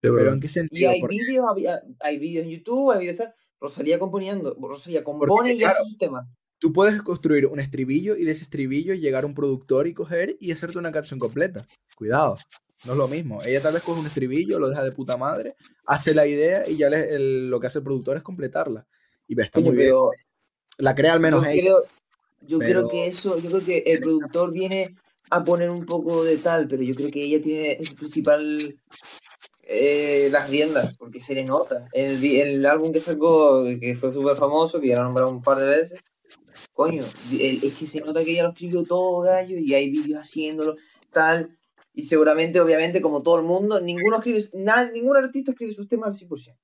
Pero 0.00 0.14
verdad. 0.14 0.34
¿en 0.34 0.40
qué 0.40 0.46
Y 0.46 0.50
sentido? 0.50 0.90
hay 0.90 1.02
vídeos, 1.08 1.46
había- 1.48 1.82
hay 2.00 2.18
vídeos 2.18 2.44
en 2.44 2.50
YouTube, 2.50 2.90
hay 2.92 3.00
vídeos 3.00 3.16
tal. 3.16 3.34
Rosalía 3.60 3.98
componiendo, 3.98 4.56
Rosalía 4.60 5.02
compone 5.02 5.28
porque, 5.28 5.54
y 5.54 5.64
hace 5.64 5.82
sus 5.84 5.98
temas. 5.98 6.26
tú 6.60 6.72
puedes 6.72 7.00
construir 7.02 7.46
un 7.46 7.58
estribillo 7.58 8.16
y 8.16 8.24
de 8.24 8.30
ese 8.32 8.44
estribillo 8.44 8.94
llegar 8.94 9.24
un 9.24 9.34
productor 9.34 9.86
y 9.88 9.94
coger 9.94 10.36
y 10.38 10.52
hacerte 10.52 10.78
una 10.78 10.92
canción 10.92 11.18
completa. 11.18 11.66
Cuidado, 11.96 12.36
no 12.84 12.92
es 12.92 12.98
lo 12.98 13.08
mismo. 13.08 13.42
Ella 13.42 13.60
tal 13.60 13.74
vez 13.74 13.82
coge 13.82 14.00
un 14.00 14.06
estribillo, 14.06 14.58
lo 14.58 14.68
deja 14.68 14.82
de 14.84 14.92
puta 14.92 15.16
madre, 15.16 15.56
hace 15.86 16.14
la 16.14 16.26
idea 16.26 16.68
y 16.68 16.76
ya 16.76 16.88
le- 16.90 17.14
el- 17.14 17.50
lo 17.50 17.60
que 17.60 17.66
hace 17.66 17.78
el 17.78 17.84
productor 17.84 18.16
es 18.16 18.22
completarla. 18.22 18.86
Y 19.26 19.34
ve, 19.34 19.44
está 19.44 19.60
muy 19.60 19.76
bien. 19.76 19.94
La 20.78 20.94
crea 20.94 21.12
al 21.12 21.20
menos 21.20 21.44
yo 21.44 21.50
ella. 21.50 21.62
creo, 21.62 21.78
yo 22.42 22.58
pero 22.58 22.70
creo 22.70 22.88
que 22.88 23.06
eso, 23.08 23.38
yo 23.38 23.50
creo 23.50 23.64
que 23.64 23.82
el 23.86 24.00
productor 24.00 24.52
viene 24.52 24.94
a 25.30 25.44
poner 25.44 25.70
un 25.70 25.84
poco 25.84 26.24
de 26.24 26.38
tal, 26.38 26.68
pero 26.68 26.82
yo 26.82 26.94
creo 26.94 27.10
que 27.10 27.22
ella 27.22 27.40
tiene 27.40 27.72
el 27.72 27.94
principal 27.94 28.78
eh, 29.62 30.28
las 30.30 30.48
riendas, 30.48 30.96
porque 30.96 31.20
se 31.20 31.34
le 31.34 31.44
nota. 31.44 31.88
El, 31.92 32.24
el 32.24 32.64
álbum 32.64 32.90
que 32.90 33.00
sacó, 33.00 33.64
que 33.78 33.94
fue 33.94 34.12
súper 34.12 34.36
famoso, 34.36 34.80
que 34.80 34.88
ya 34.88 35.02
lo 35.02 35.30
un 35.30 35.42
par 35.42 35.58
de 35.58 35.66
veces, 35.66 36.00
coño, 36.72 37.04
el- 37.30 37.62
es 37.62 37.76
que 37.76 37.86
se 37.86 38.00
nota 38.00 38.24
que 38.24 38.30
ella 38.30 38.44
lo 38.44 38.50
escribió 38.50 38.82
todo, 38.84 39.20
gallo, 39.20 39.58
y 39.58 39.74
hay 39.74 39.90
vídeos 39.90 40.20
haciéndolo, 40.20 40.76
tal, 41.12 41.57
y 41.98 42.04
seguramente, 42.04 42.60
obviamente, 42.60 43.02
como 43.02 43.24
todo 43.24 43.38
el 43.38 43.42
mundo, 43.42 43.80
ninguno 43.80 44.18
escribe, 44.18 44.48
nada, 44.52 44.88
ningún 44.92 45.16
artista 45.16 45.50
escribe 45.50 45.72
sus 45.74 45.88
temas 45.88 46.06
al 46.06 46.14
100%. 46.14 46.60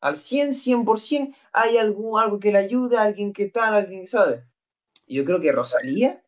Al 0.00 0.16
100, 0.16 0.54
100% 0.54 1.36
hay 1.52 1.76
algún, 1.76 2.18
algo 2.20 2.40
que 2.40 2.50
le 2.50 2.58
ayude, 2.58 2.96
alguien 2.96 3.32
que 3.32 3.48
tal, 3.48 3.74
alguien 3.74 4.00
que 4.00 4.06
sabe. 4.08 4.44
Y 5.06 5.14
yo 5.14 5.24
creo 5.24 5.40
que 5.40 5.52
Rosalía 5.52 6.24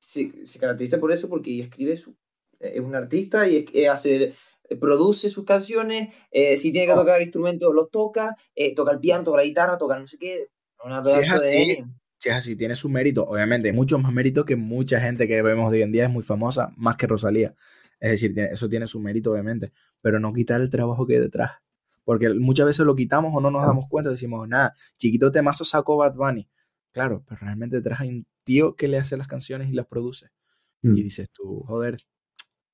se, 0.00 0.46
se 0.46 0.58
caracteriza 0.58 0.98
por 0.98 1.12
eso, 1.12 1.28
porque 1.28 1.50
ella 1.50 1.64
escribe 1.64 1.98
su, 1.98 2.16
es 2.58 2.80
una 2.80 3.00
artista 3.00 3.46
y 3.46 3.56
es- 3.58 3.66
eh, 3.74 3.88
hace, 3.90 4.34
eh, 4.70 4.76
produce 4.80 5.28
sus 5.28 5.44
canciones, 5.44 6.14
eh, 6.30 6.56
si 6.56 6.72
tiene 6.72 6.86
que 6.86 6.94
No, 6.94 7.00
tocar 7.02 7.20
instrumentos 7.20 7.74
los 7.74 7.90
toca, 7.90 8.34
eh, 8.54 8.74
toca 8.74 8.92
el 8.92 9.00
piano, 9.00 9.24
toca 9.24 9.36
la 9.36 9.44
guitarra, 9.44 9.76
toca 9.76 9.98
no 9.98 10.06
sé 10.06 10.16
qué, 10.16 10.46
una 10.86 11.02
si 11.02 11.18
es 11.18 11.26
pedazo 11.26 11.40
de 11.40 11.64
así. 11.64 11.84
Si 12.18 12.28
es 12.28 12.34
así, 12.34 12.56
tiene 12.56 12.74
su 12.74 12.88
mérito. 12.88 13.24
Obviamente, 13.26 13.72
mucho 13.72 13.98
más 13.98 14.12
mérito 14.12 14.44
que 14.44 14.56
mucha 14.56 15.00
gente 15.00 15.26
que 15.28 15.40
vemos 15.42 15.70
hoy 15.70 15.82
en 15.82 15.92
día 15.92 16.04
es 16.04 16.10
muy 16.10 16.22
famosa, 16.22 16.72
más 16.76 16.96
que 16.96 17.06
Rosalía. 17.06 17.54
Es 18.00 18.10
decir, 18.12 18.34
tiene- 18.34 18.50
eso 18.52 18.68
tiene 18.68 18.86
su 18.86 19.00
mérito, 19.00 19.32
obviamente, 19.32 19.72
pero 20.00 20.18
no 20.20 20.32
quitar 20.32 20.60
el 20.60 20.70
trabajo 20.70 21.06
que 21.06 21.14
hay 21.14 21.20
detrás. 21.20 21.52
Porque 22.04 22.30
muchas 22.30 22.66
veces 22.66 22.86
lo 22.86 22.94
quitamos 22.94 23.32
o 23.34 23.40
no 23.40 23.50
nos 23.50 23.64
damos 23.66 23.86
cuenta, 23.88 24.10
decimos, 24.10 24.48
nada, 24.48 24.74
chiquito 24.96 25.30
temazo 25.30 25.64
sacó 25.64 25.96
Bad 25.96 26.14
Bunny. 26.14 26.48
Claro, 26.92 27.22
pero 27.28 27.40
realmente 27.42 27.76
detrás 27.76 28.00
hay 28.00 28.08
un 28.08 28.26
tío 28.44 28.74
que 28.76 28.88
le 28.88 28.98
hace 28.98 29.16
las 29.16 29.28
canciones 29.28 29.68
y 29.68 29.72
las 29.74 29.86
produce. 29.86 30.30
Y 30.82 30.88
Mm. 30.88 30.94
dices 30.94 31.28
tú, 31.32 31.62
joder, 31.66 31.98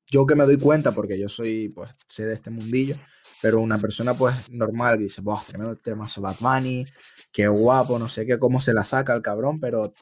yo 0.06 0.26
que 0.26 0.34
me 0.36 0.44
doy 0.44 0.56
cuenta, 0.58 0.92
porque 0.92 1.18
yo 1.18 1.28
soy, 1.28 1.70
pues, 1.70 1.90
sé 2.06 2.26
de 2.26 2.34
este 2.34 2.50
mundillo, 2.50 2.96
pero 3.44 3.60
una 3.60 3.78
persona, 3.78 4.16
pues, 4.16 4.34
normal, 4.48 4.98
dice, 4.98 5.20
wow, 5.20 5.36
tremendo 5.46 5.76
temazo 5.76 6.22
Bad 6.22 6.36
Bunny, 6.40 6.86
qué 7.30 7.46
guapo, 7.46 7.98
no 7.98 8.08
sé 8.08 8.24
qué, 8.24 8.38
cómo 8.38 8.58
se 8.58 8.72
la 8.72 8.84
saca 8.84 9.14
el 9.14 9.20
cabrón, 9.20 9.60
pero 9.60 9.92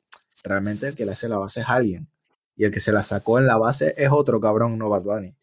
realmente 0.45 0.86
el 0.86 0.95
que 0.95 1.05
le 1.05 1.11
hace 1.11 1.28
la 1.28 1.38
base 1.38 1.62
es 1.62 1.66
alguien. 1.68 2.07
Y 2.55 2.62
el 2.62 2.70
que 2.70 2.78
se 2.78 2.93
la 2.93 3.03
sacó 3.03 3.40
en 3.40 3.49
la 3.49 3.57
base 3.57 3.95
es 3.97 4.11
otro 4.12 4.40
cabrón, 4.40 4.78
no 4.78 4.88
Bad 4.88 5.03
Bunny. 5.03 5.34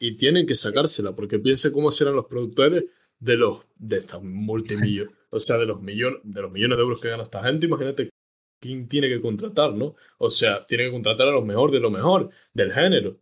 Y 0.00 0.16
tienen 0.16 0.44
que 0.44 0.56
sacársela, 0.56 1.14
porque 1.14 1.38
piense 1.38 1.70
cómo 1.70 1.92
serán 1.92 2.16
los 2.16 2.26
productores 2.26 2.86
de 3.20 3.36
los 3.36 3.60
de 3.76 3.98
estas 3.98 4.20
multimillones, 4.24 5.14
o 5.30 5.38
sea, 5.38 5.56
de 5.56 5.66
los 5.66 5.80
millones, 5.80 6.18
de 6.24 6.42
los 6.42 6.50
millones 6.50 6.78
de 6.78 6.82
euros 6.82 7.00
que 7.00 7.10
gana 7.10 7.22
esta 7.22 7.44
gente, 7.44 7.66
imagínate 7.66 8.10
quién 8.58 8.88
tiene 8.88 9.08
que 9.08 9.20
contratar, 9.20 9.72
¿no? 9.72 9.94
O 10.18 10.30
sea, 10.30 10.66
tiene 10.66 10.86
que 10.86 10.90
contratar 10.90 11.28
a 11.28 11.30
los 11.30 11.44
mejor 11.44 11.70
de 11.70 11.78
lo 11.78 11.92
mejor, 11.92 12.30
del 12.52 12.72
género. 12.72 13.20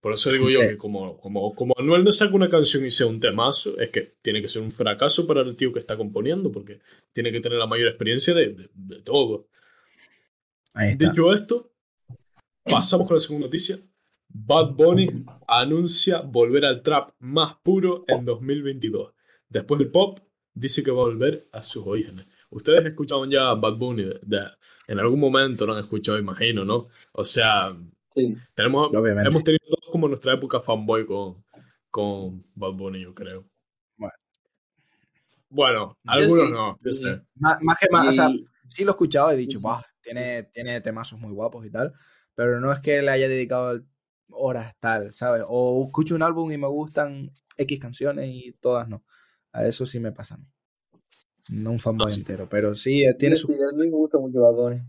Por 0.00 0.12
eso 0.12 0.30
digo 0.30 0.48
yo 0.48 0.60
que 0.60 0.78
como, 0.78 1.18
como, 1.18 1.54
como 1.54 1.74
Anuel 1.76 2.04
no 2.04 2.12
saca 2.12 2.34
una 2.34 2.48
canción 2.48 2.86
y 2.86 2.90
sea 2.90 3.06
un 3.08 3.18
temazo, 3.18 3.78
es 3.80 3.90
que 3.90 4.16
tiene 4.22 4.40
que 4.40 4.46
ser 4.48 4.62
un 4.62 4.70
fracaso 4.70 5.26
para 5.26 5.40
el 5.40 5.56
tío 5.56 5.72
que 5.72 5.80
está 5.80 5.96
componiendo, 5.96 6.52
porque 6.52 6.80
tiene 7.12 7.32
que 7.32 7.40
tener 7.40 7.58
la 7.58 7.66
mayor 7.66 7.88
experiencia 7.88 8.32
de, 8.32 8.48
de- 8.54 8.70
de 8.74 9.02
todo. 9.02 9.48
ahí 10.74 10.90
está. 10.92 11.08
Dicho 11.10 11.32
esto, 11.34 11.72
pasamos 12.62 13.06
con 13.08 13.16
la 13.16 13.20
segunda 13.20 13.46
noticia. 13.46 13.78
Bad 14.28 14.72
Bunny 14.74 15.24
anuncia 15.48 16.20
volver 16.20 16.64
al 16.66 16.82
trap 16.82 17.10
más 17.20 17.56
puro 17.62 18.04
en 18.06 18.24
2022. 18.24 19.12
Después 19.48 19.78
del 19.78 19.90
pop, 19.90 20.20
dice 20.54 20.82
que 20.82 20.90
va 20.90 21.00
a 21.02 21.06
volver 21.06 21.48
a 21.52 21.62
sus 21.62 21.84
orígenes. 21.86 22.26
Ustedes 22.50 22.84
escuchaban 22.86 23.30
ya 23.30 23.52
Bad 23.54 23.74
Bunny, 23.76 24.04
de- 24.22 24.48
en 24.86 24.98
algún 24.98 25.18
momento 25.18 25.66
lo 25.66 25.72
han 25.72 25.80
escuchado, 25.80 26.18
imagino, 26.18 26.64
¿no? 26.64 26.88
O 27.12 27.24
sea, 27.24 27.76
Sí. 28.18 28.36
tenemos, 28.54 28.88
Obviamente. 28.94 29.28
hemos 29.30 29.44
tenido 29.44 29.64
todos 29.66 29.90
como 29.90 30.08
nuestra 30.08 30.32
época 30.34 30.60
fanboy 30.60 31.06
con, 31.06 31.44
con 31.90 32.42
Bad 32.54 32.72
Bunny, 32.72 33.00
yo 33.02 33.14
creo. 33.14 33.44
Bueno. 33.96 34.12
Bueno, 35.50 35.98
algunos 36.06 36.46
sí. 36.46 36.52
no, 36.52 36.78
yo 36.82 36.92
sé. 36.92 37.20
Más, 37.36 37.58
más 37.62 37.78
que 37.78 37.86
más, 37.90 38.08
o 38.08 38.12
sea, 38.12 38.28
Y- 38.30 38.46
sí 38.68 38.84
lo 38.84 38.90
he 38.90 38.92
escuchado, 38.92 39.30
he 39.30 39.36
dicho. 39.36 39.60
"Buah, 39.60 39.82
tiene, 40.02 40.42
tiene 40.44 40.80
temazos 40.80 41.18
muy 41.18 41.32
guapos 41.32 41.64
y 41.64 41.70
tal, 41.70 41.92
pero 42.34 42.60
no 42.60 42.72
es 42.72 42.80
que 42.80 43.00
le 43.02 43.10
haya 43.10 43.28
dedicado 43.28 43.82
horas 44.30 44.74
tal, 44.78 45.14
¿sabes? 45.14 45.42
O 45.48 45.84
escucho 45.86 46.14
un 46.14 46.22
álbum 46.22 46.52
y 46.52 46.58
me 46.58 46.66
gustan 46.68 47.30
X 47.56 47.80
canciones 47.80 48.28
y 48.30 48.52
todas 48.60 48.88
no. 48.88 49.02
A 49.52 49.66
eso 49.66 49.86
sí 49.86 49.98
me 50.00 50.12
pasa 50.12 50.34
a 50.34 50.38
mí. 50.38 50.44
No 51.50 51.70
un 51.70 51.78
fanboy 51.80 52.08
Ah, 52.08 52.10
sí. 52.10 52.20
entero, 52.20 52.46
pero 52.50 52.74
sí 52.74 53.04
eh, 53.04 53.14
tiene, 53.14 53.34
su, 53.36 53.46
sí, 53.46 53.54
a 53.54 53.72
mí 53.74 53.86
me 53.86 53.90
gusta 53.90 54.18
mucho 54.18 54.40
Bad 54.42 54.52
Bunny. 54.52 54.82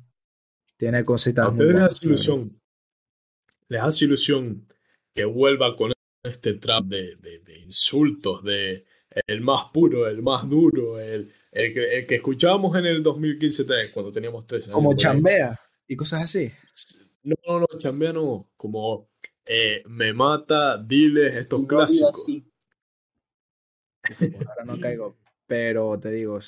tiene 0.76 1.06
cositas 1.06 1.48
A 1.48 1.52
muy 1.52 1.60
ustedes 1.66 1.72
les 1.74 1.80
guapas, 1.80 1.94
hace 1.96 2.06
la 2.06 2.10
verdad. 2.12 2.26
ilusión, 2.34 2.62
les 3.70 3.82
hace 3.82 4.06
ilusión 4.06 4.68
que 5.14 5.26
vuelva 5.26 5.76
con 5.76 5.94
este 6.24 6.54
trap 6.56 6.86
de, 6.86 7.16
de- 7.16 7.40
de 7.40 7.60
insultos, 7.60 8.44
de 8.44 8.86
el 9.28 9.42
más 9.42 9.72
puro, 9.74 10.08
el 10.08 10.22
más 10.22 10.48
duro, 10.48 11.00
el, 11.00 11.32
el 11.52 11.74
que, 11.74 11.98
el 12.00 12.06
que 12.06 12.16
escuchábamos 12.16 12.76
en 12.76 12.86
el 12.86 13.02
2015 13.02 13.66
tres, 13.66 13.92
cuando 13.94 14.12
teníamos 14.12 14.46
13 14.46 14.66
años. 14.66 14.74
Como 14.76 14.96
chambea 14.96 15.60
y 15.88 15.96
cosas 15.96 16.24
así. 16.24 16.52
No, 17.24 17.36
no, 17.48 17.60
no, 17.62 17.68
chambea 17.78 18.14
no, 18.14 18.52
como 18.56 19.10
eh, 19.46 19.82
me 19.88 20.14
mata, 20.14 20.78
diles, 20.78 21.36
estos 21.36 21.62
no 21.62 21.68
clásicos. 21.68 22.26
Pues 24.18 24.36
ahora 24.48 24.66
no 24.66 24.80
caigo. 24.80 25.18
Pero 25.48 26.00
te 26.00 26.12
digo, 26.12 26.40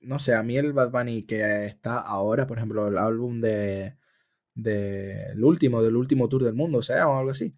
no 0.00 0.18
sé, 0.18 0.34
a 0.34 0.42
mí 0.42 0.56
el 0.56 0.72
Bad 0.72 0.90
Bunny 0.90 1.24
que 1.24 1.66
está 1.66 1.98
ahora, 2.00 2.46
por 2.46 2.58
ejemplo, 2.58 2.88
el 2.88 2.98
álbum 2.98 3.40
de, 3.40 3.96
de 4.58 5.26
el 5.32 5.44
último, 5.44 5.82
del 5.82 5.96
último 5.96 6.28
tour 6.28 6.42
del 6.42 6.54
mundo, 6.54 6.78
o 6.78 6.82
sea, 6.82 7.08
o 7.08 7.18
algo 7.18 7.30
así. 7.30 7.54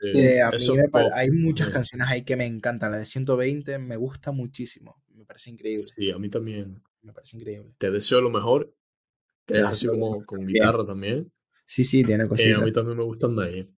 Sí, 0.00 0.08
Eh, 0.18 0.40
a 0.42 0.50
mí 0.50 0.56
me 0.76 0.84
es 0.84 0.90
pa- 0.90 1.02
pop. 1.02 1.12
hay 1.14 1.30
muchas 1.30 1.68
Sí. 1.68 1.72
canciones 1.74 2.08
ahí 2.08 2.24
que 2.24 2.36
me 2.36 2.46
encantan. 2.46 2.92
La 2.92 2.98
de 2.98 3.06
120 3.06 3.78
me 3.78 3.96
gusta 3.96 4.32
muchísimo. 4.32 5.02
Me 5.14 5.24
parece 5.24 5.50
increíble. 5.50 5.80
Sí, 5.82 6.10
a 6.10 6.18
mí 6.18 6.28
también. 6.28 6.82
Me 7.02 7.12
parece 7.12 7.36
increíble. 7.36 7.74
Te 7.78 7.90
deseo 7.90 8.20
lo 8.20 8.30
mejor, 8.30 8.74
que 9.46 9.58
es 9.58 9.64
así 9.64 9.86
como 9.86 10.24
con 10.24 10.38
también. 10.40 10.48
guitarra 10.58 10.86
también. 10.86 11.32
Sí, 11.66 11.84
sí, 11.84 12.02
tiene 12.04 12.24
Eh, 12.24 12.26
a 12.26 12.28
cositas. 12.28 12.62
mí 12.64 12.72
también 12.72 12.98
me 12.98 13.04
gustan 13.04 13.36
de 13.36 13.44
ahí. 13.44 13.70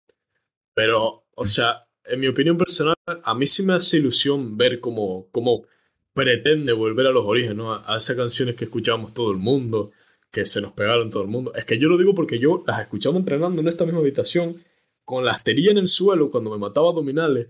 Pero, 0.75 1.25
o 1.35 1.43
Mm. 1.43 1.47
sea, 1.47 1.87
en 2.05 2.21
mi 2.21 2.27
opinión 2.29 2.57
personal, 2.57 2.95
a 3.07 3.35
mí 3.35 3.47
sí 3.47 3.63
me 3.65 3.75
hace 3.75 3.99
ilusión 3.99 4.57
ver 4.57 4.81
cómo, 4.81 5.29
cómo 5.31 5.65
pretende 6.13 6.73
volver 6.73 7.07
a 7.07 7.11
los 7.11 7.25
orígenes, 7.25 7.57
¿no? 7.57 7.73
A, 7.75 7.93
a 7.93 7.97
esas 7.97 8.17
canciones 8.17 8.57
que 8.57 8.65
escuchábamos 8.65 9.13
todo 9.15 9.31
el 9.33 9.39
mundo, 9.39 9.93
que 10.31 10.45
se 10.45 10.61
nos 10.61 10.73
pegaron 10.73 11.11
todo 11.11 11.23
el 11.23 11.29
mundo. 11.29 11.55
Es 11.55 11.65
que 11.65 11.79
yo 11.79 11.89
lo 11.89 11.97
digo 11.97 12.15
porque 12.15 12.39
yo 12.39 12.63
las 12.67 12.81
escuchaba 12.81 13.17
entrenando 13.17 13.63
en 13.63 13.69
esta 13.69 13.85
misma 13.85 14.01
habitación, 14.01 14.63
con 15.05 15.25
la 15.25 15.33
astería 15.33 15.71
en 15.71 15.79
el 15.79 15.87
suelo, 15.87 16.31
cuando 16.31 16.51
me 16.51 16.59
mataba 16.59 16.89
abdominales, 16.89 17.49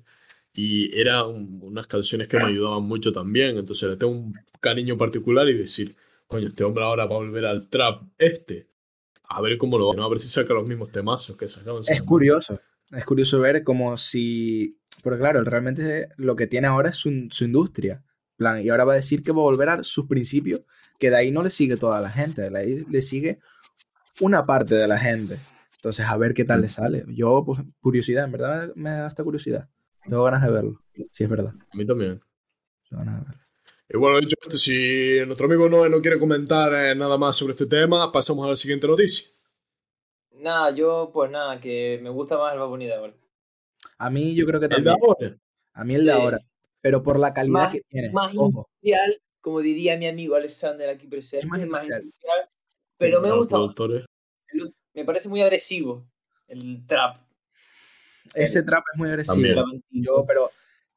y 0.52 0.98
eran 0.98 1.58
unas 1.62 1.86
canciones 1.86 2.28
que 2.28 2.38
me 2.38 2.44
ayudaban 2.44 2.82
mucho 2.82 3.12
también. 3.12 3.58
Entonces 3.58 3.90
le 3.90 3.96
tengo 3.96 4.12
un 4.12 4.34
cariño 4.60 4.96
particular 4.96 5.46
y 5.48 5.54
decir, 5.54 5.96
coño, 6.26 6.46
este 6.46 6.64
hombre 6.64 6.84
ahora 6.84 7.06
va 7.06 7.16
a 7.16 7.18
volver 7.18 7.44
al 7.44 7.68
trap 7.68 8.02
este. 8.18 8.68
A 9.28 9.40
ver 9.40 9.58
cómo 9.58 9.78
lo 9.78 9.88
va, 9.88 9.94
¿no? 9.94 10.04
A 10.04 10.08
ver 10.08 10.20
si 10.20 10.28
saca 10.28 10.54
los 10.54 10.68
mismos 10.68 10.90
temazos 10.90 11.36
que 11.36 11.48
sacaban. 11.48 11.82
Es 11.86 12.02
curioso. 12.02 12.60
Es 12.90 13.04
curioso 13.04 13.40
ver 13.40 13.62
como 13.62 13.96
si. 13.96 14.78
Porque 15.02 15.18
claro, 15.18 15.42
realmente 15.44 16.08
lo 16.16 16.36
que 16.36 16.46
tiene 16.46 16.68
ahora 16.68 16.90
es 16.90 16.96
su, 16.96 17.26
su 17.30 17.44
industria. 17.44 18.02
Plan, 18.36 18.62
y 18.62 18.68
ahora 18.68 18.84
va 18.84 18.92
a 18.92 18.96
decir 18.96 19.22
que 19.22 19.32
va 19.32 19.38
a 19.38 19.44
volver 19.44 19.68
a 19.68 19.82
sus 19.82 20.06
principios, 20.06 20.60
que 20.98 21.10
de 21.10 21.16
ahí 21.16 21.30
no 21.30 21.42
le 21.42 21.50
sigue 21.50 21.76
toda 21.76 22.00
la 22.00 22.10
gente. 22.10 22.50
De 22.50 22.58
ahí 22.58 22.84
le 22.88 23.02
sigue 23.02 23.38
una 24.20 24.46
parte 24.46 24.74
de 24.74 24.86
la 24.86 24.98
gente. 24.98 25.38
Entonces, 25.76 26.06
a 26.06 26.16
ver 26.16 26.34
qué 26.34 26.44
tal 26.44 26.60
le 26.62 26.68
sale. 26.68 27.04
Yo, 27.08 27.42
pues, 27.44 27.60
curiosidad, 27.80 28.24
en 28.24 28.32
verdad 28.32 28.72
me 28.74 28.90
da 28.90 29.08
esta 29.08 29.22
curiosidad. 29.22 29.68
Tengo 30.08 30.24
ganas 30.24 30.42
de 30.42 30.50
verlo, 30.50 30.82
si 31.10 31.24
es 31.24 31.30
verdad. 31.30 31.52
A 31.72 31.76
mí 31.76 31.86
también. 31.86 32.20
Tengo 32.88 33.04
ganas 33.04 33.20
de 33.20 33.26
verlo. 33.26 33.46
Y 33.88 33.96
bueno, 33.98 34.18
dicho 34.18 34.36
esto, 34.42 34.58
si 34.58 35.18
nuestro 35.26 35.46
amigo 35.46 35.68
Noé 35.68 35.88
no 35.88 36.00
quiere 36.00 36.18
comentar 36.18 36.72
eh, 36.74 36.94
nada 36.96 37.16
más 37.16 37.36
sobre 37.36 37.52
este 37.52 37.66
tema, 37.66 38.10
pasamos 38.10 38.44
a 38.44 38.50
la 38.50 38.56
siguiente 38.56 38.86
noticia. 38.86 39.28
Nada, 40.32 40.70
yo, 40.72 41.10
pues 41.12 41.30
nada, 41.30 41.60
que 41.60 42.00
me 42.02 42.10
gusta 42.10 42.36
más 42.36 42.52
el 42.54 42.60
ahora. 42.60 43.14
A 43.98 44.10
mí 44.10 44.34
yo 44.34 44.44
creo 44.44 44.60
que 44.60 44.66
¿El 44.66 44.70
de 44.70 44.76
también. 44.76 44.96
ahora? 45.00 45.36
A 45.72 45.84
mí 45.84 45.94
el 45.94 46.04
de 46.04 46.12
ahora. 46.12 46.38
Pero 46.86 47.02
por 47.02 47.18
la 47.18 47.34
calidad 47.34 47.52
Más- 47.64 47.72
que 47.72 47.80
tiene. 47.88 48.10
Más 48.10 48.32
Ojo. 48.36 48.46
industrial, 48.46 49.20
como 49.40 49.60
diría 49.60 49.96
mi 49.98 50.06
amigo 50.06 50.36
Alexander 50.36 50.88
aquí 50.88 51.08
presente, 51.08 51.44
Es 51.44 51.50
más 51.50 51.60
es 51.60 51.66
más 51.66 51.82
industrial. 51.82 52.48
pero 52.96 53.20
me 53.20 53.32
gusta 53.32 53.58
Me 54.94 55.04
parece 55.04 55.28
muy 55.28 55.42
agresivo 55.42 56.06
el 56.46 56.86
trap. 56.86 57.16
Ese 58.34 58.62
trap 58.62 58.84
es 58.94 58.98
muy 58.98 59.08
agresivo. 59.08 59.34
También. 59.64 59.82
Yo, 59.90 60.24
pero 60.28 60.52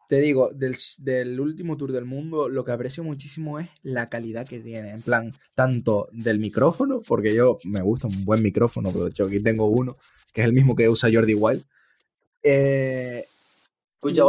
te 0.07 0.20
digo, 0.20 0.52
del, 0.53 0.76
del 0.99 1.40
último 1.40 1.76
tour 1.76 1.91
del 1.91 2.06
mundo, 2.06 2.49
lo 2.49 2.64
que 2.64 2.72
aprecio 2.72 3.03
muchísimo 3.03 3.60
es 3.60 3.68
la 3.82 4.10
calidad 4.10 4.48
que 4.48 4.60
tiene. 4.60 4.91
En 4.91 5.02
plan, 5.02 5.34
tanto 5.56 6.07
del 6.11 6.38
micrófono, 6.38 7.02
porque 7.02 7.34
yo 7.34 7.57
me 7.64 7.82
gusta 7.82 8.06
un 8.07 8.24
buen 8.26 8.44
micrófono, 8.44 8.90
pero 8.91 9.06
de 9.06 9.10
hecho 9.10 9.26
aquí 9.26 9.41
tengo 9.41 9.66
uno, 9.66 9.98
que 10.34 10.41
es 10.41 10.45
el 10.48 10.53
mismo 10.53 10.76
que 10.76 10.88
usa 10.88 11.10
Jordi 11.11 11.34
Wild. 11.34 11.66
Eh, 12.44 13.26
Pues 13.99 14.14
ya, 14.16 14.24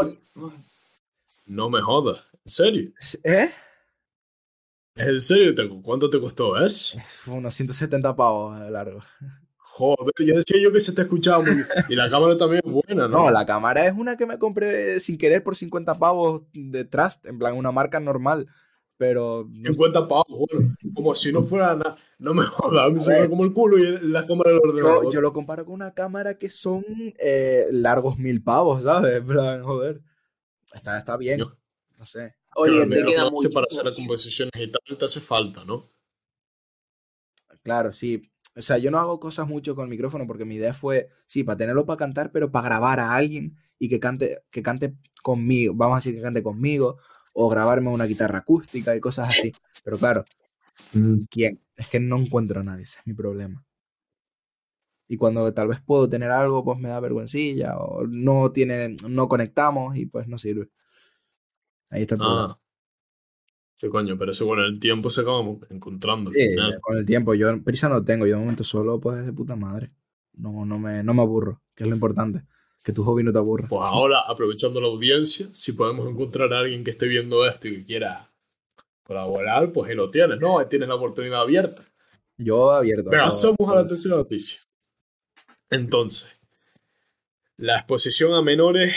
No 1.51 1.69
me 1.69 1.81
jodas. 1.83 2.21
¿En 2.45 2.51
serio? 2.53 2.93
¿Eh? 3.25 3.51
¿Es 4.95 5.09
en 5.09 5.21
serio? 5.21 5.55
¿Te- 5.55 5.69
¿Cuánto 5.83 6.09
te 6.09 6.21
costó 6.21 6.57
eso? 6.65 6.97
Fue 7.05 7.35
unos 7.35 7.53
170 7.57 8.15
pavos 8.15 8.55
a 8.57 8.71
largo. 8.71 9.01
Joder, 9.57 10.15
yo 10.21 10.37
decía 10.37 10.61
yo 10.63 10.71
que 10.71 10.79
se 10.79 10.93
te 10.95 11.03
escuchaba 11.03 11.43
muy 11.43 11.55
bien. 11.57 11.67
Y 11.89 11.97
la 11.97 12.09
cámara 12.09 12.37
también 12.37 12.63
es 12.65 12.71
buena, 12.71 13.09
¿no? 13.09 13.25
No, 13.25 13.31
la 13.33 13.45
cámara 13.45 13.85
es 13.85 13.95
una 13.97 14.17
que 14.17 14.27
me 14.27 14.39
compré 14.39 15.01
sin 15.01 15.19
querer 15.19 15.43
por 15.43 15.57
50 15.57 15.95
pavos 15.95 16.43
de 16.53 16.85
Trust, 16.85 17.27
en 17.27 17.39
plan, 17.41 17.57
una 17.57 17.73
marca 17.73 17.99
normal. 17.99 18.47
Pero 18.97 19.49
50 19.65 20.07
pavos, 20.07 20.27
bueno, 20.29 20.77
como 20.95 21.15
si 21.17 21.33
no 21.33 21.43
fuera 21.43 21.75
nada. 21.75 21.97
No 22.19 22.33
me 22.33 22.45
jodas, 22.47 22.93
me 23.09 23.21
ve 23.23 23.29
como 23.29 23.45
el 23.45 23.53
culo 23.53 23.77
y 23.79 23.99
la 24.09 24.25
cámara 24.25 24.51
del 24.51 24.61
ordenador. 24.63 25.05
yo, 25.05 25.11
yo 25.11 25.21
lo 25.21 25.33
comparo 25.33 25.65
con 25.65 25.75
una 25.75 25.95
cámara 25.95 26.39
que 26.39 26.49
son 26.51 26.85
eh, 27.19 27.65
largos 27.73 28.19
mil 28.19 28.41
pavos, 28.41 28.85
¿sabes? 28.85 29.17
En 29.17 29.27
plan, 29.27 29.63
joder. 29.65 30.01
Está, 30.73 30.99
está 30.99 31.17
bien. 31.17 31.39
Yo- 31.41 31.57
No 31.99 32.07
sé. 32.07 32.35
Oye, 32.57 32.87
te 32.87 33.05
queda 33.05 33.31
mucho. 33.31 33.51
para 33.51 33.67
hacer 33.71 33.85
las 33.85 33.95
composiciones 33.95 34.53
y 34.57 34.71
tal, 34.71 34.99
te 34.99 35.05
hace 35.05 35.21
falta, 35.21 35.65
¿no? 35.65 35.91
Claro, 37.63 37.93
sí. 37.93 38.31
O 38.57 38.63
sea, 38.63 38.79
yo 38.79 38.91
no 38.91 38.99
hago 38.99 39.21
cosas 39.21 39.47
mucho 39.47 39.75
con 39.77 39.85
el 39.85 39.91
micrófono 39.91 40.27
porque 40.27 40.45
mi 40.45 40.57
idea 40.57 40.73
fue, 40.73 41.09
sí, 41.27 41.45
para 41.45 41.59
tenerlo 41.59 41.87
para 41.87 41.99
cantar, 41.99 42.33
pero 42.33 42.51
para 42.51 42.65
grabar 42.69 43.01
a 43.01 43.15
alguien 43.15 43.57
y 43.79 43.89
que 43.89 44.01
cante, 44.01 44.43
que 44.51 44.63
cante 44.63 44.95
conmigo, 45.23 45.75
vamos 45.75 45.95
a 45.97 45.99
decir 45.99 46.15
que 46.15 46.23
cante 46.23 46.43
conmigo, 46.43 46.99
o 47.33 47.49
grabarme 47.49 47.91
una 47.91 48.07
guitarra 48.07 48.39
acústica 48.39 48.97
y 48.97 49.01
cosas 49.01 49.29
así. 49.31 49.53
Pero 49.85 49.99
claro, 49.99 50.25
¿quién? 51.31 51.61
Es 51.77 51.89
que 51.89 52.01
no 52.01 52.17
encuentro 52.19 52.61
a 52.61 52.65
nadie, 52.65 52.85
ese 52.85 52.99
es 53.01 53.07
mi 53.07 53.15
problema. 53.15 53.65
Y 55.13 55.17
cuando 55.17 55.53
tal 55.53 55.67
vez 55.67 55.81
puedo 55.81 56.09
tener 56.09 56.31
algo, 56.31 56.65
pues 56.65 56.79
me 56.79 56.89
da 56.89 57.01
vergüencilla, 57.01 57.77
o 57.79 58.07
no 58.07 58.53
tiene, 58.53 58.95
no 59.09 59.27
conectamos 59.27 59.97
y 59.97 60.07
pues 60.07 60.29
no 60.29 60.39
sirve. 60.39 60.69
Ahí 61.91 62.03
está 62.03 62.15
el 62.15 62.21
problema. 62.21 62.57
Ah. 62.57 62.61
Sí, 63.77 63.89
coño, 63.89 64.17
pero 64.17 64.31
eso 64.31 64.47
con 64.47 64.61
el 64.61 64.79
tiempo 64.79 65.11
se 65.11 65.23
acaba 65.23 65.41
encontrando. 65.69 66.31
Sí, 66.31 66.55
con 66.81 66.97
el 66.97 67.05
tiempo, 67.05 67.35
yo 67.35 67.61
prisa 67.61 67.89
no 67.89 68.05
tengo, 68.05 68.25
yo 68.25 68.37
de 68.37 68.41
momento 68.41 68.63
solo 68.63 69.01
pues 69.01 69.19
es 69.19 69.27
de 69.27 69.33
puta 69.33 69.57
madre. 69.57 69.91
No, 70.35 70.65
no 70.65 70.79
me, 70.79 71.03
no 71.03 71.13
me 71.13 71.23
aburro, 71.23 71.61
que 71.75 71.83
es 71.83 71.89
lo 71.89 71.97
importante. 71.97 72.45
Que 72.81 72.93
tu 72.93 73.03
hobby 73.03 73.25
no 73.25 73.33
te 73.33 73.39
aburra. 73.39 73.67
Pues 73.67 73.83
ahora, 73.85 74.21
aprovechando 74.29 74.81
la 74.81 74.87
audiencia, 74.87 75.49
si 75.53 75.73
podemos 75.73 76.09
encontrar 76.09 76.53
a 76.53 76.61
alguien 76.61 76.85
que 76.85 76.93
esté 76.93 77.09
viendo 77.09 77.45
esto 77.45 77.67
y 77.67 77.79
que 77.79 77.85
quiera 77.85 78.31
colaborar, 79.03 79.73
pues 79.73 79.91
ahí 79.91 79.97
lo 79.97 80.09
tienes, 80.09 80.39
¿no? 80.39 80.61
Ahí 80.61 80.67
tienes 80.71 80.89
la 80.89 80.95
oportunidad 80.95 81.41
abierta. 81.41 81.85
Yo 82.39 82.71
abierto. 82.71 83.11
Venga, 83.11 83.25
todo. 83.25 83.31
pasamos 83.31 83.73
a 83.73 83.75
la 83.75 83.89
tercera 83.89 84.15
noticia. 84.15 84.61
Entonces, 85.71 86.29
la 87.57 87.77
exposición 87.77 88.35
a 88.35 88.43
menores, 88.43 88.93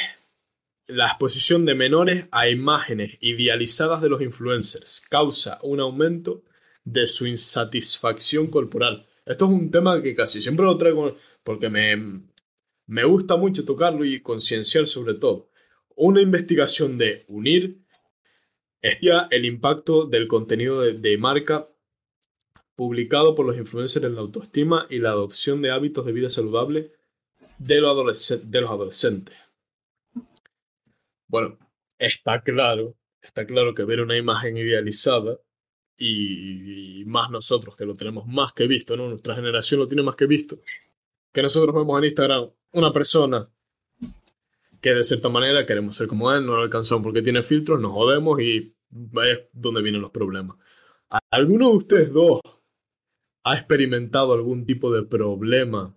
la 0.88 1.08
exposición 1.08 1.66
de 1.66 1.76
menores 1.76 2.26
a 2.32 2.50
imágenes 2.50 3.18
idealizadas 3.22 4.02
de 4.02 4.10
los 4.10 4.22
influencers 4.22 5.02
causa 5.10 5.60
un 5.62 5.80
aumento 5.80 6.44
de 6.84 7.06
su 7.06 7.28
insatisfacción 7.28 8.48
corporal. 8.48 9.08
Esto 9.26 9.46
es 9.46 9.52
un 9.52 9.70
tema 9.70 10.02
que 10.02 10.16
casi 10.16 10.42
siempre 10.42 10.66
lo 10.66 10.78
traigo 10.78 11.16
porque 11.44 11.70
me, 11.70 12.24
me 12.88 13.04
gusta 13.04 13.36
mucho 13.36 13.64
tocarlo 13.66 14.04
y 14.04 14.22
concienciar 14.22 14.88
sobre 14.88 15.14
todo. 15.14 15.50
Una 15.96 16.22
investigación 16.22 16.98
de 16.98 17.24
UNIR 17.28 17.78
estudia 18.82 19.28
el 19.30 19.46
impacto 19.46 20.06
del 20.06 20.28
contenido 20.28 20.82
de, 20.82 20.94
de 20.94 21.18
marca 21.20 21.70
publicado 22.76 23.36
por 23.36 23.46
los 23.46 23.58
influencers 23.58 24.06
en 24.06 24.16
la 24.16 24.22
autoestima 24.22 24.88
y 24.90 25.00
la 25.00 25.10
adopción 25.10 25.62
de 25.62 25.72
hábitos 25.72 26.06
de 26.06 26.12
vida 26.12 26.30
saludable 26.30 26.92
de, 27.58 27.82
los 27.82 28.42
adolescentes. 28.70 29.36
Bueno, 31.28 31.58
está 31.98 32.42
claro, 32.42 32.96
está 33.22 33.46
claro 33.46 33.74
que 33.74 33.84
ver 33.84 34.02
una 34.02 34.18
imagen 34.18 34.58
idealizada 34.58 35.40
y, 35.98 37.04
más 37.06 37.30
nosotros 37.30 37.76
que 37.76 37.86
lo 37.86 37.94
tenemos 37.94 38.26
más 38.28 38.54
que 38.54 38.68
visto, 38.68 38.98
¿no? 38.98 39.10
Nuestra 39.10 39.36
generación 39.36 39.80
lo 39.80 39.88
tiene 39.88 40.04
más 40.04 40.16
que 40.16 40.26
visto. 40.26 40.60
Que 41.32 41.42
nosotros 41.42 41.76
vemos 41.76 41.98
en 42.00 42.06
Instagram 42.06 42.50
una 42.72 42.92
persona 42.92 43.50
que 44.82 44.94
de 44.94 45.04
cierta 45.04 45.30
manera 45.30 45.66
queremos 45.66 45.96
ser 45.96 46.08
como 46.08 46.32
él, 46.32 46.46
no 46.46 46.56
lo 46.56 46.64
alcanzamos 46.64 47.04
porque 47.04 47.22
tiene 47.22 47.42
filtros, 47.42 47.80
nos 47.80 47.94
jodemos 47.94 48.42
y 48.42 48.76
vaya 48.90 49.40
donde 49.54 49.82
vienen 49.82 50.02
los 50.02 50.12
problemas. 50.12 50.60
¿Alguno 51.32 51.70
de 51.70 51.78
ustedes 51.78 52.12
dos 52.12 52.42
ha 53.44 53.56
experimentado 53.56 54.34
algún 54.34 54.66
tipo 54.66 54.92
de 54.94 55.04
problema 55.04 55.96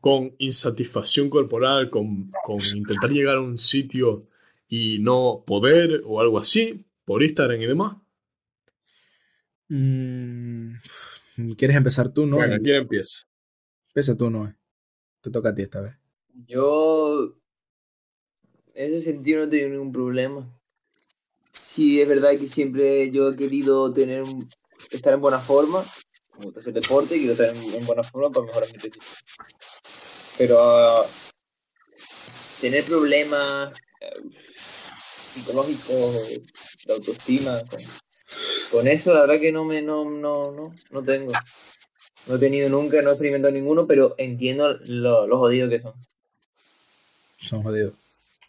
con 0.00 0.34
insatisfacción 0.38 1.30
corporal, 1.30 1.90
con, 1.90 2.30
con 2.44 2.58
intentar 2.76 3.10
llegar 3.10 3.36
a 3.36 3.40
un 3.40 3.58
sitio 3.58 4.28
y 4.68 4.98
no 5.00 5.44
poder 5.46 6.02
o 6.04 6.20
algo 6.20 6.38
así 6.38 6.86
por 7.04 7.22
Instagram 7.22 7.60
y 7.60 7.66
demás? 7.66 7.96
Mm, 9.68 10.74
¿Quieres 11.56 11.76
empezar 11.76 12.12
tú, 12.12 12.26
no? 12.26 12.38
Venga, 12.38 12.58
¿quién 12.58 12.76
empieza? 12.76 13.26
Empieza 13.88 14.16
tú, 14.16 14.30
no. 14.30 14.54
Te 15.20 15.30
toca 15.30 15.48
a 15.48 15.54
ti 15.54 15.62
esta 15.62 15.80
vez. 15.80 15.94
Yo, 16.46 17.34
en 18.74 18.86
ese 18.86 19.00
sentido, 19.00 19.40
no 19.40 19.46
he 19.46 19.48
tenido 19.48 19.70
ningún 19.70 19.92
problema. 19.92 20.52
Sí, 21.58 22.00
es 22.00 22.08
verdad 22.08 22.38
que 22.38 22.46
siempre 22.46 23.10
yo 23.10 23.30
he 23.30 23.36
querido 23.36 23.92
tener 23.92 24.22
un- 24.22 24.48
estar 24.90 25.12
en 25.14 25.20
buena 25.20 25.38
forma, 25.40 25.84
me 26.38 26.44
gusta 26.46 26.60
hacer 26.60 26.72
deporte 26.74 27.16
y 27.16 27.20
quiero 27.20 27.32
estar 27.32 27.54
en, 27.54 27.74
en 27.74 27.86
buena 27.86 28.02
forma 28.02 28.30
para 28.30 28.46
mejorar 28.46 28.68
mi 28.72 28.78
físico. 28.78 29.04
Pero 30.38 30.60
ah, 30.60 31.06
tener 32.60 32.84
problemas 32.84 33.72
eh, 34.00 34.20
psicológicos, 35.34 36.14
de 36.86 36.92
autoestima, 36.92 37.62
con, 37.70 37.80
con 38.70 38.88
eso 38.88 39.12
la 39.14 39.20
verdad 39.22 39.40
que 39.40 39.52
no 39.52 39.64
me 39.64 39.82
no, 39.82 40.04
no, 40.08 40.52
no, 40.52 40.74
no 40.90 41.02
tengo. 41.02 41.32
No 42.26 42.36
he 42.36 42.38
tenido 42.38 42.68
nunca, 42.68 43.00
no 43.02 43.10
he 43.10 43.12
experimentado 43.12 43.54
ninguno, 43.54 43.86
pero 43.86 44.14
entiendo 44.18 44.78
lo, 44.86 45.26
lo 45.26 45.38
jodidos 45.38 45.70
que 45.70 45.80
son. 45.80 45.94
Son 47.38 47.62
jodidos. 47.62 47.94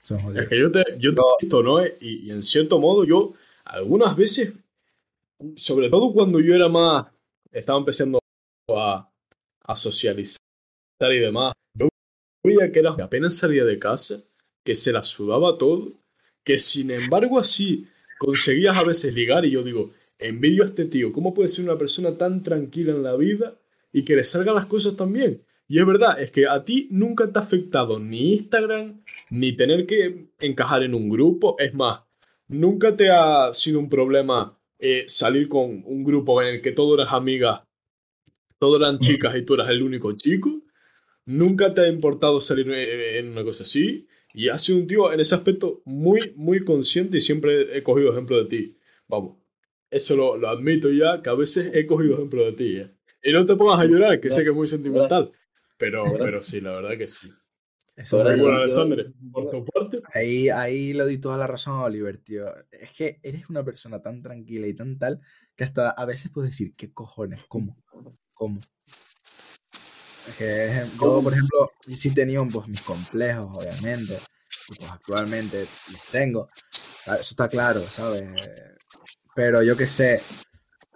Son 0.01 0.17
Es 0.17 0.23
jodidos. 0.23 0.47
que 0.47 0.59
yo 0.59 0.71
te, 0.71 0.83
yo 0.97 1.13
te 1.13 1.21
he 1.21 1.25
visto, 1.41 1.61
¿no? 1.63 1.85
Y, 1.85 1.91
y 1.99 2.31
en 2.31 2.41
cierto 2.41 2.79
modo 2.79 3.03
yo, 3.03 3.33
algunas 3.65 4.15
veces, 4.15 4.53
sobre 5.55 5.89
todo 5.89 6.13
cuando 6.13 6.39
yo 6.39 6.55
era 6.55 6.67
más, 6.67 7.05
estaba 7.51 7.79
empezando 7.79 8.19
a, 8.69 9.09
a 9.61 9.75
socializar 9.75 10.39
y 11.01 11.19
demás, 11.19 11.53
yo 11.73 11.89
veía 12.43 12.71
que 12.71 12.81
que 12.81 13.01
apenas 13.01 13.37
salía 13.37 13.65
de 13.65 13.79
casa, 13.79 14.23
que 14.63 14.75
se 14.75 14.91
la 14.91 15.03
sudaba 15.03 15.57
todo, 15.57 15.91
que 16.43 16.57
sin 16.57 16.91
embargo 16.91 17.39
así 17.39 17.87
conseguías 18.17 18.77
a 18.77 18.83
veces 18.83 19.13
ligar 19.13 19.45
y 19.45 19.51
yo 19.51 19.63
digo, 19.63 19.91
envidio 20.17 20.63
a 20.63 20.67
este 20.67 20.85
tío, 20.85 21.11
¿cómo 21.11 21.33
puede 21.33 21.49
ser 21.49 21.65
una 21.65 21.77
persona 21.77 22.17
tan 22.17 22.43
tranquila 22.43 22.91
en 22.93 23.03
la 23.03 23.15
vida 23.15 23.55
y 23.93 24.03
que 24.03 24.15
le 24.15 24.23
salgan 24.23 24.55
las 24.55 24.65
cosas 24.65 24.95
tan 24.95 25.13
bien? 25.13 25.43
Y 25.67 25.79
es 25.79 25.85
verdad, 25.85 26.19
es 26.21 26.31
que 26.31 26.47
a 26.47 26.63
ti 26.63 26.87
nunca 26.91 27.31
te 27.31 27.39
ha 27.39 27.41
afectado 27.41 27.99
ni 27.99 28.33
Instagram, 28.33 29.03
ni 29.29 29.51
tener 29.53 29.85
que 29.85 30.29
encajar 30.39 30.83
en 30.83 30.95
un 30.95 31.09
grupo. 31.09 31.57
Es 31.59 31.73
más, 31.73 32.03
nunca 32.47 32.95
te 32.95 33.09
ha 33.09 33.53
sido 33.53 33.79
un 33.79 33.89
problema 33.89 34.56
eh, 34.79 35.05
salir 35.07 35.47
con 35.47 35.83
un 35.85 36.03
grupo 36.03 36.41
en 36.41 36.55
el 36.55 36.61
que 36.61 36.71
todos 36.71 36.99
eras 36.99 37.13
amigas, 37.13 37.61
todos 38.59 38.79
eran 38.79 38.99
chicas 38.99 39.35
y 39.35 39.43
tú 39.43 39.55
eras 39.55 39.69
el 39.69 39.83
único 39.83 40.11
chico. 40.13 40.61
Nunca 41.25 41.73
te 41.73 41.81
ha 41.81 41.87
importado 41.87 42.39
salir 42.39 42.69
eh, 42.71 43.19
en 43.19 43.29
una 43.29 43.43
cosa 43.43 43.63
así. 43.63 44.07
Y 44.33 44.49
has 44.49 44.63
sido 44.63 44.77
un 44.79 44.87
tío 44.87 45.11
en 45.11 45.19
ese 45.19 45.35
aspecto 45.35 45.81
muy, 45.85 46.33
muy 46.35 46.63
consciente 46.63 47.17
y 47.17 47.21
siempre 47.21 47.75
he 47.75 47.81
cogido 47.81 48.11
ejemplo 48.11 48.37
de 48.37 48.45
ti. 48.45 48.77
Vamos, 49.07 49.37
eso 49.89 50.15
lo, 50.15 50.37
lo 50.37 50.49
admito 50.49 50.91
ya, 50.91 51.21
que 51.21 51.29
a 51.29 51.33
veces 51.33 51.71
he 51.73 51.85
cogido 51.85 52.15
ejemplo 52.15 52.45
de 52.45 52.51
ti. 52.51 52.77
¿eh? 52.77 52.91
Y 53.23 53.31
no 53.31 53.45
te 53.45 53.55
pongas 53.55 53.79
a 53.79 53.85
llorar, 53.85 54.19
que 54.19 54.29
sé 54.29 54.43
que 54.43 54.49
es 54.49 54.55
muy 54.55 54.67
sentimental. 54.67 55.31
Pero, 55.77 56.03
pero 56.19 56.41
sí, 56.41 56.61
la 56.61 56.71
verdad 56.73 56.97
que 56.97 57.07
sí. 57.07 57.29
Eso 57.97 58.17
Ahora 58.17 58.31
es 58.33 58.37
Y 58.37 58.41
bueno, 58.41 58.55
yo- 58.57 58.61
Alexandre, 58.61 59.03
por 59.31 59.49
tu 59.49 59.65
parte, 59.65 60.01
Ahí, 60.13 60.49
ahí 60.49 60.93
le 60.93 61.03
doy 61.03 61.17
toda 61.17 61.35
la 61.37 61.47
razón 61.47 61.79
a 61.79 61.83
Oliver, 61.83 62.17
tío. 62.19 62.45
Es 62.71 62.91
que 62.91 63.19
eres 63.23 63.49
una 63.49 63.63
persona 63.65 64.01
tan 64.01 64.21
tranquila 64.21 64.67
y 64.67 64.73
tan 64.73 64.97
tal 64.97 65.19
que 65.55 65.63
hasta 65.65 65.89
a 65.89 66.05
veces 66.05 66.31
puedes 66.31 66.51
decir, 66.51 66.73
¿qué 66.77 66.93
cojones? 66.93 67.41
¿Cómo? 67.49 67.75
¿Cómo? 68.33 68.59
Es 70.29 70.35
que 70.37 70.85
yo, 71.01 71.21
por 71.23 71.33
ejemplo, 71.33 71.71
sí 71.81 72.13
tenía 72.13 72.39
pues, 72.51 72.67
mis 72.67 72.81
complejos, 72.81 73.47
obviamente. 73.51 74.19
Y 74.69 74.75
pues 74.75 74.91
actualmente 74.91 75.61
los 75.91 76.01
tengo. 76.11 76.49
Ah, 77.07 77.15
Eso 77.15 77.31
está 77.31 77.47
claro, 77.47 77.81
¿sabes? 77.89 78.29
Pero 79.35 79.63
yo 79.63 79.75
qué 79.75 79.87
sé, 79.87 80.21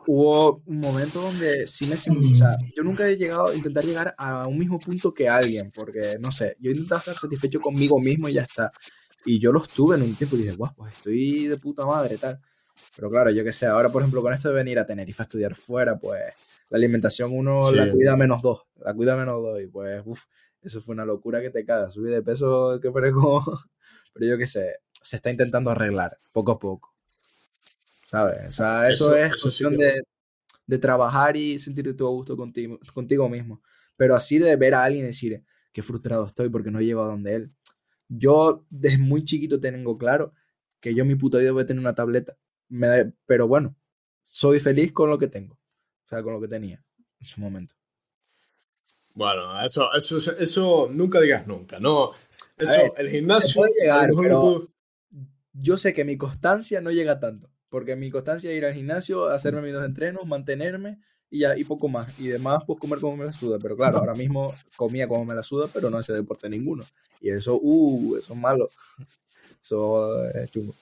hubo 0.08 0.62
un 0.66 0.80
momento 0.80 1.22
donde 1.22 1.68
sí 1.68 1.88
me 1.88 1.98
sentí, 1.98 2.34
o 2.34 2.36
sea, 2.36 2.58
yo 2.76 2.84
nunca 2.84 3.08
he 3.08 3.18
llegado 3.18 3.48
a 3.48 3.56
intentar 3.56 3.84
llegar 3.84 4.16
a 4.18 4.48
un 4.48 4.58
mismo 4.58 4.80
punto 4.80 5.14
que 5.14 5.30
alguien, 5.30 5.72
porque 5.72 6.18
no 6.20 6.32
sé, 6.32 6.56
yo 6.60 6.72
intentaba 6.72 7.00
estar 7.00 7.16
satisfecho 7.16 7.60
conmigo 7.60 8.00
mismo 8.00 8.28
y 8.30 8.34
ya 8.34 8.44
está. 8.44 8.72
Y 9.26 9.40
yo 9.40 9.52
lo 9.52 9.62
estuve 9.62 9.96
en 9.96 10.02
un 10.02 10.16
tiempo 10.16 10.36
y 10.36 10.40
dije, 10.40 10.56
guau, 10.56 10.74
pues 10.76 10.96
estoy 10.98 11.48
de 11.48 11.58
puta 11.58 11.86
madre, 11.86 12.18
tal. 12.18 12.40
Pero 12.96 13.10
claro, 13.12 13.30
yo 13.32 13.44
qué 13.44 13.54
sé, 13.54 13.68
ahora 13.68 13.92
por 13.92 14.02
ejemplo 14.02 14.22
con 14.24 14.34
esto 14.34 14.50
de 14.50 14.56
venir 14.56 14.80
a 14.80 14.86
Tenerife 14.86 15.22
a 15.22 15.26
estudiar 15.26 15.54
fuera, 15.54 15.98
pues 16.00 16.22
la 16.70 16.78
alimentación 16.78 17.32
uno 17.34 17.62
Sí. 17.62 17.76
la 17.76 17.92
cuida 17.92 18.16
menos 18.18 18.42
dos, 18.42 18.64
la 18.78 18.94
cuida 18.94 19.16
menos 19.16 19.42
dos 19.44 19.62
y 19.62 19.68
pues, 19.68 20.02
uff, 20.06 20.24
eso 20.62 20.82
fue 20.82 20.94
una 20.94 21.06
locura 21.06 21.42
que 21.42 21.50
te 21.52 21.64
cagas, 21.66 21.94
subí 21.94 22.10
de 22.10 22.22
peso 22.24 22.80
que 22.82 22.90
parezco, 22.92 23.44
pero 24.14 24.26
yo 24.26 24.38
qué 24.38 24.48
sé, 24.48 24.78
se 24.92 25.16
está 25.18 25.30
intentando 25.30 25.70
arreglar 25.70 26.18
poco 26.34 26.54
a 26.54 26.60
poco, 26.60 26.96
¿sabes? 28.12 28.46
O 28.50 28.52
sea, 28.52 28.90
eso, 28.90 29.16
Eso- 29.16 29.16
es 29.16 29.34
eso 29.34 29.52
sí 29.52 29.64
cuestión 29.64 29.78
que- 29.78 29.86
de, 29.86 30.04
de 30.68 30.78
trabajar 30.80 31.38
y 31.38 31.58
sentirte 31.60 31.94
todo 31.94 32.10
a 32.10 32.12
gusto 32.12 32.36
contigo, 32.36 32.78
contigo 32.94 33.30
mismo, 33.30 33.62
pero 33.96 34.16
así 34.16 34.38
de 34.38 34.54
ver 34.58 34.76
a 34.76 34.84
alguien 34.84 35.06
y 35.06 35.08
decir, 35.08 35.44
qué 35.72 35.82
frustrado 35.82 36.26
estoy 36.26 36.50
porque 36.50 36.72
no 36.72 36.80
he 36.80 36.86
llegado 36.86 37.06
a 37.08 37.12
donde 37.12 37.36
él. 37.36 37.52
Yo 38.10 38.66
desde 38.70 38.98
muy 38.98 39.24
chiquito 39.24 39.60
tengo 39.62 39.98
claro 39.98 40.34
que 40.82 40.94
yo 40.94 41.06
mi 41.06 41.16
puta 41.16 41.38
vida 41.38 41.54
voy 41.54 41.64
a 41.64 41.66
tener 41.66 41.80
una 41.80 41.96
tableta, 41.96 42.38
me 42.68 42.88
da- 42.88 43.12
pero 43.26 43.48
bueno, 43.48 43.76
soy 44.24 44.60
feliz 44.60 44.92
con 44.92 45.10
lo 45.10 45.18
que 45.18 45.28
tengo, 45.30 45.54
o 46.06 46.08
sea, 46.10 46.22
con 46.22 46.34
lo 46.34 46.42
que 46.42 46.48
tenía 46.50 46.84
en 47.20 47.26
su 47.28 47.40
momento. 47.40 47.74
bueno, 49.14 49.64
eso, 49.66 49.90
eso, 49.94 50.18
eso 50.38 50.90
nunca 50.92 51.20
digas 51.22 51.46
nunca, 51.48 51.80
¿no? 51.80 52.12
Eso, 52.58 52.82
ver, 52.82 52.92
el 52.98 53.10
gimnasio, 53.10 53.66
llegar, 53.80 54.10
pero 54.18 54.68
yo 55.54 55.78
sé 55.78 55.94
que 55.94 56.06
mi 56.06 56.18
constancia 56.18 56.80
no 56.82 56.92
llega 56.92 57.20
tanto, 57.20 57.51
porque 57.72 57.96
mi 57.96 58.12
constancia 58.12 58.52
es 58.52 58.58
ir 58.58 58.66
al 58.66 58.74
gimnasio, 58.74 59.28
hacerme 59.28 59.62
mis 59.62 59.72
dos 59.72 59.86
entrenos, 59.86 60.28
mantenerme 60.28 61.00
y 61.30 61.40
ya, 61.40 61.58
y 61.58 61.64
poco 61.64 61.88
más. 61.88 62.20
Y 62.20 62.28
demás, 62.28 62.64
pues 62.68 62.78
comer 62.78 63.00
como 63.00 63.16
me 63.16 63.26
la 63.26 63.32
suda. 63.32 63.58
Pero 63.60 63.78
claro, 63.78 63.98
ahora 63.98 64.14
mismo 64.14 64.54
comía 64.76 65.08
como 65.08 65.24
me 65.24 65.34
la 65.34 65.42
suda, 65.42 65.70
pero 65.74 65.90
no 65.90 65.98
hace 65.98 66.12
deporte 66.12 66.50
ninguno. 66.50 66.84
Y 67.22 67.30
eso, 67.30 67.58
uh, 67.60 68.18
eso 68.18 68.34
es 68.34 68.40
malo. 68.40 68.70
Eso 69.64 70.26
es 70.30 70.50
chungo. 70.50 70.74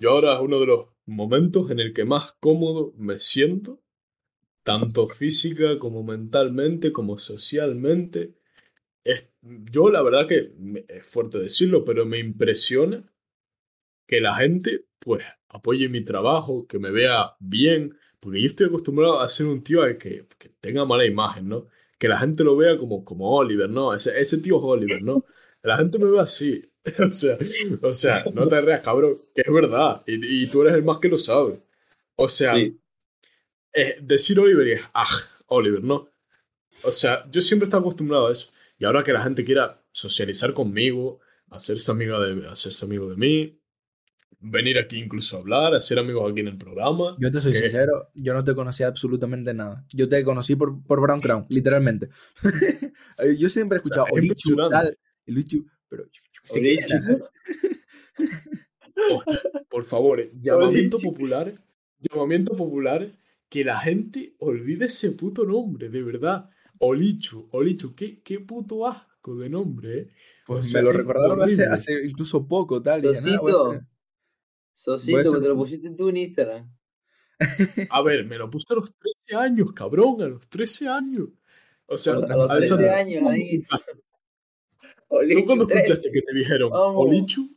Yo 0.00 0.10
ahora 0.10 0.34
es 0.34 0.40
uno 0.40 0.58
de 0.58 0.66
los 0.66 0.86
momentos 1.06 1.70
en 1.70 1.78
el 1.78 1.92
que 1.92 2.04
más 2.04 2.32
cómodo 2.32 2.92
me 2.96 3.20
siento, 3.20 3.80
tanto 4.64 5.06
física 5.06 5.78
como 5.78 6.02
mentalmente, 6.02 6.90
como 6.90 7.20
socialmente. 7.20 8.34
Es, 9.04 9.30
yo 9.40 9.88
la 9.90 10.02
verdad 10.02 10.26
que 10.26 10.52
es 10.88 11.06
fuerte 11.06 11.38
decirlo, 11.38 11.84
pero 11.84 12.04
me 12.06 12.18
impresiona 12.18 13.11
que 14.06 14.20
la 14.20 14.34
gente 14.36 14.86
pues 14.98 15.22
apoye 15.48 15.88
mi 15.88 16.02
trabajo, 16.04 16.66
que 16.66 16.78
me 16.78 16.90
vea 16.90 17.36
bien, 17.40 17.96
porque 18.20 18.40
yo 18.40 18.46
estoy 18.48 18.66
acostumbrado 18.66 19.20
a 19.20 19.28
ser 19.28 19.46
un 19.46 19.62
tío 19.62 19.82
al 19.82 19.98
que, 19.98 20.26
que 20.38 20.48
tenga 20.60 20.84
mala 20.84 21.04
imagen, 21.06 21.48
¿no? 21.48 21.66
Que 21.98 22.08
la 22.08 22.18
gente 22.18 22.44
lo 22.44 22.56
vea 22.56 22.76
como, 22.78 23.04
como 23.04 23.30
Oliver, 23.36 23.68
¿no? 23.70 23.94
Ese, 23.94 24.18
ese 24.20 24.38
tío 24.38 24.58
es 24.58 24.62
Oliver, 24.64 25.02
¿no? 25.02 25.24
La 25.62 25.76
gente 25.78 25.98
me 25.98 26.06
ve 26.10 26.20
así. 26.20 26.62
O 26.98 27.10
sea, 27.10 27.38
o 27.82 27.92
sea, 27.92 28.24
no 28.34 28.48
te 28.48 28.60
rías, 28.60 28.80
cabrón, 28.80 29.16
que 29.34 29.42
es 29.42 29.52
verdad. 29.52 30.02
Y, 30.06 30.42
y 30.44 30.46
tú 30.48 30.62
eres 30.62 30.74
el 30.74 30.82
más 30.82 30.98
que 30.98 31.08
lo 31.08 31.16
sabe. 31.16 31.62
O 32.16 32.28
sea, 32.28 32.54
Sí. 32.56 32.76
eh, 33.72 33.96
decir 34.02 34.38
Oliver 34.40 34.66
es, 34.68 34.82
ah, 34.94 35.06
Oliver, 35.46 35.82
¿no? 35.82 36.08
O 36.84 36.92
sea, 36.92 37.28
yo 37.30 37.40
siempre 37.40 37.66
he 37.66 37.68
estado 37.68 37.82
acostumbrado 37.82 38.28
a 38.28 38.32
eso. 38.32 38.50
Y 38.78 38.84
ahora 38.84 39.04
que 39.04 39.12
la 39.12 39.22
gente 39.22 39.44
quiera 39.44 39.82
socializar 39.92 40.54
conmigo, 40.54 41.20
hacerse 41.50 41.90
amiga 41.92 42.18
de, 42.20 42.48
hacerse 42.48 42.84
amigo 42.84 43.08
de 43.10 43.16
mí, 43.16 43.60
venir 44.42 44.78
aquí 44.78 44.98
incluso 44.98 45.36
a 45.36 45.40
hablar, 45.40 45.74
hacer 45.74 45.98
amigos 45.98 46.30
aquí 46.30 46.40
en 46.40 46.48
el 46.48 46.58
programa. 46.58 47.16
Yo 47.18 47.30
te 47.30 47.40
soy 47.40 47.52
que- 47.52 47.58
sincero, 47.60 48.08
yo 48.14 48.34
no 48.34 48.42
te 48.44 48.54
conocía 48.54 48.88
absolutamente 48.88 49.54
nada. 49.54 49.84
Yo 49.92 50.08
te 50.08 50.22
conocí 50.24 50.56
por, 50.56 50.82
por 50.84 51.00
Brown 51.00 51.20
Crown, 51.20 51.46
literalmente. 51.48 52.08
yo 53.38 53.48
siempre 53.48 53.76
he 53.76 53.78
escuchado 53.78 54.06
es 54.08 54.12
Olichu, 54.12 54.50
impresionante. 54.50 54.74
tal, 54.76 54.98
Olichu, 55.28 55.66
pero 55.88 56.04
yo, 56.04 56.10
yo 56.32 56.40
qué 56.42 56.48
sé 56.48 56.60
quién 56.60 57.04
Olichu. 57.04 57.16
era. 57.16 57.30
Oh, 59.10 59.22
por 59.70 59.84
favor, 59.84 60.20
eh, 60.20 60.30
llamamiento 60.40 60.96
Olichu. 60.96 61.12
popular, 61.12 61.54
llamamiento 62.00 62.56
popular, 62.56 63.06
que 63.48 63.64
la 63.64 63.78
gente 63.80 64.34
olvide 64.38 64.86
ese 64.86 65.12
puto 65.12 65.44
nombre, 65.44 65.88
de 65.88 66.02
verdad. 66.02 66.48
Olichu, 66.78 67.48
Olichu, 67.52 67.94
qué, 67.94 68.20
qué 68.22 68.40
puto 68.40 68.86
asco 68.86 69.36
de 69.36 69.48
nombre, 69.48 69.98
¿eh? 69.98 70.08
Pues 70.46 70.66
O 70.66 70.68
sea, 70.70 70.80
me 70.82 70.86
lo 70.86 70.92
recordaron 70.92 71.40
hace, 71.42 72.04
incluso 72.04 72.46
poco, 72.48 72.82
tal. 72.82 73.04
y 73.04 73.08
dije, 73.08 73.20
"Nada, 73.22 73.40
voy 73.40 73.52
a 73.52 73.80
Sosito. 74.74 75.16
que 75.22 75.28
hacer- 75.28 75.40
te 75.42 75.48
lo 75.48 75.56
pusiste 75.56 75.90
tú 75.90 76.08
en 76.08 76.16
Instagram. 76.18 76.70
A 77.90 78.02
ver, 78.02 78.24
me 78.24 78.38
lo 78.38 78.48
puse 78.50 78.66
a 78.72 78.76
los 78.76 78.92
13 78.94 79.36
años, 79.36 79.72
cabrón, 79.72 80.22
a 80.22 80.26
los 80.28 80.48
13 80.48 80.88
años. 80.88 81.28
O 81.86 81.96
sea, 81.96 82.14
A 82.14 82.16
los- 82.16 82.30
a 82.30 82.36
los 82.36 82.50
Alessandro, 82.50 82.86
13 82.86 83.00
años 83.00 83.30
ahí. 83.30 83.64
¿tú 85.08 85.44
cuando 85.46 85.66
13. 85.66 85.82
escuchaste 85.82 86.10
que 86.12 86.22
te 86.22 86.34
dijeron 86.34 86.70
Vamos. 86.70 87.06
Olichu? 87.06 87.48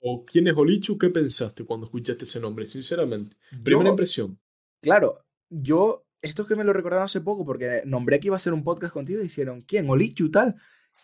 ¿O 0.00 0.24
quién 0.24 0.48
es 0.48 0.54
Olichu? 0.56 0.98
¿Qué 0.98 1.10
pensaste 1.10 1.64
cuando 1.64 1.84
escuchaste 1.86 2.24
ese 2.24 2.40
nombre? 2.40 2.66
Sinceramente. 2.66 3.36
Primera 3.62 3.86
Yo- 3.86 3.90
impresión. 3.90 4.38
Claro, 4.80 5.24
yo, 5.48 6.06
esto 6.20 6.42
es 6.42 6.48
que 6.48 6.56
me 6.56 6.64
lo 6.64 6.72
recordaron 6.74 7.06
hace 7.06 7.20
poco, 7.22 7.44
porque 7.44 7.82
nombré 7.86 8.20
que 8.20 8.28
iba 8.28 8.36
a 8.36 8.38
hacer 8.38 8.52
un 8.52 8.62
podcast 8.64 8.92
contigo 8.92 9.20
y 9.20 9.24
dijeron, 9.24 9.62
¿quién? 9.62 9.88
Olichu 9.88 10.30
tal. 10.30 10.56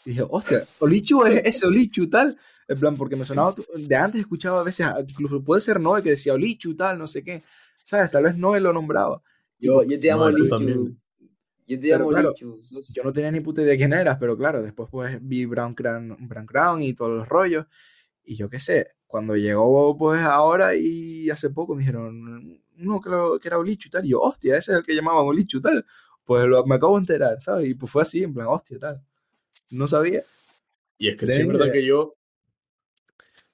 Y 0.04 0.10
dije, 0.10 0.24
hostia, 0.28 0.64
Olichu 0.78 1.24
es 1.24 1.42
ese 1.44 1.66
Olichu 1.66 2.08
tal. 2.08 2.36
En 2.68 2.78
plan, 2.78 2.96
porque 2.96 3.16
me 3.16 3.24
sonaba, 3.24 3.54
de 3.76 3.96
antes 3.96 4.20
escuchaba 4.20 4.60
a 4.60 4.64
veces, 4.64 4.86
incluso 5.08 5.42
puede 5.42 5.60
ser 5.60 5.80
Noé 5.80 6.02
que 6.02 6.10
decía 6.10 6.34
Olichu 6.34 6.74
tal, 6.76 6.98
no 6.98 7.06
sé 7.06 7.22
qué. 7.24 7.42
¿Sabes? 7.84 8.10
Tal 8.10 8.22
vez 8.24 8.36
Noé 8.36 8.60
lo 8.60 8.72
nombraba. 8.72 9.20
Yo, 9.58 9.82
yo 9.82 9.98
te 10.00 10.06
llamo 10.06 10.28
No, 10.30 10.36
Olichu. 10.36 10.96
Yo 11.66 11.80
te 11.80 11.86
llamo 11.88 12.08
claro, 12.10 12.28
Olichu. 12.30 12.60
Yo 12.92 13.02
no 13.02 13.12
tenía 13.12 13.30
ni 13.30 13.40
puta 13.40 13.62
idea 13.62 13.72
de 13.72 13.76
quién 13.76 13.92
eras, 13.92 14.18
pero 14.18 14.36
claro, 14.36 14.62
después 14.62 14.88
pues 14.90 15.18
vi 15.20 15.44
Brown 15.46 15.74
Crown, 15.74 16.16
Brown 16.28 16.46
Crown 16.46 16.82
y 16.82 16.94
todos 16.94 17.10
los 17.10 17.28
rollos. 17.28 17.66
Y 18.24 18.36
yo 18.36 18.48
qué 18.48 18.60
sé, 18.60 18.88
cuando 19.06 19.36
llegó 19.36 19.96
pues 19.98 20.20
ahora 20.22 20.74
y 20.76 21.28
hace 21.30 21.50
poco 21.50 21.74
me 21.74 21.80
dijeron, 21.80 22.62
no, 22.76 23.00
que, 23.00 23.10
lo- 23.10 23.38
que 23.40 23.48
era 23.48 23.58
Olichu 23.58 23.90
tal. 23.90 24.04
Y 24.04 24.10
yo, 24.10 24.20
hostia, 24.20 24.56
ese 24.56 24.72
es 24.72 24.78
el 24.78 24.84
que 24.84 24.94
llamaban 24.94 25.26
Olichu 25.26 25.60
tal. 25.60 25.84
Pues 26.24 26.46
lo- 26.46 26.64
me 26.64 26.76
acabo 26.76 26.94
de 26.96 27.00
enterar, 27.00 27.40
¿sabes? 27.40 27.68
Y 27.68 27.74
pues 27.74 27.90
fue 27.90 28.02
así, 28.02 28.22
en 28.22 28.32
plan, 28.32 28.46
hostia, 28.48 28.78
tal. 28.78 29.02
No 29.70 29.88
sabía. 29.88 30.22
Y 30.98 31.08
es 31.08 31.16
que 31.16 31.26
sí 31.26 31.40
es 31.42 31.46
verdad 31.48 31.66
de- 31.66 31.72
que 31.72 31.84
yo, 31.84 32.14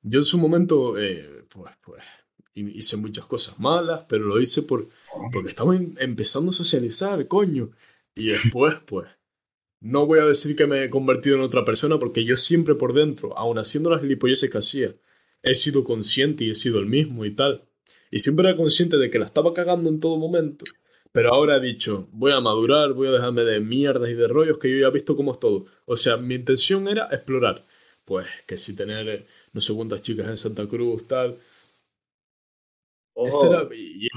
yo 0.02 0.18
en 0.20 0.24
su 0.24 0.38
momento, 0.38 0.98
eh, 0.98 1.44
pues, 1.48 1.72
pues, 1.82 2.02
hi- 2.55 2.72
hice 2.78 2.97
muchas 2.97 3.26
cosas 3.26 3.59
malas, 3.59 4.05
pero 4.09 4.24
lo 4.24 4.40
hice 4.40 4.62
por, 4.62 4.86
porque 5.32 5.51
estaba 5.51 5.76
em- 5.76 5.94
empezando 5.98 6.51
a 6.51 6.55
socializar, 6.55 7.26
coño. 7.28 7.70
Y 8.14 8.28
después, 8.56 8.74
pues, 8.86 9.09
no 9.80 10.06
voy 10.06 10.20
a 10.20 10.24
decir 10.24 10.56
que 10.56 10.66
me 10.66 10.84
he 10.84 10.90
convertido 10.90 11.36
en 11.36 11.43
otra 11.43 11.64
persona, 11.64 11.98
porque 11.98 12.24
yo 12.24 12.36
siempre 12.36 12.74
por 12.74 12.93
dentro, 12.94 13.36
aun 13.38 13.59
haciendo 13.59 13.90
las 13.90 14.01
gilipolleces 14.01 14.51
que 14.51 14.59
hacía, 14.59 14.94
he 15.43 15.55
sido 15.55 15.84
consciente 15.84 16.44
y 16.44 16.51
he 16.51 16.55
sido 16.55 16.78
el 16.80 16.86
mismo 16.86 17.24
y 17.24 17.34
tal. 17.34 17.64
Y 18.10 18.20
siempre 18.20 18.48
era 18.48 18.56
consciente 18.56 18.97
de 18.97 19.10
que 19.10 19.18
la 19.18 19.26
estaba 19.26 19.52
cagando 19.55 19.90
en 19.90 20.01
todo 20.01 20.16
momento. 20.16 20.64
Pero 21.16 21.32
ahora 21.32 21.56
he 21.56 21.60
dicho, 21.60 22.09
voy 22.12 22.32
a 22.32 22.40
madurar, 22.40 22.93
voy 22.93 23.09
a 23.09 23.12
dejarme 23.12 23.43
de 23.43 23.59
mierdas 23.59 24.10
y 24.10 24.12
de 24.12 24.28
rollos 24.28 24.59
que 24.59 24.70
yo 24.70 24.76
ya 24.76 24.88
he 24.88 24.90
visto 24.90 25.16
cómo 25.16 25.32
es 25.32 25.40
todo. 25.40 25.64
O 25.86 25.97
sea, 25.97 26.18
mi 26.18 26.34
intención 26.34 26.86
era 26.88 27.09
explorar. 27.10 27.64
Pues 28.05 28.26
que 28.47 28.59
si 28.59 28.76
tener 28.76 29.24
no 29.55 29.62
sé 29.62 29.72
cuántas 29.72 30.02
chicas 30.02 30.28
en 30.28 30.36
Santa 30.36 30.66
Cruz, 30.66 31.09
tal. 31.09 31.38
Eso 33.14 33.47
era- 33.51 33.66
y, 33.74 34.09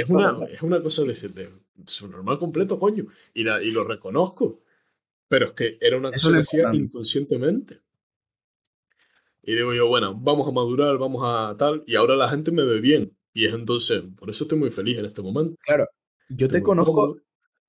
es, 0.00 0.10
una, 0.10 0.36
es 0.50 0.60
una 0.62 0.82
cosa 0.82 1.04
de, 1.04 1.12
de 1.12 1.48
su 1.86 2.08
normal 2.08 2.40
completo, 2.40 2.76
coño. 2.76 3.06
Y, 3.34 3.44
la, 3.44 3.62
y 3.62 3.70
lo 3.70 3.84
reconozco. 3.84 4.58
Pero 5.28 5.46
es 5.46 5.52
que 5.52 5.78
era 5.80 5.96
una 5.96 6.10
cosa 6.10 6.32
que 6.32 6.40
hacía 6.40 6.70
inconscientemente. 6.74 7.82
Y 9.44 9.54
digo 9.54 9.72
yo, 9.74 9.86
bueno, 9.86 10.12
vamos 10.12 10.48
a 10.48 10.50
madurar, 10.50 10.98
vamos 10.98 11.22
a 11.24 11.54
tal. 11.56 11.84
Y 11.86 11.94
ahora 11.94 12.16
la 12.16 12.28
gente 12.28 12.50
me 12.50 12.64
ve 12.64 12.80
bien. 12.80 13.16
Y 13.32 13.46
es 13.46 13.54
entonces, 13.54 14.02
por 14.18 14.28
eso 14.28 14.42
estoy 14.42 14.58
muy 14.58 14.72
feliz 14.72 14.98
en 14.98 15.04
este 15.04 15.22
momento. 15.22 15.54
Claro, 15.62 15.86
yo 16.28 16.48
te 16.48 16.62
conozco, 16.62 17.20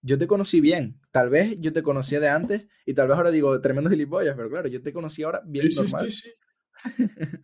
yo 0.02 0.18
te 0.18 0.28
conocí 0.28 0.62
bien. 0.62 1.00
Tal 1.12 1.30
vez 1.30 1.60
yo 1.60 1.74
te 1.74 1.84
conocía 1.84 2.20
de 2.20 2.30
antes 2.30 2.68
y 2.86 2.94
tal 2.94 3.08
vez 3.08 3.18
ahora 3.18 3.32
digo 3.32 3.60
tremendo 3.62 3.90
gilipollas, 3.90 4.36
pero 4.36 4.50
claro, 4.50 4.68
yo 4.68 4.82
te 4.82 4.94
conocí 4.94 5.24
ahora 5.24 5.42
bien 5.46 5.70
Sí, 5.72 5.88
sí, 5.88 5.94
normal. 5.94 6.12
sí, 6.12 6.30
sí. 6.30 6.30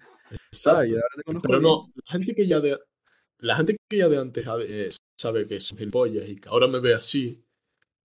¿sabes? 0.52 0.92
Exacto. 0.92 0.96
Ahora 0.96 1.16
te 1.18 1.24
conozco 1.24 1.48
Pero 1.48 1.60
bien. 1.60 1.72
no, 1.72 1.94
la 1.96 2.12
gente 2.14 2.36
que 2.36 2.48
ya 2.48 2.60
de, 2.60 2.80
la 3.40 3.56
gente 3.58 3.78
que 3.90 3.98
ya 3.98 4.10
de 4.10 4.18
antes 4.18 4.46
eh, 4.68 4.90
sabe 5.20 5.46
que 5.46 5.60
soy 5.60 5.78
gilipollas 5.78 6.28
y 6.30 6.36
que 6.38 6.50
ahora 6.50 6.68
me 6.68 6.80
ve 6.80 6.94
así, 6.94 7.44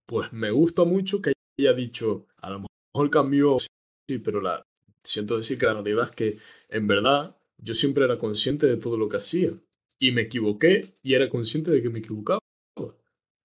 pues 0.05 0.31
me 0.33 0.51
gusta 0.51 0.83
mucho 0.83 1.21
que 1.21 1.33
haya 1.59 1.73
dicho, 1.73 2.27
a 2.37 2.49
lo 2.51 2.65
mejor 2.93 3.09
cambió, 3.09 3.57
sí, 3.59 4.19
pero 4.19 4.41
la, 4.41 4.63
siento 5.03 5.37
decir 5.37 5.57
que 5.57 5.65
la 5.65 5.73
realidad 5.73 6.05
es 6.05 6.11
que 6.11 6.37
en 6.69 6.87
verdad 6.87 7.35
yo 7.57 7.73
siempre 7.73 8.05
era 8.05 8.17
consciente 8.17 8.67
de 8.67 8.77
todo 8.77 8.97
lo 8.97 9.09
que 9.09 9.17
hacía 9.17 9.51
y 9.99 10.11
me 10.11 10.23
equivoqué 10.23 10.93
y 11.03 11.13
era 11.13 11.29
consciente 11.29 11.71
de 11.71 11.81
que 11.81 11.89
me 11.89 11.99
equivocaba. 11.99 12.40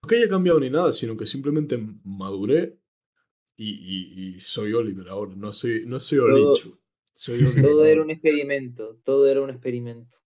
Que 0.07 0.17
haya 0.17 0.29
cambiado 0.29 0.61
ni 0.61 0.71
nada, 0.71 0.93
sino 0.93 1.17
que 1.17 1.27
simplemente 1.27 1.79
maduré 2.05 2.79
y, 3.57 3.71
y- 3.71 4.37
y 4.37 4.41
soy 4.41 4.73
Oliver 4.73 5.09
ahora, 5.09 5.35
no 5.37 5.53
soy, 5.53 5.85
no 5.87 5.99
soy 6.01 6.19
Olichu. 6.19 6.79
Soy 7.15 7.45
Oliver 7.47 7.63
Todo 7.63 7.79
ahora. 7.81 7.91
era 7.91 8.03
un 8.03 8.11
experimento, 8.11 8.97
todo 9.05 9.29
era 9.29 9.41
un 9.43 9.51
experimento. 9.51 10.17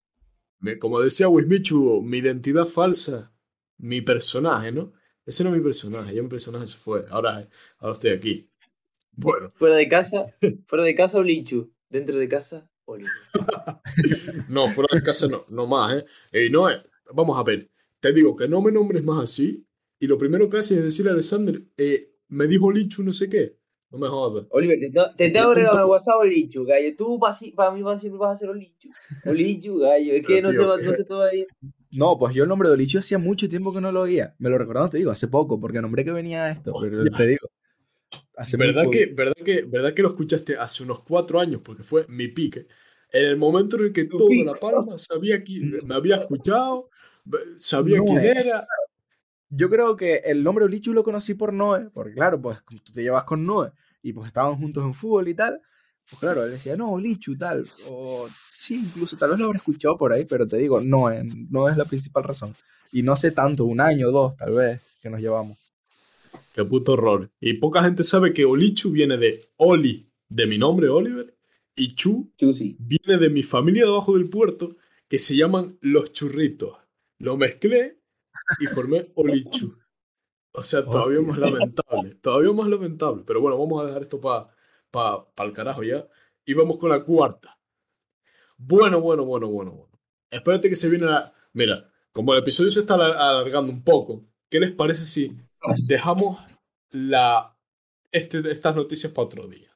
Me- 0.61 0.79
como 0.79 1.01
decía 1.01 1.29
Wismichu, 1.29 2.03
mi 2.03 2.19
identidad 2.19 2.67
falsa, 2.67 3.33
mi 3.79 4.01
personaje, 4.03 4.73
¿no? 4.73 4.93
Ese 5.25 5.45
no 5.45 5.51
es 5.51 5.57
mi 5.57 5.63
personaje, 5.63 6.15
ya 6.15 6.23
mi 6.23 6.29
personaje 6.29 6.67
se 6.67 6.79
fue, 6.79 7.05
ahora, 7.11 7.49
ahora 7.79 7.93
estoy 7.93 8.11
aquí. 8.11 8.51
Bueno, 9.13 9.53
Fuera 9.55 9.77
de 9.77 9.89
casa, 9.89 10.27
fuera 10.67 10.85
de 10.85 10.95
casa 10.95 11.19
Olichu, 11.19 11.73
dentro 11.89 12.17
de 12.17 12.29
casa 12.29 12.71
Oliver. 12.85 13.13
no, 14.49 14.69
fuera 14.71 14.89
de 14.97 15.03
casa 15.03 15.27
no, 15.29 15.45
no 15.49 15.67
más, 15.67 15.95
¿eh? 15.95 16.05
Ey, 16.33 16.51
no, 16.51 16.69
eh, 16.71 16.83
vamos 17.15 17.39
a 17.39 17.43
ver, 17.43 17.71
te 18.01 18.13
digo 18.13 18.35
que 18.37 18.49
no 18.49 18.61
me 18.61 18.73
nombres 18.73 19.05
más 19.05 19.23
así, 19.25 19.65
y 20.01 20.07
lo 20.09 20.19
primero 20.19 20.51
que 20.51 20.59
haces 20.59 20.79
es 20.79 20.83
decirle 20.85 21.11
a 21.11 21.15
Alexander, 21.15 21.63
eh, 21.77 22.11
me 22.29 22.47
dijo 22.49 22.73
Lichu 22.73 23.03
no 23.05 23.13
sé 23.13 23.29
qué, 23.29 23.57
no 23.91 23.99
me 23.99 24.09
jodas. 24.09 24.47
Oliver, 24.51 24.79
te, 24.81 24.91
te- 24.91 25.01
te 25.17 25.31
tengo 25.31 25.49
agregado 25.51 25.77
en 25.77 25.83
el 25.85 25.89
WhatsApp 25.91 26.17
Olichu, 26.21 26.65
gallo. 26.65 26.97
Tú 26.97 27.21
para 27.55 27.71
mí 27.73 27.83
vas- 27.83 28.01
siempre 28.01 28.19
vas 28.19 28.33
a 28.33 28.37
ser 28.37 28.49
Olichu. 28.49 28.89
Olichu, 29.27 29.79
gallo. 29.79 30.13
Es 30.15 30.27
que 30.27 30.41
no, 30.43 30.51
tío, 30.51 30.77
se 30.77 30.83
no 30.85 30.93
se 30.95 31.05
todavía. 31.05 31.45
No, 31.93 32.17
pues 32.19 32.35
yo 32.35 32.45
el 32.45 32.49
nombre 32.49 32.69
de 32.69 32.75
Olicho 32.75 33.01
hacía 33.01 33.19
mucho 33.19 33.49
tiempo 33.49 33.73
que 33.75 33.81
no 33.81 33.91
lo 33.93 34.03
oía. 34.03 34.35
Me 34.39 34.49
lo 34.49 34.59
recordaba, 34.59 34.89
te 34.89 34.99
digo, 34.99 35.11
hace 35.11 35.29
poco, 35.29 35.61
porque 35.61 35.83
nombré 35.83 36.05
que 36.05 36.13
venía 36.13 36.51
esto, 36.51 36.73
pero 36.81 37.05
Ya. 37.05 37.17
te 37.17 37.27
digo. 37.27 37.49
Hace 38.37 38.57
¿Verdad 38.57 38.85
poco. 38.85 38.93
que, 38.93 39.07
verdad, 39.07 39.35
que, 39.45 39.63
¿Verdad 39.63 39.93
que 39.93 40.03
lo 40.03 40.09
escuchaste 40.09 40.57
hace 40.57 40.83
unos 40.83 41.03
cuatro 41.03 41.39
años? 41.41 41.61
Porque 41.63 41.83
fue 41.83 42.07
mi 42.09 42.29
pique. 42.29 42.67
En 43.13 43.25
el 43.25 43.37
momento 43.37 43.77
en 43.77 43.85
el 43.87 43.93
que 43.93 44.05
toda 44.05 44.29
pique. 44.29 44.45
La 44.45 44.55
Palma 44.55 44.97
sabía 44.99 45.43
quién, 45.43 45.79
me 45.85 45.95
había 45.95 46.17
escuchado, 46.17 46.89
sabía 47.57 47.99
No, 47.99 48.05
quién 48.05 48.19
eh. 48.25 48.35
era. 48.37 48.67
Yo 49.51 49.69
creo 49.69 49.97
que 49.97 50.23
el 50.25 50.45
nombre 50.45 50.65
Olichu 50.65 50.93
lo 50.93 51.03
conocí 51.03 51.35
por 51.35 51.53
Noé, 51.53 51.91
porque 51.93 52.15
claro, 52.15 52.41
pues 52.41 52.63
como 52.63 52.81
tú 52.81 52.93
te 52.93 53.03
llevas 53.03 53.25
con 53.25 53.45
Noé 53.45 53.73
y 54.01 54.13
pues 54.13 54.29
estaban 54.29 54.57
juntos 54.57 54.85
en 54.85 54.95
fútbol 54.95 55.29
y 55.29 55.35
tal, 55.35 55.61
pues 56.09 56.21
claro, 56.21 56.45
él 56.45 56.53
decía, 56.53 56.77
no, 56.77 56.93
Olichu, 56.93 57.37
tal, 57.37 57.67
o 57.89 58.29
sí, 58.51 58.77
incluso 58.85 59.17
tal 59.17 59.31
vez 59.31 59.39
lo 59.41 59.47
habré 59.47 59.59
escuchado 59.59 59.99
por 59.99 60.13
ahí, 60.13 60.25
pero 60.25 60.47
te 60.47 60.57
digo, 60.57 60.81
Noé, 60.81 61.25
no 61.51 61.69
es 61.69 61.77
la 61.77 61.85
principal 61.85 62.25
razón. 62.25 62.55
Y 62.93 63.03
no 63.03 63.17
sé 63.17 63.33
tanto, 63.33 63.65
un 63.65 63.81
año 63.81 64.09
o 64.09 64.13
dos, 64.13 64.37
tal 64.37 64.53
vez, 64.53 64.83
que 65.01 65.11
nos 65.11 65.21
llevamos. 65.21 65.59
Qué 66.55 66.65
puto 66.65 66.93
horror. 66.93 67.31
Y 67.41 67.55
poca 67.55 67.83
gente 67.83 68.03
sabe 68.03 68.33
que 68.33 68.45
Olichu 68.45 68.91
viene 68.91 69.17
de 69.17 69.51
Oli, 69.57 70.11
de 70.29 70.47
mi 70.47 70.59
nombre, 70.59 70.89
Oliver, 70.89 71.37
y 71.77 71.95
Chu 71.95 72.33
Chusi. 72.37 72.77
viene 72.79 73.21
de 73.21 73.31
mi 73.31 73.43
familia 73.43 73.85
de 73.85 73.91
abajo 73.91 74.17
del 74.17 74.29
puerto, 74.29 74.77
que 75.09 75.19
se 75.19 75.37
llaman 75.37 75.79
Los 75.81 76.13
Churritos. 76.13 76.77
Lo 77.19 77.37
mezclé 77.37 78.00
y 78.59 78.67
formé 78.67 79.11
Olichu. 79.15 79.77
O 80.53 80.63
sea, 80.63 80.85
todavía 80.85 81.19
Hostia. 81.21 81.33
más 81.33 81.39
lamentable. 81.39 82.15
Todavía 82.17 82.53
más 82.53 82.69
lamentable. 82.69 83.23
Pero 83.27 83.41
bueno, 83.41 83.59
vamos 83.59 83.83
a 83.83 83.87
dejar 83.87 84.03
esto 84.03 84.21
para 84.21 84.49
pa, 84.91 85.33
pa 85.35 85.45
el 85.45 85.53
carajo 85.53 85.83
ya. 85.83 86.07
Y 86.45 86.55
vamos 86.55 86.79
con 86.79 86.91
la 86.91 87.03
cuarta. 87.05 87.57
Bueno, 88.57 89.01
bueno, 89.01 89.25
bueno, 89.25 89.49
bueno, 89.49 89.71
bueno. 89.73 89.99
Espérate 90.31 90.69
que 90.69 90.77
se 90.77 90.89
viene 90.89 91.07
la... 91.07 91.33
Mira, 91.53 91.91
como 92.13 92.33
el 92.35 92.41
episodio 92.41 92.71
se 92.71 92.81
está 92.81 92.95
alar- 92.95 93.17
alargando 93.17 93.73
un 93.73 93.83
poco, 93.85 94.25
¿qué 94.49 94.61
les 94.61 94.73
parece 94.73 95.05
si 95.05 95.33
dejamos 95.87 96.39
la, 96.91 97.57
este, 98.11 98.39
estas 98.51 98.75
noticias 98.77 99.13
para 99.13 99.27
otro 99.27 99.47
día? 99.49 99.71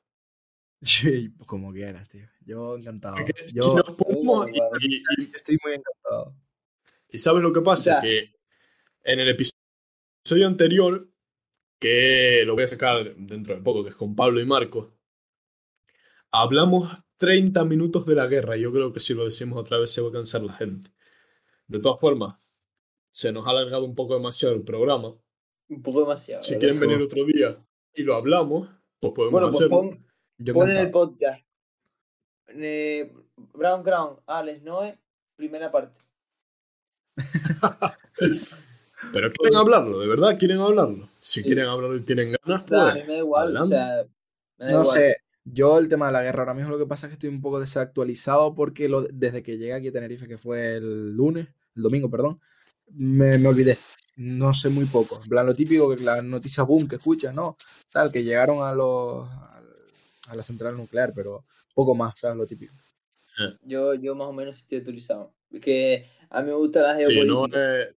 Sí, 0.83 1.33
como 1.47 1.73
quieras, 1.73 2.09
tío. 2.09 2.27
Yo 2.45 2.77
encantado. 2.77 3.15
Porque 3.17 3.33
Yo 3.55 3.63
si 3.63 3.75
nos 3.75 3.91
ponemos 3.93 4.51
y- 4.51 4.59
y- 4.81 5.03
y 5.23 5.31
estoy 5.35 5.57
muy 5.65 5.73
encantado. 5.75 6.37
¿Y 7.09 7.19
sabes 7.19 7.43
lo 7.43 7.53
que 7.53 7.61
pasa? 7.63 7.95
Ya. 7.97 8.01
Que 8.03 8.34
en 9.05 9.21
el 9.21 9.29
episodio 9.29 10.47
anterior, 10.47 11.09
que 11.79 12.43
lo 12.47 12.55
voy 12.55 12.65
a 12.65 12.69
sacar 12.69 13.15
dentro 13.17 13.55
de 13.55 13.63
poco, 13.63 13.83
que 13.83 13.91
es 13.91 13.95
con 13.97 14.17
Pablo 14.17 14.41
y 14.41 14.47
Marco, 14.47 14.95
hablamos 16.33 16.91
30 17.19 17.65
minutos 17.65 18.07
de 18.07 18.15
la 18.15 18.27
guerra. 18.27 18.57
Yo 18.57 18.73
creo 18.73 18.93
que 18.93 19.01
si 19.01 19.15
lo 19.15 19.25
decimos 19.25 19.59
otra 19.59 19.79
vez 19.79 19.91
se 19.91 20.01
va 20.01 20.09
a 20.09 20.13
cansar 20.13 20.43
la 20.43 20.55
gente. 20.55 20.89
De 21.67 21.79
todas 21.79 22.01
formas, 22.01 22.51
se 23.11 23.33
nos 23.33 23.47
ha 23.47 23.51
alargado 23.51 23.85
un 23.85 23.95
poco 23.95 24.15
demasiado 24.15 24.55
el 24.55 24.63
programa. 24.63 25.15
Un 25.69 25.83
poco 25.83 26.01
demasiado. 26.01 26.43
Si 26.43 26.59
quieren 26.59 26.81
venir 26.81 27.01
otro 27.01 27.25
día 27.25 27.57
y 27.95 28.03
lo 28.03 28.15
hablamos, 28.15 28.69
pues 29.01 29.13
podemos 29.15 29.33
Bueno, 29.33 29.47
pues 29.49 29.57
hacerlo. 29.57 29.77
pon, 29.77 30.07
Yo 30.39 30.55
pon 30.55 30.71
en 30.71 30.77
el 30.79 30.91
podcast. 30.91 31.45
Eh, 32.49 33.13
Brown 33.53 33.83
Crown, 33.83 34.21
Alex 34.27 34.63
Noé, 34.63 34.99
primera 35.37 35.71
parte. 35.71 36.01
Pero 39.13 39.33
quieren 39.33 39.57
hablarlo, 39.59 40.01
de 40.01 40.09
verdad 40.09 40.37
quieren 40.39 40.59
hablarlo. 40.59 41.09
Si 41.21 41.41
Sí. 41.41 41.47
quieren 41.47 41.67
hablarlo 41.67 41.97
y 41.97 42.01
tienen 42.01 42.33
ganas, 42.43 42.65
O 42.65 42.69
sea, 42.69 42.91
a 42.91 42.95
mí 42.95 43.01
pues. 43.01 43.07
me 43.09 43.13
da 43.15 43.19
igual. 43.19 43.57
O 43.57 43.67
sea, 43.69 44.05
me 44.59 44.65
da 44.67 44.73
No 44.73 44.81
igual. 44.83 44.87
sé, 44.97 45.17
yo 45.45 45.79
el 45.79 45.89
tema 45.89 46.07
de 46.07 46.13
la 46.13 46.23
guerra 46.23 46.41
ahora 46.41 46.55
mismo 46.55 46.71
lo 46.71 46.79
que 46.79 46.87
pasa 46.87 47.07
es 47.07 47.11
que 47.11 47.15
estoy 47.15 47.29
un 47.31 47.41
poco 47.43 47.61
desactualizado 47.61 48.55
porque 48.55 48.89
lo, 48.89 49.03
desde 49.03 49.43
que 49.43 49.57
llegué 49.59 49.75
aquí 49.75 49.89
a 49.89 49.93
Tenerife, 49.93 50.27
que 50.27 50.39
fue 50.39 50.77
el 50.77 51.13
lunes, 51.13 51.49
el 51.77 51.83
domingo, 51.83 52.11
perdón, 52.11 52.41
me, 52.93 53.39
me 53.39 53.49
olvidé. 53.49 53.79
No 54.17 54.55
sé 54.55 54.69
muy 54.69 54.85
poco. 54.87 55.21
En 55.23 55.29
plan, 55.29 55.45
lo 55.47 55.55
típico 55.55 55.95
que 55.95 56.03
las 56.03 56.23
noticias 56.23 56.65
boom 56.67 56.87
que 56.87 56.97
escuchas, 56.97 57.35
¿no? 57.35 57.57
Tal, 57.91 58.13
que 58.13 58.23
llegaron 58.23 58.63
a 58.63 58.73
los 58.75 59.29
a 60.29 60.35
la 60.37 60.43
central 60.43 60.77
nuclear, 60.77 61.13
pero 61.15 61.45
poco 61.75 61.95
más, 61.95 62.19
¿sabes? 62.19 62.37
Lo 62.37 62.47
típico. 62.47 62.73
Yo, 63.63 63.95
yo 63.95 64.15
más 64.15 64.29
o 64.29 64.33
menos 64.33 64.57
estoy 64.59 64.79
actualizado. 64.79 65.33
Porque 65.51 66.09
a 66.31 66.41
mí 66.43 66.49
me 66.51 66.55
gusta 66.57 66.81
la 66.83 66.97
Sí, 67.05 67.15
no, 67.27 67.45
geopolítica. 67.47 67.81
eh, 67.83 67.95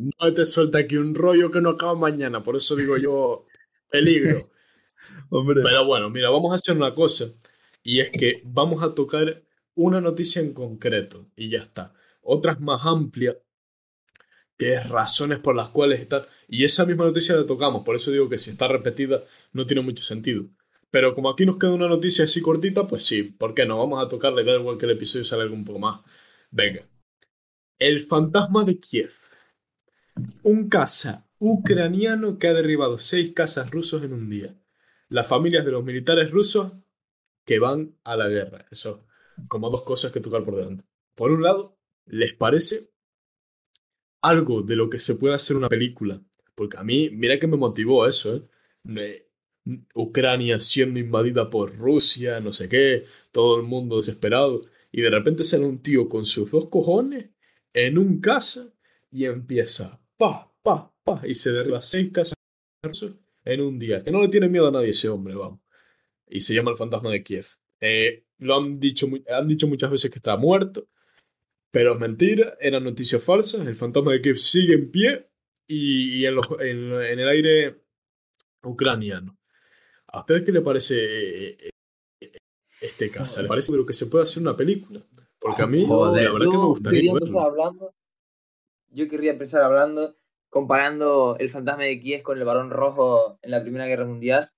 no 0.00 0.34
te 0.34 0.44
suelta 0.44 0.78
aquí 0.78 0.96
un 0.96 1.14
rollo 1.14 1.50
que 1.50 1.60
no 1.60 1.70
acaba 1.70 1.94
mañana, 1.94 2.42
por 2.42 2.56
eso 2.56 2.74
digo 2.76 2.96
yo, 2.96 3.46
peligro. 3.90 4.36
Hombre. 5.30 5.62
Pero 5.62 5.84
bueno, 5.84 6.10
mira, 6.10 6.30
vamos 6.30 6.52
a 6.52 6.54
hacer 6.54 6.76
una 6.76 6.92
cosa, 6.92 7.26
y 7.82 8.00
es 8.00 8.10
que 8.10 8.42
vamos 8.44 8.82
a 8.82 8.94
tocar 8.94 9.42
una 9.74 10.00
noticia 10.00 10.40
en 10.40 10.54
concreto, 10.54 11.30
y 11.36 11.50
ya 11.50 11.58
está. 11.58 11.92
Otras 12.22 12.60
más 12.60 12.80
amplias, 12.84 13.36
que 14.56 14.74
es 14.74 14.88
razones 14.88 15.38
por 15.38 15.56
las 15.56 15.70
cuales 15.70 16.00
está... 16.00 16.26
Y 16.46 16.64
esa 16.64 16.84
misma 16.84 17.04
noticia 17.04 17.34
la 17.34 17.46
tocamos, 17.46 17.82
por 17.82 17.96
eso 17.96 18.10
digo 18.10 18.28
que 18.28 18.36
si 18.36 18.50
está 18.50 18.68
repetida 18.68 19.24
no 19.52 19.66
tiene 19.66 19.80
mucho 19.82 20.04
sentido. 20.04 20.44
Pero 20.90 21.14
como 21.14 21.30
aquí 21.30 21.46
nos 21.46 21.56
queda 21.56 21.72
una 21.72 21.88
noticia 21.88 22.24
así 22.24 22.42
cortita, 22.42 22.86
pues 22.86 23.04
sí, 23.04 23.22
¿por 23.22 23.54
qué 23.54 23.64
no? 23.64 23.78
Vamos 23.78 24.04
a 24.04 24.08
tocarle, 24.08 24.44
da 24.44 24.56
igual 24.56 24.76
que 24.76 24.86
el 24.86 24.92
episodio 24.92 25.24
salga 25.24 25.54
un 25.54 25.64
poco 25.64 25.78
más. 25.78 26.00
Venga. 26.50 26.86
El 27.78 28.00
fantasma 28.00 28.64
de 28.64 28.78
Kiev. 28.78 29.12
Un 30.42 30.68
caza 30.68 31.28
ucraniano 31.38 32.38
que 32.38 32.48
ha 32.48 32.54
derribado 32.54 32.98
seis 32.98 33.32
cazas 33.34 33.70
rusos 33.70 34.02
en 34.02 34.12
un 34.12 34.28
día. 34.28 34.54
Las 35.08 35.26
familias 35.26 35.64
de 35.64 35.72
los 35.72 35.84
militares 35.84 36.30
rusos 36.30 36.72
que 37.44 37.58
van 37.58 37.96
a 38.04 38.16
la 38.16 38.28
guerra. 38.28 38.66
Eso, 38.70 39.06
como 39.48 39.70
dos 39.70 39.82
cosas 39.82 40.12
que 40.12 40.20
tocar 40.20 40.44
por 40.44 40.56
delante. 40.56 40.84
Por 41.14 41.32
un 41.32 41.42
lado, 41.42 41.78
¿les 42.06 42.34
parece 42.34 42.90
algo 44.22 44.62
de 44.62 44.76
lo 44.76 44.90
que 44.90 44.98
se 44.98 45.14
puede 45.14 45.34
hacer 45.34 45.56
una 45.56 45.68
película? 45.68 46.22
Porque 46.54 46.76
a 46.76 46.84
mí, 46.84 47.10
mira 47.10 47.38
que 47.38 47.46
me 47.46 47.56
motivó 47.56 48.06
eso, 48.06 48.36
¿eh? 48.36 49.26
Ucrania 49.94 50.58
siendo 50.60 50.98
invadida 50.98 51.50
por 51.50 51.76
Rusia, 51.76 52.40
no 52.40 52.52
sé 52.52 52.68
qué, 52.68 53.04
todo 53.32 53.58
el 53.58 53.66
mundo 53.66 53.96
desesperado. 53.96 54.62
Y 54.92 55.00
de 55.02 55.10
repente 55.10 55.44
sale 55.44 55.66
un 55.66 55.82
tío 55.82 56.08
con 56.08 56.24
sus 56.24 56.50
dos 56.50 56.68
cojones 56.68 57.30
en 57.72 57.98
un 57.98 58.20
casa 58.20 58.72
y 59.10 59.24
empieza 59.24 59.99
pa, 60.20 60.52
pa, 60.62 60.92
pa, 61.02 61.22
y 61.26 61.32
se 61.34 61.50
derriba 61.50 61.80
seis 61.80 62.12
casas 62.12 62.34
en 63.44 63.60
un 63.62 63.78
día. 63.78 64.02
Que 64.04 64.10
no 64.10 64.20
le 64.20 64.28
tiene 64.28 64.48
miedo 64.48 64.68
a 64.68 64.70
nadie 64.70 64.90
ese 64.90 65.08
hombre, 65.08 65.34
vamos. 65.34 65.60
Y 66.28 66.40
se 66.40 66.54
llama 66.54 66.70
el 66.72 66.76
fantasma 66.76 67.10
de 67.10 67.22
Kiev. 67.22 67.46
Eh, 67.80 68.24
lo 68.38 68.56
han 68.56 68.78
dicho, 68.78 69.08
han 69.34 69.48
dicho 69.48 69.66
muchas 69.66 69.90
veces 69.90 70.10
que 70.10 70.18
está 70.18 70.36
muerto, 70.36 70.86
pero 71.70 71.94
es 71.94 71.98
mentira, 72.00 72.56
eran 72.60 72.84
noticias 72.84 73.22
falsas. 73.24 73.66
El 73.66 73.74
fantasma 73.76 74.12
de 74.12 74.20
Kiev 74.20 74.36
sigue 74.38 74.74
en 74.74 74.90
pie 74.90 75.26
y, 75.66 76.18
y 76.20 76.26
en, 76.26 76.34
los- 76.34 76.48
en- 76.60 76.92
en 76.92 77.18
el 77.18 77.28
aire 77.28 77.80
ucraniano. 78.62 79.38
¿A 80.08 80.20
ustedes 80.20 80.42
qué 80.44 80.52
le 80.52 80.60
parece 80.60 80.96
eh, 80.98 81.70
eh, 82.20 82.30
este 82.80 83.10
caso? 83.10 83.40
¿Le 83.42 83.48
parece 83.48 83.72
que 83.86 83.92
se 83.92 84.06
puede 84.06 84.24
hacer 84.24 84.42
una 84.42 84.56
película? 84.56 85.00
Porque 85.38 85.62
a 85.62 85.66
mí, 85.66 85.84
Joder, 85.86 86.24
la 86.24 86.32
verdad 86.32 86.46
que 86.50 86.58
me 86.58 86.64
gustaría 86.66 87.12
verlo. 87.14 87.40
hablando. 87.40 87.94
Yo 88.90 89.08
querría 89.08 89.32
empezar 89.32 89.62
hablando 89.62 90.16
comparando 90.50 91.36
el 91.38 91.48
fantasma 91.48 91.84
de 91.84 92.00
Kiev 92.00 92.22
con 92.22 92.36
el 92.36 92.44
varón 92.44 92.70
rojo 92.70 93.38
en 93.40 93.52
la 93.52 93.62
Primera 93.62 93.86
Guerra 93.86 94.04
Mundial. 94.04 94.50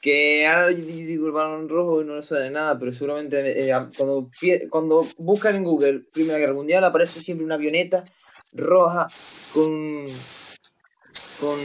Que 0.00 0.46
ahora 0.46 0.70
yo 0.72 0.84
digo 0.84 1.26
el 1.26 1.32
varón 1.32 1.68
rojo 1.68 2.00
y 2.00 2.04
no 2.04 2.16
le 2.16 2.22
suena 2.22 2.44
de 2.44 2.50
nada, 2.50 2.78
pero 2.78 2.92
seguramente 2.92 3.68
eh, 3.68 3.72
cuando, 3.96 4.30
cuando 4.70 5.06
buscan 5.18 5.56
en 5.56 5.64
Google 5.64 6.04
Primera 6.12 6.38
Guerra 6.38 6.54
Mundial 6.54 6.84
aparece 6.84 7.20
siempre 7.20 7.44
una 7.44 7.56
avioneta 7.56 8.04
roja 8.52 9.08
con, 9.52 10.06
con 11.40 11.58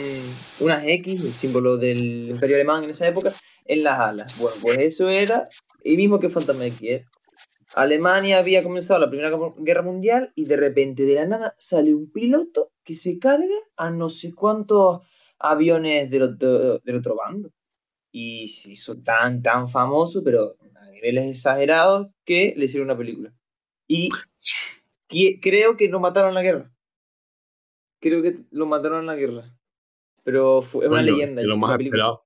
unas 0.59 0.83
X, 0.85 1.23
el 1.23 1.33
símbolo 1.33 1.77
del 1.77 2.29
Imperio 2.29 2.55
Alemán 2.55 2.83
en 2.83 2.89
esa 2.89 3.07
época, 3.07 3.33
en 3.65 3.83
las 3.83 3.99
alas. 3.99 4.37
Bueno, 4.37 4.57
pues 4.61 4.77
eso 4.79 5.09
era 5.09 5.47
el 5.83 5.97
mismo 5.97 6.19
que 6.19 6.29
Phantom 6.29 6.61
X. 6.63 6.81
¿eh? 6.81 7.05
Alemania 7.75 8.39
había 8.39 8.63
comenzado 8.63 8.99
la 8.99 9.09
Primera 9.09 9.37
Guerra 9.57 9.81
Mundial 9.81 10.33
y 10.35 10.45
de 10.45 10.57
repente 10.57 11.03
de 11.03 11.15
la 11.15 11.25
nada 11.25 11.55
sale 11.57 11.93
un 11.93 12.11
piloto 12.11 12.71
que 12.83 12.97
se 12.97 13.17
carga 13.19 13.55
a 13.77 13.91
no 13.91 14.09
sé 14.09 14.33
cuántos 14.33 15.01
aviones 15.39 16.09
del 16.09 16.23
otro, 16.23 16.79
del 16.79 16.97
otro 16.97 17.15
bando. 17.15 17.51
Y 18.11 18.49
se 18.49 18.71
hizo 18.71 19.01
tan, 19.01 19.41
tan 19.41 19.69
famoso, 19.69 20.21
pero 20.23 20.57
a 20.75 20.91
niveles 20.91 21.29
exagerados, 21.29 22.07
que 22.25 22.53
le 22.57 22.65
hicieron 22.65 22.89
una 22.89 22.97
película. 22.97 23.33
Y 23.87 24.09
creo 25.39 25.77
que 25.77 25.89
lo 25.89 25.99
mataron 25.99 26.29
en 26.29 26.35
la 26.35 26.43
guerra. 26.43 26.71
Creo 28.01 28.21
que 28.21 28.39
lo 28.51 28.65
mataron 28.65 29.01
en 29.01 29.05
la 29.05 29.15
guerra. 29.15 29.55
Pero 30.23 30.61
fue, 30.61 30.85
es 30.85 30.91
una 30.91 31.01
leyenda. 31.01 31.41
Lo 31.43 31.57
más 31.57 31.79
esperado. 31.79 32.25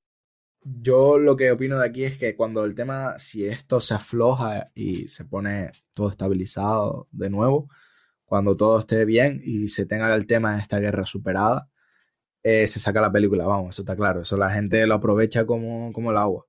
Yo 0.68 1.20
lo 1.20 1.36
que 1.36 1.52
opino 1.52 1.78
de 1.78 1.86
aquí 1.86 2.06
es 2.06 2.18
que 2.18 2.36
cuando 2.36 2.66
el 2.66 2.74
tema, 2.74 3.20
si 3.20 3.46
esto 3.46 3.80
se 3.80 3.94
afloja 3.94 4.72
y 4.74 5.08
se 5.08 5.24
pone 5.24 5.70
todo 5.94 6.10
estabilizado 6.10 7.08
de 7.12 7.30
nuevo, 7.30 7.70
cuando 8.26 8.58
todo 8.58 8.80
esté 8.80 9.06
bien 9.06 9.42
y 9.44 9.68
se 9.68 9.86
tenga 9.86 10.14
el 10.16 10.26
tema 10.26 10.56
de 10.56 10.64
esta 10.64 10.80
guerra 10.80 11.06
superada, 11.06 11.70
eh, 12.42 12.66
se 12.66 12.80
saca 12.80 13.00
la 13.00 13.12
película, 13.12 13.46
vamos, 13.46 13.76
eso 13.76 13.84
está 13.84 13.96
claro. 13.96 14.22
Eso 14.22 14.38
la 14.38 14.50
gente 14.50 14.88
lo 14.88 14.96
aprovecha 14.96 15.46
como, 15.46 15.94
como 15.94 16.10
el 16.10 16.18
agua. 16.18 16.48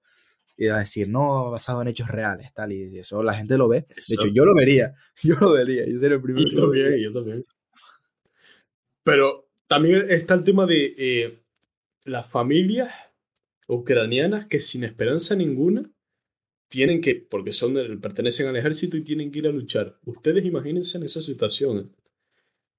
Y 0.56 0.68
va 0.68 0.76
a 0.76 0.78
decir, 0.78 1.10
no, 1.10 1.51
basado 1.51 1.82
en 1.82 1.88
hechos 1.88 2.09
reales, 2.09 2.55
tal, 2.55 2.72
y 2.72 2.98
eso 2.98 3.22
la 3.22 3.34
gente 3.34 3.59
lo 3.59 3.68
ve. 3.68 3.80
De 3.80 4.14
hecho, 4.14 4.28
yo 4.28 4.47
lo 4.47 4.55
vería, 4.55 4.94
yo 5.22 5.34
lo 5.38 5.52
vería, 5.52 5.84
yo 5.86 5.98
sería 5.98 6.16
el 6.16 6.22
primero. 6.22 6.48
Yo 6.48 6.62
también, 6.62 6.98
yo 7.02 7.12
también. 7.12 7.44
Pero 9.05 9.47
también 9.66 10.06
está 10.09 10.32
el 10.32 10.43
tema 10.43 10.64
de 10.64 10.94
eh, 10.97 11.43
las 12.06 12.26
familias 12.26 12.94
ucranianas 13.66 14.47
que 14.47 14.60
sin 14.60 14.84
esperanza 14.84 15.34
ninguna 15.34 15.90
tienen 16.68 17.01
que, 17.01 17.14
porque 17.14 17.52
son 17.52 17.74
pertenecen 18.01 18.48
al 18.48 18.56
ejército 18.56 18.97
y 18.97 19.05
tienen 19.05 19.30
que 19.30 19.38
ir 19.38 19.47
a 19.47 19.52
luchar. 19.52 19.98
Ustedes 20.05 20.44
imagínense 20.44 20.98
en 20.98 21.05
esa 21.05 21.20
situación. 21.20 21.94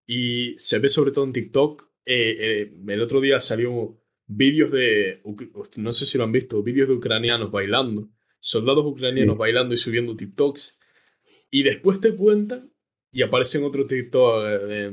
Y 0.06 0.58
se 0.58 0.80
ve 0.80 0.90
sobre 0.90 1.12
todo 1.12 1.26
en 1.26 1.34
TikTok. 1.34 1.90
Eh, 2.06 2.38
eh, 2.40 2.74
el 2.88 3.02
otro 3.02 3.22
día 3.22 3.40
salió 3.40 4.02
vídeos 4.26 4.72
de, 4.72 5.22
no 5.78 5.94
sé 5.94 6.06
si 6.06 6.18
lo 6.18 6.26
han 6.26 6.32
visto, 6.32 6.62
vídeos 6.64 6.88
de 6.88 6.96
ucranianos 6.96 7.52
bailando, 7.52 8.10
soldados 8.40 8.86
ucranianos 8.86 9.38
bailando 9.38 9.74
y 9.74 9.78
subiendo 9.78 10.16
TikToks. 10.16 10.78
Y 11.50 11.64
después 11.64 12.02
te 12.02 12.16
cuentan 12.16 12.74
y 13.12 13.22
aparecen 13.22 13.64
otro 13.64 13.88
TikTok 13.88 14.44
eh, 14.46 14.92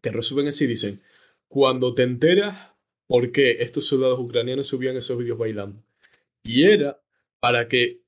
que 0.00 0.10
resumen 0.10 0.48
así 0.48 0.64
y 0.64 0.68
dicen, 0.68 1.02
cuando 1.46 1.94
te 1.94 2.02
enteras 2.02 2.72
por 3.08 3.32
qué 3.32 3.62
estos 3.62 3.86
soldados 3.86 4.20
ucranianos 4.20 4.68
subían 4.68 4.96
esos 4.96 5.18
vídeos 5.18 5.38
bailando. 5.38 5.82
Y 6.44 6.64
era 6.64 7.00
para 7.40 7.66
que 7.66 8.02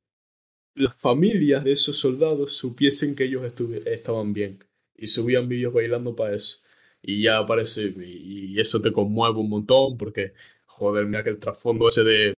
las 0.74 0.94
familias 0.96 1.64
de 1.64 1.72
esos 1.72 1.96
soldados 1.98 2.54
supiesen 2.56 3.16
que 3.16 3.24
ellos 3.24 3.42
estaban 3.86 4.32
bien. 4.32 4.64
Y 4.96 5.08
subían 5.08 5.48
vídeos 5.48 5.72
bailando 5.72 6.14
para 6.14 6.36
eso. 6.36 6.58
Y 7.02 7.22
ya 7.22 7.38
aparece, 7.38 7.94
y, 7.98 8.60
eso 8.60 8.80
te 8.82 8.92
conmueve 8.92 9.38
un 9.38 9.48
montón 9.48 9.96
porque, 9.96 10.34
joder, 10.66 11.06
mira 11.06 11.22
que 11.22 11.30
el 11.30 11.38
trasfondo 11.38 11.88
ese 11.88 12.04
de, 12.04 12.34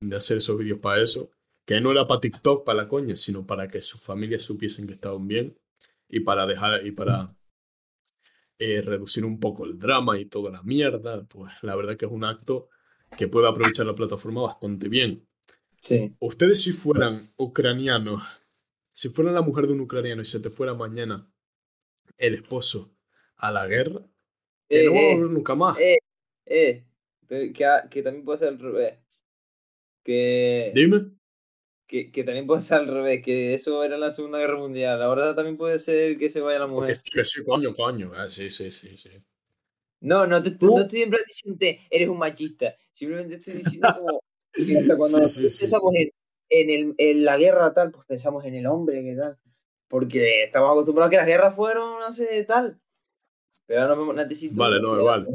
de 0.00 0.16
hacer 0.16 0.38
esos 0.38 0.56
vídeos 0.56 0.78
para 0.78 1.02
eso, 1.02 1.30
que 1.66 1.80
no 1.80 1.90
era 1.90 2.06
para 2.06 2.20
TikTok, 2.20 2.64
para 2.64 2.82
la 2.82 2.88
coña, 2.88 3.16
sino 3.16 3.44
para 3.46 3.66
que 3.66 3.82
sus 3.82 4.00
familias 4.00 4.44
supiesen 4.44 4.86
que 4.86 4.92
estaban 4.92 5.26
bien 5.26 5.58
y 6.08 6.20
para 6.20 6.46
dejar, 6.46 6.86
y 6.86 6.92
para 6.92 7.34
eh, 8.58 8.80
reducir 8.82 9.24
un 9.24 9.40
poco 9.40 9.64
el 9.64 9.78
drama 9.78 10.18
y 10.18 10.26
toda 10.26 10.50
la 10.50 10.62
mierda, 10.62 11.24
pues 11.24 11.52
la 11.62 11.74
verdad 11.74 11.96
que 11.96 12.06
es 12.06 12.12
un 12.12 12.24
acto 12.24 12.68
que 13.16 13.28
puede 13.28 13.48
aprovechar 13.48 13.86
la 13.86 13.94
plataforma 13.94 14.42
bastante 14.42 14.88
bien. 14.88 15.26
Sí. 15.80 16.14
Ustedes 16.18 16.62
si 16.62 16.72
fueran 16.72 17.32
ucranianos, 17.36 18.22
si 18.92 19.10
fueran 19.10 19.34
la 19.34 19.42
mujer 19.42 19.66
de 19.66 19.74
un 19.74 19.80
ucraniano 19.80 20.22
y 20.22 20.24
se 20.24 20.40
te 20.40 20.50
fuera 20.50 20.74
mañana 20.74 21.30
el 22.16 22.34
esposo 22.34 22.96
a 23.36 23.50
la 23.50 23.66
guerra, 23.66 24.00
que 24.68 24.84
no 24.84 24.94
va 24.94 24.98
a 24.98 25.02
eh, 25.02 25.14
volver 25.14 25.30
nunca 25.30 25.54
más. 25.54 25.78
Eh, 25.78 25.98
eh, 26.46 26.84
que, 27.28 27.52
que 27.90 28.02
también 28.02 28.24
puede 28.24 28.38
ser 28.38 28.48
al 28.48 28.58
revés. 28.58 28.98
Que... 30.02 30.72
Dime 30.74 31.14
que, 31.86 32.10
que, 32.10 32.24
también 32.24 32.46
puede 32.46 32.60
ser 32.60 32.78
al 32.78 32.88
revés, 32.88 33.22
que 33.22 33.54
eso 33.54 33.84
era 33.84 33.94
en 33.94 34.00
la 34.00 34.10
Segunda 34.10 34.38
Guerra 34.38 34.58
Mundial. 34.58 35.02
Ahora 35.02 35.34
también 35.34 35.56
puede 35.56 35.78
ser 35.78 36.16
que 36.18 36.28
se 36.28 36.40
vaya 36.40 36.60
la 36.60 36.66
mujer. 36.66 36.96
Que 37.12 37.24
sí, 37.24 37.44
coño, 37.44 37.74
coño. 37.74 38.12
Ah, 38.14 38.28
sí, 38.28 38.50
sí, 38.50 38.70
sí, 38.70 38.96
sí. 38.96 39.10
No, 40.00 40.26
no, 40.26 40.42
te, 40.42 40.50
no 40.60 40.80
estoy 40.80 40.98
siempre 40.98 41.20
diciendo 41.26 41.58
eres 41.90 42.08
un 42.08 42.18
machista. 42.18 42.74
Simplemente 42.92 43.36
estoy 43.36 43.54
diciendo 43.54 43.88
como 43.96 44.20
que 44.52 44.78
hasta 44.78 44.96
cuando 44.96 45.18
pensamos 45.18 45.94
en, 45.94 46.10
en, 46.50 46.70
el, 46.70 46.94
en, 46.98 47.24
la 47.24 47.36
guerra 47.36 47.72
tal, 47.72 47.90
pues 47.90 48.06
pensamos 48.06 48.44
en 48.44 48.54
el 48.54 48.66
hombre, 48.66 49.02
que 49.02 49.16
tal. 49.16 49.38
Porque 49.88 50.44
estamos 50.44 50.70
acostumbrados 50.70 51.08
a 51.08 51.10
que 51.10 51.16
las 51.16 51.26
guerras 51.26 51.54
fueron 51.54 52.02
hace 52.02 52.44
tal. 52.44 52.78
Pero 53.66 53.82
ahora 53.82 53.96
no 53.96 54.12
necesito. 54.12 54.56
Vale, 54.56 54.80
no, 54.80 55.02
vale. 55.02 55.26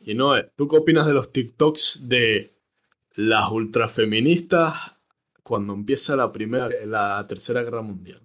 Y 0.00 0.14
no, 0.14 0.32
¿tú 0.56 0.68
qué 0.68 0.76
opinas 0.76 1.06
de 1.06 1.12
los 1.12 1.32
TikToks 1.32 2.08
de 2.08 2.50
las 3.14 3.50
ultrafeministas 3.50 4.99
cuando 5.50 5.72
empieza 5.74 6.14
la 6.14 6.30
primera, 6.30 6.68
la 6.86 7.26
tercera 7.26 7.64
guerra 7.64 7.82
mundial 7.82 8.24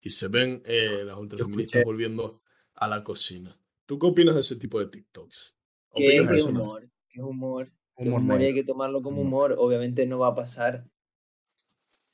y 0.00 0.10
se 0.10 0.28
ven 0.28 0.62
eh, 0.64 1.02
las 1.04 1.18
ultrafeministas 1.18 1.82
volviendo 1.84 2.42
a 2.74 2.86
la 2.86 3.02
cocina. 3.02 3.58
¿Tú 3.86 3.98
qué 3.98 4.06
opinas 4.06 4.34
de 4.34 4.40
ese 4.42 4.54
tipo 4.54 4.78
de 4.78 4.86
TikToks? 4.86 5.56
Que 5.92 6.18
es 6.18 6.44
humor, 6.44 6.88
que 7.08 7.22
humor. 7.22 7.72
humor, 7.96 8.40
hay 8.40 8.54
que 8.54 8.62
tomarlo 8.62 9.02
como 9.02 9.22
humor. 9.22 9.56
Obviamente 9.58 10.06
no 10.06 10.20
va 10.20 10.28
a 10.28 10.34
pasar. 10.36 10.86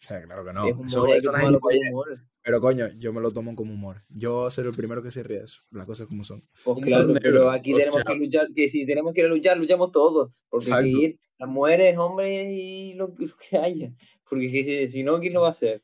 O 0.01 0.07
sea, 0.07 0.23
claro 0.23 0.43
que 0.43 0.55
no. 0.55 0.69
humor, 0.69 2.19
Pero 2.43 2.59
coño, 2.59 2.89
yo 2.99 3.13
me 3.13 3.21
lo 3.21 3.33
tomo 3.33 3.55
como 3.55 3.75
humor. 3.75 4.05
Yo 4.09 4.51
seré 4.51 4.71
el 4.71 4.75
primero 4.75 5.03
que 5.03 5.11
se 5.11 5.23
ríe 5.23 5.45
eso. 5.45 5.61
Las 5.71 5.85
cosas 5.85 6.07
como 6.07 6.25
son. 6.25 6.43
Pues 6.65 6.79
claro, 6.83 7.13
pero 7.21 7.51
aquí 7.51 7.75
tenemos 7.75 8.05
que 8.05 8.15
luchar. 8.15 8.49
Que 8.55 8.69
si 8.69 8.87
tenemos 8.87 9.13
que 9.13 9.29
luchar, 9.29 9.59
luchamos 9.59 9.93
todos. 9.93 10.33
Porque 10.49 10.73
hay 10.73 10.95
que 10.95 10.99
ir 10.99 11.21
las 11.39 11.51
mujeres, 11.51 11.99
hombres 11.99 12.49
y 12.51 12.95
lo 12.95 13.15
que 13.15 13.59
haya. 13.59 13.93
Porque 14.29 14.87
si 14.87 15.03
no, 15.03 15.21
¿quién 15.21 15.35
lo 15.35 15.43
va 15.43 15.49
a 15.49 15.51
hacer? 15.51 15.83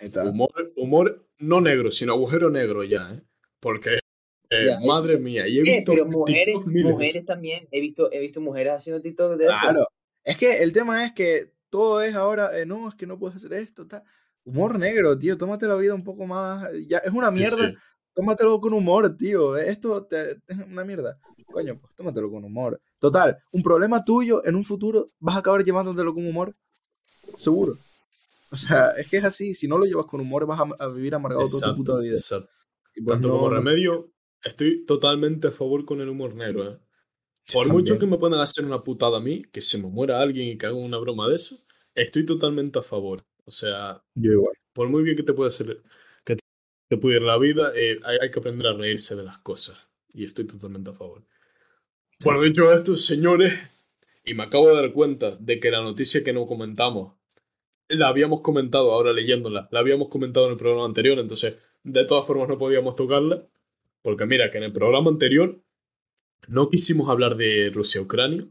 Humor, 0.00 0.72
humor 0.76 1.26
no 1.38 1.60
negro, 1.60 1.90
sino 1.90 2.12
agujero 2.12 2.50
negro 2.50 2.84
ya, 2.84 3.12
¿eh? 3.14 3.22
Porque, 3.60 3.98
eh, 4.50 4.76
madre 4.84 5.18
mía, 5.18 5.48
y 5.48 5.58
he 5.58 5.62
visto. 5.62 5.92
pero 5.92 6.06
mujeres, 6.06 6.56
mujeres 6.66 7.24
también, 7.24 7.66
he 7.70 7.80
visto, 7.80 8.12
he 8.12 8.20
visto 8.20 8.40
mujeres 8.40 8.74
haciendo 8.74 9.00
TikTok 9.00 9.36
de 9.36 9.46
Claro. 9.46 9.88
Es 10.22 10.36
que 10.36 10.62
el 10.62 10.72
tema 10.72 11.04
es 11.04 11.12
que 11.12 11.52
todo 11.70 12.02
es 12.02 12.14
ahora, 12.14 12.58
eh, 12.58 12.66
no, 12.66 12.88
es 12.88 12.94
que 12.94 13.06
no 13.06 13.18
puedes 13.18 13.36
hacer 13.36 13.52
esto, 13.54 13.86
tal. 13.86 14.02
Humor 14.44 14.78
negro, 14.78 15.18
tío, 15.18 15.38
tómate 15.38 15.66
la 15.66 15.76
vida 15.76 15.94
un 15.94 16.04
poco 16.04 16.26
más. 16.26 16.68
Ya, 16.86 16.98
es 16.98 17.12
una 17.12 17.30
mierda. 17.30 17.74
Tómatelo 18.12 18.60
con 18.60 18.72
humor, 18.74 19.16
tío. 19.16 19.56
Esto 19.56 20.06
es 20.10 20.58
una 20.70 20.84
mierda. 20.84 21.18
Coño, 21.46 21.78
pues 21.80 21.94
tómatelo 21.94 22.30
con 22.30 22.44
humor. 22.44 22.80
Total, 23.04 23.36
un 23.52 23.62
problema 23.62 24.02
tuyo 24.02 24.42
en 24.46 24.54
un 24.54 24.64
futuro 24.64 25.12
vas 25.18 25.36
a 25.36 25.40
acabar 25.40 25.62
llevándotelo 25.62 26.14
con 26.14 26.26
humor. 26.26 26.56
Seguro. 27.36 27.74
O 28.50 28.56
sea, 28.56 28.92
es 28.92 29.10
que 29.10 29.18
es 29.18 29.24
así. 29.24 29.54
Si 29.54 29.68
no 29.68 29.76
lo 29.76 29.84
llevas 29.84 30.06
con 30.06 30.22
humor, 30.22 30.46
vas 30.46 30.58
a, 30.78 30.86
vivir 30.88 31.14
amargado 31.14 31.44
toda 31.44 31.74
tu 31.74 31.76
puta 31.76 31.98
vida. 31.98 32.14
Exacto. 32.14 32.48
Pues 32.94 33.06
Tanto 33.06 33.28
como 33.28 33.50
remedio, 33.50 34.10
estoy 34.42 34.86
totalmente 34.86 35.48
a 35.48 35.50
favor 35.50 35.84
con 35.84 36.00
el 36.00 36.08
humor 36.08 36.34
negro, 36.34 36.72
¿eh? 36.72 36.78
Por 37.52 37.68
mucho 37.68 37.98
que 37.98 38.06
me 38.06 38.16
puedan 38.16 38.40
hacer 38.40 38.64
una 38.64 38.82
putada 38.82 39.18
a 39.18 39.20
mí, 39.20 39.42
que 39.52 39.60
se 39.60 39.76
me 39.76 39.88
muera 39.88 40.22
alguien 40.22 40.48
y 40.48 40.56
que 40.56 40.64
haga 40.64 40.76
una 40.76 40.96
broma 40.96 41.28
de 41.28 41.34
eso, 41.34 41.58
estoy 41.94 42.24
totalmente 42.24 42.78
a 42.78 42.82
favor. 42.82 43.20
O 43.44 43.50
sea, 43.50 44.02
yo 44.14 44.32
igual. 44.32 44.54
Por 44.72 44.88
muy 44.88 45.02
bien 45.02 45.14
que 45.14 45.24
te 45.24 45.34
pueda 45.34 45.48
hacer, 45.48 45.82
que 46.24 46.38
te 46.88 46.96
pudiera 46.96 47.26
la 47.26 47.36
vida, 47.36 47.70
eh, 47.76 48.00
hay, 48.02 48.16
hay, 48.22 48.30
que 48.30 48.38
aprender 48.38 48.66
a 48.66 48.72
reírse 48.72 49.14
de 49.14 49.24
las 49.24 49.40
cosas. 49.40 49.76
Y 50.08 50.24
estoy 50.24 50.46
totalmente 50.46 50.88
a 50.88 50.94
favor. 50.94 51.22
Bueno, 52.24 52.40
dicho 52.40 52.72
esto, 52.72 52.96
señores, 52.96 53.52
y 54.24 54.32
me 54.32 54.44
acabo 54.44 54.70
de 54.70 54.76
dar 54.80 54.94
cuenta 54.94 55.36
de 55.36 55.60
que 55.60 55.70
la 55.70 55.82
noticia 55.82 56.24
que 56.24 56.32
no 56.32 56.46
comentamos 56.46 57.12
la 57.86 58.08
habíamos 58.08 58.40
comentado 58.40 58.92
ahora 58.92 59.12
leyéndola, 59.12 59.68
la 59.70 59.80
habíamos 59.80 60.08
comentado 60.08 60.46
en 60.46 60.52
el 60.52 60.56
programa 60.56 60.86
anterior, 60.86 61.18
entonces 61.18 61.56
de 61.82 62.04
todas 62.06 62.26
formas 62.26 62.48
no 62.48 62.56
podíamos 62.56 62.96
tocarla, 62.96 63.46
porque 64.00 64.24
mira 64.24 64.50
que 64.50 64.56
en 64.56 64.64
el 64.64 64.72
programa 64.72 65.10
anterior 65.10 65.62
no 66.48 66.70
quisimos 66.70 67.10
hablar 67.10 67.36
de 67.36 67.70
Rusia-Ucrania 67.74 68.48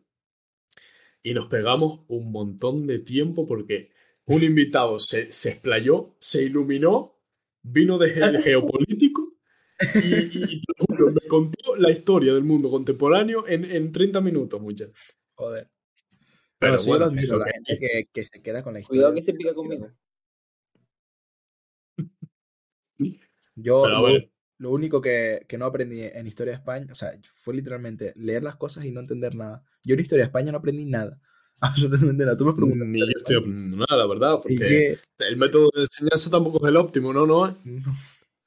y 1.24 1.34
nos 1.34 1.48
pegamos 1.48 2.02
un 2.10 2.32
montón 2.32 2.86
de 2.86 3.00
tiempo 3.00 3.48
porque 3.48 3.90
un 4.26 4.44
invitado 4.44 5.00
se, 5.00 5.32
se 5.32 5.50
explayó, 5.50 6.14
se 6.20 6.44
iluminó, 6.44 7.18
vino 7.64 7.98
de 7.98 8.12
geopolítico 8.44 9.34
y, 9.96 10.62
me 11.00 11.28
contó 11.28 11.76
la 11.76 11.92
historia 11.92 12.34
del 12.34 12.44
mundo 12.44 12.70
contemporáneo 12.70 13.48
en, 13.48 13.66
en 13.66 13.92
30 13.92 14.22
minutos, 14.22 14.62
muchachos. 14.62 14.98
Joder. 15.36 15.70
Pero, 16.60 16.84
bueno, 16.84 17.12
la 17.12 17.52
gente 17.52 17.78
que, 17.78 18.10
que, 18.12 18.24
se 18.24 18.42
queda 18.42 18.64
con 18.64 18.74
la 18.74 18.80
historia. 18.80 19.02
Cuidado 19.02 19.16
que 19.16 19.22
se 19.22 19.34
pica 19.34 19.54
conmigo. 19.54 19.92
Yo, 23.56 23.86
lo 24.58 24.72
único 24.72 25.02
que, 25.02 25.46
que 25.48 25.58
no 25.58 25.66
aprendí 25.66 26.04
en 26.04 26.26
Historia 26.26 26.54
de 26.54 26.60
España, 26.60 26.88
o 26.90 26.96
sea, 26.96 27.20
fue 27.30 27.54
literalmente 27.54 28.14
leer 28.16 28.44
las 28.44 28.56
cosas 28.56 28.86
y 28.86 28.92
no 28.92 29.02
entender 29.02 29.36
nada. 29.36 29.62
Yo 29.84 29.94
en 29.94 30.00
Historia 30.00 30.24
de 30.24 30.28
España 30.28 30.52
no 30.52 30.60
aprendí 30.60 30.86
nada. 30.86 31.20
Absolutamente 31.60 32.24
nada. 32.24 32.38
Tú 32.38 32.46
me 32.46 32.54
preguntas. 32.54 32.88
Ni 32.88 33.00
yo 33.00 33.06
estoy 33.16 33.36
aprendiendo 33.40 33.78
nada, 33.78 33.98
la 33.98 34.08
verdad, 34.08 34.40
¿Y 34.46 34.58
porque 34.58 34.98
el 35.20 35.38
método 35.38 35.70
de 35.74 35.82
enseñanza 35.82 36.30
tampoco 36.30 36.66
es 36.66 36.70
el 36.70 36.78
óptimo, 36.78 37.12
¿no? 37.12 37.26
no 37.26 37.48
es? 37.48 37.66
No. 37.66 37.94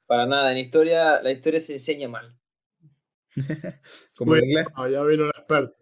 Para 0.07 0.25
nada, 0.25 0.51
en 0.51 0.57
historia, 0.57 1.21
la 1.21 1.31
historia 1.31 1.59
se 1.59 1.73
enseña 1.73 2.07
mal. 2.07 2.35
Como 4.15 4.35
en 4.35 4.41
Bueno, 4.41 4.45
inglés. 4.45 4.67
ah, 4.75 4.89
ya 4.89 5.03
vino 5.03 5.23
el 5.25 5.29
experto. 5.29 5.75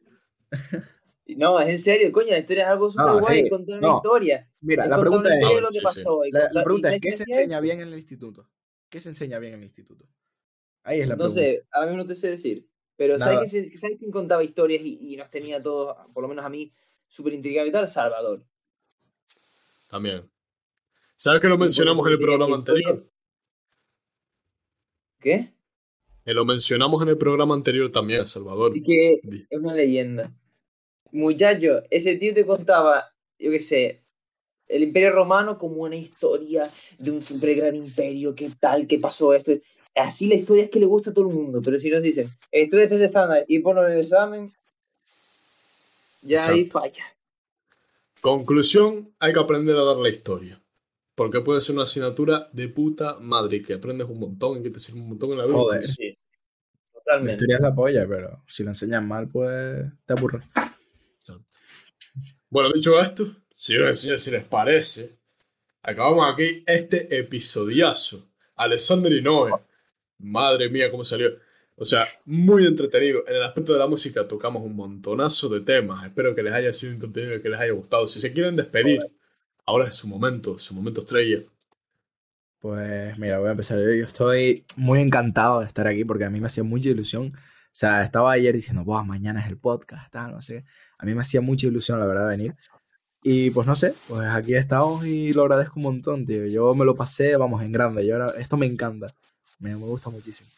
No, 1.28 1.60
es 1.60 1.70
en 1.70 1.78
serio, 1.80 2.12
coño, 2.12 2.32
la 2.32 2.40
historia 2.40 2.64
es 2.66 2.70
algo 2.70 2.92
súper 2.92 3.06
Ah, 3.08 3.14
guay, 3.20 3.44
sí. 3.44 3.50
contar 3.50 3.80
No. 3.82 3.88
una 3.88 3.98
historia. 3.98 4.52
Mira, 4.62 4.88
la 4.88 5.00
pregunta 5.00 5.30
es, 5.30 5.70
sí, 5.70 5.80
sí. 5.94 6.04
la, 6.52 6.64
pregunta 6.64 6.94
es, 6.96 7.02
¿qué 7.02 7.12
se 7.14 7.24
enseña 7.24 7.60
bien 7.60 7.82
en 7.82 7.88
el 7.88 7.98
instituto? 7.98 8.50
¿Qué 8.90 9.02
se 9.02 9.10
enseña 9.10 9.40
bien 9.40 9.54
en 9.54 9.60
el 9.60 9.66
instituto? 9.66 10.06
Ahí 10.84 11.02
es 11.02 11.08
la 11.08 11.16
No 11.16 11.24
pregunta. 11.24 11.42
sé, 11.42 11.66
ahora 11.72 11.88
mismo 11.88 12.04
no 12.04 12.08
te 12.08 12.16
sé 12.16 12.30
decir. 12.30 12.68
Pero 12.96 13.18
Nada. 13.18 13.34
¿sabes, 13.34 13.52
que 13.52 13.64
se- 13.70 13.78
¿sabes 13.78 13.98
quién 14.00 14.12
contaba 14.12 14.44
historias 14.44 14.82
y, 14.84 15.14
y 15.14 15.18
nos 15.18 15.30
tenía 15.30 15.60
todos, 15.62 15.98
por 16.14 16.22
lo 16.22 16.28
menos 16.30 16.46
a 16.46 16.50
mí, 16.50 16.72
súper 17.08 17.34
intrigados 17.34 17.70
y 17.70 17.72
tal? 17.72 17.88
Salvador. 17.88 18.46
También. 19.88 20.30
¿Sabes 21.18 21.42
que 21.42 21.48
lo 21.48 21.58
mencionamos 21.58 22.06
en 22.08 22.14
el 22.14 22.20
programa 22.20 22.56
anterior? 22.56 23.10
¿Qué? 25.26 25.52
Que 26.24 26.36
lo 26.36 26.46
mencionamos 26.46 27.02
en 27.02 27.10
el 27.10 27.18
programa 27.18 27.56
anterior 27.56 27.92
también, 27.92 28.28
Salvador. 28.28 28.78
Y 28.78 28.84
que 28.84 29.20
es 29.50 29.60
una 29.60 29.74
leyenda. 29.74 30.32
Muchacho, 31.12 31.82
ese 31.90 32.16
tío 32.18 32.32
te 32.32 32.46
contaba, 32.46 33.06
yo 33.40 33.50
qué 33.50 33.60
sé, 33.60 34.04
el 34.68 34.84
Imperio 34.84 35.14
Romano 35.14 35.58
como 35.58 35.78
una 35.78 35.96
historia 35.96 36.70
de 37.00 37.10
un 37.10 37.24
super 37.24 37.56
gran 37.56 37.76
imperio, 37.76 38.36
qué 38.36 38.52
tal, 38.60 38.86
qué 38.86 39.00
pasó 39.00 39.34
esto. 39.34 39.54
Así 39.96 40.28
la 40.28 40.36
historia 40.36 40.66
es 40.66 40.70
que 40.70 40.80
le 40.80 40.86
gusta 40.86 41.10
a 41.10 41.14
todo 41.16 41.28
el 41.28 41.36
mundo, 41.36 41.60
pero 41.66 41.80
si 41.80 41.90
nos 41.90 42.04
dicen, 42.04 42.30
estudia 42.52 42.84
este 42.84 43.04
estándar 43.04 43.46
y 43.48 43.58
ponlo 43.60 43.84
en 43.88 43.94
el 43.94 44.02
examen, 44.02 44.54
ya 46.22 46.38
ahí 46.50 46.60
Exacto. 46.62 46.82
falla. 46.82 47.06
Conclusión, 48.22 49.12
hay 49.18 49.34
que 49.34 49.40
aprender 49.40 49.76
a 49.76 49.86
dar 49.86 49.98
la 49.98 50.10
historia. 50.10 50.62
Porque 51.16 51.40
puede 51.42 51.62
ser 51.62 51.76
una 51.76 51.84
asignatura 51.84 52.50
de 52.52 52.68
puta 52.68 53.18
madre 53.20 53.62
que 53.62 53.74
aprendes 53.74 54.08
un 54.08 54.20
montón 54.20 54.60
y 54.60 54.64
que 54.64 54.70
te 54.70 54.80
sirve 54.80 55.00
un 55.00 55.10
montón 55.10 55.32
en 55.32 55.38
la 55.38 55.46
vida. 55.46 55.56
Joder. 55.56 55.84
Sí, 55.84 56.18
La 56.94 57.00
totalmente. 57.00 57.32
historia 57.34 57.56
es 57.56 57.62
la 57.62 57.74
polla, 57.76 58.06
pero 58.08 58.44
si 58.48 58.64
lo 58.64 58.70
enseñan 58.70 59.08
mal, 59.08 59.30
pues 59.30 59.86
te 60.06 60.14
aburre. 60.14 60.42
Exacto. 61.16 61.58
Bueno, 62.50 62.70
dicho 62.74 63.02
esto, 63.02 63.26
señores 63.54 63.98
y 63.98 64.02
señores, 64.02 64.24
si 64.24 64.32
les 64.32 64.44
parece, 64.44 65.10
acabamos 65.82 66.32
aquí 66.32 66.64
este 66.68 67.18
episodiazo. 67.18 68.30
Alexander 68.56 69.12
y 69.12 69.22
Noé. 69.22 69.52
Madre 70.18 70.70
mía, 70.70 70.92
cómo 70.92 71.04
salió. 71.04 71.30
O 71.78 71.84
sea, 71.84 72.06
muy 72.26 72.66
entretenido. 72.66 73.24
En 73.28 73.36
el 73.36 73.44
aspecto 73.44 73.74
de 73.74 73.80
la 73.80 73.88
música 73.88 74.28
tocamos 74.28 74.64
un 74.64 74.76
montonazo 74.76 75.50
de 75.50 75.62
temas. 75.62 76.06
Espero 76.06 76.34
que 76.34 76.44
les 76.44 76.54
haya 76.54 76.72
sido 76.72 76.94
entretenido 76.94 77.36
y 77.36 77.42
que 77.42 77.50
les 77.50 77.60
haya 77.60 77.74
gustado. 77.74 78.08
Si 78.08 78.20
se 78.20 78.32
quieren 78.32 78.56
despedir, 78.56 79.02
ahora 79.66 79.88
es 79.88 79.96
su 79.96 80.08
momento, 80.08 80.58
su 80.58 80.74
momento 80.74 81.02
estrella. 81.02 81.44
Pues 82.60 83.18
mira, 83.20 83.40
voy 83.40 83.50
a 83.50 83.52
empezar 83.52 83.78
yo. 83.78 83.92
Yo 83.92 84.06
estoy 84.06 84.64
muy 84.76 85.02
encantado 85.02 85.60
de 85.60 85.68
estar 85.68 85.88
aquí 85.88 86.04
porque 86.04 86.26
a 86.26 86.30
mí 86.30 86.40
me 86.40 86.48
hacía 86.48 86.64
mucha 86.64 86.90
ilusión. 86.90 87.34
O 87.36 87.78
sea, 87.78 88.02
estaba 88.02 88.32
ayer 88.32 88.56
diciendo, 88.56 88.84
Buah, 88.84 89.04
mañana 89.04 89.42
es 89.42 89.48
el 89.48 89.58
podcast, 89.58 90.12
tal, 90.12 90.32
no 90.32 90.42
sé. 90.42 90.64
A 90.98 91.06
mí 91.06 91.14
me 91.14 91.22
hacía 91.22 91.42
mucha 91.42 91.68
ilusión, 91.68 92.00
la 92.00 92.06
verdad, 92.06 92.28
venir. 92.28 92.56
Y 93.22 93.50
pues 93.52 93.68
no 93.68 93.76
sé, 93.76 93.94
pues 94.08 94.28
aquí 94.28 94.56
estamos 94.56 95.06
y 95.06 95.34
lo 95.34 95.44
agradezco 95.44 95.74
un 95.78 95.84
montón, 95.84 96.26
tío. 96.26 96.46
Yo 96.46 96.74
me 96.74 96.86
lo 96.86 96.96
pasé, 96.96 97.36
vamos, 97.36 97.62
en 97.64 97.72
grande. 97.72 98.06
Yo 98.06 98.16
ahora, 98.16 98.34
esto 98.40 98.56
me 98.56 98.66
encanta. 98.66 99.08
Me, 99.60 99.76
me 99.76 99.86
gusta 99.86 100.10
muchísimo. 100.10 100.50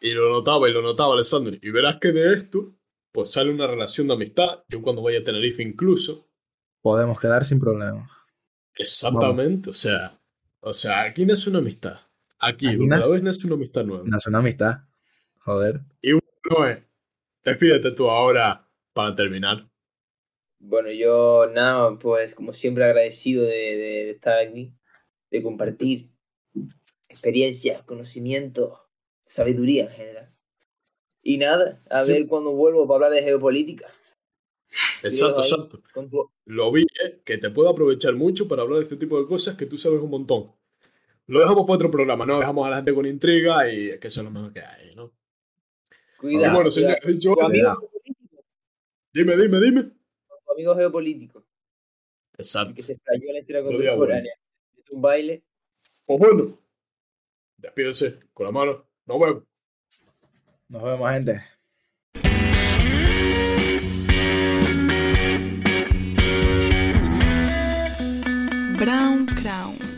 Y 0.00 0.12
lo 0.12 0.30
notaba 0.30 0.68
y 0.68 0.72
lo 0.72 0.82
notaba 0.82 1.14
Alexander. 1.14 1.58
Y 1.60 1.70
verás 1.70 1.96
que 1.96 2.12
de 2.12 2.34
esto, 2.34 2.72
pues 3.10 3.32
sale 3.32 3.50
una 3.50 3.66
relación 3.66 4.06
de 4.06 4.14
amistad. 4.14 4.64
Yo 4.68 4.82
cuando 4.82 5.02
vaya 5.02 5.20
a 5.20 5.24
Tenerife 5.24 5.62
incluso. 5.62 6.26
Podemos 6.82 7.18
quedar 7.18 7.44
sin 7.44 7.58
problemas. 7.58 8.10
Exactamente. 8.76 9.70
O 9.70 9.74
sea, 9.74 10.18
o 10.60 10.72
sea, 10.72 11.02
aquí 11.02 11.24
nace 11.26 11.50
una 11.50 11.58
amistad. 11.60 11.98
Aquí, 12.38 12.66
Aquí 12.68 12.76
donde 12.76 12.96
nace- 12.96 13.08
vez 13.08 13.22
nace 13.22 13.46
una 13.46 13.56
amistad 13.56 13.84
nueva. 13.84 14.04
No 14.06 14.16
es 14.18 14.26
una 14.26 14.38
amistad. 14.38 14.78
Joder. 15.40 15.80
Noé, 16.50 16.84
despídete 17.42 17.90
tú 17.92 18.08
ahora 18.10 18.68
para 18.92 19.14
terminar. 19.14 19.66
Bueno, 20.58 20.90
yo 20.90 21.46
nada, 21.52 21.98
pues 21.98 22.34
como 22.34 22.52
siempre 22.52 22.84
agradecido 22.84 23.44
de, 23.44 23.50
de 23.50 24.10
estar 24.10 24.38
aquí, 24.38 24.74
de 25.30 25.42
compartir 25.42 26.06
experiencias, 27.08 27.82
conocimiento, 27.82 28.80
sabiduría 29.26 29.84
en 29.84 29.90
general. 29.90 30.34
Y 31.22 31.38
nada, 31.38 31.82
a 31.90 32.00
Sí. 32.00 32.12
ver 32.12 32.26
cuando 32.26 32.52
vuelvo 32.52 32.86
para 32.86 33.06
hablar 33.06 33.12
de 33.12 33.22
geopolítica. 33.26 33.88
Exacto, 35.08 35.40
ahí. 35.42 35.48
exacto. 35.50 35.82
Tu- 35.94 36.30
Lo 36.46 36.72
vi, 36.72 36.82
¿eh? 36.82 37.20
que 37.24 37.38
te 37.38 37.50
puedo 37.50 37.68
aprovechar 37.68 38.14
mucho 38.14 38.46
para 38.48 38.62
hablar 38.62 38.78
de 38.78 38.82
este 38.84 38.96
tipo 38.96 39.20
de 39.20 39.26
cosas 39.26 39.56
que 39.56 39.66
tú 39.66 39.76
sabes 39.76 40.00
un 40.00 40.10
montón. 40.10 40.46
Lo 41.26 41.40
dejamos 41.40 41.64
para 41.66 41.76
otro 41.76 41.90
programa, 41.90 42.26
¿no? 42.26 42.38
Dejamos 42.38 42.66
a 42.66 42.70
la 42.70 42.76
gente 42.76 42.92
con 42.94 43.06
intriga 43.06 43.70
y 43.72 43.90
es 43.90 43.98
que 44.00 44.08
eso 44.08 44.20
es 44.20 44.24
lo 44.24 44.30
mejor 44.30 44.52
que 44.52 44.60
hay, 44.60 44.94
¿no? 44.94 45.12
Cuidado, 46.18 46.54
bueno, 46.54 46.70
señor, 46.70 46.98
yo, 47.18 47.40
amigo 47.42 47.90
dime, 49.12 49.36
dime, 49.36 49.60
dime. 49.60 49.82
tu 49.84 50.52
amigo 50.52 50.74
geopolítico, 50.76 51.44
Exacto. 52.36 52.74
que 52.74 52.82
se 52.82 52.92
en 52.92 53.32
la 53.32 53.38
historia 53.40 53.64
contemporánea. 53.64 54.32
Hizo 54.76 54.94
un 54.94 55.02
baile. 55.02 55.42
Pues 56.06 56.18
bueno, 56.18 56.58
despídese 57.58 58.20
con 58.32 58.46
la 58.46 58.52
mano. 58.52 58.86
Nos 59.06 59.20
vemos. 59.20 59.42
Nos 60.68 60.82
vemos, 60.82 61.10
gente. 61.10 61.42
Brown 68.84 69.26
Crown. 69.28 69.93